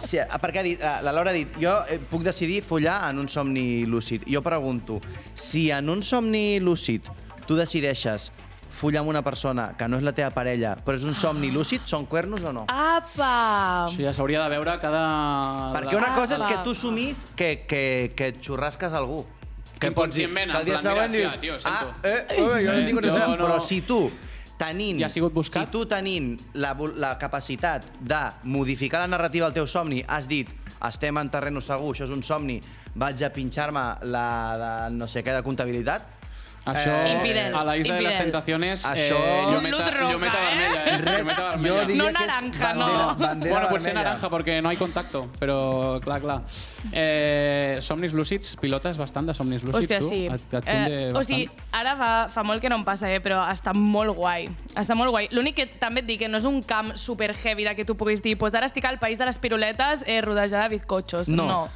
sí, 0.00 0.20
perquè 0.40 0.60
ha 0.60 0.64
dit, 0.64 0.80
uh, 0.80 1.00
la 1.04 1.12
Laura 1.12 1.32
ha 1.32 1.36
dit, 1.36 1.50
jo 1.60 1.72
eh, 1.90 1.98
puc 2.10 2.22
decidir 2.24 2.60
follar 2.64 3.10
en 3.10 3.18
un 3.20 3.28
somni 3.28 3.84
lúcid. 3.90 4.24
Jo 4.30 4.40
pregunto, 4.42 5.00
si 5.34 5.66
en 5.74 5.90
un 5.92 6.02
somni 6.06 6.60
lúcid 6.62 7.04
tu 7.46 7.56
decideixes 7.56 8.30
follar 8.74 9.00
amb 9.04 9.08
una 9.12 9.22
persona 9.22 9.68
que 9.78 9.86
no 9.86 9.96
és 10.00 10.02
la 10.02 10.10
teva 10.12 10.32
parella, 10.34 10.74
però 10.84 10.96
és 10.98 11.04
un 11.06 11.14
somni 11.14 11.52
lúcid, 11.54 11.84
són 11.86 12.06
cuernos 12.10 12.42
o 12.42 12.52
no? 12.52 12.64
Apa! 12.68 13.84
Això 13.86 14.02
ja 14.02 14.12
s'hauria 14.16 14.42
de 14.42 14.48
veure 14.50 14.74
cada... 14.82 15.04
Perquè 15.76 15.94
una 15.96 16.10
Ah, 16.10 16.16
cosa 16.16 16.36
és 16.40 16.44
que 16.48 16.58
tu 16.66 16.74
sumis 16.74 17.24
que, 17.38 17.64
que, 17.70 18.12
que 18.16 18.32
et 18.34 18.40
xurrasques 18.42 18.92
algú. 18.92 19.22
Que 19.78 19.90
pots 19.94 20.16
dir, 20.16 20.26
que 20.32 20.42
el 20.42 20.64
dia 20.66 20.78
següent 20.82 21.12
dius, 21.12 21.38
tio, 21.40 21.54
ah, 21.64 21.80
sento. 21.82 22.08
eh, 22.08 22.26
eh, 22.30 22.64
jo 22.64 22.72
no 22.72 22.84
tinc 22.86 23.00
res 23.02 23.14
a 23.14 23.18
Jo 23.18 23.20
veure, 23.26 23.38
no- 23.38 23.46
però 23.46 23.60
si 23.62 23.80
tu 23.82 24.00
tenint, 24.58 25.00
Ja 25.02 25.06
ha 25.06 25.10
sigut 25.10 25.32
buscat? 25.34 25.66
si 25.66 25.70
tu 25.74 25.84
tenint 25.90 26.34
la, 26.54 26.74
la 26.96 27.14
capacitat 27.18 27.84
de 28.00 28.20
modificar 28.44 29.00
la 29.02 29.08
narrativa 29.16 29.46
del 29.50 29.54
teu 29.54 29.66
somni, 29.66 30.02
has 30.06 30.26
dit, 30.30 30.48
estem 30.86 31.18
en 31.18 31.30
terreno 31.30 31.60
segur, 31.60 31.94
això 31.94 32.04
és 32.06 32.14
un 32.14 32.22
somni, 32.22 32.60
vaig 32.94 33.22
a 33.26 33.30
pinxar-me 33.34 33.82
la 34.10 34.26
de 34.62 34.94
no 34.96 35.06
sé 35.10 35.22
què 35.26 35.34
de 35.34 35.42
comptabilitat, 35.42 36.06
Això, 36.64 36.92
Infidel, 37.12 37.54
a 37.54 37.62
la 37.62 37.76
Isla 37.76 37.94
de 37.96 38.00
las 38.00 38.12
infidel. 38.14 38.32
Tentaciones, 38.32 38.84
Això- 38.86 39.18
eh, 39.20 39.42
llumeta, 39.52 39.68
Luz 39.76 39.94
roja, 39.94 40.12
llumeta 40.12 40.38
eh? 40.38 40.46
vermella, 40.48 40.84
eh? 40.86 41.18
Llumeta 41.18 41.42
vermella. 41.50 41.74
Jo 41.74 41.86
diria 41.86 42.02
No 42.02 42.10
naranja, 42.10 42.64
bandera, 42.64 43.04
no. 43.04 43.14
bandera 43.16 43.54
bueno, 43.54 43.68
potser 43.68 43.92
vermella. 43.92 44.04
naranja, 44.08 44.30
perquè 44.30 44.62
no 44.62 44.72
hi 44.72 44.76
contacto, 44.78 45.28
però 45.38 46.00
clar, 46.00 46.20
clar. 46.22 46.38
Eh, 46.92 47.78
somnis 47.82 48.12
lúcids, 48.14 48.56
pilotes 48.56 48.96
bastant 48.96 49.26
de 49.28 49.34
somnis 49.34 49.62
lúcids, 49.62 49.84
Hòstia, 49.84 49.98
tu? 50.00 50.08
sí. 50.08 50.26
Et, 50.26 50.54
et 50.54 50.64
conde 50.64 51.12
o 51.18 51.24
sigui, 51.24 51.50
ara 51.72 51.96
fa, 52.00 52.10
fa 52.32 52.42
molt 52.46 52.62
que 52.62 52.70
no 52.72 52.76
em 52.80 52.84
passa, 52.86 53.10
eh, 53.12 53.20
però 53.20 53.42
està 53.50 53.74
molt 53.74 54.14
guai. 54.16 54.48
Està 54.74 54.96
molt 54.96 55.10
guai. 55.12 55.28
L'únic 55.32 55.56
que 55.56 55.66
també 55.66 56.00
et 56.00 56.06
dic 56.06 56.20
que 56.24 56.28
no 56.28 56.38
és 56.40 56.44
un 56.48 56.62
camp 56.62 56.94
super 56.96 57.34
heavy 57.36 57.64
de 57.68 57.74
que 57.76 57.84
tu 57.84 57.94
puguis 57.96 58.22
dir 58.22 58.38
pues 58.38 58.54
ara 58.54 58.66
estic 58.70 58.84
al 58.86 58.98
país 58.98 59.18
de 59.18 59.26
les 59.26 59.36
piruletes 59.38 60.04
eh, 60.06 60.22
rodejada 60.22 60.68
de 60.68 60.76
bizcochos. 60.78 61.28
No. 61.28 61.44
no. 61.46 61.68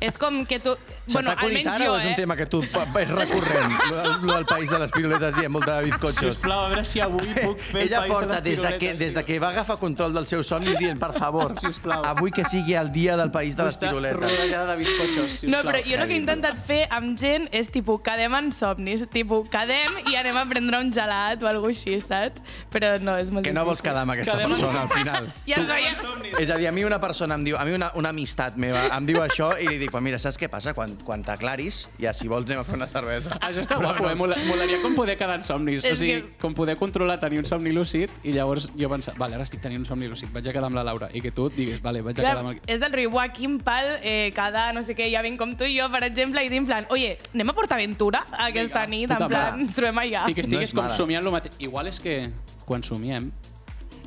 És 0.00 0.18
com 0.18 0.44
que 0.46 0.58
tu... 0.58 0.74
Se 1.06 1.18
t'ha 1.18 1.32
acudit 1.34 1.66
almenys 1.66 1.70
ara 1.72 1.84
jo, 1.84 1.92
o 1.92 1.98
és 1.98 2.04
un 2.06 2.12
eh? 2.12 2.16
tema 2.16 2.36
que 2.38 2.46
tu 2.46 2.60
és 2.62 3.08
recurrent? 3.10 3.72
Lo, 3.90 3.96
del- 4.02 4.26
del 4.32 4.44
país 4.46 4.70
de 4.70 4.78
les 4.78 4.92
piruletes 4.94 5.38
i 5.42 5.48
molt 5.50 5.66
de 5.66 5.76
bizcochos. 5.88 6.36
Sisplau, 6.36 6.66
a 6.66 6.68
veure 6.70 6.84
si 6.86 7.00
avui 7.02 7.26
puc 7.34 7.58
fer 7.58 7.82
Ella 7.88 7.96
el 7.98 8.02
país 8.04 8.12
porta 8.12 8.40
de 8.40 8.50
les 8.50 8.60
des 8.60 8.62
de, 8.62 8.78
que, 8.78 8.92
des 8.94 9.14
de 9.16 9.24
que 9.26 9.38
va 9.42 9.48
agafar 9.50 9.76
control 9.80 10.14
dels 10.14 10.30
seus 10.30 10.46
somnis 10.46 10.78
dient, 10.78 11.00
per 11.02 11.10
favor, 11.16 11.56
Sisplau. 11.64 12.04
avui 12.06 12.30
que 12.30 12.44
sigui 12.46 12.74
el 12.78 12.92
dia 12.94 13.16
del 13.18 13.32
país 13.34 13.56
de 13.56 13.66
les 13.66 13.78
piruletes. 13.82 14.20
Rodejada 14.20 14.72
de 14.72 14.76
bizcochos, 14.84 15.30
sisplau. 15.40 15.56
No, 15.56 15.64
però 15.68 15.82
jo 15.82 15.98
el 15.98 16.06
que 16.06 16.14
he 16.14 16.20
intentat 16.22 16.62
fer 16.66 16.80
amb 16.90 17.18
gent 17.18 17.48
és, 17.50 17.72
tipus, 17.74 18.00
quedem 18.06 18.38
en 18.38 18.52
somnis. 18.54 19.02
Tipus, 19.12 19.48
quedem 19.50 19.98
i 20.12 20.16
anem 20.20 20.38
a 20.38 20.46
prendre 20.46 20.78
un 20.86 20.92
gelat 20.94 21.42
o 21.42 21.50
alguna 21.50 21.72
així, 21.74 21.98
saps? 22.04 22.40
Però 22.72 22.94
no, 23.02 23.16
és 23.18 23.30
molt 23.34 23.46
Que 23.46 23.52
no 23.54 23.64
vols 23.66 23.82
quedar 23.82 24.02
amb 24.06 24.14
aquesta 24.14 24.36
Quedem 24.38 24.54
persona 24.54 24.86
al 24.86 24.92
final. 24.94 25.28
Ja 25.50 25.58
es 25.58 25.68
veia... 25.68 25.92
És 26.38 26.50
a 26.50 26.56
dir, 26.60 26.66
a 26.70 26.72
mi 26.72 26.84
una 26.86 26.98
persona 27.02 27.34
em 27.34 27.44
diu, 27.46 27.56
a 27.58 27.64
mi 27.66 27.74
una, 27.74 27.90
una 27.98 28.10
amistat 28.14 28.56
meva 28.60 28.86
em 28.94 29.06
diu 29.08 29.18
això 29.22 29.52
i 29.58 29.66
li 29.68 29.78
dic, 29.82 29.90
pues 29.92 30.02
mira, 30.04 30.18
saps 30.22 30.38
què 30.40 30.48
passa? 30.52 30.72
Quan, 30.76 30.91
quan 31.04 31.22
t'aclaris, 31.24 31.88
ja 31.98 32.12
si 32.12 32.28
vols 32.28 32.46
anem 32.50 32.60
a 32.60 32.64
fer 32.64 32.74
una 32.76 32.86
cervesa. 32.86 33.38
Això 33.46 33.60
està 33.64 33.76
guapo, 33.80 34.08
eh? 34.10 34.14
Mola- 34.14 34.36
Molaria 34.46 34.80
com 34.82 34.94
poder 34.94 35.16
quedar 35.18 35.36
en 35.40 35.44
somnis. 35.44 35.84
És 35.84 35.92
o 35.94 35.96
sigui, 35.96 36.20
que- 36.22 36.36
com 36.40 36.54
poder 36.54 36.76
controlar 36.76 37.18
tenir 37.20 37.38
un 37.40 37.46
somni 37.46 37.72
lúcid 37.72 38.10
i 38.24 38.32
llavors 38.32 38.70
jo 38.78 38.88
pensar, 38.90 39.14
vale, 39.18 39.34
ara 39.34 39.44
estic 39.44 39.60
tenint 39.60 39.80
un 39.80 39.86
somni 39.86 40.08
lúcid, 40.08 40.28
vaig 40.32 40.48
a 40.48 40.52
quedar 40.52 40.66
amb 40.70 40.76
la 40.76 40.84
Laura. 40.84 41.08
I 41.12 41.20
que 41.20 41.30
tu 41.32 41.46
et 41.48 41.56
diguis, 41.56 41.80
vale, 41.82 42.02
vaig 42.02 42.18
a 42.18 42.22
Clar, 42.22 42.32
quedar 42.36 42.44
amb 42.44 42.54
el... 42.54 42.60
és 42.66 42.80
del 42.80 43.08
"Buah, 43.10 43.28
quin 43.32 43.58
pal, 43.60 43.98
eh, 44.02 44.30
cada 44.34 44.72
no 44.72 44.82
sé 44.82 44.94
què, 44.96 45.10
ja 45.12 45.22
vinc 45.22 45.38
com 45.38 45.56
tu 45.56 45.64
i 45.64 45.78
jo, 45.78 45.88
per 45.90 46.02
exemple, 46.04 46.44
i 46.44 46.48
dir 46.48 46.58
en 46.58 46.66
plan, 46.66 46.86
oye, 46.90 47.18
anem 47.34 47.50
a 47.50 47.52
Port 47.54 47.72
Aventura 47.72 48.26
aquesta 48.32 48.86
Vinga, 48.86 48.86
nit, 48.86 49.10
en 49.10 49.28
plan, 49.28 49.60
ens 49.60 49.74
trobem 49.74 49.98
allà. 49.98 50.28
I 50.28 50.34
que 50.34 50.40
estiguis 50.42 50.70
és 50.70 50.74
com 50.74 50.84
mare. 50.84 50.94
somiant 50.96 51.24
el 51.26 51.32
mateix. 51.32 51.54
Igual 51.58 51.86
és 51.88 52.00
que 52.00 52.30
quan 52.64 52.82
somiem 52.82 53.30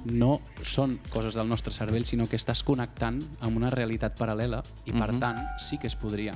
no 0.06 0.40
són 0.62 1.00
coses 1.10 1.34
del 1.34 1.48
nostre 1.50 1.74
cervell, 1.74 2.06
sinó 2.06 2.28
que 2.30 2.38
estàs 2.38 2.62
connectant 2.64 3.20
amb 3.42 3.58
una 3.58 3.72
realitat 3.74 4.14
paral·lela 4.20 4.62
i, 4.86 4.92
per 4.94 5.12
Mhm. 5.14 5.20
tant, 5.20 5.40
sí 5.60 5.78
que 5.80 5.88
es 5.88 5.96
podria 5.96 6.34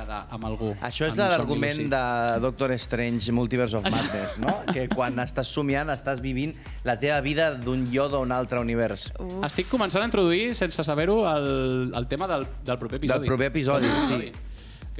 quedar 0.00 0.20
amb 0.34 0.48
algú. 0.48 0.72
Això 0.84 1.08
és 1.08 1.16
l'argument 1.18 1.82
de 1.92 2.02
Doctor 2.42 2.74
Strange 2.80 3.32
Multiverse 3.36 3.78
of 3.78 3.86
Madness, 3.86 4.38
no? 4.42 4.60
que 4.72 4.86
quan 4.92 5.18
estàs 5.22 5.50
somiant 5.52 5.92
estàs 5.92 6.22
vivint 6.24 6.54
la 6.88 6.96
teva 7.00 7.20
vida 7.24 7.50
d'un 7.54 7.86
jo 7.92 8.08
d'un 8.12 8.32
altre 8.34 8.60
univers. 8.62 9.10
Estic 9.46 9.70
començant 9.70 10.04
a 10.04 10.08
introduir, 10.10 10.54
sense 10.58 10.84
saber-ho, 10.86 11.22
el, 11.30 11.92
el 11.96 12.08
tema 12.10 12.28
del, 12.30 12.46
del 12.64 12.80
proper 12.80 13.00
episodi. 13.00 13.18
Del 13.18 13.28
proper 13.32 13.50
episodi, 13.52 13.92
sí. 14.06 14.22
Que, 14.30 14.48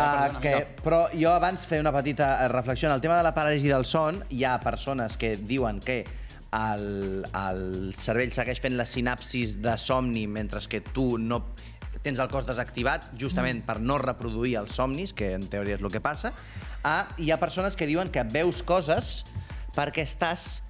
Uh, 0.00 0.38
que, 0.40 0.52
però 0.80 1.00
jo 1.12 1.28
abans 1.34 1.66
fer 1.68 1.80
una 1.82 1.90
petita 1.92 2.30
eh, 2.40 2.48
reflexió. 2.48 2.88
En 2.88 2.94
el 2.94 3.02
tema 3.04 3.18
de 3.18 3.24
la 3.26 3.34
paràlisi 3.36 3.68
del 3.68 3.84
son, 3.84 4.22
hi 4.32 4.46
ha 4.48 4.54
persones 4.62 5.18
que 5.20 5.34
diuen 5.36 5.80
que 5.84 5.98
el, 6.56 7.26
el 7.36 7.92
cervell 8.00 8.32
segueix 8.32 8.62
fent 8.64 8.78
les 8.78 8.94
sinapsis 8.96 9.58
de 9.60 9.76
somni 9.76 10.24
mentre 10.30 10.62
que 10.70 10.80
tu 10.80 11.18
no 11.18 11.42
tens 12.02 12.20
el 12.22 12.30
cos 12.32 12.46
desactivat 12.48 13.10
justament 13.20 13.60
per 13.66 13.78
no 13.80 13.98
reproduir 14.00 14.56
els 14.60 14.74
somnis, 14.78 15.12
que 15.16 15.34
en 15.36 15.44
teoria 15.50 15.76
és 15.76 15.84
el 15.84 15.92
que 15.92 16.00
passa. 16.00 16.32
Ah, 16.82 17.10
hi 17.20 17.30
ha 17.30 17.40
persones 17.40 17.76
que 17.76 17.88
diuen 17.90 18.10
que 18.12 18.24
veus 18.24 18.62
coses 18.66 19.24
perquè 19.76 20.04
estàs 20.06 20.62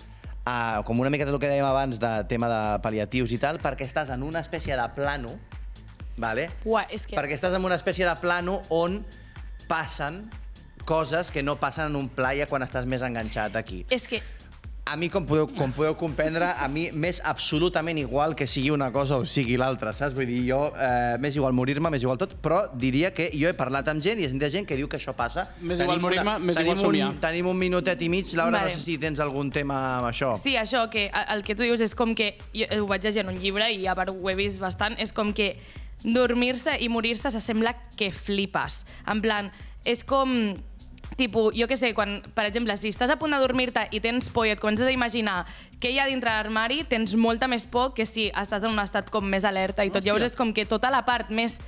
uh, 0.45 0.83
com 0.87 0.99
una 1.01 1.13
mica 1.13 1.29
del 1.29 1.39
que 1.39 1.51
dèiem 1.51 1.67
abans 1.67 2.01
de 2.03 2.13
tema 2.31 2.51
de 2.51 2.61
pal·liatius 2.85 3.35
i 3.37 3.41
tal, 3.43 3.61
perquè 3.63 3.87
estàs 3.87 4.11
en 4.15 4.27
una 4.27 4.43
espècie 4.43 4.77
de 4.77 4.89
plano, 4.97 5.37
vale? 6.19 6.51
Uah, 6.65 6.89
és 6.91 7.07
que... 7.07 7.17
Perquè 7.19 7.39
estàs 7.39 7.57
en 7.57 7.65
una 7.65 7.79
espècie 7.79 8.09
de 8.09 8.17
plano 8.21 8.61
on 8.75 9.01
passen 9.71 10.25
coses 10.89 11.31
que 11.31 11.45
no 11.45 11.55
passen 11.61 11.93
en 11.93 11.97
un 12.01 12.09
pla 12.11 12.33
ja 12.35 12.49
quan 12.51 12.65
estàs 12.67 12.89
més 12.89 13.05
enganxat 13.07 13.57
aquí. 13.61 13.85
És 13.95 14.09
que 14.11 14.19
A 14.87 14.97
mi, 14.97 15.09
com 15.09 15.23
podeu, 15.23 15.47
com 15.55 15.71
podeu 15.71 15.95
comprendre, 15.95 16.49
a 16.51 16.67
mi 16.67 16.89
m'és 16.91 17.21
absolutament 17.29 17.99
igual 18.01 18.35
que 18.35 18.47
sigui 18.51 18.73
una 18.75 18.89
cosa 18.91 19.21
o 19.21 19.27
sigui 19.29 19.55
l'altra, 19.61 19.93
saps? 19.95 20.17
Vull 20.17 20.27
dir, 20.27 20.41
jo 20.49 20.59
eh, 20.73 21.19
m'és 21.23 21.37
igual 21.39 21.55
morir-me, 21.55 21.93
m'és 21.93 22.03
igual 22.03 22.19
tot, 22.19 22.33
però 22.43 22.65
diria 22.75 23.13
que 23.15 23.29
jo 23.31 23.47
he 23.47 23.55
parlat 23.55 23.87
amb 23.93 24.03
gent 24.03 24.19
i 24.19 24.27
hi 24.27 24.31
ha 24.33 24.51
gent 24.51 24.67
que 24.67 24.79
diu 24.79 24.89
que 24.91 24.99
això 24.99 25.15
passa. 25.15 25.47
M'és 25.61 25.85
igual 25.85 26.03
morir-me, 26.03 26.39
m'és 26.43 26.59
igual 26.65 26.81
somiar. 26.81 27.13
Un, 27.15 27.21
tenim 27.23 27.47
un 27.53 27.59
minutet 27.59 28.03
i 28.03 28.09
mig. 28.11 28.33
Laura, 28.35 28.65
Vale. 28.65 28.73
no 28.73 28.79
sé 28.79 28.83
si 28.83 28.97
tens 28.99 29.21
algun 29.23 29.53
tema 29.55 29.79
amb 29.99 30.09
això. 30.11 30.33
Sí, 30.43 30.57
això, 30.59 30.89
que 30.91 31.07
el 31.11 31.45
que 31.47 31.55
tu 31.55 31.63
dius 31.63 31.85
és 31.87 31.95
com 31.95 32.17
que, 32.19 32.33
jo 32.57 32.67
ho 32.81 32.89
vaig 32.91 33.07
llegir 33.07 33.23
en 33.23 33.31
un 33.35 33.39
llibre 33.39 33.71
i 33.71 33.87
a 33.87 33.95
part 33.95 34.11
ho 34.11 34.31
he 34.31 34.35
vist 34.39 34.59
bastant, 34.63 34.99
és 34.99 35.15
com 35.15 35.31
que 35.37 35.53
dormir-se 36.03 36.79
i 36.81 36.89
morir-se 36.91 37.31
s'assembla 37.31 37.77
que 37.97 38.11
flipes. 38.11 38.85
En 39.07 39.23
plan, 39.23 39.53
és 39.85 40.03
com 40.05 40.57
tipus, 41.17 41.55
jo 41.57 41.67
què 41.71 41.77
sé, 41.79 41.93
quan, 41.97 42.19
per 42.35 42.47
exemple, 42.49 42.77
si 42.79 42.93
estàs 42.93 43.11
a 43.11 43.19
punt 43.21 43.35
de 43.35 43.41
dormir-te 43.43 43.87
i 43.95 44.01
tens 44.05 44.31
por 44.33 44.47
i 44.47 44.55
et 44.55 44.63
comences 44.63 44.87
a 44.87 44.95
imaginar 44.95 45.45
què 45.81 45.93
hi 45.93 45.99
ha 46.01 46.09
dintre 46.11 46.33
l'armari, 46.33 46.85
tens 46.89 47.17
molta 47.17 47.49
més 47.51 47.67
por 47.67 47.95
que 47.97 48.07
si 48.07 48.29
estàs 48.31 48.65
en 48.65 48.75
un 48.75 48.83
estat 48.83 49.11
com 49.11 49.27
més 49.27 49.45
alerta 49.49 49.85
i 49.85 49.91
tot. 49.91 50.01
Hòstia. 50.01 50.13
Llavors 50.13 50.31
és 50.31 50.39
com 50.39 50.55
que 50.57 50.67
tota 50.69 50.91
la 50.93 51.05
part 51.09 51.31
més 51.31 51.59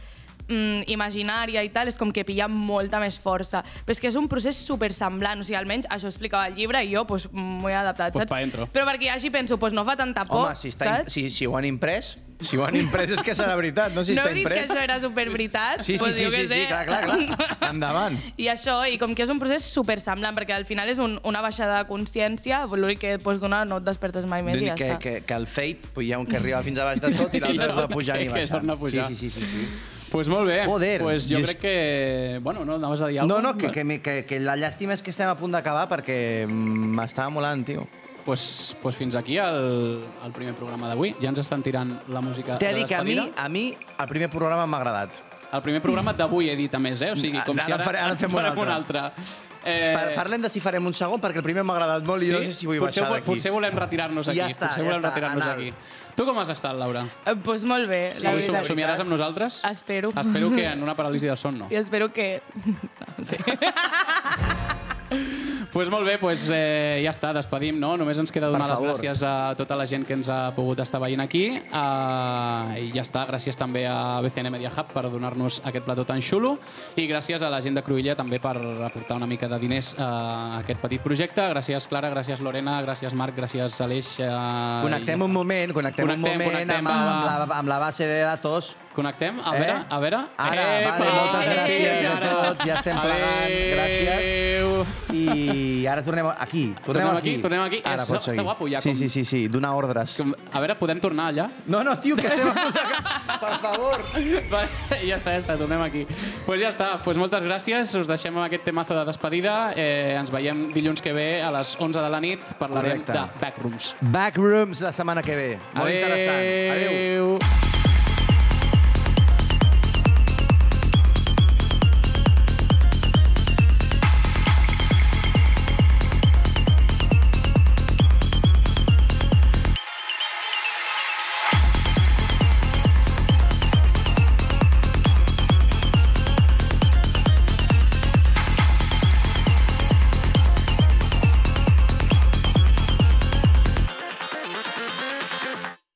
mm, 0.52 0.82
imaginària 0.92 1.62
i 1.64 1.70
tal, 1.72 1.88
és 1.88 1.96
com 1.98 2.12
que 2.12 2.24
pilla 2.28 2.48
molta 2.48 3.00
més 3.00 3.18
força. 3.18 3.62
Però 3.86 3.96
és 3.96 4.00
que 4.00 4.08
és 4.12 4.16
un 4.20 4.28
procés 4.28 4.56
super 4.60 4.92
semblant, 4.94 5.40
o 5.40 5.44
sigui, 5.44 5.56
almenys 5.58 5.88
això 5.90 6.10
explicava 6.12 6.46
el 6.50 6.54
llibre 6.60 6.82
i 6.84 6.92
jo 6.94 7.06
pues, 7.08 7.28
m'ho 7.32 7.68
he 7.70 7.74
adaptat, 7.74 8.12
Pues 8.12 8.28
saps? 8.28 8.52
pa. 8.58 8.66
Però 8.72 8.84
perquè 8.88 9.08
així 9.14 9.30
penso, 9.30 9.58
pues 9.58 9.72
no 9.72 9.84
fa 9.88 9.96
tanta 9.96 10.24
por, 10.28 10.46
Home, 10.50 10.56
si, 10.56 10.68
està, 10.68 10.98
saps? 11.02 11.12
si, 11.12 11.30
si 11.30 11.46
ho 11.46 11.56
han 11.56 11.64
imprès, 11.64 12.12
si 12.42 12.56
ho 12.58 12.64
han 12.66 12.74
imprès 12.76 13.10
és 13.14 13.22
que 13.22 13.34
serà 13.38 13.54
veritat, 13.54 13.92
no 13.94 14.02
si 14.04 14.14
no 14.16 14.22
està 14.22 14.30
heu 14.30 14.34
dit 14.34 14.42
imprès. 14.42 14.66
que 14.66 14.72
això 14.74 14.82
era 14.82 14.96
superveritat? 15.00 15.82
Sí, 15.86 15.92
sí, 15.94 15.98
Pues 16.02 16.14
sí, 16.16 16.26
sí, 16.30 16.48
sí, 16.48 16.66
clar, 16.66 16.84
clar, 16.86 17.04
clar. 17.06 17.70
Endavant. 17.70 18.18
I 18.36 18.48
això, 18.50 18.80
i 18.90 18.98
com 18.98 19.14
que 19.14 19.22
és 19.22 19.30
un 19.30 19.38
procés 19.38 19.62
super 19.62 20.00
semblant, 20.02 20.34
perquè 20.34 20.52
al 20.56 20.66
final 20.66 20.88
és 20.90 20.98
un, 20.98 21.20
una 21.24 21.40
baixada 21.40 21.78
de 21.82 21.88
consciència, 21.88 22.64
l'únic 22.66 22.98
que 22.98 23.18
pots 23.22 23.38
donar 23.40 23.64
no 23.68 23.78
et 23.78 23.84
despertes 23.86 24.26
mai 24.26 24.42
més 24.42 24.58
i 24.60 24.66
ja 24.66 24.74
que, 24.74 24.90
està. 24.90 24.98
que, 24.98 25.14
que 25.22 25.34
el 25.38 25.46
fate, 25.46 25.88
pues 25.94 26.08
hi 26.08 26.12
ha 26.12 26.18
un 26.18 26.26
que 26.26 26.36
arriba 26.36 26.62
fins 26.66 26.78
a 26.82 26.84
baix 26.90 27.00
de 27.00 27.12
tot 27.14 27.32
i 27.34 27.40
l'altre 27.40 27.68
es 27.70 27.76
va 27.78 27.86
pujant 27.88 28.18
i 28.20 28.26
que- 28.26 28.32
que 28.32 28.38
baixant. 28.40 28.50
torna 28.58 28.72
a 28.72 28.76
pujar. 28.76 29.06
Sí, 29.08 29.14
sí, 29.14 29.30
sí, 29.30 29.40
sí, 29.40 29.46
sí. 29.46 29.66
Pues 30.12 30.28
molt 30.28 30.46
bé. 30.46 30.60
Joder, 30.66 31.00
Pues 31.00 31.26
jo 31.30 31.38
crec 31.42 31.58
que... 31.58 32.38
Bueno, 32.42 32.64
no, 32.66 32.74
anaves 32.76 33.00
a 33.00 33.08
dir 33.08 33.16
No, 33.24 33.36
alguna 33.36 33.52
no, 33.52 33.58
que, 33.58 33.70
que, 33.70 33.82
mi- 33.84 33.98
que, 33.98 34.24
que 34.28 34.38
la 34.40 34.56
llàstima 34.60 34.92
és 34.92 35.00
que 35.02 35.10
estem 35.10 35.28
a 35.30 35.34
punt 35.40 35.52
d'acabar 35.56 35.88
perquè 35.88 36.44
mm, 36.46 36.92
m'estava 36.98 37.30
molant, 37.32 37.64
tio. 37.64 37.86
Pues, 38.26 38.76
pues 38.82 38.94
fins 38.94 39.16
aquí 39.18 39.38
el, 39.40 40.04
el 40.24 40.32
primer 40.36 40.52
programa 40.54 40.86
d'avui. 40.92 41.14
Ja 41.18 41.32
ens 41.32 41.40
estan 41.42 41.62
tirant 41.64 41.96
la 42.12 42.20
música 42.22 42.58
T'he 42.60 42.68
de 42.70 42.82
dir 42.82 42.86
que 42.86 42.94
a 42.94 43.02
mi, 43.02 43.16
despedida. 43.16 43.42
a 43.42 43.48
mi 43.48 43.64
el 43.98 44.08
primer 44.12 44.28
programa 44.30 44.66
m'ha 44.66 44.78
agradat. 44.78 45.22
El 45.52 45.60
primer 45.64 45.80
programa 45.82 46.12
d'avui 46.16 46.48
he 46.48 46.54
dit, 46.56 46.74
a 46.74 46.78
més, 46.80 47.00
eh? 47.02 47.10
O 47.12 47.16
sigui, 47.16 47.40
com 47.44 47.58
Ara 47.58 47.64
si 47.66 47.72
ara, 47.72 47.88
ara 48.04 48.12
en 48.12 48.18
fem 48.22 48.30
un 48.30 48.38
farem 48.38 48.58
un 48.62 48.68
altre. 48.72 49.02
Eh, 49.64 49.92
Pa- 49.94 50.14
Parlem 50.22 50.42
de 50.42 50.48
si 50.50 50.60
farem 50.60 50.86
un 50.86 50.94
segon, 50.94 51.20
perquè 51.22 51.38
el 51.42 51.44
primer 51.44 51.62
m'ha 51.66 51.74
agradat 51.76 52.06
molt 52.08 52.22
i 52.24 52.30
no 52.32 52.38
sé 52.42 52.52
si 52.56 52.66
vull 52.66 52.78
potser, 52.80 53.02
baixar 53.02 53.08
vo- 53.10 53.18
d'aquí. 53.18 53.26
Potser 53.32 53.52
volem 53.54 53.76
retirar-nos 53.78 54.28
aquí. 54.28 54.38
Ja 54.38 54.46
està, 54.50 54.68
potser 54.70 54.84
ja 54.84 54.88
volem 54.90 55.02
està, 55.02 55.10
retirar-nos 55.12 55.44
anal. 55.44 55.58
aquí. 55.58 55.74
Tu 56.14 56.24
com 56.28 56.38
has 56.38 56.50
estat, 56.52 56.76
Laura? 56.76 57.06
Eh, 57.24 57.34
pues 57.42 57.64
molt 57.64 57.88
bé, 57.88 58.12
Sí, 58.14 58.22
la 58.22 58.30
Avui 58.34 58.42
veritat. 58.42 58.66
somiaràs 58.68 59.00
amb 59.00 59.10
nosaltres? 59.10 59.62
Espero. 59.64 60.10
Espero 60.14 60.50
que 60.52 60.66
en 60.66 60.82
una 60.82 60.94
paràlisi 60.94 61.26
del 61.30 61.38
son 61.40 61.58
no. 61.58 61.68
I 61.70 61.76
espero 61.80 62.12
que... 62.12 62.42
No, 63.18 63.24
sí. 63.24 63.36
pues 65.72 65.88
molt 65.88 66.04
bé, 66.04 66.18
pues, 66.20 66.50
eh, 66.52 67.00
ja 67.04 67.10
està, 67.14 67.30
despedim, 67.32 67.78
no? 67.80 67.94
Només 67.96 68.18
ens 68.20 68.32
queda 68.32 68.50
donar 68.52 68.66
les 68.68 68.80
gràcies 68.82 69.22
a 69.24 69.54
tota 69.56 69.76
la 69.78 69.86
gent 69.88 70.04
que 70.04 70.12
ens 70.12 70.28
ha 70.28 70.50
pogut 70.56 70.80
estar 70.84 71.00
veient 71.00 71.22
aquí. 71.24 71.46
Uh, 71.72 72.74
I 72.76 72.90
ja 72.92 73.00
està, 73.06 73.22
gràcies 73.28 73.56
també 73.56 73.86
a 73.88 74.20
BCN 74.20 74.50
Media 74.52 74.72
Hub 74.74 74.92
per 74.92 75.06
donar-nos 75.08 75.62
aquest 75.64 75.86
plató 75.86 76.04
tan 76.04 76.20
xulo 76.20 76.58
i 76.96 77.06
gràcies 77.08 77.40
a 77.42 77.48
la 77.48 77.62
gent 77.64 77.78
de 77.78 77.82
Cruïlla 77.86 78.16
també 78.18 78.38
per 78.42 78.56
aportar 78.84 79.16
una 79.16 79.26
mica 79.30 79.48
de 79.48 79.58
diners 79.62 79.94
a 79.98 80.58
aquest 80.60 80.80
petit 80.84 81.00
projecte. 81.00 81.40
Gràcies, 81.54 81.88
Clara, 81.88 82.10
gràcies, 82.12 82.40
Lorena, 82.44 82.76
gràcies, 82.84 83.14
Marc, 83.16 83.36
gràcies, 83.38 83.80
Aleix. 83.80 84.18
Uh, 84.20 84.82
Connectem 84.84 85.22
un 85.24 85.32
moment, 85.32 85.72
connectem, 85.72 86.04
un 86.04 86.14
Connectem, 86.16 86.38
moment 86.38 86.52
connectem, 86.52 86.86
amb, 86.86 87.08
amb, 87.08 87.48
la, 87.48 87.58
amb 87.62 87.72
la 87.72 87.78
base 87.78 88.06
de 88.06 88.20
datos. 88.26 88.74
Connectem? 88.92 89.40
A 89.40 89.54
Eh? 89.56 89.60
veure, 89.60 89.76
a 89.88 89.98
veure. 90.00 90.18
Ara, 90.36 90.66
vale, 90.84 91.12
moltes 91.16 91.48
gràcies 91.48 92.10
a 92.12 92.18
tots, 92.20 92.66
ja 92.66 92.74
estem 92.82 93.00
plegant, 93.00 93.56
gràcies. 93.72 95.01
I 95.12 95.86
ara 95.86 96.02
tornem 96.04 96.26
aquí. 96.36 96.74
Tornem, 96.84 97.02
Tornem 97.04 97.16
aquí, 97.18 97.34
tornem 97.42 97.62
aquí. 97.62 97.80
Ara 97.84 98.04
Això 98.04 98.20
està 98.20 98.42
guapo, 98.42 98.68
ja, 98.70 98.80
Sí, 98.80 98.90
com- 98.90 98.98
sí, 98.98 99.08
sí, 99.08 99.24
sí, 99.24 99.48
donar 99.48 99.72
ordres. 99.74 100.16
Com- 100.20 100.34
A 100.52 100.60
veure, 100.60 100.76
podem 100.78 101.00
tornar 101.00 101.30
allà? 101.32 101.48
No, 101.66 101.82
no, 101.84 101.98
tio, 101.98 102.16
que 102.16 102.26
estem 102.26 102.48
a 102.48 102.54
punt 102.54 102.74
de... 102.74 102.80
Per 103.42 103.54
favor. 103.60 104.00
Vale, 104.50 104.68
ja 105.08 105.16
està, 105.16 105.32
ja 105.34 105.40
està, 105.42 105.56
tornem 105.58 105.82
aquí. 105.82 106.04
Doncs 106.06 106.42
pues 106.46 106.60
ja 106.60 106.70
està, 106.70 106.90
pues 107.02 107.16
moltes 107.18 107.42
gràcies, 107.42 107.94
us 107.98 108.06
deixem 108.10 108.36
amb 108.36 108.46
aquest 108.46 108.64
temazo 108.64 108.94
de 108.94 109.04
despedida. 109.08 109.72
Eh, 109.76 110.14
ens 110.18 110.30
veiem 110.30 110.68
dilluns 110.72 111.02
que 111.02 111.12
ve 111.12 111.42
a 111.42 111.50
les 111.50 111.74
11 111.80 111.98
de 112.00 112.10
la 112.10 112.20
nit, 112.20 112.40
parlarem 112.58 113.02
Correcte. 113.02 113.12
de 113.12 113.40
Backrooms. 113.40 113.94
Backrooms 114.00 114.80
la 114.82 114.92
setmana 114.92 115.22
que 115.22 115.36
ve. 115.36 115.50
Molt 115.74 115.90
interessant. 115.94 116.38
Adéu. 116.38 117.38
Adéu. 117.40 117.81